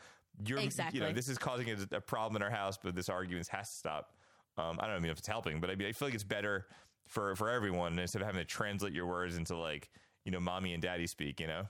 You're 0.46 0.60
you 0.94 1.00
know 1.00 1.14
this 1.16 1.30
is 1.30 1.38
causing 1.38 1.70
a, 1.70 1.78
a 1.96 2.02
problem 2.02 2.36
in 2.36 2.44
our 2.44 2.52
house, 2.52 2.78
but 2.78 2.96
this 2.96 3.08
argument 3.08 3.48
has 3.48 3.70
to 3.70 3.76
stop. 3.76 4.14
Um, 4.58 4.78
I 4.82 4.88
don't 4.88 5.02
know 5.02 5.10
if 5.10 5.20
it's 5.20 5.28
helping, 5.28 5.62
but 5.62 5.70
I 5.70 5.76
mean 5.76 5.88
I 5.88 5.94
feel 5.94 6.10
like 6.10 6.16
it's 6.16 6.24
better 6.26 6.68
for 7.08 7.34
for 7.38 7.50
everyone 7.50 7.98
instead 7.98 8.22
of 8.22 8.26
having 8.26 8.42
to 8.42 8.46
translate 8.46 8.94
your 8.94 9.06
words 9.06 9.38
into 9.38 9.56
like 9.56 9.90
you 10.26 10.32
know 10.32 10.40
mommy 10.40 10.74
and 10.74 10.82
daddy 10.82 11.08
speak. 11.08 11.40
You 11.40 11.48
know. 11.48 11.68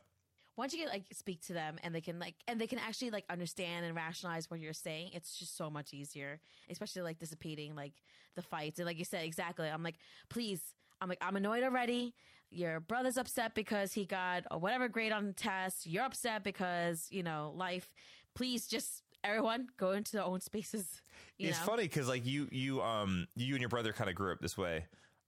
once 0.56 0.74
you 0.74 0.80
get 0.80 0.89
like 0.89 1.06
speak 1.14 1.41
to 1.47 1.54
them 1.54 1.78
and 1.84 1.93
they 1.93 2.01
can 2.01 2.20
like 2.20 2.36
and 2.47 2.60
they 2.60 2.68
can 2.68 2.80
actually 2.80 3.10
like 3.10 3.26
understand 3.30 3.86
and 3.86 3.95
rationalize 3.95 4.49
what 4.49 4.60
you're 4.60 4.74
saying 4.74 5.10
it's 5.14 5.38
just 5.38 5.58
so 5.58 5.70
much 5.70 5.93
easier 5.93 6.39
especially 6.70 7.01
like 7.01 7.20
dissipating 7.20 7.76
like 7.76 7.93
the 8.36 8.41
fights. 8.41 8.80
And 8.80 8.86
like 8.86 8.97
you 8.97 9.06
said 9.06 9.26
exactly. 9.26 9.68
I'm 9.68 9.84
like 9.84 9.97
please. 10.30 10.62
I'm 11.01 11.10
like 11.10 11.20
i'm 11.22 11.36
annoyed 11.36 11.64
already. 11.64 12.14
Your 12.49 12.80
brother's 12.80 13.18
upset 13.18 13.56
because 13.56 13.93
he 13.93 14.06
got 14.06 14.43
a 14.51 14.58
whatever 14.58 14.88
grade 14.88 15.12
on 15.12 15.26
the 15.26 15.34
test. 15.34 15.86
You're 15.86 16.04
upset 16.06 16.43
because 16.43 17.08
you 17.10 17.24
know 17.24 17.54
life. 17.56 17.89
Please 18.36 18.68
just 18.68 19.04
everyone 19.24 19.68
go 19.78 19.91
into 19.91 20.14
their 20.14 20.24
own 20.24 20.39
spaces. 20.41 21.01
You 21.39 21.49
it's 21.49 21.60
know? 21.60 21.66
funny 21.66 21.84
because 21.84 22.08
like 22.08 22.26
you 22.28 22.47
you 22.51 22.82
um 22.84 23.28
you 23.36 23.56
and 23.56 23.60
your 23.60 23.70
brother 23.70 23.91
kind 23.91 24.08
of 24.08 24.16
grew 24.16 24.32
up 24.32 24.39
this 24.39 24.56
way 24.56 24.86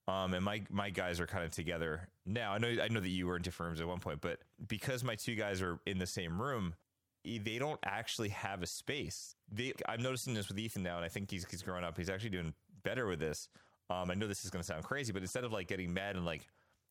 um 0.07 0.33
and 0.33 0.43
my 0.43 0.61
my 0.69 0.89
guys 0.89 1.19
are 1.19 1.27
kind 1.27 1.43
of 1.43 1.51
together 1.51 2.09
now. 2.25 2.53
I 2.53 2.57
know 2.57 2.75
i 2.81 2.87
know 2.87 2.99
that 2.99 3.09
you 3.09 3.27
were 3.27 3.35
in 3.35 3.41
different 3.41 3.69
rooms 3.69 3.81
at 3.81 3.87
one 3.87 3.99
point 3.99 4.21
but 4.21 4.39
because 4.67 5.03
my 5.03 5.15
two 5.15 5.35
guys 5.35 5.61
are 5.61 5.79
in 5.85 5.97
the 5.97 6.07
same 6.07 6.41
room 6.41 6.75
they 7.23 7.57
don't 7.57 7.79
actually 7.83 8.29
have 8.29 8.61
a 8.61 8.67
space. 8.67 9.35
They 9.51 9.73
i'm 9.87 10.01
noticing 10.01 10.33
this 10.33 10.47
with 10.47 10.59
ethan 10.59 10.83
now 10.83 10.95
and 10.97 11.05
i 11.05 11.09
think 11.09 11.31
he's 11.31 11.45
he's 11.49 11.61
growing 11.61 11.83
up. 11.83 11.97
He's 11.97 12.09
actually 12.09 12.31
doing 12.31 12.53
better 12.83 13.07
with 13.07 13.19
this. 13.19 13.49
Um 13.89 14.11
i 14.11 14.13
know 14.13 14.27
this 14.27 14.45
is 14.45 14.51
going 14.51 14.61
to 14.61 14.67
sound 14.67 14.83
crazy 14.83 15.11
but 15.11 15.21
instead 15.21 15.43
of 15.43 15.51
like 15.51 15.67
getting 15.67 15.93
mad 15.93 16.15
and 16.15 16.25
like 16.25 16.47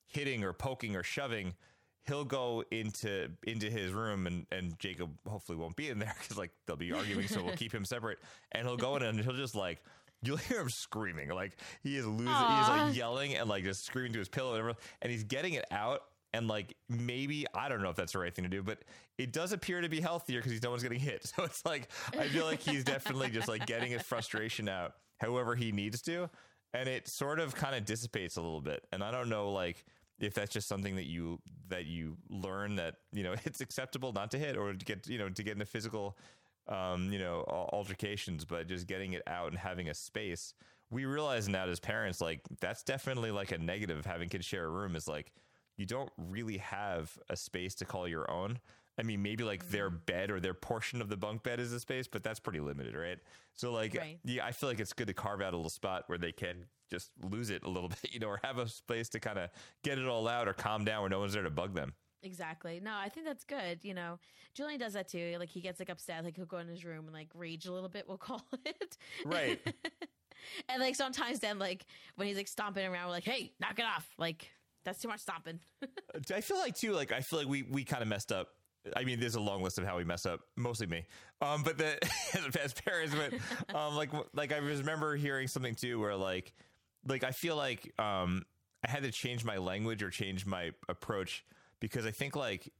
hitting 0.07 0.45
or 0.45 0.53
poking 0.53 0.97
or 0.97 1.03
shoving 1.03 1.55
he'll 2.07 2.25
go 2.25 2.63
into 2.71 3.29
into 3.45 3.71
his 3.71 3.93
room 3.93 4.27
and 4.27 4.47
and 4.53 4.79
Jacob 4.79 5.11
hopefully 5.29 5.57
won't 5.57 5.77
be 5.77 5.89
in 5.89 5.99
there 5.99 6.15
because 6.21 6.37
like 6.37 6.51
they'll 6.67 6.77
be 6.77 6.93
arguing 6.93 7.27
so 7.27 7.43
we'll 7.43 7.57
keep 7.57 7.73
him 7.73 7.85
separate. 7.85 8.19
And 8.53 8.67
he'll 8.67 8.77
go 8.77 8.97
in 8.97 9.03
and 9.03 9.21
he'll 9.21 9.33
just 9.35 9.55
like 9.55 9.83
you'll 10.27 10.37
hear 10.37 10.61
him 10.61 10.71
screaming 10.71 11.31
like 11.31 11.57
he 11.83 11.97
is 11.97 12.07
losing 12.07 12.27
he's 12.27 12.35
Aw. 12.35 12.87
like 12.87 12.97
yelling 12.97 13.35
and 13.35 13.49
like 13.49 13.65
just 13.65 13.85
screaming 13.85 14.13
to 14.13 14.19
his 14.19 14.29
pillow 14.29 14.53
and, 14.53 14.61
everything, 14.61 14.83
and 15.03 15.13
he's 15.13 15.25
getting 15.25 15.55
it 15.55 15.65
out 15.71 16.03
and 16.35 16.49
like 16.49 16.77
maybe 16.89 17.47
I 17.55 17.69
don't 17.69 17.81
know 17.81 17.91
if 17.91 17.97
that's 17.97 18.13
the 18.13 18.19
right 18.19 18.35
thing 18.35 18.43
to 18.43 18.49
do, 18.49 18.63
but 18.63 18.79
it 19.19 19.33
does 19.33 19.53
appear 19.53 19.81
to 19.81 19.89
be 19.89 20.01
healthier 20.01 20.41
because 20.41 20.51
he's 20.51 20.63
no 20.63 20.71
one's 20.71 20.83
getting 20.83 20.99
hit. 20.99 21.25
So 21.37 21.45
it's 21.45 21.65
like 21.65 21.89
I 22.19 22.29
feel 22.29 22.45
like 22.45 22.61
he's 22.61 22.85
definitely 22.85 23.31
just 23.31 23.49
like 23.49 23.67
getting 23.67 23.93
his 23.93 24.03
frustration 24.03 24.69
out 24.69 24.95
however 25.19 25.55
he 25.55 25.71
needs 25.71 26.03
to, 26.03 26.29
and 26.73 26.89
it 26.89 27.09
sort 27.09 27.39
of 27.39 27.55
kind 27.55 27.75
of 27.77 27.85
dissipates 27.85 28.37
a 28.37 28.43
little 28.43 28.61
bit. 28.61 28.85
And 28.93 29.03
I 29.03 29.13
don't 29.13 29.29
know 29.29 29.53
like 29.53 29.85
if 30.19 30.35
that's 30.35 30.53
just 30.53 30.69
something 30.69 30.97
that 30.97 31.07
you 31.07 31.41
that 31.69 31.87
you 31.87 32.17
learn 32.29 32.77
that 32.77 32.97
you 33.13 33.23
know 33.23 33.35
it's 33.45 33.61
acceptable 33.61 34.13
not 34.13 34.31
to 34.33 34.39
hit 34.39 34.57
or 34.57 34.73
to 34.73 34.85
get 34.85 35.07
you 35.07 35.19
know 35.19 35.29
to 35.29 35.43
get 35.43 35.53
into 35.53 35.67
physical 35.67 36.17
um, 36.69 37.13
you 37.13 37.19
know 37.19 37.45
altercations, 37.73 38.45
but 38.45 38.67
just 38.69 38.87
getting 38.87 39.13
it 39.13 39.23
out 39.27 39.49
and 39.49 39.59
having 39.59 39.89
a 39.89 39.95
space. 39.95 40.55
We 40.91 41.07
realize 41.07 41.49
now 41.49 41.67
as 41.67 41.81
parents, 41.81 42.21
like 42.21 42.41
that's 42.61 42.83
definitely 42.83 43.31
like 43.31 43.53
a 43.53 43.59
negative 43.59 44.05
having 44.05 44.29
kids 44.29 44.45
share 44.45 44.67
a 44.67 44.69
room 44.69 44.95
is 44.97 45.09
like 45.09 45.33
you 45.77 45.87
don't 45.87 46.11
really 46.17 46.59
have 46.59 47.19
a 47.29 47.37
space 47.37 47.75
to 47.77 47.85
call 47.85 48.07
your 48.07 48.31
own. 48.31 48.61
I 48.97 49.03
mean, 49.03 49.23
maybe 49.23 49.43
like 49.43 49.71
their 49.71 49.91
bed 49.91 50.31
or 50.31 50.39
their 50.39 50.55
portion 50.55 51.01
of 51.01 51.09
the 51.09 51.17
bunk 51.17 51.43
bed 51.43 51.59
is 51.59 51.73
a 51.73 51.81
space, 51.81 52.07
but 52.07 52.23
that's 52.23 52.39
pretty 52.39 52.61
limited, 52.61 52.95
right? 52.95 53.19
So, 53.55 53.73
like, 53.73 53.95
Right. 53.95 54.21
yeah, 54.25 54.47
I 54.47 54.53
feel 54.53 54.69
like 54.69 54.79
it's 54.79 54.93
good 54.93 55.09
to 55.09 55.15
carve 55.15 55.41
out 55.43 55.53
a 55.53 55.57
little 55.57 55.69
spot 55.71 56.05
where 56.07 56.19
they 56.19 56.31
can 56.31 56.67
just 56.93 57.11
lose 57.29 57.51
it 57.51 57.65
a 57.65 57.69
little 57.69 57.89
bit, 58.03 58.13
you 58.13 58.21
know, 58.21 58.29
or 58.29 58.41
have 58.45 58.59
a 58.59 58.69
space 58.69 59.09
to 59.11 59.19
kind 59.21 59.39
of 59.39 59.51
get 59.83 59.99
it 59.99 60.07
all 60.07 60.29
out 60.29 60.47
or 60.47 60.53
calm 60.53 60.85
down 60.85 61.01
where 61.01 61.11
no 61.11 61.19
one's 61.19 61.33
there 61.33 61.43
to 61.43 61.51
bug 61.51 61.75
them. 61.75 61.95
Exactly. 62.25 62.81
No, 62.83 62.93
I 62.97 63.11
think 63.11 63.27
that's 63.27 63.45
good. 63.45 63.81
You 63.83 63.93
know, 63.93 64.19
Julian 64.55 64.81
does 64.81 64.95
that 64.95 65.09
too. 65.09 65.37
Like 65.39 65.51
he 65.51 65.61
gets 65.61 65.79
like 65.79 65.91
upset, 65.91 66.25
like 66.25 66.35
he'll 66.37 66.47
go 66.47 66.57
in 66.57 66.67
his 66.67 66.85
room 66.85 67.05
and 67.05 67.13
like 67.13 67.29
rage 67.35 67.67
a 67.67 67.73
little 67.73 67.91
bit. 67.91 68.09
We'll 68.09 68.17
call 68.19 68.43
it 68.65 68.97
Right. 69.27 69.61
and 70.69 70.81
like 70.81 70.97
sometimes 70.97 71.41
then 71.41 71.59
like 71.59 71.85
when 72.17 72.27
he's 72.27 72.37
like 72.37 72.49
stomping 72.49 72.87
around, 72.87 73.07
we're 73.07 73.13
like, 73.13 73.25
"Hey, 73.25 73.53
knock 73.61 73.79
it 73.79 73.85
off!" 73.85 74.09
Like 74.19 74.51
that's 74.85 75.01
too 75.01 75.09
much 75.09 75.21
stomping. 75.21 75.61
I 76.35 76.41
feel 76.41 76.59
like 76.59 76.75
too, 76.75 76.93
like 76.93 77.13
I 77.13 77.21
feel 77.21 77.41
like 77.41 77.49
we 77.49 77.63
we 77.63 77.85
kind 77.85 78.03
of 78.03 78.09
messed 78.09 78.33
up. 78.33 78.49
I 78.97 79.05
mean, 79.05 79.21
there's 79.21 79.35
a 79.35 79.41
long 79.41 79.63
list 79.63 79.79
of 79.79 79.85
how 79.85 79.97
we 79.97 80.05
mess 80.05 80.27
up, 80.27 80.41
mostly 80.57 80.87
me. 80.87 81.05
Um, 81.41 81.63
but 81.63 81.79
the 81.79 81.99
as 82.63 82.73
parents, 82.73 83.15
but 83.15 83.75
um, 83.77 83.97
like 83.97 84.11
like 84.33 84.53
I 84.53 84.57
remember 84.57 85.15
hearing 85.17 85.49
something 85.49 85.75
too, 85.75 86.01
where 86.01 86.17
like 86.17 86.55
like 87.07 87.23
I 87.23 87.33
feel 87.33 87.57
like 87.57 87.93
um 87.99 88.45
I 88.87 88.91
had 88.91 89.03
to 89.03 89.11
change 89.11 89.45
my 89.45 89.59
language 89.59 90.03
or 90.03 90.11
change 90.11 90.47
my 90.47 90.71
approach 90.89 91.45
because 91.85 92.07
I 92.07 92.13
think 92.13 92.35
like 92.35 92.73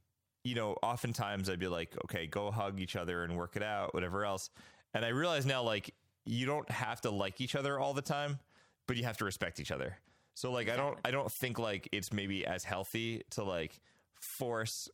you 0.43 0.55
know 0.55 0.75
oftentimes 0.81 1.47
I'd 1.47 1.59
be 1.59 1.67
like, 1.67 1.95
okay, 2.05 2.25
go 2.25 2.49
hug 2.49 2.79
each 2.79 2.95
other 2.95 3.23
and 3.23 3.37
work 3.37 3.55
it 3.55 3.61
out, 3.63 3.93
whatever 3.93 4.25
else, 4.25 4.49
and 4.95 5.05
I 5.05 5.09
realize 5.09 5.45
now 5.45 5.61
like 5.61 5.93
you 6.25 6.47
don't 6.47 6.69
have 6.71 7.01
to 7.01 7.11
like 7.11 7.39
each 7.39 7.55
other 7.55 7.79
all 7.79 7.93
the 7.93 8.01
time, 8.01 8.39
but 8.87 8.97
you 8.97 9.03
have 9.03 9.17
to 9.17 9.25
respect 9.25 9.59
each 9.59 9.71
other. 9.71 9.97
So 10.33 10.51
like 10.51 10.69
I 10.69 10.75
don't 10.75 10.97
I 11.05 11.11
don't 11.11 11.31
think 11.31 11.59
like 11.59 11.87
it's 11.91 12.11
maybe 12.11 12.45
as 12.47 12.63
healthy 12.63 13.21
to 13.31 13.43
like 13.43 13.79
force 14.19 14.89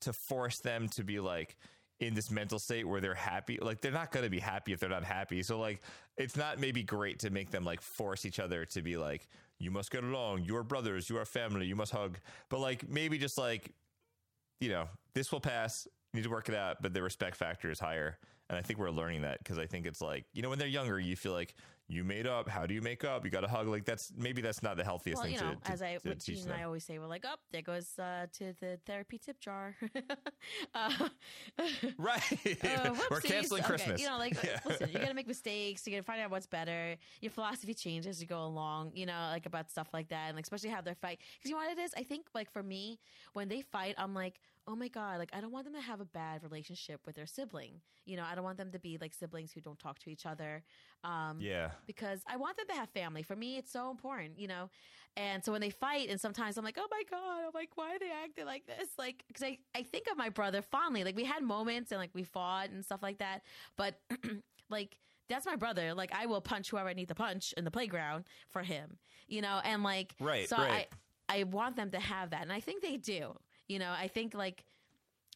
to 0.00 0.12
force 0.12 0.60
them 0.60 0.88
to 0.90 1.02
be 1.02 1.18
like 1.18 1.56
in 1.98 2.14
this 2.14 2.30
mental 2.30 2.60
state 2.60 2.86
where 2.86 3.00
they're 3.00 3.14
happy. 3.14 3.58
Like 3.60 3.80
they're 3.80 3.90
not 3.90 4.12
going 4.12 4.22
to 4.22 4.30
be 4.30 4.38
happy 4.38 4.72
if 4.72 4.78
they're 4.78 4.88
not 4.88 5.02
happy. 5.02 5.42
So 5.42 5.58
like 5.58 5.82
it's 6.16 6.36
not 6.36 6.60
maybe 6.60 6.84
great 6.84 7.18
to 7.20 7.30
make 7.30 7.50
them 7.50 7.64
like 7.64 7.80
force 7.80 8.24
each 8.24 8.38
other 8.38 8.64
to 8.66 8.82
be 8.82 8.96
like 8.96 9.26
you 9.58 9.70
must 9.70 9.90
get 9.90 10.04
along 10.04 10.44
you 10.44 10.56
are 10.56 10.62
brothers 10.62 11.08
you 11.10 11.18
are 11.18 11.24
family 11.24 11.66
you 11.66 11.76
must 11.76 11.92
hug. 11.92 12.18
But 12.48 12.60
like 12.60 12.88
maybe 12.88 13.18
just 13.18 13.38
like 13.38 13.74
you 14.60 14.68
know 14.68 14.88
this 15.14 15.32
will 15.32 15.40
pass 15.40 15.86
you 16.12 16.18
need 16.18 16.24
to 16.24 16.30
work 16.30 16.48
it 16.48 16.54
out 16.54 16.78
but 16.80 16.94
the 16.94 17.02
respect 17.02 17.36
factor 17.36 17.70
is 17.70 17.80
higher. 17.80 18.18
And 18.50 18.56
i 18.58 18.62
think 18.62 18.78
we're 18.78 18.90
learning 18.90 19.22
that 19.22 19.38
because 19.38 19.58
i 19.58 19.66
think 19.66 19.86
it's 19.86 20.00
like 20.00 20.24
you 20.32 20.42
know 20.42 20.48
when 20.48 20.58
they're 20.58 20.68
younger 20.68 20.98
you 20.98 21.16
feel 21.16 21.32
like 21.32 21.54
you 21.88 22.04
made 22.04 22.26
up 22.26 22.48
how 22.48 22.66
do 22.66 22.74
you 22.74 22.82
make 22.82 23.02
up 23.02 23.24
you 23.24 23.30
got 23.30 23.40
to 23.40 23.48
hug 23.48 23.66
like 23.66 23.84
that's 23.84 24.12
maybe 24.16 24.42
that's 24.42 24.62
not 24.62 24.76
the 24.76 24.84
healthiest 24.84 25.16
well, 25.16 25.24
thing 25.24 25.32
you 25.32 25.40
know, 25.40 25.54
to, 25.54 25.60
to, 25.60 25.70
as 25.70 25.82
I 25.82 25.96
to 25.96 26.08
what 26.08 26.20
teach 26.20 26.36
Gene 26.36 26.44
and 26.44 26.60
I 26.60 26.64
always 26.64 26.84
say, 26.84 26.98
we're 26.98 27.06
like, 27.06 27.24
"Up 27.24 27.40
there 27.50 27.62
goes 27.62 27.98
uh, 27.98 28.26
to 28.34 28.54
the 28.60 28.78
therapy 28.86 29.18
tip 29.18 29.40
jar." 29.40 29.74
uh, 30.74 30.90
right 31.98 32.22
Uh, 32.62 32.94
we're 33.10 33.20
canceling 33.20 33.62
Okay, 33.62 33.68
christmas 33.68 34.00
You 34.00 34.08
know, 34.08 34.18
like 34.18 34.36
Yeah. 34.44 34.60
listen, 34.64 34.90
you're 34.90 35.00
gonna 35.00 35.14
make 35.14 35.26
mistakes. 35.26 35.86
You're 35.86 35.96
gonna 35.96 36.02
find 36.02 36.20
out 36.20 36.30
what's 36.30 36.46
better. 36.46 36.96
Your 37.20 37.30
philosophy 37.30 37.74
changes 37.74 38.16
as 38.16 38.20
you 38.20 38.26
go 38.26 38.44
along. 38.44 38.92
You 38.94 39.06
know, 39.06 39.28
like 39.32 39.46
about 39.46 39.70
stuff 39.70 39.88
like 39.92 40.08
that, 40.08 40.28
and 40.28 40.36
like, 40.36 40.44
especially 40.44 40.70
how 40.70 40.80
they 40.80 40.94
fight. 40.94 41.20
Because 41.38 41.50
you 41.50 41.56
know 41.56 41.62
what 41.62 41.76
it 41.76 41.80
is. 41.80 41.92
I 41.96 42.02
think 42.02 42.26
like 42.34 42.50
for 42.50 42.62
me, 42.62 42.98
when 43.32 43.48
they 43.48 43.62
fight, 43.62 43.94
I'm 43.98 44.14
like, 44.14 44.40
oh 44.68 44.76
my 44.76 44.88
god, 44.88 45.18
like 45.18 45.30
I 45.32 45.40
don't 45.40 45.50
want 45.50 45.64
them 45.64 45.74
to 45.74 45.80
have 45.80 46.00
a 46.00 46.04
bad 46.04 46.42
relationship 46.42 47.00
with 47.06 47.16
their 47.16 47.26
sibling. 47.26 47.80
You 48.04 48.16
know, 48.16 48.24
I 48.30 48.34
don't 48.34 48.44
want 48.44 48.58
them 48.58 48.70
to 48.72 48.78
be 48.78 48.98
like 49.00 49.14
siblings 49.14 49.50
who 49.50 49.60
don't 49.60 49.78
talk 49.78 49.98
to 50.00 50.10
each 50.10 50.26
other. 50.26 50.62
Um, 51.04 51.38
yeah 51.40 51.70
because 51.86 52.20
I 52.26 52.36
want 52.36 52.56
them 52.58 52.66
to 52.68 52.74
have 52.74 52.90
family. 52.90 53.22
For 53.22 53.34
me, 53.34 53.56
it's 53.56 53.72
so 53.72 53.90
important, 53.90 54.38
you 54.38 54.46
know. 54.46 54.68
And 55.16 55.44
so 55.44 55.52
when 55.52 55.60
they 55.60 55.70
fight, 55.70 56.10
and 56.10 56.20
sometimes 56.20 56.58
I'm 56.58 56.64
like, 56.64 56.76
oh 56.78 56.86
my 56.90 57.02
god, 57.10 57.46
I'm 57.46 57.50
like, 57.54 57.70
why 57.76 57.94
are 57.94 57.98
they 57.98 58.10
acting 58.22 58.44
like 58.44 58.66
this? 58.66 58.88
Like, 58.98 59.24
because 59.26 59.42
I 59.42 59.58
I 59.74 59.82
think 59.82 60.04
of 60.10 60.18
my 60.18 60.28
brother 60.28 60.60
fondly. 60.62 61.02
Like 61.02 61.16
we 61.16 61.24
had 61.24 61.42
moments 61.42 61.90
and 61.90 61.98
like 61.98 62.10
we 62.14 62.22
fought 62.22 62.70
and 62.70 62.84
stuff 62.84 63.02
like 63.02 63.18
that, 63.18 63.42
but 63.76 64.00
like. 64.70 64.98
That's 65.30 65.44
my 65.44 65.56
brother. 65.56 65.92
Like 65.92 66.10
I 66.14 66.24
will 66.24 66.40
punch 66.40 66.70
whoever 66.70 66.88
I 66.88 66.94
need 66.94 67.08
to 67.08 67.14
punch 67.14 67.52
in 67.58 67.64
the 67.64 67.70
playground 67.70 68.24
for 68.48 68.62
him, 68.62 68.96
you 69.26 69.42
know. 69.42 69.60
And 69.62 69.82
like, 69.82 70.14
Right, 70.18 70.48
So 70.48 70.56
right. 70.56 70.88
I, 71.28 71.40
I 71.40 71.42
want 71.42 71.76
them 71.76 71.90
to 71.90 72.00
have 72.00 72.30
that, 72.30 72.40
and 72.40 72.50
I 72.50 72.60
think 72.60 72.80
they 72.80 72.96
do. 72.96 73.36
You 73.68 73.78
know, 73.78 73.90
I 73.90 74.08
think 74.08 74.34
like 74.34 74.64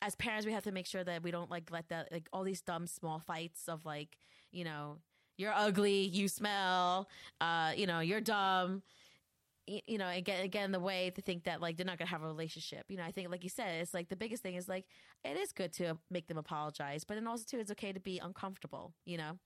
as 0.01 0.17
parents, 0.17 0.47
we 0.47 0.53
have 0.53 0.65
to 0.65 0.73
make 0.73 0.87
sure 0.87 1.05
that 1.05 1.23
we 1.23 1.31
don't 1.31 1.51
like 1.51 1.71
let 1.71 1.89
that 1.91 2.11
like 2.11 2.29
all 2.33 2.43
these 2.43 2.61
dumb 2.61 2.87
small 2.87 3.21
fights 3.21 3.69
of 3.69 3.85
like 3.85 4.17
you 4.51 4.65
know 4.65 4.99
you're 5.39 5.53
ugly, 5.55 6.03
you 6.07 6.29
smell, 6.29 7.09
uh, 7.41 7.73
you 7.77 7.87
know 7.87 8.01
you're 8.01 8.21
dumb. 8.21 8.83
You 9.69 9.97
know, 9.97 10.09
again, 10.09 10.45
again, 10.45 10.73
the 10.73 10.81
way 10.81 11.11
to 11.15 11.23
think 11.23 11.45
that 11.45 11.61
like 11.61 11.77
they're 11.77 11.87
not 11.87 11.97
gonna 11.97 12.11
have 12.11 12.23
a 12.23 12.27
relationship. 12.27 12.85
You 12.89 12.97
know, 12.97 13.05
I 13.05 13.13
think, 13.13 13.31
like 13.31 13.45
you 13.45 13.49
said, 13.49 13.81
it's 13.81 13.95
like 13.95 14.09
the 14.09 14.17
biggest 14.17 14.43
thing 14.43 14.57
is 14.57 14.69
like 14.69 14.87
it 15.25 15.37
is 15.37 15.53
good 15.53 15.73
to 15.75 15.97
make 16.11 16.27
them 16.27 16.37
apologize, 16.37 17.05
but 17.05 17.15
then 17.15 17.29
also 17.29 17.45
too, 17.49 17.61
it's 17.61 17.71
okay 17.71 17.93
to 17.93 18.01
be 18.01 18.19
uncomfortable. 18.19 18.93
You 19.07 19.19
know, 19.19 19.39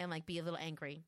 and 0.00 0.10
like 0.10 0.26
be 0.26 0.38
a 0.38 0.42
little 0.42 0.58
angry. 0.58 1.04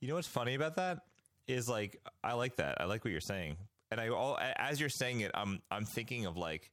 You 0.00 0.08
know 0.08 0.14
what's 0.16 0.28
funny 0.28 0.54
about 0.54 0.76
that 0.76 0.98
is 1.46 1.68
like 1.68 2.00
I 2.24 2.32
like 2.32 2.56
that. 2.56 2.80
I 2.80 2.84
like 2.84 3.04
what 3.04 3.12
you're 3.12 3.20
saying, 3.20 3.56
and 3.90 4.00
I 4.00 4.08
all 4.08 4.38
as 4.40 4.80
you're 4.80 4.88
saying 4.88 5.20
it, 5.20 5.30
I'm 5.34 5.60
I'm 5.70 5.84
thinking 5.84 6.26
of 6.26 6.36
like 6.36 6.70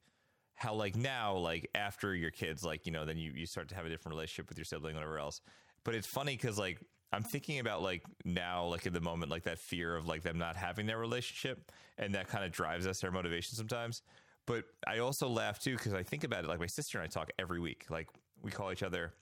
how 0.55 0.73
like 0.73 0.95
now 0.95 1.35
like 1.37 1.69
after 1.75 2.13
your 2.13 2.31
kids 2.31 2.63
like 2.63 2.85
you 2.85 2.91
know 2.91 3.05
then 3.05 3.17
you 3.17 3.31
you 3.35 3.45
start 3.45 3.69
to 3.69 3.75
have 3.75 3.85
a 3.85 3.89
different 3.89 4.15
relationship 4.15 4.49
with 4.49 4.57
your 4.57 4.65
sibling 4.65 4.95
whatever 4.95 5.19
else. 5.19 5.41
But 5.83 5.95
it's 5.95 6.07
funny 6.07 6.35
because 6.35 6.57
like 6.57 6.79
I'm 7.11 7.23
thinking 7.23 7.59
about 7.59 7.81
like 7.81 8.03
now 8.25 8.65
like 8.65 8.85
in 8.85 8.93
the 8.93 9.01
moment 9.01 9.31
like 9.31 9.43
that 9.43 9.59
fear 9.59 9.95
of 9.95 10.07
like 10.07 10.23
them 10.23 10.37
not 10.37 10.55
having 10.55 10.85
their 10.85 10.99
relationship, 10.99 11.71
and 11.97 12.15
that 12.15 12.27
kind 12.27 12.43
of 12.43 12.51
drives 12.51 12.87
us 12.87 13.03
our 13.03 13.11
motivation 13.11 13.55
sometimes. 13.55 14.01
But 14.45 14.65
I 14.85 14.99
also 14.99 15.29
laugh 15.29 15.59
too 15.59 15.75
because 15.75 15.93
I 15.93 16.03
think 16.03 16.23
about 16.23 16.43
it 16.43 16.47
like 16.47 16.59
my 16.59 16.67
sister 16.67 16.99
and 16.99 17.05
I 17.05 17.07
talk 17.07 17.31
every 17.39 17.59
week. 17.59 17.85
Like 17.89 18.09
we 18.41 18.51
call 18.51 18.71
each 18.71 18.83
other 18.83 19.13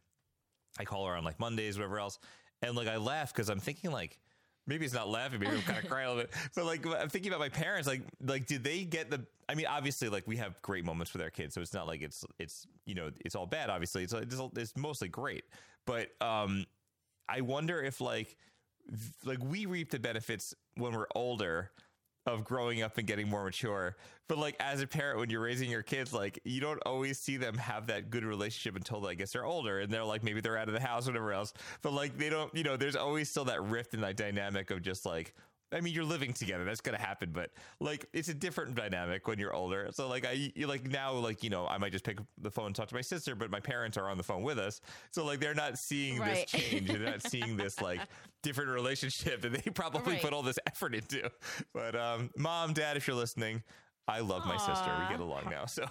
I 0.80 0.86
call 0.86 1.06
her 1.08 1.16
on 1.16 1.24
like 1.24 1.40
Mondays, 1.40 1.78
whatever 1.78 2.00
else. 2.00 2.20
And 2.62 2.76
like 2.76 2.88
I 2.88 2.98
laugh 2.98 3.34
because 3.34 3.50
I'm 3.50 3.60
thinking 3.60 3.92
like 3.92 4.20
maybe 4.72 4.86
it's 4.86 4.94
not 4.94 5.10
laughing, 5.10 5.42
maybe 5.42 5.52
I'm 5.52 5.62
kind 5.64 5.78
of 5.78 5.90
crying 5.90 6.08
a 6.08 6.14
little 6.14 6.24
bit. 6.24 6.34
So 6.54 6.64
like 6.64 6.86
I'm 6.86 7.10
thinking 7.10 7.30
about 7.30 7.42
my 7.42 7.50
parents, 7.50 7.90
like 7.90 8.04
like 8.26 8.46
did 8.46 8.64
they 8.64 8.86
get 8.86 9.12
the 9.12 9.26
I 9.50 9.56
mean, 9.56 9.66
obviously 9.66 10.08
like 10.08 10.26
we 10.26 10.38
have 10.38 10.60
great 10.62 10.86
moments 10.86 11.12
with 11.12 11.22
our 11.22 11.30
kids, 11.30 11.54
so 11.54 11.62
it's 11.62 11.74
not 11.74 11.88
like 11.88 12.02
it's 12.02 12.24
it's 12.40 12.66
you 12.86 12.96
know, 12.96 13.12
it's 13.26 13.36
all 13.36 13.46
bad, 13.46 13.70
obviously. 13.70 14.04
It's 14.04 14.14
it's, 14.14 14.40
it's 14.56 14.78
mostly 14.78 15.10
great. 15.10 15.44
But 15.86 16.10
um 16.22 16.66
I 17.28 17.42
wonder 17.42 17.82
if 17.84 18.00
like 18.00 18.38
like 19.26 19.40
we 19.44 19.66
reap 19.66 19.92
the 19.92 20.00
benefits 20.00 20.56
when 20.76 20.94
we're 20.94 21.08
older 21.16 21.72
of 22.26 22.44
growing 22.44 22.82
up 22.82 22.98
and 22.98 23.08
getting 23.08 23.28
more 23.28 23.44
mature. 23.44 23.96
But 24.28 24.38
like 24.38 24.56
as 24.60 24.82
a 24.82 24.88
parent, 24.88 25.20
when 25.20 25.30
you're 25.30 25.42
raising 25.42 25.70
your 25.70 25.84
kids, 25.84 26.14
like 26.14 26.40
you 26.44 26.62
don't 26.62 26.82
always 26.86 27.20
see 27.20 27.38
them 27.38 27.58
have 27.58 27.88
that 27.88 28.10
good 28.10 28.24
relationship 28.24 28.76
until 28.76 29.06
I 29.06 29.16
guess 29.16 29.34
they're 29.34 29.46
older 29.46 29.80
and 29.80 29.92
they're 29.92 30.04
like 30.04 30.24
maybe 30.24 30.42
they're 30.42 30.58
out 30.58 30.68
of 30.68 30.74
the 30.74 30.80
house, 30.80 31.08
or 31.08 31.12
whatever 31.12 31.34
else. 31.34 31.54
But 31.82 31.94
like 31.94 32.18
they 32.18 32.30
don't, 32.30 32.54
you 32.56 32.64
know, 32.64 32.78
there's 32.78 32.96
always 32.96 33.30
still 33.30 33.46
that 33.46 33.64
rift 33.64 33.94
in 33.94 34.02
that 34.02 34.18
dynamic 34.18 34.72
of 34.72 34.82
just 34.82 35.06
like. 35.06 35.34
I 35.74 35.82
mean, 35.82 35.94
you're 35.94 36.04
living 36.06 36.34
together. 36.34 36.66
That's 36.66 36.82
gonna 36.82 36.98
happen, 37.00 37.32
but 37.32 37.52
like, 37.80 38.06
it's 38.14 38.28
a 38.30 38.34
different 38.34 38.76
dynamic 38.76 39.28
when 39.28 39.40
you're 39.40 39.54
older. 39.54 39.90
So, 39.92 40.08
like, 40.08 40.26
I 40.26 40.52
you 40.56 40.68
like 40.68 40.86
now, 40.86 41.14
like, 41.14 41.44
you 41.44 41.50
know, 41.50 41.66
I 41.68 41.78
might 41.78 41.92
just 41.92 42.04
pick 42.04 42.20
up 42.20 42.28
the 42.38 42.52
phone 42.52 42.68
and 42.68 42.76
talk 42.76 42.88
to 42.90 42.96
my 42.96 43.02
sister, 43.02 43.36
but 43.36 43.50
my 43.50 43.60
parents 43.60 43.98
are 43.98 44.10
on 44.10 44.18
the 44.18 44.24
phone 44.24 44.44
with 44.44 44.60
us, 44.60 44.82
so 45.12 45.24
like, 45.26 45.40
they're 45.40 45.54
not 45.54 45.78
seeing 45.78 46.20
Right. 46.20 46.30
this 46.30 46.46
change. 46.46 46.90
They're 46.90 47.00
not 47.00 47.22
seeing 47.32 47.56
this 47.58 47.80
like 47.82 48.02
different 48.44 48.70
relationship 48.72 49.42
that 49.42 49.52
they 49.54 49.72
probably 49.72 50.14
Right. 50.14 50.22
put 50.22 50.34
all 50.34 50.44
this 50.44 50.60
effort 50.66 50.94
into. 50.96 51.30
But 51.74 51.96
um, 51.96 52.32
mom, 52.38 52.74
dad, 52.74 52.98
if 52.98 53.08
you're 53.08 53.16
listening, 53.16 53.64
I 54.08 54.20
love 54.20 54.46
my 54.46 54.58
sister. 54.58 54.98
We 54.98 55.06
get 55.08 55.20
along 55.20 55.50
now, 55.50 55.66
so 55.68 55.86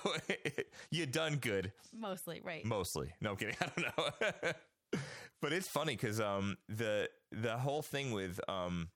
you 0.91 1.07
done 1.07 1.37
good 1.37 1.73
Mostly, 1.97 2.41
right? 2.45 2.65
mostly. 2.65 3.13
No 3.21 3.31
I'm 3.31 3.37
kidding. 3.37 3.57
I 3.61 3.67
don't 3.67 3.99
know. 4.43 5.01
but 5.41 5.53
it's 5.53 5.69
funny 5.69 5.95
because 5.95 6.21
um 6.21 6.57
the 6.69 7.09
the 7.33 7.57
whole 7.57 7.83
thing 7.83 8.13
with 8.13 8.41
um 8.49 8.89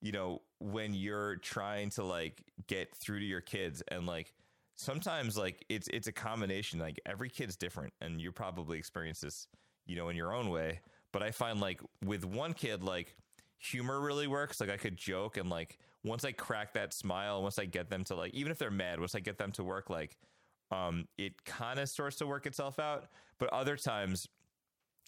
you 0.00 0.12
know 0.12 0.40
when 0.58 0.94
you're 0.94 1.36
trying 1.36 1.90
to 1.90 2.04
like 2.04 2.42
get 2.66 2.94
through 2.94 3.20
to 3.20 3.24
your 3.24 3.40
kids 3.40 3.82
and 3.88 4.06
like 4.06 4.32
sometimes 4.76 5.36
like 5.36 5.64
it's 5.68 5.88
it's 5.88 6.06
a 6.06 6.12
combination 6.12 6.78
like 6.78 6.98
every 7.04 7.28
kid's 7.28 7.56
different 7.56 7.92
and 8.00 8.20
you 8.20 8.32
probably 8.32 8.78
experience 8.78 9.20
this 9.20 9.46
you 9.86 9.96
know 9.96 10.08
in 10.08 10.16
your 10.16 10.32
own 10.32 10.48
way 10.48 10.80
but 11.12 11.22
i 11.22 11.30
find 11.30 11.60
like 11.60 11.80
with 12.04 12.24
one 12.24 12.54
kid 12.54 12.82
like 12.82 13.14
humor 13.58 14.00
really 14.00 14.26
works 14.26 14.60
like 14.60 14.70
i 14.70 14.76
could 14.76 14.96
joke 14.96 15.36
and 15.36 15.50
like 15.50 15.78
once 16.02 16.24
i 16.24 16.32
crack 16.32 16.72
that 16.72 16.94
smile 16.94 17.42
once 17.42 17.58
i 17.58 17.64
get 17.66 17.90
them 17.90 18.04
to 18.04 18.14
like 18.14 18.32
even 18.32 18.50
if 18.50 18.58
they're 18.58 18.70
mad 18.70 18.98
once 18.98 19.14
i 19.14 19.20
get 19.20 19.36
them 19.36 19.52
to 19.52 19.62
work 19.62 19.90
like 19.90 20.16
um 20.70 21.06
it 21.18 21.44
kind 21.44 21.78
of 21.78 21.88
starts 21.88 22.16
to 22.16 22.26
work 22.26 22.46
itself 22.46 22.78
out 22.78 23.08
but 23.38 23.52
other 23.52 23.76
times 23.76 24.26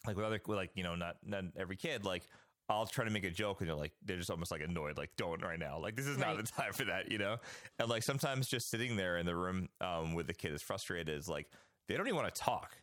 like 0.07 0.17
with 0.17 0.25
other 0.27 0.41
like 0.49 0.71
you 0.75 0.83
know 0.83 0.95
not 0.95 1.17
not 1.25 1.45
every 1.57 1.77
kid 1.77 2.05
like 2.05 2.25
I'll 2.69 2.87
try 2.87 3.05
to 3.05 3.11
make 3.11 3.25
a 3.25 3.31
joke 3.31 3.61
and 3.61 3.69
they're 3.69 3.77
like 3.77 3.93
they're 4.05 4.17
just 4.17 4.31
almost 4.31 4.51
like 4.51 4.63
annoyed, 4.63 4.97
like 4.97 5.11
don't 5.17 5.43
right 5.43 5.59
now. 5.59 5.79
Like 5.79 5.97
this 5.97 6.07
is 6.07 6.19
not 6.19 6.37
the 6.37 6.43
time 6.57 6.73
for 6.73 6.85
that, 6.85 7.11
you 7.11 7.19
know? 7.19 7.37
And 7.79 7.89
like 7.89 8.03
sometimes 8.03 8.49
just 8.49 8.71
sitting 8.71 8.97
there 8.97 9.19
in 9.19 9.27
the 9.27 9.37
room 9.37 9.69
um, 9.81 10.15
with 10.15 10.27
the 10.27 10.35
kid 10.35 10.53
is 10.53 10.63
frustrated 10.63 11.09
is 11.09 11.29
like 11.29 11.49
they 11.89 11.97
don't 11.97 12.07
even 12.07 12.17
want 12.17 12.35
to 12.35 12.41
talk. 12.41 12.77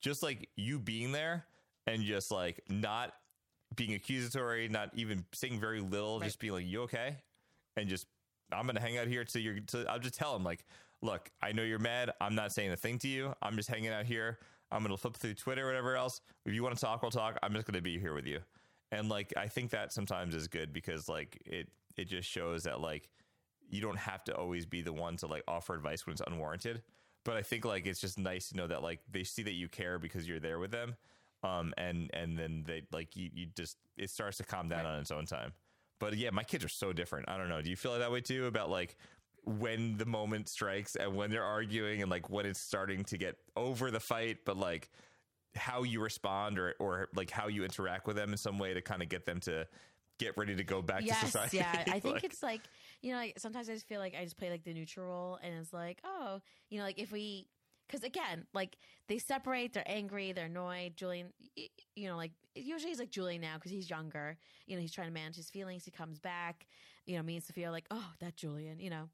Just 0.00 0.22
like 0.22 0.48
you 0.56 0.78
being 0.78 1.12
there 1.12 1.46
and 1.86 2.02
just 2.02 2.30
like 2.30 2.60
not 2.68 3.14
being 3.74 3.94
accusatory, 3.94 4.68
not 4.68 4.90
even 4.94 5.24
saying 5.32 5.58
very 5.58 5.80
little, 5.80 6.20
just 6.20 6.38
being 6.38 6.52
like, 6.52 6.66
You 6.66 6.82
okay? 6.82 7.16
And 7.76 7.88
just 7.88 8.06
I'm 8.52 8.66
gonna 8.66 8.80
hang 8.80 8.98
out 8.98 9.06
here 9.08 9.24
till 9.24 9.40
you're 9.40 9.60
till 9.60 9.88
I'll 9.88 9.98
just 9.98 10.14
tell 10.14 10.36
him 10.36 10.44
like, 10.44 10.64
look, 11.00 11.30
I 11.42 11.52
know 11.52 11.62
you're 11.62 11.78
mad. 11.78 12.12
I'm 12.20 12.34
not 12.34 12.52
saying 12.52 12.70
a 12.70 12.76
thing 12.76 12.98
to 13.00 13.08
you. 13.08 13.34
I'm 13.42 13.56
just 13.56 13.68
hanging 13.68 13.90
out 13.90 14.04
here. 14.04 14.38
I'm 14.70 14.82
gonna 14.82 14.96
flip 14.96 15.14
through 15.14 15.34
Twitter 15.34 15.64
or 15.64 15.66
whatever 15.66 15.96
else. 15.96 16.20
If 16.44 16.54
you 16.54 16.62
want 16.62 16.74
to 16.74 16.80
talk, 16.80 17.02
we'll 17.02 17.10
talk. 17.10 17.38
I'm 17.42 17.52
just 17.52 17.66
gonna 17.66 17.82
be 17.82 17.98
here 17.98 18.14
with 18.14 18.26
you. 18.26 18.40
And 18.92 19.08
like 19.08 19.32
I 19.36 19.48
think 19.48 19.70
that 19.70 19.92
sometimes 19.92 20.34
is 20.34 20.46
good 20.46 20.72
because 20.72 21.08
like 21.08 21.42
it 21.44 21.68
it 21.96 22.04
just 22.04 22.28
shows 22.28 22.62
that 22.64 22.80
like 22.80 23.08
you 23.68 23.80
don't 23.80 23.98
have 23.98 24.22
to 24.24 24.36
always 24.36 24.66
be 24.66 24.82
the 24.82 24.92
one 24.92 25.16
to 25.16 25.26
like 25.26 25.42
offer 25.48 25.74
advice 25.74 26.06
when 26.06 26.12
it's 26.12 26.22
unwarranted. 26.24 26.82
But 27.24 27.36
I 27.36 27.42
think 27.42 27.64
like 27.64 27.86
it's 27.86 28.00
just 28.00 28.18
nice 28.18 28.50
to 28.50 28.56
know 28.56 28.66
that 28.66 28.82
like 28.82 29.00
they 29.10 29.24
see 29.24 29.42
that 29.44 29.54
you 29.54 29.68
care 29.68 29.98
because 29.98 30.28
you're 30.28 30.40
there 30.40 30.58
with 30.58 30.70
them. 30.70 30.94
Um 31.42 31.72
and 31.78 32.10
and 32.12 32.38
then 32.38 32.64
they 32.66 32.82
like 32.92 33.16
you 33.16 33.30
you 33.32 33.46
just 33.56 33.78
it 33.96 34.10
starts 34.10 34.36
to 34.36 34.44
calm 34.44 34.68
down 34.68 34.84
on 34.84 35.00
its 35.00 35.10
own 35.10 35.24
time. 35.24 35.54
But 35.98 36.16
yeah, 36.16 36.30
my 36.30 36.44
kids 36.44 36.64
are 36.64 36.68
so 36.68 36.92
different. 36.92 37.28
I 37.30 37.38
don't 37.38 37.48
know. 37.48 37.62
Do 37.62 37.70
you 37.70 37.76
feel 37.76 37.92
like 37.92 38.00
that 38.00 38.12
way 38.12 38.20
too 38.20 38.46
about 38.46 38.68
like 38.68 38.96
when 39.44 39.96
the 39.96 40.06
moment 40.06 40.48
strikes 40.48 40.96
and 40.96 41.16
when 41.16 41.30
they're 41.30 41.44
arguing 41.44 42.02
and 42.02 42.10
like 42.10 42.28
when 42.28 42.44
it's 42.44 42.60
starting 42.60 43.04
to 43.04 43.16
get 43.16 43.36
over 43.56 43.90
the 43.90 44.00
fight, 44.00 44.38
but 44.44 44.56
like 44.56 44.90
how 45.56 45.82
you 45.82 46.00
respond 46.00 46.58
or 46.58 46.74
or 46.78 47.08
like 47.14 47.30
how 47.30 47.48
you 47.48 47.64
interact 47.64 48.06
with 48.06 48.16
them 48.16 48.30
in 48.32 48.36
some 48.38 48.58
way 48.58 48.72
to 48.74 48.80
kind 48.80 49.02
of 49.02 49.08
get 49.08 49.26
them 49.26 49.40
to 49.40 49.66
get 50.18 50.36
ready 50.36 50.54
to 50.54 50.64
go 50.64 50.80
back 50.82 51.04
to 51.04 51.14
society. 51.26 51.56
yeah. 51.58 51.84
I 51.88 51.98
think 52.00 52.14
Like- 52.16 52.24
it's 52.24 52.42
like 52.42 52.60
you 53.00 53.10
know, 53.12 53.18
like 53.18 53.38
sometimes 53.38 53.68
I 53.68 53.74
just 53.74 53.86
feel 53.88 53.98
like 54.00 54.14
I 54.18 54.22
just 54.24 54.36
play 54.38 54.50
like 54.50 54.62
the 54.64 54.72
neutral 54.72 55.06
role, 55.08 55.38
and 55.42 55.54
it's 55.58 55.72
like, 55.72 55.98
oh, 56.04 56.40
you 56.70 56.78
know, 56.78 56.84
like 56.84 57.00
if 57.00 57.10
we, 57.10 57.48
because 57.88 58.04
again, 58.04 58.46
like 58.54 58.76
they 59.08 59.18
separate, 59.18 59.72
they're 59.72 59.82
angry, 59.86 60.30
they're 60.32 60.46
annoyed. 60.46 60.96
Julian, 60.96 61.32
you 61.96 62.08
know, 62.08 62.16
like 62.16 62.30
usually 62.54 62.90
he's 62.90 63.00
like 63.00 63.10
Julian 63.10 63.40
now 63.40 63.54
because 63.56 63.72
he's 63.72 63.90
younger. 63.90 64.36
You 64.66 64.76
know, 64.76 64.80
he's 64.80 64.92
trying 64.92 65.08
to 65.08 65.12
manage 65.12 65.34
his 65.34 65.50
feelings. 65.50 65.84
He 65.84 65.90
comes 65.90 66.20
back. 66.20 66.66
You 67.06 67.16
know, 67.16 67.22
me 67.24 67.34
and 67.34 67.42
Sophia 67.44 67.66
are 67.68 67.72
like, 67.72 67.86
oh, 67.90 68.06
that 68.20 68.36
Julian, 68.36 68.78
you 68.78 68.90
know, 68.90 69.08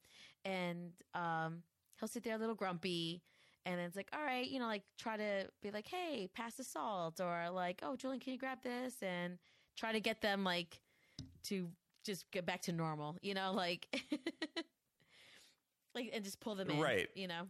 and 0.44 0.90
um, 1.14 1.62
he'll 1.98 2.08
sit 2.08 2.22
there 2.24 2.34
a 2.34 2.38
little 2.38 2.54
grumpy. 2.54 3.22
And 3.68 3.78
it's 3.82 3.96
like, 3.96 4.08
all 4.14 4.24
right, 4.24 4.48
you 4.48 4.58
know, 4.58 4.66
like 4.66 4.82
try 4.98 5.18
to 5.18 5.46
be 5.62 5.70
like, 5.70 5.86
hey, 5.86 6.30
pass 6.34 6.54
the 6.54 6.64
salt, 6.64 7.20
or 7.20 7.50
like, 7.52 7.80
oh, 7.82 7.96
Julian, 7.96 8.18
can 8.18 8.32
you 8.32 8.38
grab 8.38 8.62
this? 8.62 8.94
And 9.02 9.36
try 9.76 9.92
to 9.92 10.00
get 10.00 10.22
them 10.22 10.42
like 10.42 10.80
to 11.44 11.68
just 12.02 12.30
get 12.30 12.46
back 12.46 12.62
to 12.62 12.72
normal, 12.72 13.16
you 13.20 13.34
know, 13.34 13.52
like, 13.52 13.86
like, 15.94 16.10
and 16.14 16.24
just 16.24 16.40
pull 16.40 16.54
them 16.54 16.70
in, 16.70 16.80
Right. 16.80 17.08
You 17.14 17.28
know, 17.28 17.42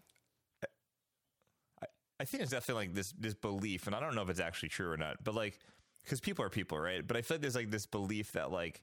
I, 1.81 1.87
I 2.19 2.25
think 2.25 2.43
it's 2.43 2.51
definitely 2.51 2.87
like 2.87 2.95
this 2.95 3.13
this 3.13 3.35
belief, 3.35 3.87
and 3.87 3.95
I 3.95 4.01
don't 4.01 4.17
know 4.17 4.23
if 4.23 4.29
it's 4.29 4.41
actually 4.41 4.71
true 4.71 4.91
or 4.91 4.97
not, 4.97 5.23
but 5.23 5.37
like 5.37 5.61
because 6.03 6.21
people 6.21 6.45
are 6.45 6.51
people, 6.51 6.81
right? 6.81 7.07
But 7.07 7.17
I 7.17 7.23
feel 7.23 7.37
like 7.37 7.43
there's 7.43 7.55
like 7.55 7.71
this 7.71 7.87
belief 7.87 8.33
that 8.33 8.51
like 8.51 8.83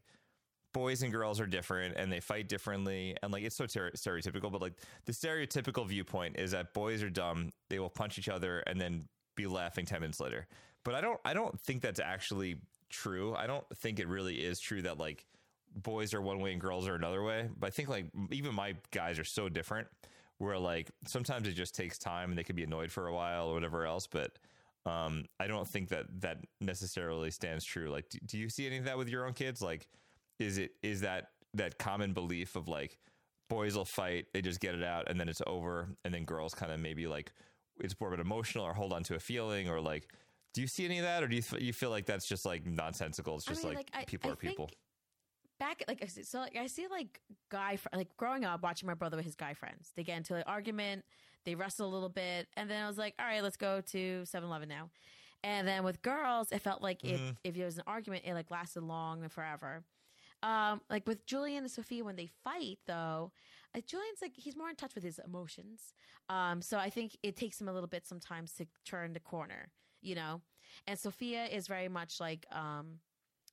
boys 0.75 1.03
and 1.03 1.11
girls 1.13 1.39
are 1.39 1.47
different 1.47 1.95
and 1.95 2.11
they 2.11 2.19
fight 2.19 2.49
differently, 2.49 3.15
and 3.23 3.31
like 3.31 3.43
it's 3.43 3.55
so 3.55 3.65
ter- 3.65 3.91
stereotypical. 3.91 4.51
But 4.51 4.61
like 4.61 4.73
the 5.05 5.13
stereotypical 5.13 5.87
viewpoint 5.87 6.37
is 6.37 6.51
that 6.51 6.73
boys 6.73 7.01
are 7.01 7.09
dumb, 7.09 7.51
they 7.69 7.79
will 7.79 7.89
punch 7.89 8.19
each 8.19 8.27
other 8.27 8.59
and 8.67 8.79
then 8.79 9.05
be 9.37 9.47
laughing 9.47 9.85
ten 9.85 10.01
minutes 10.01 10.19
later. 10.19 10.47
But 10.83 10.93
I 10.93 10.99
don't 10.99 11.19
I 11.23 11.33
don't 11.33 11.57
think 11.61 11.81
that's 11.81 12.01
actually 12.01 12.57
true. 12.89 13.33
I 13.35 13.47
don't 13.47 13.63
think 13.77 14.01
it 14.01 14.09
really 14.09 14.35
is 14.35 14.59
true 14.59 14.81
that 14.81 14.97
like 14.97 15.25
boys 15.73 16.13
are 16.13 16.21
one 16.21 16.39
way 16.41 16.51
and 16.51 16.59
girls 16.59 16.89
are 16.89 16.95
another 16.95 17.23
way. 17.23 17.49
But 17.57 17.67
I 17.67 17.69
think 17.69 17.87
like 17.87 18.07
even 18.31 18.53
my 18.53 18.75
guys 18.91 19.17
are 19.17 19.23
so 19.23 19.47
different 19.47 19.87
where 20.39 20.59
like 20.59 20.91
sometimes 21.07 21.47
it 21.47 21.53
just 21.53 21.73
takes 21.73 21.97
time 21.97 22.31
and 22.31 22.37
they 22.37 22.43
could 22.43 22.57
be 22.57 22.63
annoyed 22.63 22.91
for 22.91 23.07
a 23.07 23.13
while 23.13 23.47
or 23.47 23.53
whatever 23.53 23.85
else. 23.85 24.07
But 24.07 24.37
um, 24.85 25.23
I 25.39 25.47
don't 25.47 25.67
think 25.67 25.87
that 25.89 26.07
that 26.19 26.39
necessarily 26.59 27.31
stands 27.31 27.63
true. 27.63 27.89
Like, 27.89 28.09
do, 28.09 28.19
do 28.25 28.37
you 28.37 28.49
see 28.49 28.67
any 28.67 28.77
of 28.77 28.83
that 28.83 28.97
with 28.97 29.07
your 29.07 29.25
own 29.25 29.33
kids? 29.33 29.61
Like, 29.61 29.87
is 30.39 30.57
it 30.57 30.71
is 30.83 31.01
that 31.01 31.29
that 31.53 31.77
common 31.77 32.13
belief 32.13 32.55
of 32.55 32.67
like 32.67 32.97
boys 33.49 33.75
will 33.77 33.85
fight, 33.85 34.25
they 34.33 34.41
just 34.41 34.59
get 34.59 34.75
it 34.75 34.83
out, 34.83 35.09
and 35.09 35.19
then 35.19 35.29
it's 35.29 35.41
over, 35.47 35.89
and 36.03 36.13
then 36.13 36.25
girls 36.25 36.53
kind 36.53 36.71
of 36.71 36.79
maybe 36.79 37.07
like 37.07 37.31
it's 37.79 37.93
more 37.99 38.09
of 38.13 38.19
an 38.19 38.25
emotional 38.25 38.63
or 38.65 38.73
hold 38.73 38.91
on 38.93 39.03
to 39.03 39.15
a 39.15 39.19
feeling 39.19 39.69
or 39.69 39.79
like. 39.81 40.07
Do 40.53 40.61
you 40.61 40.67
see 40.67 40.85
any 40.85 40.99
of 40.99 41.03
that, 41.03 41.21
or 41.21 41.27
do 41.27 41.35
you 41.35 41.43
you 41.59 41.73
feel 41.73 41.89
like 41.89 42.05
that's 42.05 42.25
just 42.25 42.45
like 42.45 42.65
nonsensical? 42.65 43.35
It's 43.35 43.45
I 43.45 43.51
just 43.51 43.63
mean, 43.65 43.73
like, 43.75 43.89
like, 43.93 44.03
I- 44.03 44.05
people 44.05 44.29
I 44.29 44.33
are 44.33 44.37
people. 44.37 44.69
back 45.59 45.83
like 45.87 46.09
so 46.23 46.39
like 46.39 46.55
I 46.55 46.67
see 46.67 46.87
like 46.87 47.19
guy 47.51 47.77
like 47.93 48.07
growing 48.15 48.45
up 48.45 48.63
watching 48.63 48.87
my 48.87 48.93
brother 48.93 49.17
with 49.17 49.25
his 49.25 49.35
guy 49.35 49.53
friends. 49.53 49.91
They 49.97 50.03
get 50.03 50.15
into 50.15 50.33
an 50.35 50.43
argument, 50.47 51.03
they 51.45 51.55
wrestle 51.55 51.87
a 51.89 51.91
little 51.91 52.07
bit, 52.09 52.47
and 52.55 52.69
then 52.69 52.81
I 52.83 52.87
was 52.87 52.97
like, 52.97 53.15
all 53.19 53.25
right, 53.25 53.43
let's 53.43 53.57
go 53.57 53.81
to 53.81 54.21
7-Eleven 54.23 54.69
now. 54.69 54.89
And 55.43 55.67
then 55.67 55.83
with 55.83 56.01
girls, 56.01 56.53
it 56.53 56.59
felt 56.61 56.81
like 56.81 57.01
Mm-hmm. 57.01 57.27
if 57.27 57.35
if 57.43 57.55
there 57.55 57.65
was 57.65 57.77
an 57.77 57.83
argument, 57.85 58.23
it 58.25 58.33
like 58.33 58.49
lasted 58.49 58.81
long 58.83 59.23
and 59.23 59.31
forever. 59.31 59.83
Um, 60.43 60.81
like 60.89 61.07
with 61.07 61.25
Julian 61.25 61.63
and 61.63 61.71
Sophia 61.71 62.03
when 62.03 62.15
they 62.15 62.29
fight, 62.43 62.79
though, 62.85 63.31
uh, 63.75 63.81
Julian's 63.85 64.21
like 64.21 64.33
he's 64.35 64.55
more 64.55 64.69
in 64.69 64.75
touch 64.75 64.93
with 64.95 65.03
his 65.03 65.19
emotions. 65.25 65.93
Um, 66.29 66.61
so 66.61 66.77
I 66.77 66.89
think 66.89 67.17
it 67.23 67.35
takes 67.35 67.59
him 67.59 67.67
a 67.67 67.73
little 67.73 67.87
bit 67.89 68.05
sometimes 68.05 68.53
to 68.53 68.67
turn 68.85 69.13
the 69.13 69.19
corner, 69.19 69.71
you 70.01 70.15
know. 70.15 70.41
And 70.87 70.99
Sophia 70.99 71.45
is 71.45 71.67
very 71.67 71.87
much 71.87 72.19
like 72.19 72.45
um, 72.51 72.99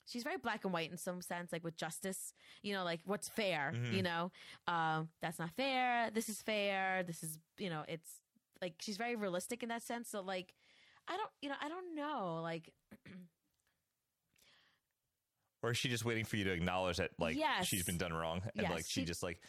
she's 0.07 0.22
very 0.22 0.37
black 0.37 0.64
and 0.64 0.72
white 0.72 0.91
in 0.91 0.97
some 0.99 1.22
sense, 1.22 1.53
like 1.53 1.64
with 1.64 1.76
justice, 1.76 2.35
you 2.62 2.74
know, 2.74 2.85
like 2.85 3.01
what's 3.05 3.28
fair, 3.28 3.72
Mhm. 3.74 3.93
you 3.95 4.03
know, 4.03 4.30
um, 4.66 5.09
that's 5.20 5.39
not 5.39 5.51
fair. 5.53 6.11
This 6.11 6.28
is 6.28 6.43
fair. 6.43 7.03
This 7.05 7.22
is, 7.22 7.39
you 7.59 7.70
know, 7.70 7.85
it's 7.89 8.20
like 8.61 8.74
she's 8.80 8.97
very 8.97 9.16
realistic 9.16 9.62
in 9.62 9.68
that 9.70 9.83
sense. 9.83 10.09
So 10.11 10.20
like, 10.20 10.55
I 11.09 11.16
don't, 11.16 11.30
you 11.41 11.49
know, 11.49 11.57
I 11.61 11.68
don't 11.68 11.95
know, 11.95 12.41
like, 12.43 12.72
Or 15.62 15.70
is 15.70 15.76
she 15.78 15.88
just 15.88 16.04
waiting 16.04 16.24
for 16.24 16.36
you 16.36 16.44
to 16.44 16.50
acknowledge 16.52 16.96
that 16.96 17.10
like 17.18 17.36
Yes. 17.36 17.66
she's 17.66 17.84
been 17.84 17.98
done 17.98 18.12
wrong 18.12 18.42
and 18.54 18.62
Yes, 18.62 18.70
like 18.70 18.84
she, 18.86 19.00
she- 19.00 19.04
just 19.06 19.22
like 19.22 19.40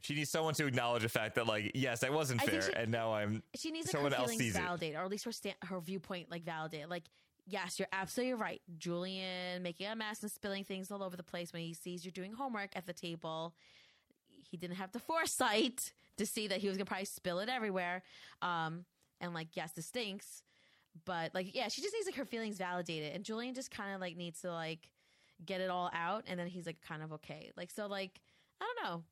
she 0.00 0.14
needs 0.14 0.30
someone 0.30 0.54
to 0.54 0.66
acknowledge 0.66 1.02
the 1.02 1.08
fact 1.08 1.34
that 1.36 1.46
like 1.46 1.72
yes, 1.74 2.00
that 2.00 2.12
wasn't 2.12 2.40
fair 2.42 2.62
she- 2.62 2.72
and 2.72 2.90
now 2.90 3.12
I'm 3.12 3.42
she 3.56 3.70
needs 3.70 3.86
like 3.86 3.92
someone 3.92 4.12
her 4.12 4.18
else 4.18 4.36
sees 4.36 4.54
it. 4.56 4.62
or 4.94 5.02
at 5.04 5.10
least 5.10 5.24
her 5.24 5.32
her 5.66 5.80
viewpoint 5.80 6.30
like 6.30 6.44
validated. 6.44 6.88
Like, 6.90 7.04
yes, 7.46 7.78
you're 7.78 7.88
absolutely 7.92 8.34
right. 8.34 8.60
Julian 8.78 9.62
making 9.62 9.86
a 9.86 9.96
mess 9.96 10.22
and 10.22 10.30
spilling 10.30 10.64
things 10.64 10.90
all 10.90 11.02
over 11.02 11.16
the 11.16 11.22
place 11.22 11.52
when 11.52 11.62
he 11.62 11.74
sees 11.74 12.04
you're 12.04 12.12
doing 12.12 12.32
homework 12.32 12.70
at 12.76 12.86
the 12.86 12.92
table. 12.92 13.54
He 14.50 14.56
didn't 14.56 14.76
have 14.76 14.92
the 14.92 14.98
foresight 15.08 15.92
to 16.16 16.26
see 16.26 16.48
that 16.48 16.58
he 16.58 16.68
was 16.68 16.76
gonna 16.76 16.84
probably 16.86 17.04
spill 17.04 17.38
it 17.40 17.48
everywhere. 17.48 18.02
Um, 18.42 18.84
and 19.20 19.34
like, 19.34 19.48
yes, 19.54 19.72
this 19.72 19.86
stinks. 19.86 20.42
But 21.04 21.34
like, 21.34 21.54
yeah, 21.54 21.68
she 21.68 21.80
just 21.82 21.94
needs 21.94 22.06
like 22.06 22.16
her 22.16 22.24
feelings 22.24 22.56
validated, 22.56 23.14
and 23.14 23.24
Julian 23.24 23.54
just 23.54 23.70
kind 23.70 23.94
of 23.94 24.00
like 24.00 24.16
needs 24.16 24.40
to 24.42 24.52
like 24.52 24.88
get 25.44 25.60
it 25.60 25.70
all 25.70 25.90
out, 25.94 26.24
and 26.26 26.38
then 26.38 26.46
he's 26.46 26.66
like 26.66 26.80
kind 26.80 27.02
of 27.02 27.12
okay. 27.14 27.50
Like, 27.56 27.70
so 27.70 27.86
like, 27.86 28.20
I 28.60 28.66
don't 28.82 28.90
know 28.90 29.04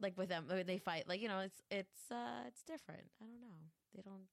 like 0.00 0.16
with 0.16 0.28
them 0.28 0.44
they 0.64 0.78
fight 0.78 1.08
like 1.08 1.20
you 1.20 1.26
know 1.26 1.40
it's 1.40 1.60
it's 1.72 2.12
uh 2.12 2.44
it's 2.46 2.62
different 2.62 3.02
i 3.20 3.24
don't 3.24 3.40
know 3.40 3.56
they 3.96 4.00
don't 4.00 4.28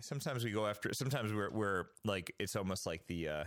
sometimes 0.00 0.44
we 0.44 0.52
go 0.52 0.68
after 0.68 0.92
sometimes 0.94 1.32
we're 1.32 1.50
we're 1.50 1.84
like 2.04 2.32
it's 2.38 2.54
almost 2.54 2.86
like 2.86 3.04
the 3.08 3.28
uh 3.28 3.44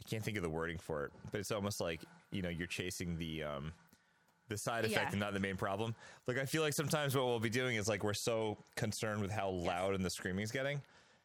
I 0.00 0.08
can't 0.08 0.22
think 0.22 0.36
of 0.36 0.42
the 0.42 0.48
wording 0.48 0.78
for 0.78 1.04
it, 1.04 1.12
but 1.30 1.40
it's 1.40 1.50
almost 1.50 1.78
like, 1.78 2.00
you 2.30 2.40
know, 2.40 2.48
you're 2.48 2.66
chasing 2.66 3.18
the 3.18 3.42
um 3.42 3.72
the 4.48 4.56
side 4.56 4.84
effect 4.84 5.02
Yeah. 5.04 5.10
and 5.10 5.20
not 5.20 5.34
the 5.34 5.40
main 5.40 5.56
problem. 5.56 5.94
Like 6.26 6.38
I 6.38 6.46
feel 6.46 6.62
like 6.62 6.72
sometimes 6.72 7.14
what 7.14 7.26
we'll 7.26 7.38
be 7.38 7.50
doing 7.50 7.76
is 7.76 7.86
like 7.86 8.02
we're 8.02 8.14
so 8.14 8.64
concerned 8.76 9.20
with 9.20 9.30
how 9.30 9.50
loud 9.50 9.94
and 9.94 10.04
the 10.04 10.10
screaming's 10.10 10.50
getting 10.52 10.80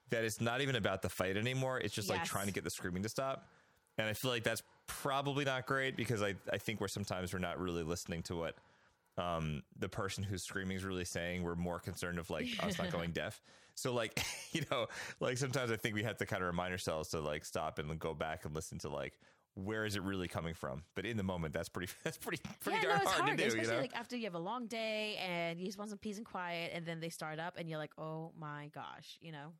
that 0.09 0.24
it's 0.24 0.41
not 0.41 0.61
even 0.61 0.76
about 0.76 1.01
the 1.01 1.09
fight 1.09 1.38
anymore. 1.38 1.80
It's 1.80 1.93
just 1.93 2.09
like 2.09 2.24
trying 2.26 2.47
to 2.47 2.51
get 2.51 2.63
the 2.63 2.70
screaming 2.70 3.01
to 3.03 3.09
stop. 3.09 3.47
And 3.98 4.08
I 4.08 4.14
feel 4.14 4.32
like 4.32 4.43
that's 4.43 4.64
probably 4.88 5.46
not 5.46 5.66
great 5.66 5.96
because 5.96 6.22
I, 6.22 6.36
I 6.52 6.58
think 6.58 6.82
we're 6.82 6.88
sometimes 6.88 7.34
we're 7.34 7.39
not 7.39 7.60
really 7.60 7.84
listening 7.84 8.24
to 8.24 8.36
what 8.36 8.56
um, 9.18 9.64
the 9.80 9.89
person 9.89 10.24
who's 10.24 10.43
screaming 10.43 10.78
is 10.78 10.84
really 10.84 11.06
saying. 11.06 11.43
We're 11.43 11.56
more 11.56 11.80
concerned 11.80 12.20
of 12.20 12.30
like 12.30 12.48
us 12.62 12.78
not 12.78 12.91
going 12.91 13.12
deaf. 13.14 13.41
So 13.76 13.93
like, 13.93 14.22
you 14.52 14.64
know, 14.72 14.88
like 15.20 15.38
sometimes 15.38 15.72
I 15.72 15.78
think 15.78 15.96
we 15.96 16.04
have 16.04 16.18
to 16.18 16.26
kind 16.26 16.41
of 16.41 16.48
remind 16.48 16.72
ourselves 16.72 17.10
to 17.10 17.20
like 17.20 17.46
stop 17.46 17.80
and 17.80 17.98
go 18.00 18.14
back 18.14 18.46
and 18.46 18.54
listen 18.54 18.80
to 18.80 18.89
like, 18.89 19.14
where 19.56 19.86
is 19.86 19.96
it 19.96 20.04
really 20.04 20.28
coming 20.28 20.54
from? 20.54 20.84
But 20.96 21.06
in 21.06 21.16
the 21.16 21.24
moment, 21.24 21.54
that's 21.54 21.70
pretty, 21.70 21.91
that's 22.04 22.18
pretty, 22.18 22.41
pretty 22.60 22.78
yeah 22.78 22.84
darn 22.84 22.98
no 22.98 23.02
it's 23.04 23.12
hard, 23.12 23.26
hard, 23.26 23.38
to 23.38 23.43
do, 23.43 23.48
especially 23.48 23.70
you 23.70 23.76
know? 23.76 23.82
like 23.82 23.96
after 23.96 24.18
you 24.18 24.26
have 24.26 24.36
a 24.36 24.39
long 24.39 24.68
day 24.68 25.18
and 25.18 25.60
you 25.60 25.66
just 25.66 25.78
want 25.78 25.89
some 25.89 26.00
peace 26.00 26.18
and 26.18 26.26
quiet 26.26 26.72
and 26.74 26.86
then 26.86 27.00
they 27.00 27.10
start 27.10 27.39
up 27.39 27.56
and 27.58 27.70
you're 27.70 27.80
like 27.80 27.93
oh 27.98 28.32
my 28.38 28.70
gosh 28.74 29.18
you 29.22 29.32
know 29.32 29.54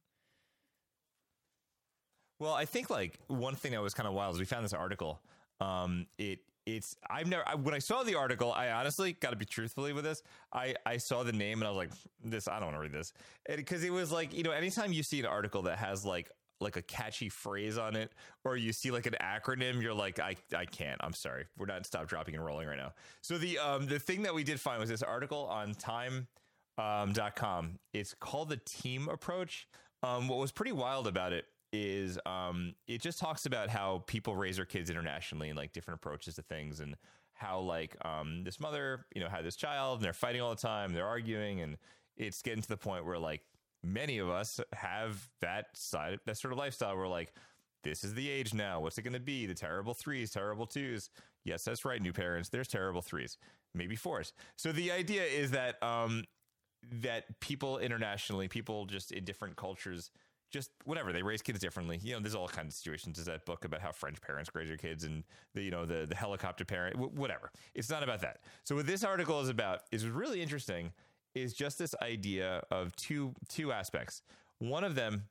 Well, 2.40 2.54
I 2.54 2.66
think 2.66 2.90
like 2.90 3.20
one 3.28 3.56
thing 3.56 3.72
that 3.72 3.82
was 3.82 3.94
kind 3.94 4.08
of 4.08 4.14
wild 4.14 4.36
is 4.36 4.40
we 4.40 4.46
found 4.46 4.66
this 4.66 4.74
article. 4.74 5.22
Um, 5.62 6.08
it 6.18 6.40
it's 6.66 6.96
I've 7.10 7.28
never 7.28 7.48
I, 7.48 7.56
when 7.56 7.74
I 7.74 7.80
saw 7.80 8.04
the 8.04 8.16
article, 8.16 8.52
I 8.52 8.72
honestly 8.72 9.14
got 9.14 9.30
to 9.30 9.36
be 9.36 9.46
truthfully 9.46 9.94
with 9.94 10.04
this. 10.04 10.22
I 10.52 10.76
I 10.86 10.98
saw 10.98 11.24
the 11.24 11.32
name 11.32 11.60
and 11.60 11.68
I 11.68 11.70
was 11.70 11.78
like, 11.78 11.92
this 12.24 12.48
I 12.48 12.56
don't 12.60 12.74
want 12.74 12.76
to 12.78 12.82
read 12.82 12.92
this 12.92 13.14
because 13.48 13.84
it 13.84 13.92
was 13.92 14.12
like 14.12 14.34
you 14.34 14.44
know 14.44 14.52
anytime 14.52 14.92
you 14.92 15.04
see 15.04 15.20
an 15.20 15.26
article 15.26 15.62
that 15.64 15.78
has 15.78 16.06
like 16.06 16.30
like 16.62 16.78
a 16.78 16.82
catchy 16.82 17.30
phrase 17.30 17.78
on 17.78 17.96
it, 17.96 18.12
or 18.44 18.58
you 18.58 18.74
see 18.74 18.90
like 18.92 19.06
an 19.06 19.16
acronym, 19.22 19.82
you're 19.82 19.94
like, 19.94 20.20
I, 20.20 20.36
I 20.56 20.66
can't. 20.66 20.98
I'm 21.04 21.14
sorry. 21.14 21.46
We're 21.58 21.66
not 21.66 21.86
stop 21.86 22.08
dropping 22.08 22.36
and 22.36 22.46
rolling 22.46 22.68
right 22.68 22.78
now. 22.78 22.94
So 23.22 23.38
the 23.38 23.60
um 23.60 23.88
the 23.88 24.00
thing 24.00 24.24
that 24.24 24.34
we 24.34 24.44
did 24.44 24.60
find 24.60 24.80
was 24.80 24.90
this 24.90 25.04
article 25.04 25.46
on 25.46 25.74
time 25.74 26.28
um, 26.78 27.14
dot 27.14 27.36
com. 27.36 27.80
It's 27.94 28.14
called 28.14 28.50
the 28.50 28.58
team 28.58 29.08
approach. 29.10 29.68
Um, 30.04 30.28
what 30.28 30.40
was 30.40 30.52
pretty 30.52 30.72
wild 30.72 31.08
about 31.08 31.34
it 31.34 31.46
is 31.76 32.20
um, 32.26 32.74
it 32.88 33.02
just 33.02 33.20
talks 33.20 33.46
about 33.46 33.70
how 33.70 34.04
people 34.08 34.36
raise 34.36 34.56
their 34.56 34.66
kids 34.66 34.90
internationally 34.90 35.50
and 35.50 35.58
like 35.58 35.74
different 35.74 36.00
approaches 36.00 36.36
to 36.36 36.42
things 36.42 36.80
and 36.80 36.96
how 37.34 37.60
like 37.60 37.96
um, 38.06 38.44
this 38.44 38.60
mother 38.60 39.06
you 39.14 39.22
know 39.22 39.30
had 39.30 39.46
this 39.46 39.56
child 39.56 39.98
and 39.98 40.06
they're 40.06 40.14
fighting 40.14 40.42
all 40.42 40.50
the 40.50 40.62
time 40.62 40.94
they're 40.94 41.08
arguing 41.08 41.62
and 41.62 41.78
it's 42.18 42.42
getting 42.42 42.62
to 42.62 42.68
the 42.68 42.78
point 42.78 43.06
where 43.06 43.20
like 43.20 43.42
many 43.84 44.18
of 44.18 44.30
us 44.30 44.60
have 44.74 45.30
that 45.42 45.68
side 45.74 46.20
that 46.26 46.38
sort 46.38 46.52
of 46.52 46.58
lifestyle 46.58 46.96
where 46.96 47.08
like 47.08 47.34
this 47.84 48.04
is 48.04 48.14
the 48.16 48.30
age 48.30 48.54
now 48.54 48.80
what's 48.80 48.98
it 48.98 49.04
going 49.04 49.14
to 49.14 49.20
be? 49.20 49.46
The 49.46 49.54
terrible 49.54 49.94
threes 49.94 50.32
terrible 50.32 50.66
twos. 50.66 51.10
Yes 51.44 51.64
that's 51.64 51.86
right 51.86 52.02
new 52.02 52.14
parents 52.14 52.50
there's 52.50 52.68
terrible 52.68 53.02
threes 53.02 53.38
maybe 53.74 53.96
fours. 53.96 54.34
So 54.56 54.72
the 54.72 54.92
idea 54.92 55.24
is 55.24 55.52
that 55.52 55.82
um 55.84 56.24
that 57.02 57.40
people 57.40 57.80
internationally 57.80 58.48
people 58.48 58.86
just 58.86 59.12
in 59.12 59.24
different 59.24 59.56
cultures 59.56 60.10
just 60.56 60.72
whatever 60.86 61.12
they 61.12 61.22
raise 61.22 61.42
kids 61.42 61.60
differently. 61.60 62.00
You 62.02 62.14
know 62.14 62.22
there's 62.22 62.34
all 62.34 62.48
kinds 62.48 62.70
of 62.70 62.78
situations. 62.78 63.18
There's 63.18 63.28
that 63.28 63.46
book 63.46 63.66
about 63.66 63.82
how 63.82 63.92
french 63.92 64.22
parents 64.22 64.50
raise 64.54 64.70
their 64.70 64.78
kids 64.78 65.04
and 65.04 65.26
the 65.54 65.62
you 65.62 65.70
know 65.70 65.86
the 65.86 66.06
the 66.08 66.16
helicopter 66.16 66.64
parent 66.64 66.96
wh- 66.96 67.14
whatever. 67.14 67.52
It's 67.74 67.90
not 67.90 68.04
about 68.04 68.22
that. 68.22 68.40
So 68.64 68.76
what 68.76 68.88
this 68.88 69.04
article 69.04 69.42
is 69.42 69.50
about 69.50 69.82
is 69.92 70.08
really 70.08 70.42
interesting 70.42 70.94
is 71.36 71.54
just 71.54 71.78
this 71.78 71.94
idea 72.02 72.64
of 72.72 72.96
two 72.96 73.34
two 73.50 73.74
aspects. 73.74 74.22
One 74.60 74.86
of 74.86 74.96
them 74.96 75.24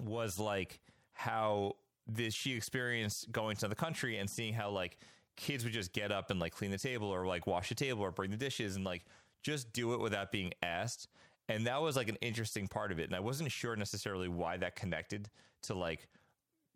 was 0.00 0.36
like 0.40 0.80
how 1.12 1.76
this 2.08 2.34
she 2.34 2.54
experienced 2.54 3.30
going 3.30 3.56
to 3.58 3.68
the 3.68 3.76
country 3.76 4.18
and 4.18 4.28
seeing 4.28 4.52
how 4.52 4.68
like 4.70 4.98
kids 5.36 5.62
would 5.62 5.72
just 5.72 5.92
get 5.92 6.10
up 6.10 6.32
and 6.32 6.40
like 6.40 6.52
clean 6.52 6.72
the 6.72 6.78
table 6.78 7.06
or 7.06 7.24
like 7.24 7.46
wash 7.46 7.68
the 7.68 7.74
table 7.76 8.02
or 8.02 8.10
bring 8.10 8.32
the 8.32 8.36
dishes 8.36 8.74
and 8.74 8.84
like 8.84 9.04
just 9.44 9.72
do 9.72 9.94
it 9.94 10.00
without 10.00 10.32
being 10.32 10.52
asked 10.60 11.08
and 11.48 11.66
that 11.66 11.80
was 11.80 11.96
like 11.96 12.08
an 12.08 12.16
interesting 12.20 12.68
part 12.68 12.92
of 12.92 12.98
it. 12.98 13.04
And 13.04 13.14
i 13.14 13.20
wasn't 13.20 13.50
sure 13.50 13.76
necessarily 13.76 14.28
why 14.28 14.56
that 14.56 14.76
connected 14.76 15.28
to 15.62 15.74
like 15.74 16.08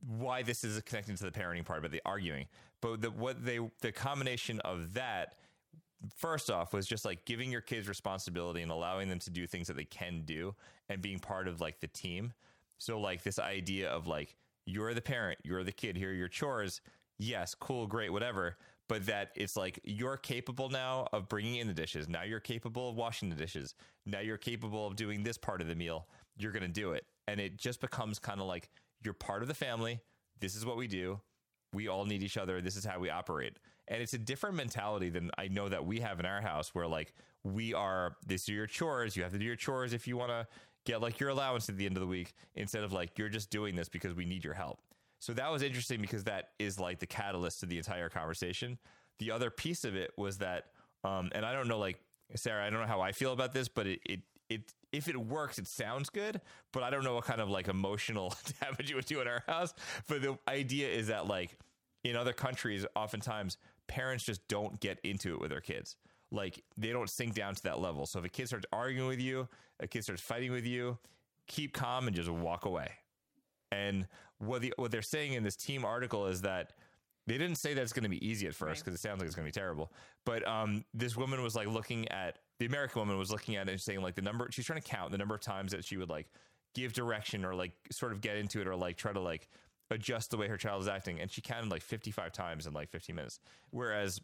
why 0.07 0.43
this 0.43 0.63
is 0.63 0.81
connected 0.83 1.17
to 1.19 1.25
the 1.25 1.31
parenting 1.31 1.65
part 1.65 1.83
but 1.83 1.91
the 1.91 2.03
arguing. 2.05 2.47
But 2.81 3.03
the 3.03 3.11
what 3.11 3.45
they 3.45 3.59
the 3.81 3.93
combination 3.93 4.61
of 4.61 4.95
that 4.95 5.35
first 6.15 6.51
off 6.51 6.73
was 6.73 6.87
just 6.87 7.05
like 7.05 7.25
giving 7.25 7.51
your 7.51 7.61
kids 7.61 7.89
responsibility 7.89 8.63
and 8.63 8.71
allowing 8.71 9.09
them 9.09 9.19
to 9.19 9.31
do 9.31 9.47
things 9.47 9.67
that 9.67 9.77
they 9.77 9.85
can 9.85 10.23
do 10.25 10.55
and 10.89 11.03
being 11.03 11.19
part 11.19 11.49
of 11.49 11.61
like 11.61 11.81
the 11.81 11.89
team. 11.89 12.33
So 12.79 13.01
like 13.01 13.23
this 13.23 13.39
idea 13.39 13.91
of 13.91 14.07
like 14.07 14.37
you're 14.67 14.95
the 14.95 15.01
parent 15.01 15.39
you're 15.43 15.65
the 15.65 15.73
kid 15.73 15.97
here 15.97 16.11
are 16.11 16.15
your 16.15 16.29
chores. 16.29 16.81
Yes 17.19 17.55
cool 17.55 17.87
great 17.87 18.13
whatever 18.13 18.57
but 18.89 19.07
that 19.07 19.31
it's 19.35 19.57
like 19.57 19.79
you're 19.85 20.17
capable 20.17 20.71
now 20.71 21.07
of 21.13 21.29
bringing 21.29 21.57
in 21.57 21.67
the 21.67 21.75
dishes. 21.75 22.09
Now 22.09 22.23
you're 22.23 22.41
capable 22.41 22.89
of 22.89 22.97
washing 22.97 23.29
the 23.29 23.37
dishes. 23.37 23.75
Now 24.07 24.21
you're 24.21 24.39
capable 24.39 24.87
of 24.87 24.97
doing 24.97 25.23
this 25.23 25.37
part 25.37 25.61
of 25.61 25.69
the 25.69 25.75
meal. 25.75 26.07
You're 26.39 26.53
going 26.53 26.63
to 26.63 26.69
do 26.69 26.93
it. 26.93 27.05
And 27.27 27.39
it 27.39 27.59
just 27.59 27.81
becomes 27.81 28.19
kind 28.19 28.41
of 28.41 28.47
like 28.47 28.71
you're 29.03 29.15
part 29.15 29.43
of 29.43 29.49
the 29.49 29.55
family. 29.55 30.01
This 30.41 30.57
is 30.57 30.65
what 30.65 30.77
we 30.77 30.87
do. 30.87 31.21
We 31.75 31.89
all 31.89 32.07
need 32.07 32.23
each 32.23 32.39
other. 32.39 32.61
This 32.61 32.77
is 32.77 32.85
how 32.85 32.99
we 32.99 33.11
operate. 33.11 33.59
And 33.89 34.03
it's 34.03 34.15
a 34.15 34.19
different 34.19 34.57
mentality 34.57 35.11
than 35.11 35.31
i 35.39 35.49
know 35.49 35.69
that 35.69 35.85
we 35.85 36.01
have 36.01 36.21
in 36.21 36.27
our 36.27 36.41
house 36.41 36.75
where 36.75 36.87
like 36.87 37.15
we 37.45 37.75
are 37.75 38.17
this 38.27 38.49
are 38.49 38.53
your 38.53 38.67
chores. 38.67 39.17
You 39.17 39.23
have 39.23 39.33
to 39.33 39.39
do 39.39 39.45
your 39.45 39.57
chores 39.57 39.93
if 39.93 40.09
you 40.09 40.17
want 40.17 40.31
to 40.31 40.47
get 40.85 41.03
like 41.03 41.21
your 41.21 41.29
allowance 41.29 41.69
at 41.69 41.77
the 41.77 41.85
end 41.85 41.97
of 41.97 42.01
the 42.01 42.07
week 42.07 42.33
instead 42.55 42.85
of 42.85 42.93
like 42.93 43.19
you're 43.19 43.29
just 43.29 43.51
doing 43.51 43.77
this 43.77 43.89
because 43.89 44.15
we 44.15 44.25
need 44.25 44.45
your 44.45 44.55
help 44.55 44.81
so 45.19 45.33
that 45.33 45.51
was 45.51 45.63
interesting 45.63 46.01
because 46.01 46.25
that 46.25 46.51
is 46.59 46.79
like 46.79 46.99
the 46.99 47.07
catalyst 47.07 47.61
to 47.61 47.67
the 47.67 47.77
entire 47.77 48.09
conversation 48.09 48.79
the 49.19 49.31
other 49.31 49.51
piece 49.51 49.85
of 49.85 49.97
it 49.97 50.13
was 50.17 50.39
that 50.39 50.67
um 51.05 51.31
and 51.33 51.45
i 51.45 51.53
don't 51.53 51.69
know 51.69 51.79
like 51.79 52.01
Sara 52.35 52.67
i 52.67 52.71
don't 52.71 52.81
know 52.81 52.87
how 52.87 53.01
i 53.01 53.13
feel 53.13 53.33
about 53.33 53.53
this 53.53 53.69
but 53.69 53.87
it 53.87 54.01
it, 54.05 54.21
it 54.49 54.73
if 54.93 55.09
it 55.09 55.17
works, 55.17 55.59
it 55.59 55.67
sounds 55.67 56.09
good, 56.09 56.41
but 56.73 56.83
I 56.83 56.91
don't 56.91 57.05
know 57.05 57.15
what 57.15 57.25
kind 57.25 57.41
of 57.41 57.51
like 57.51 57.69
emotional 57.69 58.35
damage 58.61 58.91
it 58.91 58.95
would 58.95 59.07
do 59.07 59.21
in 59.21 59.29
our 59.29 59.43
house. 59.47 59.75
But 60.07 60.23
the 60.23 60.39
idea 60.49 60.89
is 60.89 61.09
that 61.09 61.27
like 61.27 61.59
in 62.05 62.17
other 62.17 62.33
countries, 62.33 62.87
oftentimes 62.97 63.59
parents 63.87 64.25
just 64.25 64.47
don't 64.49 64.79
get 64.81 64.99
into 65.05 65.35
it 65.35 65.41
with 65.41 65.51
their 65.51 65.61
kids. 65.61 65.97
Like 66.31 66.63
they 66.77 66.91
don't 66.91 67.09
sink 67.09 67.35
down 67.35 67.55
to 67.55 67.63
that 67.65 67.81
level. 67.81 68.07
So 68.07 68.19
if 68.19 68.25
a 68.25 68.29
kid 68.29 68.49
starts 68.49 68.67
arguing 68.73 69.09
with 69.09 69.21
you, 69.21 69.49
a 69.81 69.87
kid 69.87 70.05
starts 70.05 70.23
fighting 70.23 70.53
with 70.53 70.67
you, 70.67 70.99
keep 71.47 71.73
calm 71.73 72.07
and 72.07 72.15
just 72.15 72.31
walk 72.31 72.65
away. 72.65 72.91
And 73.71 74.07
what 74.39 74.63
the 74.63 74.73
what 74.77 74.91
they're 74.91 75.03
saying 75.03 75.33
in 75.33 75.43
this 75.43 75.57
team 75.57 75.85
article 75.85 76.27
is 76.27 76.43
that 76.43 76.73
they 77.29 77.37
didn't 77.37 77.57
say 77.57 77.75
that 77.75 77.83
it's 77.83 77.93
going 77.93 78.05
to 78.05 78.09
be 78.09 78.27
easy 78.27 78.47
at 78.47 78.55
first 78.55 78.83
because 78.83 78.99
it 78.99 79.03
sounds 79.03 79.21
like 79.21 79.27
it's 79.27 79.37
going 79.37 79.47
to 79.47 79.53
be 79.53 79.61
terrible. 79.61 79.93
But 80.25 80.47
um, 80.49 80.85
this 80.95 81.17
woman 81.17 81.43
was 81.43 81.55
like 81.55 81.69
looking 81.69 82.09
at 82.09 82.39
the 82.59 82.67
American 82.67 83.01
woman 83.01 83.19
was 83.19 83.31
looking 83.31 83.57
at 83.57 83.69
it 83.69 83.73
and 83.73 83.81
saying 83.81 84.01
like 84.01 84.15
the 84.15 84.23
number 84.23 84.49
she's 84.51 84.65
trying 84.65 84.81
to 84.81 84.89
count 84.89 85.13
the 85.13 85.19
number 85.19 85.35
of 85.35 85.41
times 85.43 85.73
that 85.73 85.85
she 85.85 85.99
would 85.99 86.09
like 86.09 86.31
give 86.75 86.95
direction 86.95 87.45
or 87.45 87.55
like 87.55 87.73
sort 87.91 88.13
of 88.13 88.21
get 88.21 88.37
into 88.37 88.61
it 88.61 88.67
or 88.67 88.75
like 88.75 88.97
try 88.97 89.13
to 89.13 89.21
like 89.21 89.49
adjust 89.91 90.31
the 90.31 90.37
way 90.37 90.49
her 90.49 90.57
child 90.57 90.81
is 90.81 90.89
acting. 90.89 91.21
And 91.21 91.31
she 91.31 91.43
counted 91.43 91.71
like 91.71 91.83
55 91.83 92.33
times 92.33 92.67
in 92.67 92.73
like 92.73 92.89
15 92.89 93.15
minutes. 93.15 93.41
Whereas 93.71 94.21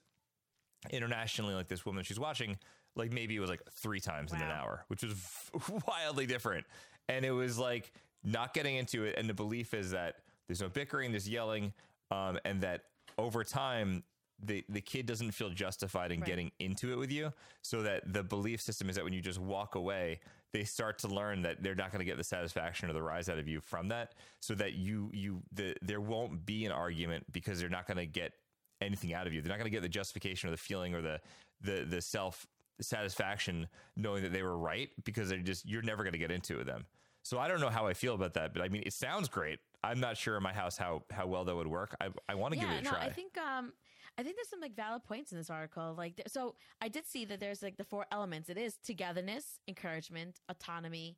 internationally 0.91 1.55
like 1.55 1.69
this 1.69 1.87
woman 1.87 2.05
she's 2.05 2.21
watching 2.21 2.59
like 2.95 3.11
maybe 3.11 3.35
it 3.35 3.41
was 3.41 3.49
like 3.49 3.63
three 3.73 4.01
times 4.01 4.35
in 4.35 4.39
an 4.43 4.51
hour 4.51 4.85
which 4.89 5.03
was 5.03 5.15
wildly 5.87 6.27
different. 6.27 6.65
And 7.09 7.25
it 7.25 7.33
was 7.33 7.59
like 7.59 7.93
not 8.25 8.55
getting 8.55 8.77
into 8.77 9.05
it 9.05 9.15
and 9.19 9.29
the 9.29 9.35
belief 9.35 9.75
is 9.75 9.91
that 9.91 10.17
there's 10.49 10.61
no 10.61 10.69
bickering 10.69 11.11
there's 11.11 11.29
yelling 11.29 11.73
um, 12.11 12.39
and 12.45 12.61
that 12.61 12.83
over 13.19 13.45
time 13.45 14.03
the 14.43 14.65
the 14.69 14.81
kid 14.81 15.07
doesn't 15.07 15.31
feel 15.31 15.51
justified 15.51 16.11
in 16.11 16.21
Right. 16.21 16.27
getting 16.27 16.51
into 16.59 16.93
it 16.93 16.97
with 16.97 17.13
you 17.13 17.33
so 17.63 17.83
that 17.83 18.13
the 18.13 18.23
belief 18.23 18.61
system 18.61 18.89
is 18.91 18.97
that 18.97 19.05
when 19.05 19.13
you 19.13 19.21
just 19.21 19.39
walk 19.39 19.75
away 19.75 20.21
they 20.53 20.65
start 20.65 20.99
to 21.01 21.09
learn 21.09 21.43
that 21.43 21.63
they're 21.63 21.75
not 21.75 21.91
going 21.93 21.99
to 22.01 22.05
get 22.05 22.17
the 22.17 22.25
satisfaction 22.25 22.89
or 22.89 22.93
the 22.93 23.03
rise 23.03 23.29
out 23.29 23.39
of 23.39 23.47
you 23.49 23.61
from 23.61 23.89
that 23.89 24.15
so 24.41 24.55
that 24.55 24.75
you 24.75 25.11
you 25.13 25.43
the 25.53 25.75
there 25.83 26.01
won't 26.01 26.45
be 26.47 26.65
an 26.65 26.73
argument 26.73 27.25
because 27.33 27.61
they're 27.61 27.69
not 27.69 27.87
going 27.87 27.97
to 27.97 28.07
get 28.07 28.33
anything 28.81 29.15
out 29.15 29.27
of 29.27 29.33
you 29.33 29.41
they're 29.41 29.51
not 29.51 29.59
going 29.59 29.71
to 29.71 29.75
get 29.75 29.83
the 29.83 29.89
justification 29.89 30.49
or 30.49 30.51
the 30.51 30.57
feeling 30.57 30.95
or 30.95 31.01
the 31.03 31.21
the 31.61 31.87
the 31.89 32.01
self 32.01 32.47
satisfaction 32.81 33.69
knowing 33.97 34.23
that 34.23 34.33
they 34.33 34.43
were 34.43 34.59
right 34.59 34.91
because 35.05 35.29
they're 35.29 35.39
just 35.39 35.69
you're 35.69 35.83
never 35.83 36.03
going 36.03 36.13
to 36.13 36.19
get 36.19 36.31
into 36.33 36.55
it 36.55 36.59
with 36.59 36.67
them 36.67 36.85
so 37.25 37.39
i 37.41 37.49
don't 37.49 37.61
know 37.61 37.69
how 37.69 37.87
i 37.87 37.93
feel 37.93 38.15
about 38.15 38.35
that 38.35 38.53
but 38.55 38.63
i 38.63 38.69
mean 38.69 38.83
it 38.87 38.93
sounds 38.93 39.29
great 39.29 39.59
i'm 39.83 39.99
not 39.99 40.17
sure 40.17 40.37
in 40.37 40.43
my 40.43 40.53
house 40.53 40.77
how 40.77 41.03
how 41.11 41.27
well 41.27 41.45
that 41.45 41.57
would 41.57 41.67
work 41.67 41.97
i, 42.01 42.09
I 42.29 42.37
want 42.37 42.55
to 42.55 42.61
give 42.61 42.71
it 42.71 42.81
a 42.81 42.83
no, 42.83 42.91
try 42.91 43.01
I 43.07 43.11
think 43.11 43.37
um, 43.37 43.73
I 44.17 44.23
think 44.23 44.37
there's 44.37 44.49
some 44.49 44.61
like 44.61 44.77
valid 44.77 45.03
points 45.03 45.33
in 45.33 45.39
this 45.39 45.51
article. 45.51 45.93
Like, 45.99 46.23
so 46.29 46.55
I 46.81 46.89
did 46.89 47.05
see 47.05 47.25
that 47.25 47.41
there's 47.41 47.63
like 47.63 47.77
the 47.77 47.83
four 47.85 48.07
elements. 48.13 48.49
It 48.49 48.57
is 48.57 48.77
togetherness, 48.85 49.59
encouragement, 49.67 50.39
autonomy, 50.49 51.17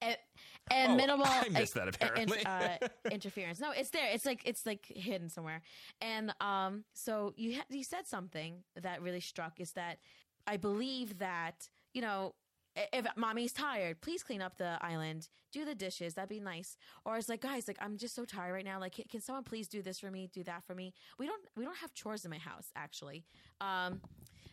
and, 0.00 0.16
and 0.70 0.92
Oh, 0.92 0.96
minimal. 0.96 1.26
I 1.28 1.48
missed 1.50 1.74
that, 1.74 1.88
apparently. 1.88 2.44
uh, 2.46 2.78
interference. 3.10 3.60
No, 3.60 3.72
it's 3.72 3.90
there. 3.90 4.08
It's 4.10 4.24
like 4.24 4.42
it's 4.46 4.64
like 4.64 4.86
hidden 4.86 5.28
somewhere. 5.28 5.60
And 6.00 6.32
um, 6.40 6.84
so 6.94 7.34
you 7.36 7.56
ha- 7.56 7.66
you 7.68 7.84
said 7.84 8.06
something 8.06 8.62
that 8.80 9.02
really 9.02 9.20
struck 9.20 9.60
is 9.60 9.72
that 9.72 9.98
I 10.46 10.56
believe 10.56 11.18
that 11.18 11.68
you 11.92 12.00
know 12.00 12.34
if 12.92 13.06
mommy's 13.16 13.52
tired, 13.52 14.00
please 14.00 14.22
clean 14.22 14.42
up 14.42 14.56
the 14.58 14.78
island, 14.80 15.28
do 15.52 15.64
the 15.64 15.74
dishes. 15.74 16.14
That'd 16.14 16.28
be 16.28 16.40
nice. 16.40 16.76
Or 17.04 17.16
it's 17.16 17.28
like, 17.28 17.40
guys, 17.40 17.68
like 17.68 17.78
I'm 17.80 17.96
just 17.96 18.14
so 18.14 18.24
tired 18.24 18.52
right 18.52 18.64
now. 18.64 18.80
Like, 18.80 19.00
can, 19.10 19.20
someone 19.20 19.44
please 19.44 19.68
do 19.68 19.82
this 19.82 19.98
for 19.98 20.10
me, 20.10 20.28
do 20.32 20.42
that 20.44 20.64
for 20.64 20.74
me? 20.74 20.92
We 21.18 21.26
don't 21.26 21.42
we 21.56 21.64
don't 21.64 21.76
have 21.78 21.94
chores 21.94 22.24
in 22.24 22.30
my 22.30 22.38
house 22.38 22.70
actually. 22.76 23.24
Um, 23.60 24.00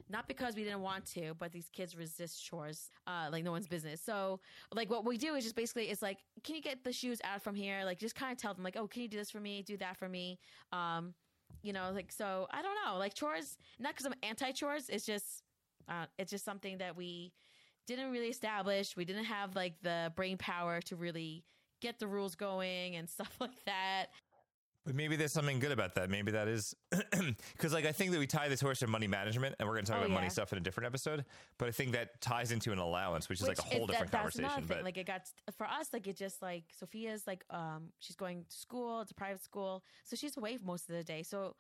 not 0.10 0.28
because 0.28 0.56
we 0.56 0.64
didn't 0.64 0.82
want 0.82 1.06
to, 1.14 1.34
but 1.40 1.52
these 1.52 1.70
kids 1.70 1.96
resist 1.96 2.44
chores, 2.44 2.92
uh, 3.08 3.28
like 3.32 3.43
no 3.43 3.52
one's 3.52 3.68
business. 3.68 4.02
So, 4.02 4.39
like, 4.72 4.89
what 4.89 5.04
we 5.04 5.18
do 5.18 5.34
is 5.34 5.43
just 5.43 5.56
basically, 5.56 5.86
it's 5.86 6.02
like, 6.02 6.20
can 6.43 6.56
you 6.56 6.62
get 6.62 6.84
the 6.84 6.93
shoes 6.93 7.20
out 7.24 7.42
from 7.42 7.56
here? 7.56 7.84
Like, 7.84 7.97
just 7.97 8.14
kind 8.14 8.32
of 8.32 8.38
tell 8.38 8.54
them, 8.54 8.64
like, 8.64 8.78
oh, 8.78 8.88
can 8.88 9.02
you 9.02 9.08
do 9.08 9.18
this 9.18 9.32
for 9.32 9.39
me? 9.39 9.64
Do 9.64 9.78
that 9.78 9.97
for 9.97 10.08
me? 10.08 10.38
Um, 10.72 11.16
you 11.64 11.74
know, 11.74 11.92
like, 11.92 12.12
so 12.12 12.47
I 12.52 12.62
don't 12.62 12.76
know, 12.86 12.97
like 12.97 13.16
chores. 13.16 13.58
Not 13.80 13.93
because 13.93 14.06
I'm 14.06 14.14
anti 14.22 14.52
chores. 14.52 14.89
It's 14.89 15.06
just, 15.06 15.42
uh, 15.89 16.06
it's 16.20 16.30
just 16.30 16.46
something 16.46 16.78
that 16.78 16.96
we 16.96 17.32
didn't 17.87 18.12
really 18.12 18.28
establish. 18.29 18.95
We 18.95 19.05
didn't 19.05 19.25
have 19.25 19.55
like 19.55 19.75
the 19.82 20.12
brain 20.16 20.37
power 20.37 20.82
to 20.82 20.95
really 20.95 21.43
get 21.82 21.99
the 21.99 22.07
rules 22.07 22.36
going 22.36 22.95
and 22.95 23.09
stuff 23.17 23.36
like 23.39 23.63
that. 23.66 24.07
But 24.86 24.93
maybe 24.93 25.16
there's 25.16 25.32
something 25.33 25.57
good 25.57 25.71
about 25.71 25.95
that. 25.95 26.12
Maybe 26.12 26.32
that 26.33 26.47
is 26.47 26.75
because, 27.57 27.74
like, 27.74 27.87
I 27.87 27.91
think 27.91 28.12
that 28.12 28.20
we 28.20 28.28
tie 28.28 28.49
this 28.49 28.62
horse 28.62 28.78
to 28.79 28.87
money 28.87 29.07
management, 29.07 29.55
and 29.57 29.67
we're 29.67 29.74
going 29.74 29.83
to 29.86 29.91
talk 29.91 29.99
Oh, 29.99 30.05
about 30.05 30.13
money 30.13 30.29
stuff 30.29 30.51
in 30.51 30.59
a 30.59 30.62
different 30.62 30.86
episode. 30.86 31.25
But 31.57 31.70
I 31.70 31.71
think 31.71 31.93
that 31.93 32.21
ties 32.21 32.51
into 32.51 32.71
an 32.71 32.78
allowance, 32.78 33.28
which 33.28 33.41
is 33.41 33.47
like 33.47 33.57
a 33.57 33.63
whole 33.63 33.87
different 33.87 34.12
that- 34.12 34.17
conversation. 34.17 34.66
But 34.67 34.83
like 34.83 34.97
it 34.97 35.07
got 35.07 35.21
for 35.57 35.66
us, 35.66 35.87
like 35.91 36.05
it 36.05 36.16
just 36.16 36.39
like 36.43 36.66
Sophia's 36.79 37.25
like 37.25 37.43
um 37.49 37.86
she's 37.99 38.16
going 38.16 38.45
to 38.47 38.55
school, 38.55 39.01
it's 39.01 39.09
a 39.09 39.16
private 39.16 39.43
school, 39.43 39.83
so 40.03 40.16
she's 40.16 40.37
away 40.37 40.59
most 40.63 40.87
of 40.87 40.95
the 40.95 41.03
day. 41.03 41.24
So 41.24 41.55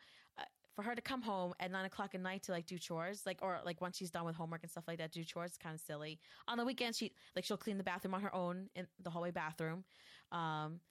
for 0.75 0.83
her 0.83 0.95
to 0.95 1.01
come 1.01 1.21
home 1.21 1.53
at 1.59 1.71
nine 1.71 1.85
o'clock 1.85 2.13
at 2.15 2.21
night 2.21 2.43
to 2.43 2.51
like 2.51 2.65
do 2.65 2.77
chores, 2.77 3.25
like 3.25 3.39
or 3.41 3.59
like 3.65 3.81
once 3.81 3.97
she's 3.97 4.11
done 4.11 4.25
with 4.25 4.35
homework 4.35 4.63
and 4.63 4.71
stuff 4.71 4.87
like 4.87 4.97
that, 4.99 5.11
do 5.11 5.23
chores, 5.23 5.51
is 5.51 5.57
kind 5.57 5.73
of 5.75 5.81
silly. 5.81 6.19
On 6.47 6.57
the 6.57 6.65
weekends, 6.65 6.97
she 6.97 7.15
like 7.35 7.45
she'll 7.45 7.57
clean 7.57 7.77
the 7.77 7.83
bathroom 7.83 8.13
on 8.13 8.21
her 8.21 8.33
own 8.35 8.69
in 8.75 8.87
the 8.99 9.09
hallway 9.09 9.31
bathroom. 9.31 9.85
Um, 10.31 10.81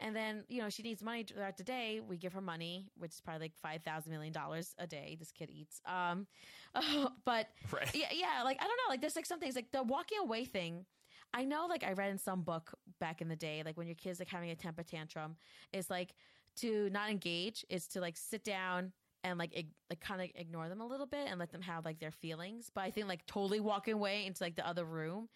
And 0.00 0.16
then, 0.16 0.44
you 0.48 0.60
know, 0.60 0.68
she 0.68 0.82
needs 0.82 1.02
money 1.02 1.22
throughout 1.24 1.56
the 1.56 1.62
day. 1.64 2.00
We 2.00 2.16
give 2.18 2.32
her 2.32 2.40
money, 2.40 2.90
which 2.96 3.12
is 3.12 3.20
probably 3.20 3.46
like 3.46 3.54
five 3.56 3.82
thousand 3.84 4.10
million 4.12 4.32
dollars 4.32 4.74
a 4.78 4.86
day. 4.86 5.16
This 5.18 5.30
kid 5.32 5.50
eats. 5.50 5.80
Um, 5.86 6.26
but 7.24 7.46
Right. 7.70 7.94
yeah, 7.94 8.12
yeah, 8.12 8.42
like 8.44 8.58
I 8.60 8.64
don't 8.66 8.76
know, 8.84 8.90
like 8.90 9.00
there's 9.00 9.16
like 9.16 9.26
some 9.26 9.40
things 9.40 9.54
like 9.54 9.70
the 9.72 9.82
walking 9.82 10.18
away 10.18 10.44
thing. 10.44 10.86
I 11.34 11.44
know, 11.44 11.66
like 11.66 11.84
I 11.84 11.92
read 11.92 12.10
in 12.10 12.18
some 12.18 12.42
book 12.42 12.74
back 13.00 13.22
in 13.22 13.28
the 13.28 13.36
day, 13.36 13.62
like 13.64 13.76
when 13.76 13.86
your 13.86 13.96
kid's 13.96 14.18
like 14.18 14.28
having 14.28 14.50
a 14.50 14.56
temper 14.56 14.82
tantrum, 14.82 15.36
is 15.72 15.88
like 15.88 16.14
to 16.56 16.90
not 16.90 17.08
engage, 17.10 17.64
is 17.70 17.86
to 17.88 18.00
like 18.00 18.16
sit 18.16 18.44
down 18.44 18.92
and 19.24 19.38
like 19.38 19.56
ig- 19.56 19.74
like 19.90 20.00
kind 20.00 20.20
of 20.20 20.28
ignore 20.34 20.68
them 20.68 20.80
a 20.80 20.86
little 20.86 21.06
bit 21.06 21.28
and 21.28 21.38
let 21.38 21.52
them 21.52 21.62
have 21.62 21.84
like 21.84 21.98
their 22.00 22.10
feelings. 22.10 22.70
But 22.74 22.82
I 22.82 22.90
think 22.90 23.08
like 23.08 23.26
totally 23.26 23.60
walking 23.60 23.94
away 23.94 24.26
into 24.26 24.42
like 24.42 24.56
the 24.56 24.66
other 24.66 24.84
room, 24.84 25.28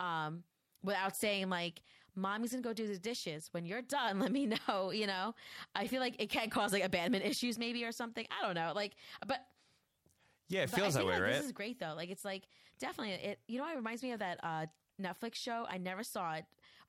um, 0.00 0.44
without 0.82 1.16
saying 1.16 1.48
like 1.48 1.82
mommy's 2.14 2.50
gonna 2.50 2.62
go 2.62 2.74
do 2.74 2.86
the 2.86 2.98
dishes 2.98 3.48
when 3.52 3.64
you're 3.64 3.80
done 3.80 4.18
let 4.18 4.30
me 4.30 4.46
know 4.46 4.90
you 4.90 5.06
know 5.06 5.34
i 5.74 5.86
feel 5.86 6.00
like 6.00 6.14
it 6.20 6.28
can 6.28 6.50
cause 6.50 6.70
like 6.70 6.84
abandonment 6.84 7.24
issues 7.24 7.58
maybe 7.58 7.84
or 7.84 7.92
something 7.92 8.26
i 8.38 8.44
don't 8.44 8.54
know 8.54 8.72
like 8.74 8.92
but 9.26 9.46
Yeah, 10.48 10.62
it 10.62 10.70
but 10.70 10.80
feels 10.80 10.94
that 10.94 11.06
way, 11.06 11.14
like, 11.14 11.22
right? 11.22 11.32
This 11.32 11.46
is 11.46 11.52
great 11.52 11.78
though. 11.80 11.94
Like 11.96 12.10
it's 12.10 12.24
like 12.24 12.42
definitely 12.78 13.14
it. 13.14 13.38
You 13.48 13.58
know, 13.58 13.68
it 13.70 13.76
reminds 13.76 14.02
me 14.02 14.12
of 14.12 14.18
that 14.18 14.38
uh, 14.42 14.66
Netflix 15.00 15.36
show. 15.36 15.64
I 15.68 15.78
never 15.78 16.02
saw 16.02 16.34
it, 16.34 16.44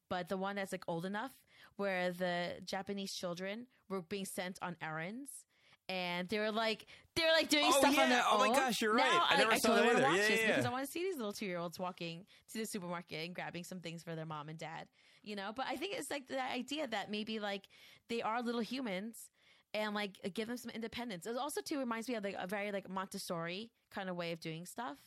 but 0.10 0.28
the 0.28 0.36
one 0.38 0.56
that's 0.58 0.72
like 0.74 0.84
old 0.88 1.06
enough 1.06 1.32
where 1.78 2.12
the 2.12 2.56
Japanese 2.66 3.14
children 3.14 3.68
were 3.90 4.02
being 4.02 4.26
sent 4.26 4.60
on 4.62 4.76
errands. 4.82 5.46
And 5.90 6.30
they 6.30 6.40
were 6.40 6.52
like, 6.52 6.86
they 7.16 7.24
were 7.24 7.32
like 7.32 7.50
doing 7.50 7.66
Oh, 7.68 7.80
stuff 7.80 7.94
yeah. 7.96 8.04
on 8.04 8.10
their 8.10 8.24
Oh, 8.32 8.38
my 8.40 8.48
gosh, 8.56 8.82
you're 8.82 8.96
Now, 8.96 9.04
right. 9.04 9.22
I 9.30 9.36
like, 9.36 9.40
never 9.40 9.52
I 9.52 9.58
saw 9.58 9.76
totally 9.76 9.88
that 9.88 9.96
either. 9.98 10.08
watch 10.08 10.18
Yeah, 10.18 10.28
this 10.30 10.40
yeah, 10.40 10.48
because. 10.48 10.66
I 10.66 10.70
want 10.70 10.86
to 10.86 10.92
see 10.92 11.04
these 11.04 11.18
little 11.18 11.34
two 11.34 11.46
year 11.46 11.58
olds 11.58 11.78
walking 11.78 12.26
to 12.52 12.58
the 12.58 12.66
supermarket 12.66 13.26
and 13.26 13.36
grabbing 13.36 13.64
some 13.64 13.80
things 13.80 14.02
for 14.04 14.16
their 14.16 14.26
mom 14.26 14.50
and 14.50 14.58
dad. 14.58 14.88
You 15.24 15.36
know, 15.36 15.52
but 15.56 15.66
I 15.70 15.76
think 15.76 15.96
it's 15.98 16.10
like 16.10 16.28
the 16.28 16.42
idea 16.42 16.88
that 16.88 17.12
maybe 17.12 17.40
like 17.40 17.68
they 18.10 18.22
are 18.22 18.42
little 18.42 18.62
humans 18.62 19.30
and 19.74 19.94
like 19.94 20.20
give 20.34 20.48
them 20.48 20.58
some 20.58 20.72
independence. 20.72 21.26
It 21.26 21.36
also 21.38 21.62
too 21.62 21.80
reminds 21.80 22.08
me 22.08 22.16
of 22.16 22.24
like 22.24 22.36
a 22.38 22.48
very 22.48 22.72
like 22.72 22.90
Montessori 22.90 23.72
kind 23.94 24.10
of 24.10 24.16
way 24.16 24.32
of 24.32 24.40
doing 24.40 24.66
stuff 24.66 24.98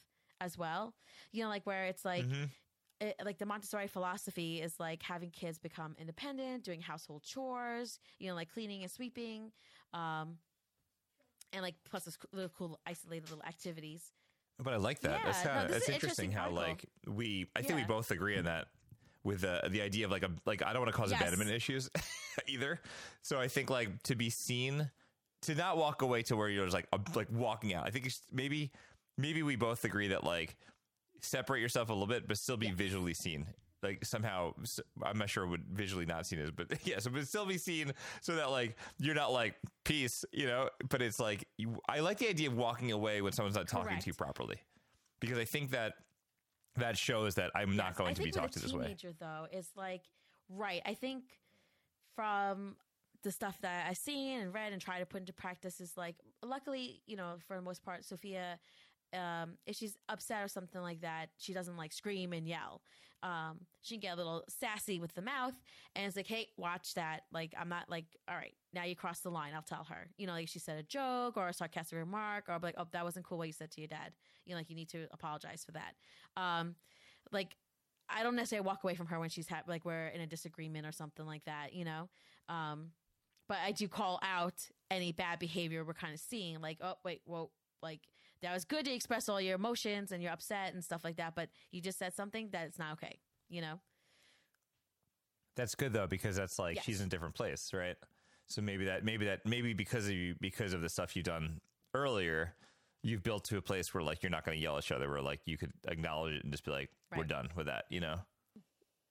as 0.40 0.56
well. 0.58 0.94
You 1.32 1.42
know, 1.42 1.48
like 1.48 1.66
where 1.66 1.86
it's 1.86 2.04
like 2.04 2.24
Mm-hmm. 2.24 2.44
it, 3.00 3.16
like 3.24 3.38
the 3.38 3.46
Montessori 3.46 3.88
philosophy 3.88 4.60
is 4.62 4.78
like 4.80 5.02
having 5.02 5.30
kids 5.30 5.58
become 5.58 5.94
independent, 5.98 6.64
doing 6.64 6.80
household 6.80 7.22
chores, 7.24 7.98
you 8.18 8.28
know, 8.28 8.34
like 8.34 8.52
cleaning 8.52 8.82
and 8.82 8.90
sweeping, 8.90 9.52
um, 9.92 10.38
and 11.52 11.62
like 11.62 11.74
plus 11.88 12.04
this 12.04 12.16
cool- 12.16 12.30
little 12.32 12.52
cool 12.56 12.80
isolated 12.86 13.30
little 13.30 13.44
activities. 13.46 14.12
But 14.58 14.72
I 14.72 14.76
like 14.76 15.00
that. 15.00 15.20
That's 15.24 15.38
Yeah, 15.38 15.44
no, 15.44 15.50
kind 15.50 15.64
of 15.66 15.68
this 15.72 15.86
that's 15.86 15.88
interesting, 15.94 16.30
interesting 16.30 16.32
how 16.32 16.50
like 16.50 16.86
we 17.06 17.46
I 17.54 17.62
think 17.62 17.76
we 17.76 17.84
both 17.84 18.10
agree 18.10 18.38
on 18.38 18.44
that 18.44 18.68
with 19.22 19.44
uh, 19.44 19.62
the 19.68 19.82
idea 19.82 20.04
of 20.06 20.10
like 20.10 20.22
a 20.22 20.30
like 20.46 20.62
I 20.64 20.72
don't 20.72 20.82
want 20.82 20.92
to 20.94 20.96
cause 20.98 21.10
Yes. 21.10 21.20
abandonment 21.20 21.50
issues 21.50 21.90
either. 22.46 22.80
So 23.22 23.38
I 23.40 23.48
think 23.48 23.70
like 23.70 24.02
to 24.04 24.14
be 24.14 24.30
seen 24.30 24.90
to 25.42 25.54
not 25.54 25.76
walk 25.76 26.02
away 26.02 26.22
to 26.22 26.36
where 26.36 26.48
you're 26.48 26.64
just 26.64 26.74
like 26.74 26.86
like 27.14 27.28
walking 27.30 27.74
out. 27.74 27.86
I 27.86 27.90
think 27.90 28.10
maybe 28.32 28.70
maybe 29.18 29.42
we 29.42 29.56
both 29.56 29.84
agree 29.84 30.08
that 30.08 30.24
like 30.24 30.56
separate 31.20 31.60
yourself 31.60 31.88
a 31.88 31.92
little 31.92 32.06
bit 32.06 32.26
but 32.28 32.38
still 32.38 32.56
be 32.56 32.70
visually 32.70 33.14
seen. 33.14 33.46
Like 33.86 34.04
somehow, 34.04 34.54
I'm 35.02 35.18
not 35.18 35.30
sure 35.30 35.46
what 35.46 35.60
visually 35.72 36.06
not 36.06 36.26
seen 36.26 36.40
is, 36.40 36.50
but 36.50 36.66
yeah, 36.84 36.98
so 36.98 37.10
but 37.10 37.26
still 37.26 37.46
be 37.46 37.58
seen 37.58 37.92
so 38.20 38.34
that 38.34 38.50
like 38.50 38.76
you're 38.98 39.14
not 39.14 39.32
like 39.32 39.54
peace, 39.84 40.24
you 40.32 40.46
know. 40.46 40.68
But 40.88 41.02
it's 41.02 41.20
like 41.20 41.46
you, 41.56 41.78
I 41.88 42.00
like 42.00 42.18
the 42.18 42.28
idea 42.28 42.48
of 42.48 42.56
walking 42.56 42.90
away 42.90 43.22
when 43.22 43.32
someone's 43.32 43.56
not 43.56 43.68
talking 43.68 43.98
to 43.98 44.06
you 44.06 44.14
properly, 44.14 44.56
because 45.20 45.38
I 45.38 45.44
think 45.44 45.70
that 45.70 45.94
that 46.76 46.98
shows 46.98 47.36
that 47.36 47.52
I'm 47.54 47.76
not 47.76 47.94
going 47.94 48.14
to 48.16 48.22
be 48.22 48.30
talked 48.30 48.54
to 48.54 48.58
this 48.58 48.72
way. 48.72 48.84
teenager 48.84 49.12
though 49.18 49.46
is 49.52 49.68
like 49.76 50.02
right. 50.48 50.82
I 50.84 50.94
think 50.94 51.24
from 52.14 52.76
the 53.22 53.30
stuff 53.30 53.60
that 53.60 53.86
I've 53.88 53.96
seen 53.96 54.40
and 54.40 54.52
read 54.52 54.72
and 54.72 54.80
try 54.80 54.98
to 54.98 55.06
put 55.06 55.20
into 55.20 55.32
practice 55.32 55.80
is 55.80 55.96
like 55.96 56.16
luckily 56.42 57.02
you 57.06 57.16
know 57.16 57.34
for 57.46 57.56
the 57.56 57.62
most 57.62 57.82
part 57.82 58.04
Sophia 58.04 58.58
um, 59.12 59.58
if 59.66 59.76
she's 59.76 59.96
upset 60.08 60.42
or 60.42 60.48
something 60.48 60.80
like 60.80 61.00
that, 61.02 61.30
she 61.38 61.52
doesn't 61.52 61.76
like 61.76 61.92
scream 61.92 62.32
and 62.32 62.46
yell. 62.46 62.82
Um, 63.22 63.60
she 63.82 63.94
can 63.94 64.00
get 64.00 64.14
a 64.14 64.16
little 64.16 64.44
sassy 64.48 65.00
with 65.00 65.14
the 65.14 65.22
mouth, 65.22 65.54
and 65.94 66.06
it's 66.06 66.16
like, 66.16 66.26
"Hey, 66.26 66.48
watch 66.56 66.94
that!" 66.94 67.22
Like, 67.32 67.54
I'm 67.58 67.68
not 67.68 67.88
like, 67.88 68.04
"All 68.28 68.36
right, 68.36 68.54
now 68.72 68.84
you 68.84 68.94
crossed 68.94 69.22
the 69.22 69.30
line." 69.30 69.54
I'll 69.54 69.62
tell 69.62 69.84
her. 69.84 70.10
You 70.18 70.26
know, 70.26 70.32
like 70.32 70.48
she 70.48 70.58
said 70.58 70.78
a 70.78 70.82
joke 70.82 71.36
or 71.36 71.48
a 71.48 71.52
sarcastic 71.52 71.98
remark, 71.98 72.48
or 72.48 72.52
I'll 72.52 72.60
be 72.60 72.68
like, 72.68 72.74
"Oh, 72.78 72.86
that 72.92 73.04
wasn't 73.04 73.24
cool 73.24 73.38
what 73.38 73.46
you 73.46 73.52
said 73.52 73.70
to 73.72 73.80
your 73.80 73.88
dad." 73.88 74.12
You 74.44 74.52
know, 74.52 74.58
like 74.58 74.70
you 74.70 74.76
need 74.76 74.90
to 74.90 75.06
apologize 75.12 75.64
for 75.64 75.72
that. 75.72 75.94
Um, 76.36 76.76
like, 77.32 77.56
I 78.08 78.22
don't 78.22 78.36
necessarily 78.36 78.66
walk 78.66 78.84
away 78.84 78.94
from 78.94 79.06
her 79.06 79.18
when 79.18 79.30
she's 79.30 79.48
ha- 79.48 79.62
like 79.66 79.84
we're 79.84 80.08
in 80.08 80.20
a 80.20 80.26
disagreement 80.26 80.86
or 80.86 80.92
something 80.92 81.26
like 81.26 81.44
that. 81.46 81.72
You 81.72 81.84
know, 81.86 82.08
um, 82.48 82.90
but 83.48 83.58
I 83.64 83.72
do 83.72 83.88
call 83.88 84.20
out 84.22 84.68
any 84.90 85.12
bad 85.12 85.38
behavior 85.38 85.84
we're 85.84 85.94
kind 85.94 86.14
of 86.14 86.20
seeing. 86.20 86.60
Like, 86.60 86.78
oh 86.82 86.94
wait, 87.04 87.22
whoa, 87.24 87.50
like 87.82 88.00
that 88.46 88.54
was 88.54 88.64
good 88.64 88.84
to 88.84 88.92
express 88.92 89.28
all 89.28 89.40
your 89.40 89.56
emotions 89.56 90.12
and 90.12 90.22
you're 90.22 90.30
upset 90.32 90.72
and 90.72 90.84
stuff 90.84 91.02
like 91.02 91.16
that, 91.16 91.34
but 91.34 91.48
you 91.72 91.80
just 91.80 91.98
said 91.98 92.14
something 92.14 92.48
that 92.52 92.68
it's 92.68 92.78
not 92.78 92.92
okay. 92.92 93.18
You 93.48 93.60
know, 93.60 93.80
That's 95.56 95.74
good 95.74 95.92
though 95.92 96.06
because 96.06 96.36
that's 96.36 96.58
like 96.58 96.76
Yes. 96.76 96.84
she's 96.84 97.00
in 97.00 97.06
a 97.06 97.10
different 97.10 97.34
place, 97.34 97.72
right? 97.72 97.96
So 98.46 98.62
maybe 98.62 98.84
that 98.84 99.04
maybe 99.04 99.26
that 99.26 99.44
maybe 99.44 99.72
because 99.74 100.06
of 100.06 100.12
you 100.12 100.36
because 100.40 100.72
of 100.74 100.80
the 100.80 100.88
stuff 100.88 101.16
you've 101.16 101.24
done 101.24 101.60
earlier, 101.92 102.54
you've 103.02 103.24
built 103.24 103.44
to 103.46 103.56
a 103.56 103.62
place 103.62 103.92
where 103.92 104.02
like 104.04 104.22
you're 104.22 104.30
not 104.30 104.44
going 104.44 104.56
to 104.56 104.62
yell 104.62 104.76
at 104.76 104.84
each 104.84 104.92
other, 104.92 105.10
where 105.10 105.22
like 105.22 105.40
you 105.44 105.58
could 105.58 105.72
acknowledge 105.88 106.34
it 106.34 106.44
and 106.44 106.52
just 106.52 106.64
be 106.64 106.70
like, 106.70 106.90
"We're 107.16 107.24
done 107.24 107.48
with 107.56 107.66
that," 107.66 107.86
you 107.90 108.00
know. 108.00 108.16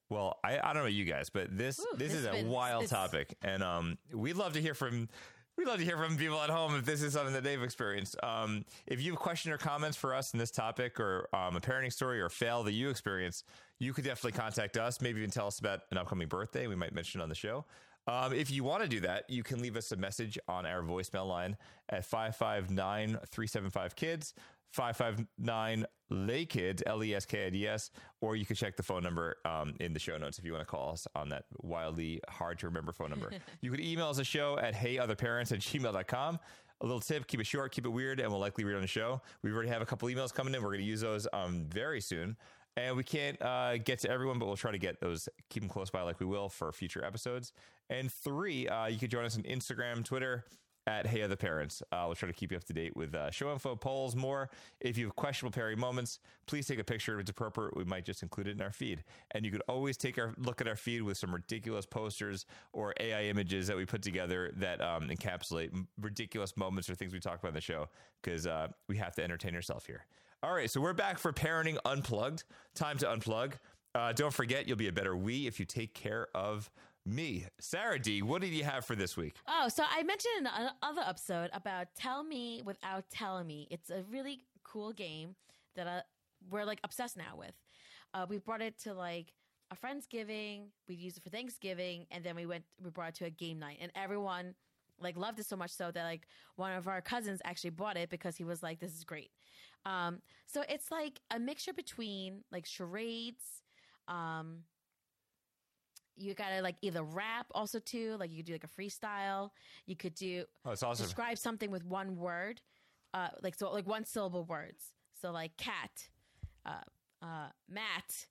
Well, 0.09 0.37
I, 0.43 0.59
I 0.59 0.67
don't 0.67 0.75
know 0.75 0.79
about 0.81 0.93
you 0.93 1.03
guys, 1.03 1.29
but 1.29 1.57
this 1.57 1.77
Whew, 1.77 1.97
this 1.97 2.13
this 2.13 2.21
is 2.21 2.25
a 2.27 2.45
wild 2.45 2.87
topic, 2.87 3.35
and 3.41 3.63
um, 3.63 3.97
we'd 4.13 4.35
love 4.37 4.53
to 4.53 4.61
hear 4.61 4.75
from 4.75 5.09
we'd 5.57 5.67
love 5.67 5.79
to 5.79 5.85
hear 5.85 5.97
from 5.97 6.17
people 6.17 6.41
at 6.41 6.49
home 6.49 6.75
if 6.75 6.85
this 6.85 7.01
is 7.01 7.13
something 7.13 7.33
that 7.33 7.43
they've 7.43 7.61
experienced. 7.61 8.15
Um, 8.23 8.65
if 8.87 9.01
you 9.01 9.11
have 9.11 9.19
questions 9.19 9.53
or 9.53 9.57
comments 9.57 9.97
for 9.97 10.13
us 10.13 10.33
in 10.33 10.39
this 10.39 10.51
topic, 10.51 10.99
or 10.99 11.27
um, 11.33 11.55
a 11.55 11.61
parenting 11.61 11.93
story 11.93 12.21
or 12.21 12.29
fail 12.29 12.63
that 12.63 12.73
you 12.73 12.89
experienced, 12.89 13.45
you 13.79 13.93
could 13.93 14.03
definitely 14.03 14.37
contact 14.37 14.77
us. 14.77 15.01
Maybe 15.01 15.19
even 15.19 15.31
tell 15.31 15.47
us 15.47 15.59
about 15.59 15.81
an 15.91 15.97
upcoming 15.97 16.27
birthday 16.27 16.67
we 16.67 16.75
might 16.75 16.93
mention 16.93 17.21
on 17.21 17.29
the 17.29 17.35
show. 17.35 17.65
Um, 18.07 18.33
if 18.33 18.51
you 18.51 18.63
want 18.63 18.83
to 18.83 18.89
do 18.89 18.99
that, 19.01 19.29
you 19.29 19.41
can 19.41 19.59
leave 19.59 19.75
us 19.75 19.91
a 19.91 19.95
message 19.95 20.37
on 20.47 20.65
our 20.65 20.83
voicemail 20.83 21.27
line 21.27 21.57
at 21.89 22.05
559 22.05 23.17
375 23.31 23.95
kids. 23.95 24.33
559 24.75 25.85
Lay 26.09 26.45
Kids, 26.45 26.83
L 26.85 27.03
E 27.03 27.15
S 27.15 27.25
K 27.25 27.47
I 27.47 27.49
D 27.49 27.67
S, 27.67 27.91
or 28.21 28.35
you 28.35 28.45
can 28.45 28.55
check 28.55 28.75
the 28.75 28.83
phone 28.83 29.01
number 29.01 29.37
um, 29.45 29.73
in 29.79 29.93
the 29.93 29.99
show 29.99 30.17
notes 30.17 30.37
if 30.37 30.45
you 30.45 30.51
want 30.51 30.61
to 30.61 30.69
call 30.69 30.91
us 30.91 31.07
on 31.15 31.29
that 31.29 31.45
wildly 31.63 32.19
hard 32.29 32.59
to 32.59 32.67
remember 32.67 32.91
phone 32.91 33.09
number. 33.09 33.31
you 33.61 33.71
can 33.71 33.79
email 33.81 34.09
us 34.09 34.19
a 34.19 34.23
show 34.23 34.59
at 34.59 34.75
heyotherparents 34.75 35.51
at 35.51 35.59
gmail.com. 35.59 36.39
A 36.81 36.85
little 36.85 36.99
tip 36.99 37.25
keep 37.25 37.39
it 37.39 37.47
short, 37.47 37.71
keep 37.71 37.85
it 37.85 37.89
weird, 37.89 38.19
and 38.19 38.29
we'll 38.29 38.39
likely 38.39 38.65
read 38.65 38.75
on 38.75 38.81
the 38.81 38.87
show. 38.87 39.21
We 39.41 39.51
already 39.51 39.69
have 39.69 39.81
a 39.81 39.85
couple 39.85 40.09
emails 40.09 40.33
coming 40.33 40.53
in. 40.53 40.61
We're 40.61 40.69
going 40.69 40.81
to 40.81 40.85
use 40.85 41.01
those 41.01 41.25
um, 41.31 41.65
very 41.69 42.01
soon. 42.01 42.35
And 42.77 42.97
we 42.97 43.03
can't 43.03 43.41
uh, 43.41 43.77
get 43.77 43.99
to 43.99 44.09
everyone, 44.09 44.37
but 44.37 44.47
we'll 44.47 44.57
try 44.57 44.73
to 44.73 44.77
get 44.77 44.99
those, 44.99 45.29
keep 45.49 45.63
them 45.63 45.69
close 45.69 45.89
by 45.89 46.01
like 46.01 46.19
we 46.19 46.25
will 46.25 46.49
for 46.49 46.73
future 46.73 47.05
episodes. 47.05 47.53
And 47.89 48.11
three, 48.11 48.67
uh, 48.67 48.87
you 48.87 48.99
can 48.99 49.09
join 49.09 49.23
us 49.23 49.37
on 49.37 49.43
Instagram, 49.43 50.03
Twitter, 50.03 50.43
at 50.87 51.07
Hey 51.07 51.21
Other 51.21 51.35
Parents. 51.35 51.81
Uh, 51.91 52.03
we'll 52.05 52.15
try 52.15 52.27
to 52.27 52.33
keep 52.33 52.51
you 52.51 52.57
up 52.57 52.63
to 52.65 52.73
date 52.73 52.95
with 52.95 53.15
uh, 53.15 53.31
show 53.31 53.51
info, 53.51 53.75
polls, 53.75 54.15
more. 54.15 54.49
If 54.79 54.97
you 54.97 55.05
have 55.05 55.15
questionable 55.15 55.59
parenting 55.59 55.77
moments, 55.77 56.19
please 56.45 56.67
take 56.67 56.79
a 56.79 56.83
picture 56.83 57.15
if 57.15 57.21
it's 57.21 57.29
appropriate. 57.29 57.75
We 57.75 57.85
might 57.85 58.05
just 58.05 58.23
include 58.23 58.47
it 58.47 58.51
in 58.51 58.61
our 58.61 58.71
feed. 58.71 59.03
And 59.31 59.45
you 59.45 59.51
could 59.51 59.63
always 59.67 59.97
take 59.97 60.17
our 60.17 60.33
look 60.37 60.61
at 60.61 60.67
our 60.67 60.75
feed 60.75 61.01
with 61.01 61.17
some 61.17 61.33
ridiculous 61.33 61.85
posters 61.85 62.45
or 62.73 62.93
AI 62.99 63.23
images 63.23 63.67
that 63.67 63.77
we 63.77 63.85
put 63.85 64.01
together 64.01 64.51
that 64.57 64.81
um, 64.81 65.09
encapsulate 65.09 65.71
ridiculous 65.99 66.55
moments 66.55 66.89
or 66.89 66.95
things 66.95 67.13
we 67.13 67.19
talk 67.19 67.39
about 67.39 67.49
in 67.49 67.55
the 67.55 67.61
show 67.61 67.87
because 68.21 68.45
uh, 68.45 68.67
we 68.87 68.97
have 68.97 69.15
to 69.15 69.23
entertain 69.23 69.55
ourselves 69.55 69.85
here. 69.85 70.05
All 70.43 70.53
right, 70.53 70.69
so 70.69 70.79
we're 70.79 70.93
back 70.93 71.17
for 71.17 71.33
Parenting 71.33 71.77
Unplugged. 71.85 72.43
Time 72.75 72.97
to 72.99 73.07
unplug. 73.07 73.53
Uh, 73.95 74.11
don't 74.11 74.33
forget, 74.33 74.67
you'll 74.67 74.77
be 74.77 74.89
a 74.89 74.91
better 74.91 75.15
we 75.15 75.47
if 75.47 75.59
you 75.59 75.65
take 75.65 75.93
care 75.93 76.27
of 76.35 76.69
me. 77.05 77.45
Sara 77.59 77.99
D, 77.99 78.21
what 78.21 78.41
did 78.41 78.51
you 78.51 78.63
have 78.63 78.85
for 78.85 78.95
this 78.95 79.15
week? 79.15 79.35
Oh, 79.47 79.67
so 79.69 79.83
I 79.89 80.03
mentioned 80.03 80.33
in 80.39 80.47
another 80.47 81.01
episode 81.07 81.49
about 81.53 81.87
Tell 81.95 82.23
Me 82.23 82.61
Without 82.65 83.05
Telling 83.09 83.47
Me. 83.47 83.67
It's 83.69 83.89
a 83.89 84.03
really 84.11 84.39
cool 84.63 84.91
game 84.91 85.35
that 85.75 85.87
uh, 85.87 86.01
we're 86.49 86.65
like 86.65 86.79
obsessed 86.83 87.17
now 87.17 87.35
with. 87.37 87.53
Uh, 88.13 88.25
we 88.27 88.37
brought 88.37 88.61
it 88.61 88.79
to 88.79 88.93
like 88.93 89.33
a 89.71 89.75
Friendsgiving, 89.75 90.67
we 90.87 90.95
used 90.95 91.17
it 91.17 91.23
for 91.23 91.29
Thanksgiving, 91.29 92.05
and 92.11 92.23
then 92.23 92.35
we 92.35 92.45
went, 92.45 92.63
we 92.83 92.89
brought 92.89 93.09
it 93.09 93.15
to 93.15 93.25
a 93.25 93.29
game 93.29 93.59
night, 93.59 93.77
and 93.81 93.91
everyone 93.95 94.55
like 94.99 95.17
loved 95.17 95.39
it 95.39 95.45
so 95.45 95.55
much 95.55 95.71
so 95.71 95.91
that 95.91 96.03
like 96.03 96.27
one 96.55 96.71
of 96.71 96.87
our 96.87 97.01
cousins 97.01 97.41
actually 97.43 97.71
bought 97.71 97.97
it 97.97 98.09
because 98.09 98.37
he 98.37 98.43
was 98.43 98.63
like, 98.63 98.79
this 98.79 98.95
is 98.95 99.03
great. 99.03 99.29
Um, 99.85 100.21
so 100.45 100.63
it's 100.69 100.89
like 100.89 101.19
a 101.31 101.39
mixture 101.39 101.73
between 101.73 102.43
like 102.51 102.65
charades, 102.65 103.43
um, 104.07 104.59
you 106.17 106.33
gotta 106.33 106.61
like 106.61 106.75
either 106.81 107.03
rap 107.03 107.47
also 107.53 107.79
too 107.79 108.15
like 108.19 108.29
you 108.31 108.37
could 108.37 108.45
do 108.45 108.53
like 108.53 108.63
a 108.63 108.67
freestyle 108.81 109.49
you 109.85 109.95
could 109.95 110.15
do 110.15 110.45
Oh, 110.65 110.71
it's 110.71 110.83
awesome. 110.83 111.05
describe 111.05 111.37
something 111.37 111.71
with 111.71 111.83
one 111.85 112.17
word 112.17 112.61
uh 113.13 113.29
like 113.43 113.55
so 113.55 113.71
like 113.71 113.85
one 113.87 114.05
syllable 114.05 114.43
words 114.45 114.93
so 115.21 115.31
like 115.31 115.55
cat 115.57 116.07
uh 116.65 116.71
uh 117.21 117.47
mat 117.69 118.25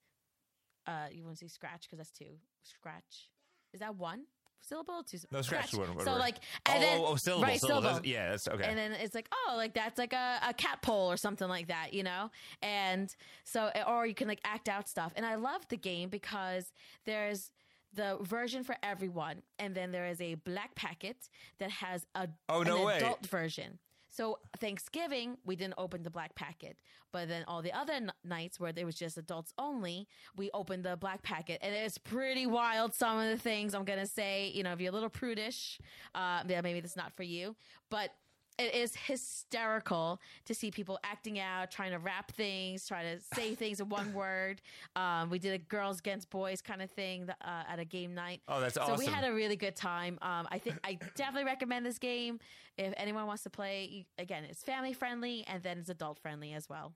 uh 0.86 1.06
you 1.12 1.24
want 1.24 1.36
to 1.36 1.44
say 1.44 1.48
scratch 1.48 1.82
because 1.82 1.98
that's 1.98 2.10
two 2.10 2.38
scratch 2.62 3.28
is 3.72 3.80
that 3.80 3.96
one 3.96 4.22
syllable, 4.60 5.02
two 5.02 5.18
No, 5.30 5.42
scratch 5.42 5.72
the 5.72 5.78
word, 5.78 5.90
So 6.04 6.12
like, 6.14 6.36
Oh, 6.66 6.72
and 6.72 6.82
then, 6.82 6.98
oh, 7.00 7.06
oh, 7.08 7.16
syllable, 7.16 7.42
right, 7.44 7.60
syllable. 7.60 7.82
syllable. 7.82 7.96
That's- 8.02 8.10
yeah, 8.10 8.30
that's 8.30 8.48
okay. 8.48 8.64
And 8.64 8.78
then 8.78 8.92
it's 8.92 9.14
like, 9.14 9.28
oh, 9.30 9.56
like 9.56 9.74
that's 9.74 9.98
like 9.98 10.14
a, 10.14 10.38
a 10.48 10.54
cat 10.54 10.80
pole 10.80 11.12
or 11.12 11.18
something 11.18 11.48
like 11.48 11.66
that, 11.68 11.92
you 11.92 12.02
know? 12.02 12.30
And 12.62 13.14
so, 13.44 13.70
or 13.86 14.06
you 14.06 14.14
can 14.14 14.26
like 14.26 14.40
act 14.42 14.70
out 14.70 14.88
stuff. 14.88 15.12
And 15.16 15.26
I 15.26 15.34
love 15.34 15.68
the 15.68 15.76
game 15.76 16.08
because 16.08 16.72
there's 17.04 17.50
the 17.94 18.18
version 18.22 18.64
for 18.64 18.76
everyone, 18.82 19.42
and 19.58 19.74
then 19.74 19.92
there 19.92 20.06
is 20.06 20.20
a 20.20 20.34
black 20.34 20.74
packet 20.74 21.28
that 21.58 21.70
has 21.70 22.06
a 22.14 22.28
Oh, 22.48 22.62
no 22.62 22.88
an 22.88 22.96
adult 22.96 23.26
version. 23.26 23.78
So 24.08 24.38
Thanksgiving, 24.60 25.38
we 25.44 25.56
didn't 25.56 25.74
open 25.76 26.04
the 26.04 26.10
black 26.10 26.36
packet, 26.36 26.78
but 27.10 27.26
then 27.26 27.44
all 27.48 27.62
the 27.62 27.72
other 27.72 27.94
n- 27.94 28.12
nights 28.22 28.60
where 28.60 28.70
there 28.72 28.86
was 28.86 28.94
just 28.94 29.18
adults 29.18 29.52
only, 29.58 30.06
we 30.36 30.50
opened 30.54 30.84
the 30.84 30.96
black 30.96 31.22
packet, 31.24 31.58
and 31.62 31.74
it's 31.74 31.98
pretty 31.98 32.46
wild. 32.46 32.94
Some 32.94 33.18
of 33.18 33.28
the 33.28 33.36
things 33.38 33.74
I'm 33.74 33.84
gonna 33.84 34.06
say, 34.06 34.52
you 34.54 34.62
know, 34.62 34.72
if 34.72 34.80
you're 34.80 34.90
a 34.90 34.94
little 34.94 35.08
prudish, 35.10 35.80
uh, 36.14 36.44
yeah, 36.48 36.60
maybe 36.60 36.78
that's 36.80 36.94
not 36.96 37.12
for 37.16 37.24
you, 37.24 37.56
but 37.90 38.10
it 38.58 38.74
is 38.74 38.94
hysterical 38.94 40.20
to 40.44 40.54
see 40.54 40.70
people 40.70 40.98
acting 41.04 41.38
out, 41.38 41.70
trying 41.70 41.90
to 41.92 41.98
rap 41.98 42.30
things, 42.32 42.86
trying 42.86 43.16
to 43.16 43.22
say 43.34 43.54
things 43.56 43.80
in 43.80 43.88
one 43.88 44.12
word. 44.12 44.60
Um, 44.96 45.30
we 45.30 45.38
did 45.38 45.52
a 45.54 45.58
girls 45.58 45.98
against 45.98 46.30
boys 46.30 46.60
kind 46.62 46.80
of 46.82 46.90
thing 46.90 47.28
uh, 47.30 47.62
at 47.68 47.78
a 47.78 47.84
game 47.84 48.14
night. 48.14 48.42
Oh, 48.48 48.60
that's 48.60 48.76
awesome! 48.76 48.96
So 48.96 48.98
we 48.98 49.06
had 49.06 49.24
a 49.24 49.32
really 49.32 49.56
good 49.56 49.76
time. 49.76 50.18
Um, 50.22 50.46
I 50.50 50.58
think 50.58 50.78
I 50.84 50.98
definitely 51.16 51.44
recommend 51.44 51.84
this 51.84 51.98
game 51.98 52.38
if 52.78 52.94
anyone 52.96 53.26
wants 53.26 53.42
to 53.44 53.50
play. 53.50 53.88
You, 53.90 54.04
again, 54.18 54.44
it's 54.44 54.62
family 54.62 54.92
friendly 54.92 55.44
and 55.48 55.62
then 55.62 55.78
it's 55.78 55.88
adult 55.88 56.18
friendly 56.18 56.52
as 56.52 56.68
well. 56.68 56.92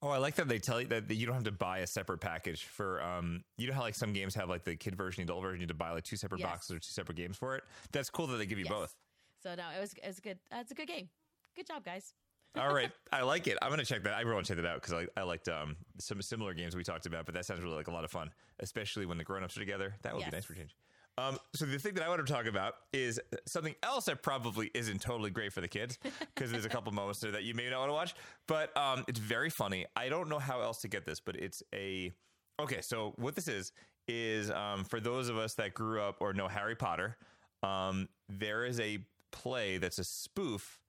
Oh, 0.00 0.10
I 0.10 0.18
like 0.18 0.36
that 0.36 0.46
they 0.46 0.60
tell 0.60 0.80
you 0.80 0.86
that 0.88 1.10
you 1.12 1.26
don't 1.26 1.34
have 1.34 1.44
to 1.44 1.50
buy 1.52 1.78
a 1.78 1.86
separate 1.86 2.18
package 2.20 2.64
for. 2.64 3.02
Um, 3.02 3.42
you 3.56 3.66
know 3.66 3.74
how 3.74 3.80
like 3.80 3.96
some 3.96 4.12
games 4.12 4.34
have 4.36 4.48
like 4.48 4.62
the 4.62 4.76
kid 4.76 4.94
version, 4.96 5.26
the 5.26 5.32
adult 5.32 5.42
version. 5.42 5.60
You 5.60 5.64
have 5.64 5.70
to 5.70 5.74
buy 5.74 5.90
like 5.90 6.04
two 6.04 6.16
separate 6.16 6.38
Yes. 6.40 6.48
boxes 6.48 6.76
or 6.76 6.78
two 6.78 6.92
separate 6.92 7.16
games 7.16 7.36
for 7.36 7.56
it. 7.56 7.64
That's 7.90 8.08
cool 8.08 8.28
that 8.28 8.36
they 8.36 8.46
give 8.46 8.58
you 8.58 8.64
Yes. 8.64 8.72
both. 8.72 8.94
So 9.42 9.54
no, 9.54 9.64
it 9.76 9.80
was 9.80 9.92
it 9.94 10.06
was 10.06 10.18
a 10.18 10.22
good. 10.22 10.38
Uh, 10.52 10.58
it's 10.60 10.70
a 10.72 10.74
good 10.74 10.88
game. 10.88 11.08
Good 11.56 11.66
job, 11.66 11.84
guys. 11.84 12.14
All 12.58 12.72
right, 12.74 12.90
I 13.12 13.22
like 13.22 13.46
it. 13.46 13.58
I'm 13.62 13.70
gonna 13.70 13.84
check 13.84 14.02
that. 14.04 14.14
I 14.14 14.20
really 14.22 14.34
want 14.34 14.46
to 14.46 14.54
check 14.54 14.62
that 14.62 14.68
out 14.68 14.80
because 14.82 15.06
I, 15.16 15.20
I 15.20 15.24
liked 15.24 15.48
um, 15.48 15.76
some 15.98 16.20
similar 16.22 16.54
games 16.54 16.74
we 16.74 16.82
talked 16.82 17.06
about, 17.06 17.26
but 17.26 17.34
that 17.34 17.44
sounds 17.44 17.60
really 17.62 17.76
like 17.76 17.88
a 17.88 17.92
lot 17.92 18.04
of 18.04 18.10
fun, 18.10 18.30
especially 18.60 19.06
when 19.06 19.18
the 19.18 19.24
grown-ups 19.24 19.56
are 19.56 19.60
together. 19.60 19.94
That 20.02 20.14
would 20.14 20.20
Yes. 20.22 20.30
be 20.30 20.36
nice 20.36 20.44
for 20.46 20.54
change. 20.54 20.74
Um, 21.18 21.36
so 21.54 21.66
the 21.66 21.78
thing 21.78 21.94
that 21.94 22.04
I 22.04 22.08
want 22.08 22.24
to 22.24 22.32
talk 22.32 22.46
about 22.46 22.74
is 22.92 23.20
something 23.46 23.74
else 23.82 24.04
that 24.06 24.22
probably 24.22 24.70
isn't 24.72 25.00
totally 25.00 25.30
great 25.30 25.52
for 25.52 25.60
the 25.60 25.66
kids 25.68 25.98
because 26.34 26.52
there's 26.52 26.64
a 26.64 26.68
couple 26.68 26.92
moments 26.92 27.18
there 27.20 27.32
that 27.32 27.42
you 27.42 27.54
may 27.54 27.68
not 27.68 27.80
want 27.80 27.88
to 27.90 27.94
watch, 27.94 28.14
but 28.46 28.74
um, 28.76 29.04
it's 29.08 29.18
very 29.18 29.50
funny. 29.50 29.84
I 29.96 30.08
don't 30.08 30.28
know 30.28 30.38
how 30.38 30.60
else 30.62 30.80
to 30.82 30.88
get 30.88 31.04
this, 31.04 31.18
but 31.20 31.34
it's 31.36 31.62
a 31.74 32.12
okay. 32.60 32.80
So 32.80 33.14
what 33.16 33.34
this 33.34 33.46
is 33.48 33.72
is 34.06 34.50
um, 34.52 34.84
for 34.84 35.00
those 35.00 35.28
of 35.28 35.36
us 35.36 35.54
that 35.54 35.74
grew 35.74 36.00
up 36.00 36.16
or 36.20 36.32
know 36.32 36.46
Harry 36.48 36.76
Potter, 36.76 37.16
um, 37.64 38.08
there 38.28 38.64
is 38.64 38.78
a 38.80 38.98
play 39.30 39.78
that's 39.78 39.98
a 39.98 40.04
spoof 40.04 40.80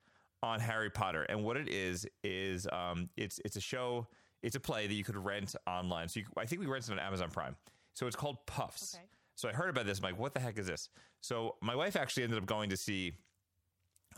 on 0.42 0.60
Harry 0.60 0.90
Potter, 0.90 1.24
and 1.24 1.44
what 1.44 1.58
it 1.58 1.68
is 1.68 2.08
is 2.24 2.68
um, 2.72 3.10
it's 3.18 3.40
it's 3.44 3.56
a 3.56 3.62
show, 3.62 4.08
it's 4.42 4.56
a 4.56 4.60
play 4.60 4.88
that 4.88 4.94
you 4.94 5.04
could 5.04 5.18
rent 5.18 5.56
online. 5.68 6.08
So 6.08 6.22
you, 6.22 6.26
I 6.38 6.46
think 6.46 6.62
we 6.62 6.68
rented 6.68 6.92
it 6.92 6.94
on 6.94 7.00
Amazon 7.00 7.30
Prime. 7.30 7.56
So 7.94 8.08
it's 8.08 8.16
called 8.16 8.38
Puffs. 8.46 8.96
Okay. 8.96 9.06
So 9.36 9.50
I 9.50 9.54
heard 9.54 9.70
about 9.70 9.86
this. 9.86 10.00
I'm 10.00 10.04
like, 10.04 10.20
what 10.20 10.34
the 10.34 10.40
heck 10.40 10.58
is 10.58 10.68
this? 10.68 10.90
So 11.22 11.56
my 11.62 11.76
wife 11.76 11.96
actually 11.96 12.24
ended 12.24 12.40
up 12.40 12.46
going 12.46 12.70
to 12.70 12.78
see 12.78 13.14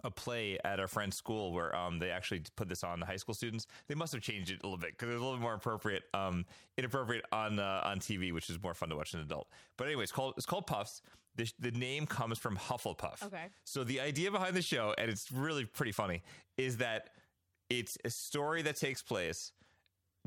a 0.04 0.12
play 0.12 0.58
at 0.64 0.80
our 0.80 0.88
friend's 0.88 1.16
school 1.18 1.52
where 1.52 1.76
um, 1.76 2.00
they 2.00 2.10
actually 2.10 2.42
put 2.56 2.70
this 2.70 2.84
on 2.84 3.00
the 3.00 3.06
high 3.06 3.18
school 3.18 3.36
students. 3.36 3.68
They 3.88 3.96
must 3.96 4.14
have 4.14 4.22
changed 4.22 4.52
it 4.52 4.60
a 4.64 4.66
little 4.66 4.78
bit 4.78 4.92
because 4.92 5.10
it 5.10 5.14
was 5.14 5.22
a 5.22 5.26
little 5.26 5.40
more 5.40 5.54
appropriate, 5.54 6.04
um, 6.14 6.46
inappropriate 6.78 7.26
on 7.32 7.60
uh, 7.60 7.82
on 7.84 8.00
TV, 8.00 8.34
which 8.34 8.50
is 8.50 8.62
more 8.62 8.74
fun 8.74 8.90
to 8.90 8.96
watch 8.96 9.14
an 9.14 9.20
adult. 9.20 9.48
But 9.78 9.88
anyway, 9.88 10.04
it's 10.04 10.12
called 10.12 10.36
it's 10.38 10.46
called 10.46 10.68
Puffs. 10.68 11.02
The, 11.36 11.50
the 11.60 11.72
name 11.72 12.06
comes 12.06 12.38
from 12.38 12.58
Hufflepuff. 12.58 13.24
Okay. 13.24 13.46
So 13.64 13.84
the 13.84 14.02
idea 14.02 14.32
behind 14.32 14.56
the 14.56 14.62
show, 14.62 14.94
and 14.98 15.10
it's 15.10 15.32
really 15.32 15.66
pretty 15.66 15.94
funny, 15.94 16.24
is 16.58 16.78
that 16.78 17.12
it's 17.70 17.98
a 18.04 18.10
story 18.10 18.62
that 18.64 18.76
takes 18.76 19.02
place 19.02 19.54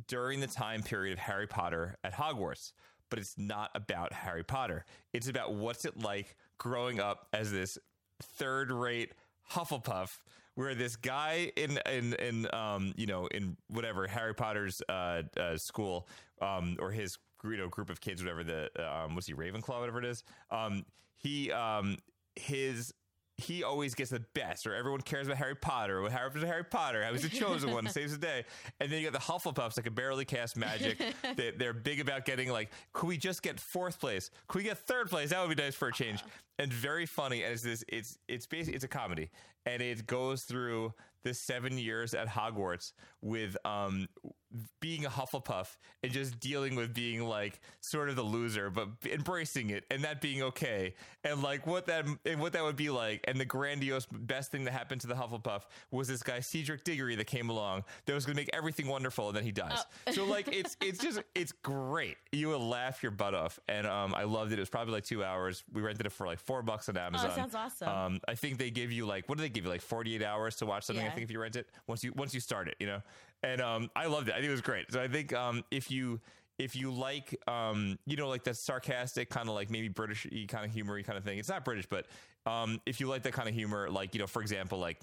during 0.08 0.40
the 0.40 0.46
time 0.46 0.82
period 0.82 1.12
of 1.12 1.18
Harry 1.18 1.46
Potter 1.46 1.96
at 2.02 2.14
Hogwarts, 2.14 2.72
but 3.10 3.18
it's 3.18 3.36
not 3.38 3.70
about 3.74 4.12
Harry 4.12 4.42
Potter. 4.42 4.84
It's 5.12 5.28
about 5.28 5.54
what's 5.54 5.84
it 5.84 5.98
like 6.00 6.36
growing 6.58 7.00
up 7.00 7.28
as 7.32 7.52
this 7.52 7.78
third 8.22 8.70
rate 8.70 9.12
Hufflepuff, 9.52 10.18
where 10.54 10.74
this 10.74 10.96
guy 10.96 11.52
in 11.56 11.78
in 11.90 12.14
in 12.14 12.54
um 12.54 12.94
you 12.96 13.06
know 13.06 13.26
in 13.26 13.56
whatever 13.68 14.06
Harry 14.06 14.34
Potter's 14.34 14.80
uh, 14.88 15.22
uh 15.38 15.56
school 15.56 16.08
um 16.40 16.76
or 16.80 16.90
his 16.90 17.18
you 17.44 17.56
know 17.56 17.68
group 17.68 17.90
of 17.90 18.00
kids 18.00 18.22
whatever 18.22 18.42
the 18.42 18.70
um 18.78 19.14
what's 19.14 19.26
he 19.26 19.34
Ravenclaw 19.34 19.80
whatever 19.80 19.98
it 19.98 20.04
is 20.04 20.24
um 20.50 20.84
he 21.16 21.52
um 21.52 21.98
his 22.36 22.92
he 23.36 23.64
always 23.64 23.94
gets 23.94 24.10
the 24.10 24.24
best, 24.34 24.66
or 24.66 24.74
everyone 24.74 25.00
cares 25.00 25.26
about 25.26 25.38
Harry 25.38 25.56
Potter. 25.56 26.00
What 26.00 26.12
happens 26.12 26.42
to 26.42 26.46
Harry 26.46 26.64
Potter? 26.64 27.02
How 27.02 27.12
he's 27.12 27.22
the 27.22 27.28
chosen 27.28 27.72
one, 27.72 27.86
saves 27.88 28.12
the 28.12 28.18
day. 28.18 28.44
And 28.78 28.90
then 28.90 29.00
you 29.00 29.10
got 29.10 29.12
the 29.12 29.32
Hufflepuffs 29.32 29.74
that 29.74 29.82
can 29.82 29.94
barely 29.94 30.24
cast 30.24 30.56
magic. 30.56 31.02
they, 31.36 31.50
they're 31.50 31.72
big 31.72 32.00
about 32.00 32.24
getting 32.24 32.50
like, 32.50 32.70
could 32.92 33.08
we 33.08 33.16
just 33.16 33.42
get 33.42 33.58
fourth 33.58 33.98
place? 33.98 34.30
Could 34.46 34.58
we 34.58 34.64
get 34.64 34.78
third 34.78 35.10
place? 35.10 35.30
That 35.30 35.44
would 35.44 35.56
be 35.56 35.60
nice 35.60 35.74
for 35.74 35.88
a 35.88 35.92
change. 35.92 36.22
And 36.60 36.72
very 36.72 37.06
funny. 37.06 37.42
And 37.42 37.52
it's 37.52 37.62
this. 37.62 37.84
It's 37.88 38.18
it's 38.28 38.46
basically 38.46 38.76
it's 38.76 38.84
a 38.84 38.88
comedy, 38.88 39.30
and 39.66 39.82
it 39.82 40.06
goes 40.06 40.44
through 40.44 40.94
the 41.24 41.34
seven 41.34 41.76
years 41.76 42.14
at 42.14 42.28
Hogwarts 42.28 42.92
with 43.20 43.56
um 43.64 44.06
being 44.80 45.04
a 45.04 45.08
Hufflepuff 45.10 45.76
and 46.02 46.12
just 46.12 46.38
dealing 46.40 46.74
with 46.76 46.94
being 46.94 47.26
like 47.26 47.60
sort 47.80 48.08
of 48.08 48.16
the 48.16 48.22
loser, 48.22 48.70
but 48.70 48.88
embracing 49.10 49.70
it 49.70 49.84
and 49.90 50.04
that 50.04 50.20
being 50.20 50.42
okay, 50.42 50.94
and 51.24 51.42
like 51.42 51.66
what 51.66 51.86
that 51.86 52.06
and 52.24 52.40
what 52.40 52.52
that 52.52 52.62
would 52.62 52.76
be 52.76 52.90
like, 52.90 53.24
and 53.24 53.38
the 53.38 53.44
grandiose 53.44 54.06
best 54.06 54.50
thing 54.50 54.64
that 54.64 54.72
happened 54.72 55.00
to 55.00 55.06
the 55.06 55.14
Hufflepuff 55.14 55.62
was 55.90 56.08
this 56.08 56.22
guy 56.22 56.40
Cedric 56.40 56.84
Diggory 56.84 57.16
that 57.16 57.26
came 57.26 57.50
along 57.50 57.84
that 58.06 58.14
was 58.14 58.24
going 58.24 58.36
to 58.36 58.40
make 58.40 58.50
everything 58.52 58.86
wonderful, 58.86 59.28
and 59.28 59.36
then 59.36 59.44
he 59.44 59.52
dies. 59.52 59.84
So 60.12 60.24
like 60.24 60.48
it's 60.52 60.76
it's 60.80 60.98
just 60.98 61.22
it's 61.34 61.52
great. 61.52 62.16
You 62.32 62.48
will 62.48 62.68
laugh 62.68 63.02
your 63.02 63.12
butt 63.12 63.34
off, 63.34 63.58
and 63.68 63.86
um 63.86 64.14
I 64.14 64.24
loved 64.24 64.52
it. 64.52 64.58
It 64.58 64.62
was 64.62 64.70
probably 64.70 64.94
like 64.94 65.04
two 65.04 65.24
hours. 65.24 65.64
We 65.72 65.82
rented 65.82 66.06
it 66.06 66.12
for 66.12 66.26
like 66.26 66.38
four 66.38 66.62
bucks 66.62 66.88
on 66.88 66.96
Amazon. 66.96 67.32
sounds 67.34 67.54
awesome. 67.54 67.88
Um, 67.88 68.20
I 68.28 68.34
think 68.34 68.58
they 68.58 68.70
give 68.70 68.92
you 68.92 69.06
like 69.06 69.28
what 69.28 69.38
do 69.38 69.42
they 69.42 69.48
give 69.48 69.64
you 69.64 69.70
like 69.70 69.82
forty 69.82 70.14
eight 70.14 70.22
hours 70.22 70.56
to 70.56 70.66
watch 70.66 70.84
something? 70.84 71.04
I 71.04 71.10
think 71.10 71.24
if 71.24 71.30
you 71.30 71.40
rent 71.40 71.56
it 71.56 71.68
once 71.86 72.04
you 72.04 72.12
once 72.14 72.34
you 72.34 72.40
start 72.40 72.68
it, 72.68 72.76
you 72.78 72.86
know. 72.86 73.02
And 73.44 73.60
um, 73.60 73.90
I 73.94 74.06
loved 74.06 74.28
it. 74.28 74.32
I 74.32 74.36
think 74.36 74.48
it 74.48 74.52
was 74.52 74.62
great. 74.62 74.90
So 74.90 75.00
I 75.00 75.06
think 75.06 75.32
um, 75.34 75.62
if 75.70 75.90
you 75.90 76.20
if 76.58 76.74
you 76.74 76.90
like 76.90 77.38
um, 77.46 77.98
you 78.06 78.16
know 78.16 78.28
like 78.28 78.44
that 78.44 78.56
sarcastic 78.56 79.28
kind 79.28 79.48
of 79.48 79.54
like 79.54 79.70
maybe 79.70 79.88
British 79.88 80.26
kind 80.48 80.64
of 80.64 80.72
humor 80.72 81.00
kind 81.02 81.18
of 81.18 81.24
thing. 81.24 81.38
It's 81.38 81.48
not 81.48 81.64
British, 81.64 81.86
but 81.86 82.06
um, 82.46 82.80
if 82.86 83.00
you 83.00 83.06
like 83.06 83.22
that 83.24 83.34
kind 83.34 83.48
of 83.48 83.54
humor, 83.54 83.90
like 83.90 84.14
you 84.14 84.20
know, 84.20 84.26
for 84.26 84.40
example, 84.40 84.78
like 84.78 84.98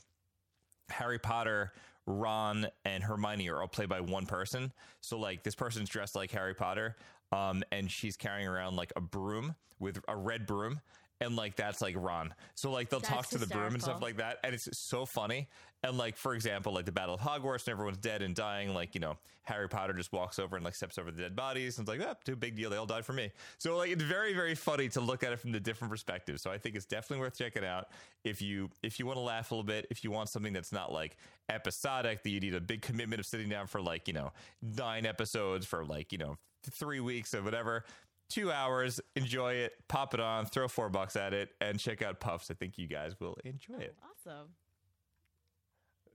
Harry 0.90 1.20
Potter, 1.20 1.72
Ron, 2.08 2.68
and 2.84 3.04
Hermione 3.04 3.48
are 3.50 3.62
all 3.62 3.68
played 3.68 3.90
by 3.90 4.02
one 4.02 4.26
person. 4.26 4.74
So 5.02 5.20
like 5.20 5.44
this 5.44 5.56
person's 5.56 5.88
dressed 5.88 6.16
like 6.16 6.32
Harry 6.32 6.56
Potter, 6.56 6.96
um, 7.32 7.62
and 7.72 7.92
she's 7.92 8.18
carrying 8.18 8.48
around 8.48 8.76
like 8.76 8.92
a 8.96 9.02
broom 9.02 9.56
with 9.80 10.00
a 10.08 10.18
red 10.18 10.48
broom. 10.48 10.82
And 11.22 11.36
like 11.36 11.56
that's 11.56 11.82
like 11.82 11.96
Ron. 11.98 12.34
So 12.56 12.72
like 12.72 12.90
they'll 12.90 13.00
talk 13.00 13.30
That's 13.30 13.30
to 13.30 13.38
the 13.38 13.48
broom 13.48 13.74
and 13.74 13.82
stuff 13.82 14.02
like 14.02 14.18
that. 14.18 14.40
And 14.44 14.54
it's 14.56 14.68
so 14.78 15.06
funny. 15.06 15.48
And 15.84 15.98
like 15.98 16.18
for 16.18 16.34
example, 16.34 16.74
like 16.74 16.86
the 16.86 16.92
Battle 16.92 17.16
of 17.16 17.22
Hogwarts 17.22 17.68
and 17.68 17.70
everyone's 17.70 17.98
dead 17.98 18.24
and 18.24 18.36
dying, 18.36 18.74
like, 18.74 18.96
you 18.96 19.02
know, 19.02 19.18
Harry 19.44 19.70
Potter 19.70 19.94
just 19.94 20.12
walks 20.12 20.40
over 20.40 20.56
and 20.56 20.66
like 20.66 20.76
steps 20.76 20.98
over 20.98 21.12
the 21.12 21.22
dead 21.22 21.36
bodies 21.36 21.78
and 21.78 21.88
it's 21.88 22.00
like, 22.00 22.08
oh, 22.08 22.16
too 22.26 22.36
big 22.36 22.56
deal. 22.56 22.72
They 22.72 22.78
all 22.78 22.86
died 22.88 23.06
for 23.06 23.14
me. 23.14 23.32
So 23.60 23.78
like 23.78 23.92
it's 23.92 24.04
very, 24.04 24.34
very 24.34 24.56
funny 24.56 24.90
to 24.90 25.02
look 25.02 25.24
at 25.24 25.32
it 25.32 25.40
from 25.40 25.52
the 25.52 25.60
different 25.60 25.92
perspectives. 25.92 26.42
So 26.42 26.50
I 26.50 26.58
think 26.58 26.76
it's 26.76 26.86
definitely 26.86 27.22
worth 27.22 27.38
checking 27.38 27.64
out 27.64 27.90
if 28.24 28.42
you 28.42 28.70
if 28.82 29.00
you 29.00 29.06
want 29.06 29.18
to 29.18 29.22
laugh 29.22 29.52
a 29.52 29.54
little 29.54 29.64
bit, 29.64 29.86
if 29.92 30.04
you 30.04 30.10
want 30.10 30.30
something 30.30 30.54
that's 30.54 30.72
not 30.72 30.92
like 30.92 31.18
episodic, 31.50 32.24
that 32.24 32.30
you 32.30 32.40
need 32.40 32.56
a 32.56 32.62
big 32.62 32.82
commitment 32.82 33.20
of 33.20 33.28
sitting 33.28 33.50
down 33.50 33.68
for 33.68 33.80
like, 33.80 34.08
you 34.08 34.14
know, 34.14 34.32
nine 34.62 35.06
episodes 35.06 35.68
for 35.68 35.86
like, 35.86 36.12
you 36.12 36.18
know, 36.18 36.38
three 36.64 37.00
weeks 37.00 37.34
or 37.34 37.42
whatever. 37.42 37.86
Two 38.32 38.50
hours, 38.52 39.02
enjoy 39.18 39.54
it, 39.56 39.74
pop 39.90 40.14
it 40.14 40.22
on, 40.22 40.46
throw 40.46 40.70
four 40.70 40.88
bucks 40.90 41.18
at 41.18 41.34
it, 41.34 41.50
and 41.60 41.78
check 41.78 42.02
out 42.02 42.22
Puffs. 42.22 42.50
I 42.50 42.54
think 42.54 42.78
you 42.78 42.88
guys 42.88 43.20
will 43.20 43.38
enjoy 43.44 43.80
it. 43.80 43.96
Awesome. 44.02 44.48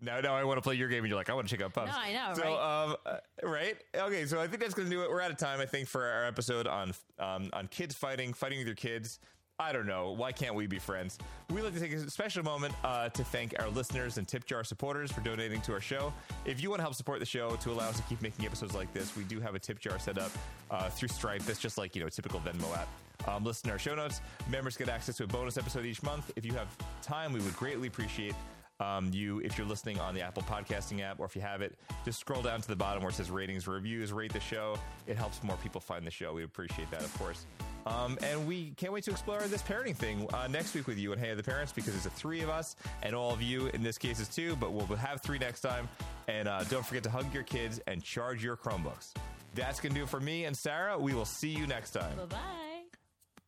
Now, 0.01 0.20
now 0.20 0.34
I 0.34 0.44
want 0.44 0.56
to 0.59 0.62
play 0.62 0.74
your 0.74 0.88
game, 0.88 1.01
and 1.01 1.09
you're 1.09 1.16
like, 1.18 1.30
I 1.30 1.34
want 1.34 1.48
to 1.48 1.55
check 1.55 1.64
out 1.64 1.72
Puffs. 1.74 1.93
No, 1.93 1.98
I 1.98 2.12
know, 2.12 2.34
So, 2.34 2.43
right? 2.43 2.84
um, 2.84 2.97
uh, 3.06 3.16
right? 3.47 3.76
Okay, 3.94 4.26
so 4.26 4.40
I 4.40 4.47
think 4.47 4.60
that's 4.62 4.74
going 4.74 4.88
to 4.88 4.94
do 4.94 5.02
it. 5.02 5.10
We're 5.10 5.20
out 5.22 5.30
of 5.30 5.36
time, 5.38 5.60
I 5.60 5.66
think, 5.66 5.88
for 5.88 6.05
our 6.06 6.24
episode 6.26 6.66
on 6.66 6.93
um, 7.18 7.51
on 7.52 7.66
kids 7.68 7.94
fighting, 7.94 8.32
fighting 8.32 8.59
with 8.59 8.66
your 8.66 8.76
kids. 8.76 9.18
I 9.58 9.72
don't 9.72 9.86
know. 9.86 10.10
Why 10.10 10.32
can't 10.32 10.54
we 10.54 10.66
be 10.66 10.78
friends? 10.78 11.18
We'd 11.50 11.62
like 11.62 11.72
to 11.72 11.80
take 11.80 11.92
a 11.92 12.10
special 12.10 12.44
moment 12.44 12.74
uh, 12.84 13.08
to 13.08 13.24
thank 13.24 13.54
our 13.58 13.68
listeners 13.70 14.18
and 14.18 14.28
tip 14.28 14.44
jar 14.44 14.62
supporters 14.64 15.10
for 15.10 15.22
donating 15.22 15.62
to 15.62 15.72
our 15.72 15.80
show. 15.80 16.12
If 16.44 16.62
you 16.62 16.68
want 16.68 16.80
to 16.80 16.82
help 16.82 16.94
support 16.94 17.20
the 17.20 17.26
show 17.26 17.56
to 17.56 17.70
allow 17.70 17.88
us 17.88 17.96
to 17.96 18.02
keep 18.02 18.20
making 18.20 18.44
episodes 18.44 18.74
like 18.74 18.92
this, 18.92 19.16
we 19.16 19.24
do 19.24 19.40
have 19.40 19.54
a 19.54 19.58
tip 19.58 19.80
jar 19.80 19.98
set 19.98 20.18
up 20.18 20.30
uh, 20.70 20.90
through 20.90 21.08
Stripe. 21.08 21.42
That's 21.42 21.58
just 21.58 21.78
like, 21.78 21.94
you 21.94 22.02
know, 22.02 22.06
a 22.06 22.10
typical 22.10 22.40
Venmo 22.40 22.76
app. 22.76 22.88
Um, 23.26 23.44
listen 23.44 23.68
to 23.68 23.72
our 23.72 23.78
show 23.78 23.94
notes. 23.94 24.20
Members 24.50 24.76
get 24.76 24.90
access 24.90 25.16
to 25.16 25.24
a 25.24 25.26
bonus 25.26 25.56
episode 25.56 25.86
each 25.86 26.02
month. 26.02 26.30
If 26.36 26.44
you 26.44 26.52
have 26.52 26.68
time, 27.00 27.32
we 27.32 27.40
would 27.40 27.56
greatly 27.56 27.88
appreciate 27.88 28.34
Um, 28.78 29.11
you, 29.12 29.40
if 29.40 29.57
you're 29.57 29.66
listening 29.66 29.98
on 29.98 30.15
the 30.15 30.20
Apple 30.20 30.43
Podcasting 30.43 31.01
app, 31.01 31.19
or 31.19 31.27
if 31.27 31.35
you 31.35 31.43
have 31.43 31.62
it, 31.62 31.78
just 32.05 32.20
scroll 32.20 32.43
down 32.43 32.61
to 32.61 32.69
the 32.69 32.77
bottom 32.77 33.03
where 33.03 33.11
it 33.11 33.15
says 33.15 33.31
ratings, 33.31 33.66
reviews, 33.66 34.12
rate 34.12 34.32
the 34.32 34.40
show. 34.40 34.78
It 35.07 35.16
helps 35.16 35.43
more 35.43 35.57
people 35.62 35.81
find 35.81 36.07
the 36.07 36.11
show. 36.11 36.35
We 36.35 36.44
appreciate 36.44 36.90
that, 36.90 37.03
of 37.03 37.19
course. 37.19 37.47
Um, 37.86 38.19
and 38.23 38.47
we 38.47 38.73
can't 38.77 38.93
wait 38.93 39.05
to 39.05 39.12
explore 39.12 39.40
this 39.43 39.62
parenting 39.62 39.94
thing 39.94 40.27
uh, 40.35 40.48
next 40.48 40.74
week 40.74 40.89
with 40.89 40.98
you 40.98 41.12
and 41.12 41.20
Hey 41.20 41.31
Other 41.31 41.43
Parents 41.43 41.73
because 41.73 41.94
it's 41.94 42.07
a 42.07 42.11
three 42.11 42.40
of 42.43 42.51
us 42.51 42.74
and 43.03 43.15
all 43.15 43.32
of 43.32 43.40
you 43.40 43.69
in 43.69 43.82
this 43.82 43.97
case 43.97 44.19
is 44.19 44.28
two, 44.28 44.57
but 44.57 44.73
we'll 44.73 44.86
have 44.97 45.23
three 45.23 45.39
next 45.39 45.61
time. 45.61 45.89
And 46.27 46.48
uh, 46.48 46.65
don't 46.65 46.85
forget 46.85 47.05
to 47.05 47.11
hug 47.11 47.32
your 47.32 47.44
kids 47.44 47.81
and 47.86 48.03
charge 48.03 48.43
your 48.43 48.57
Chromebooks. 48.57 49.12
That's 49.55 49.81
going 49.81 49.93
to 49.93 49.98
do 50.01 50.05
it 50.05 50.09
for 50.09 50.20
me 50.20 50.44
and 50.44 50.57
Sara. 50.57 50.98
We 50.98 51.15
will 51.15 51.24
see 51.24 51.51
you 51.51 51.66
next 51.66 51.93
time. 51.93 52.16
Bye 52.16 52.24
bye. 52.27 52.76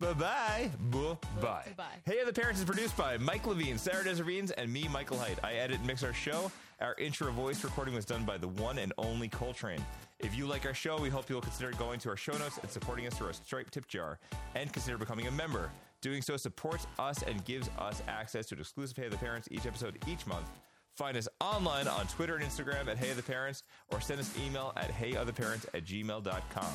Bye 0.00 0.12
bye. 0.12 0.70
Bye 0.92 1.16
bye. 1.40 1.64
Bye. 1.76 1.84
Hey 2.06 2.20
Other 2.20 2.32
Parents 2.32 2.60
is 2.60 2.64
produced 2.64 2.96
by 2.96 3.16
Mike 3.18 3.46
Levine, 3.46 3.78
Sara 3.78 4.04
Desirines, 4.04 4.52
and 4.52 4.72
me, 4.72 4.86
Michael 4.92 5.18
Height. 5.18 5.38
I 5.42 5.54
edit 5.54 5.78
and 5.78 5.86
mix 5.86 6.04
our 6.04 6.12
show. 6.12 6.52
Our 6.80 6.94
intro 6.98 7.32
voice 7.32 7.64
recording 7.64 7.94
was 7.94 8.04
done 8.04 8.24
by 8.24 8.38
the 8.38 8.46
one 8.46 8.78
and 8.78 8.92
only 8.96 9.28
Coltrane. 9.28 9.84
If 10.20 10.36
you 10.36 10.46
like 10.46 10.64
our 10.66 10.74
show, 10.74 11.00
we 11.00 11.08
hope 11.10 11.28
you'll 11.28 11.40
consider 11.40 11.72
going 11.72 11.98
to 12.00 12.10
our 12.10 12.16
show 12.16 12.38
notes 12.38 12.58
and 12.62 12.70
supporting 12.70 13.08
us 13.08 13.14
through 13.14 13.28
our 13.28 13.32
Stripe 13.32 13.70
tip 13.70 13.88
jar, 13.88 14.20
and 14.54 14.72
consider 14.72 14.98
becoming 14.98 15.26
a 15.26 15.32
member. 15.32 15.68
Doing 16.00 16.22
so 16.22 16.36
supports 16.36 16.86
us 17.00 17.24
and 17.24 17.44
gives 17.44 17.68
us 17.76 18.00
access 18.06 18.46
to 18.46 18.54
an 18.54 18.60
exclusive 18.60 18.96
Hey 18.96 19.06
Other 19.06 19.16
Parents 19.16 19.48
each 19.50 19.66
episode 19.66 19.98
each 20.06 20.24
month. 20.28 20.48
Find 20.94 21.16
us 21.16 21.26
online 21.40 21.88
on 21.88 22.06
Twitter 22.06 22.36
and 22.36 22.44
Instagram 22.44 22.86
at 22.86 22.98
Hey 22.98 23.10
Other 23.10 23.22
Parents, 23.22 23.64
or 23.88 24.00
send 24.00 24.20
us 24.20 24.32
email 24.46 24.72
at 24.76 24.92
heyotherparents 24.92 25.66
at 25.74 25.84
gmail.com. 25.84 26.72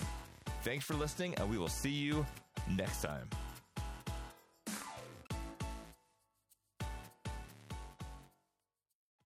Thanks 0.64 0.84
for 0.84 0.96
listening, 0.96 1.36
and 1.36 1.50
we 1.50 1.58
will 1.58 1.70
see 1.70 1.90
you 1.90 2.26
next 2.70 3.02
time. 3.02 3.30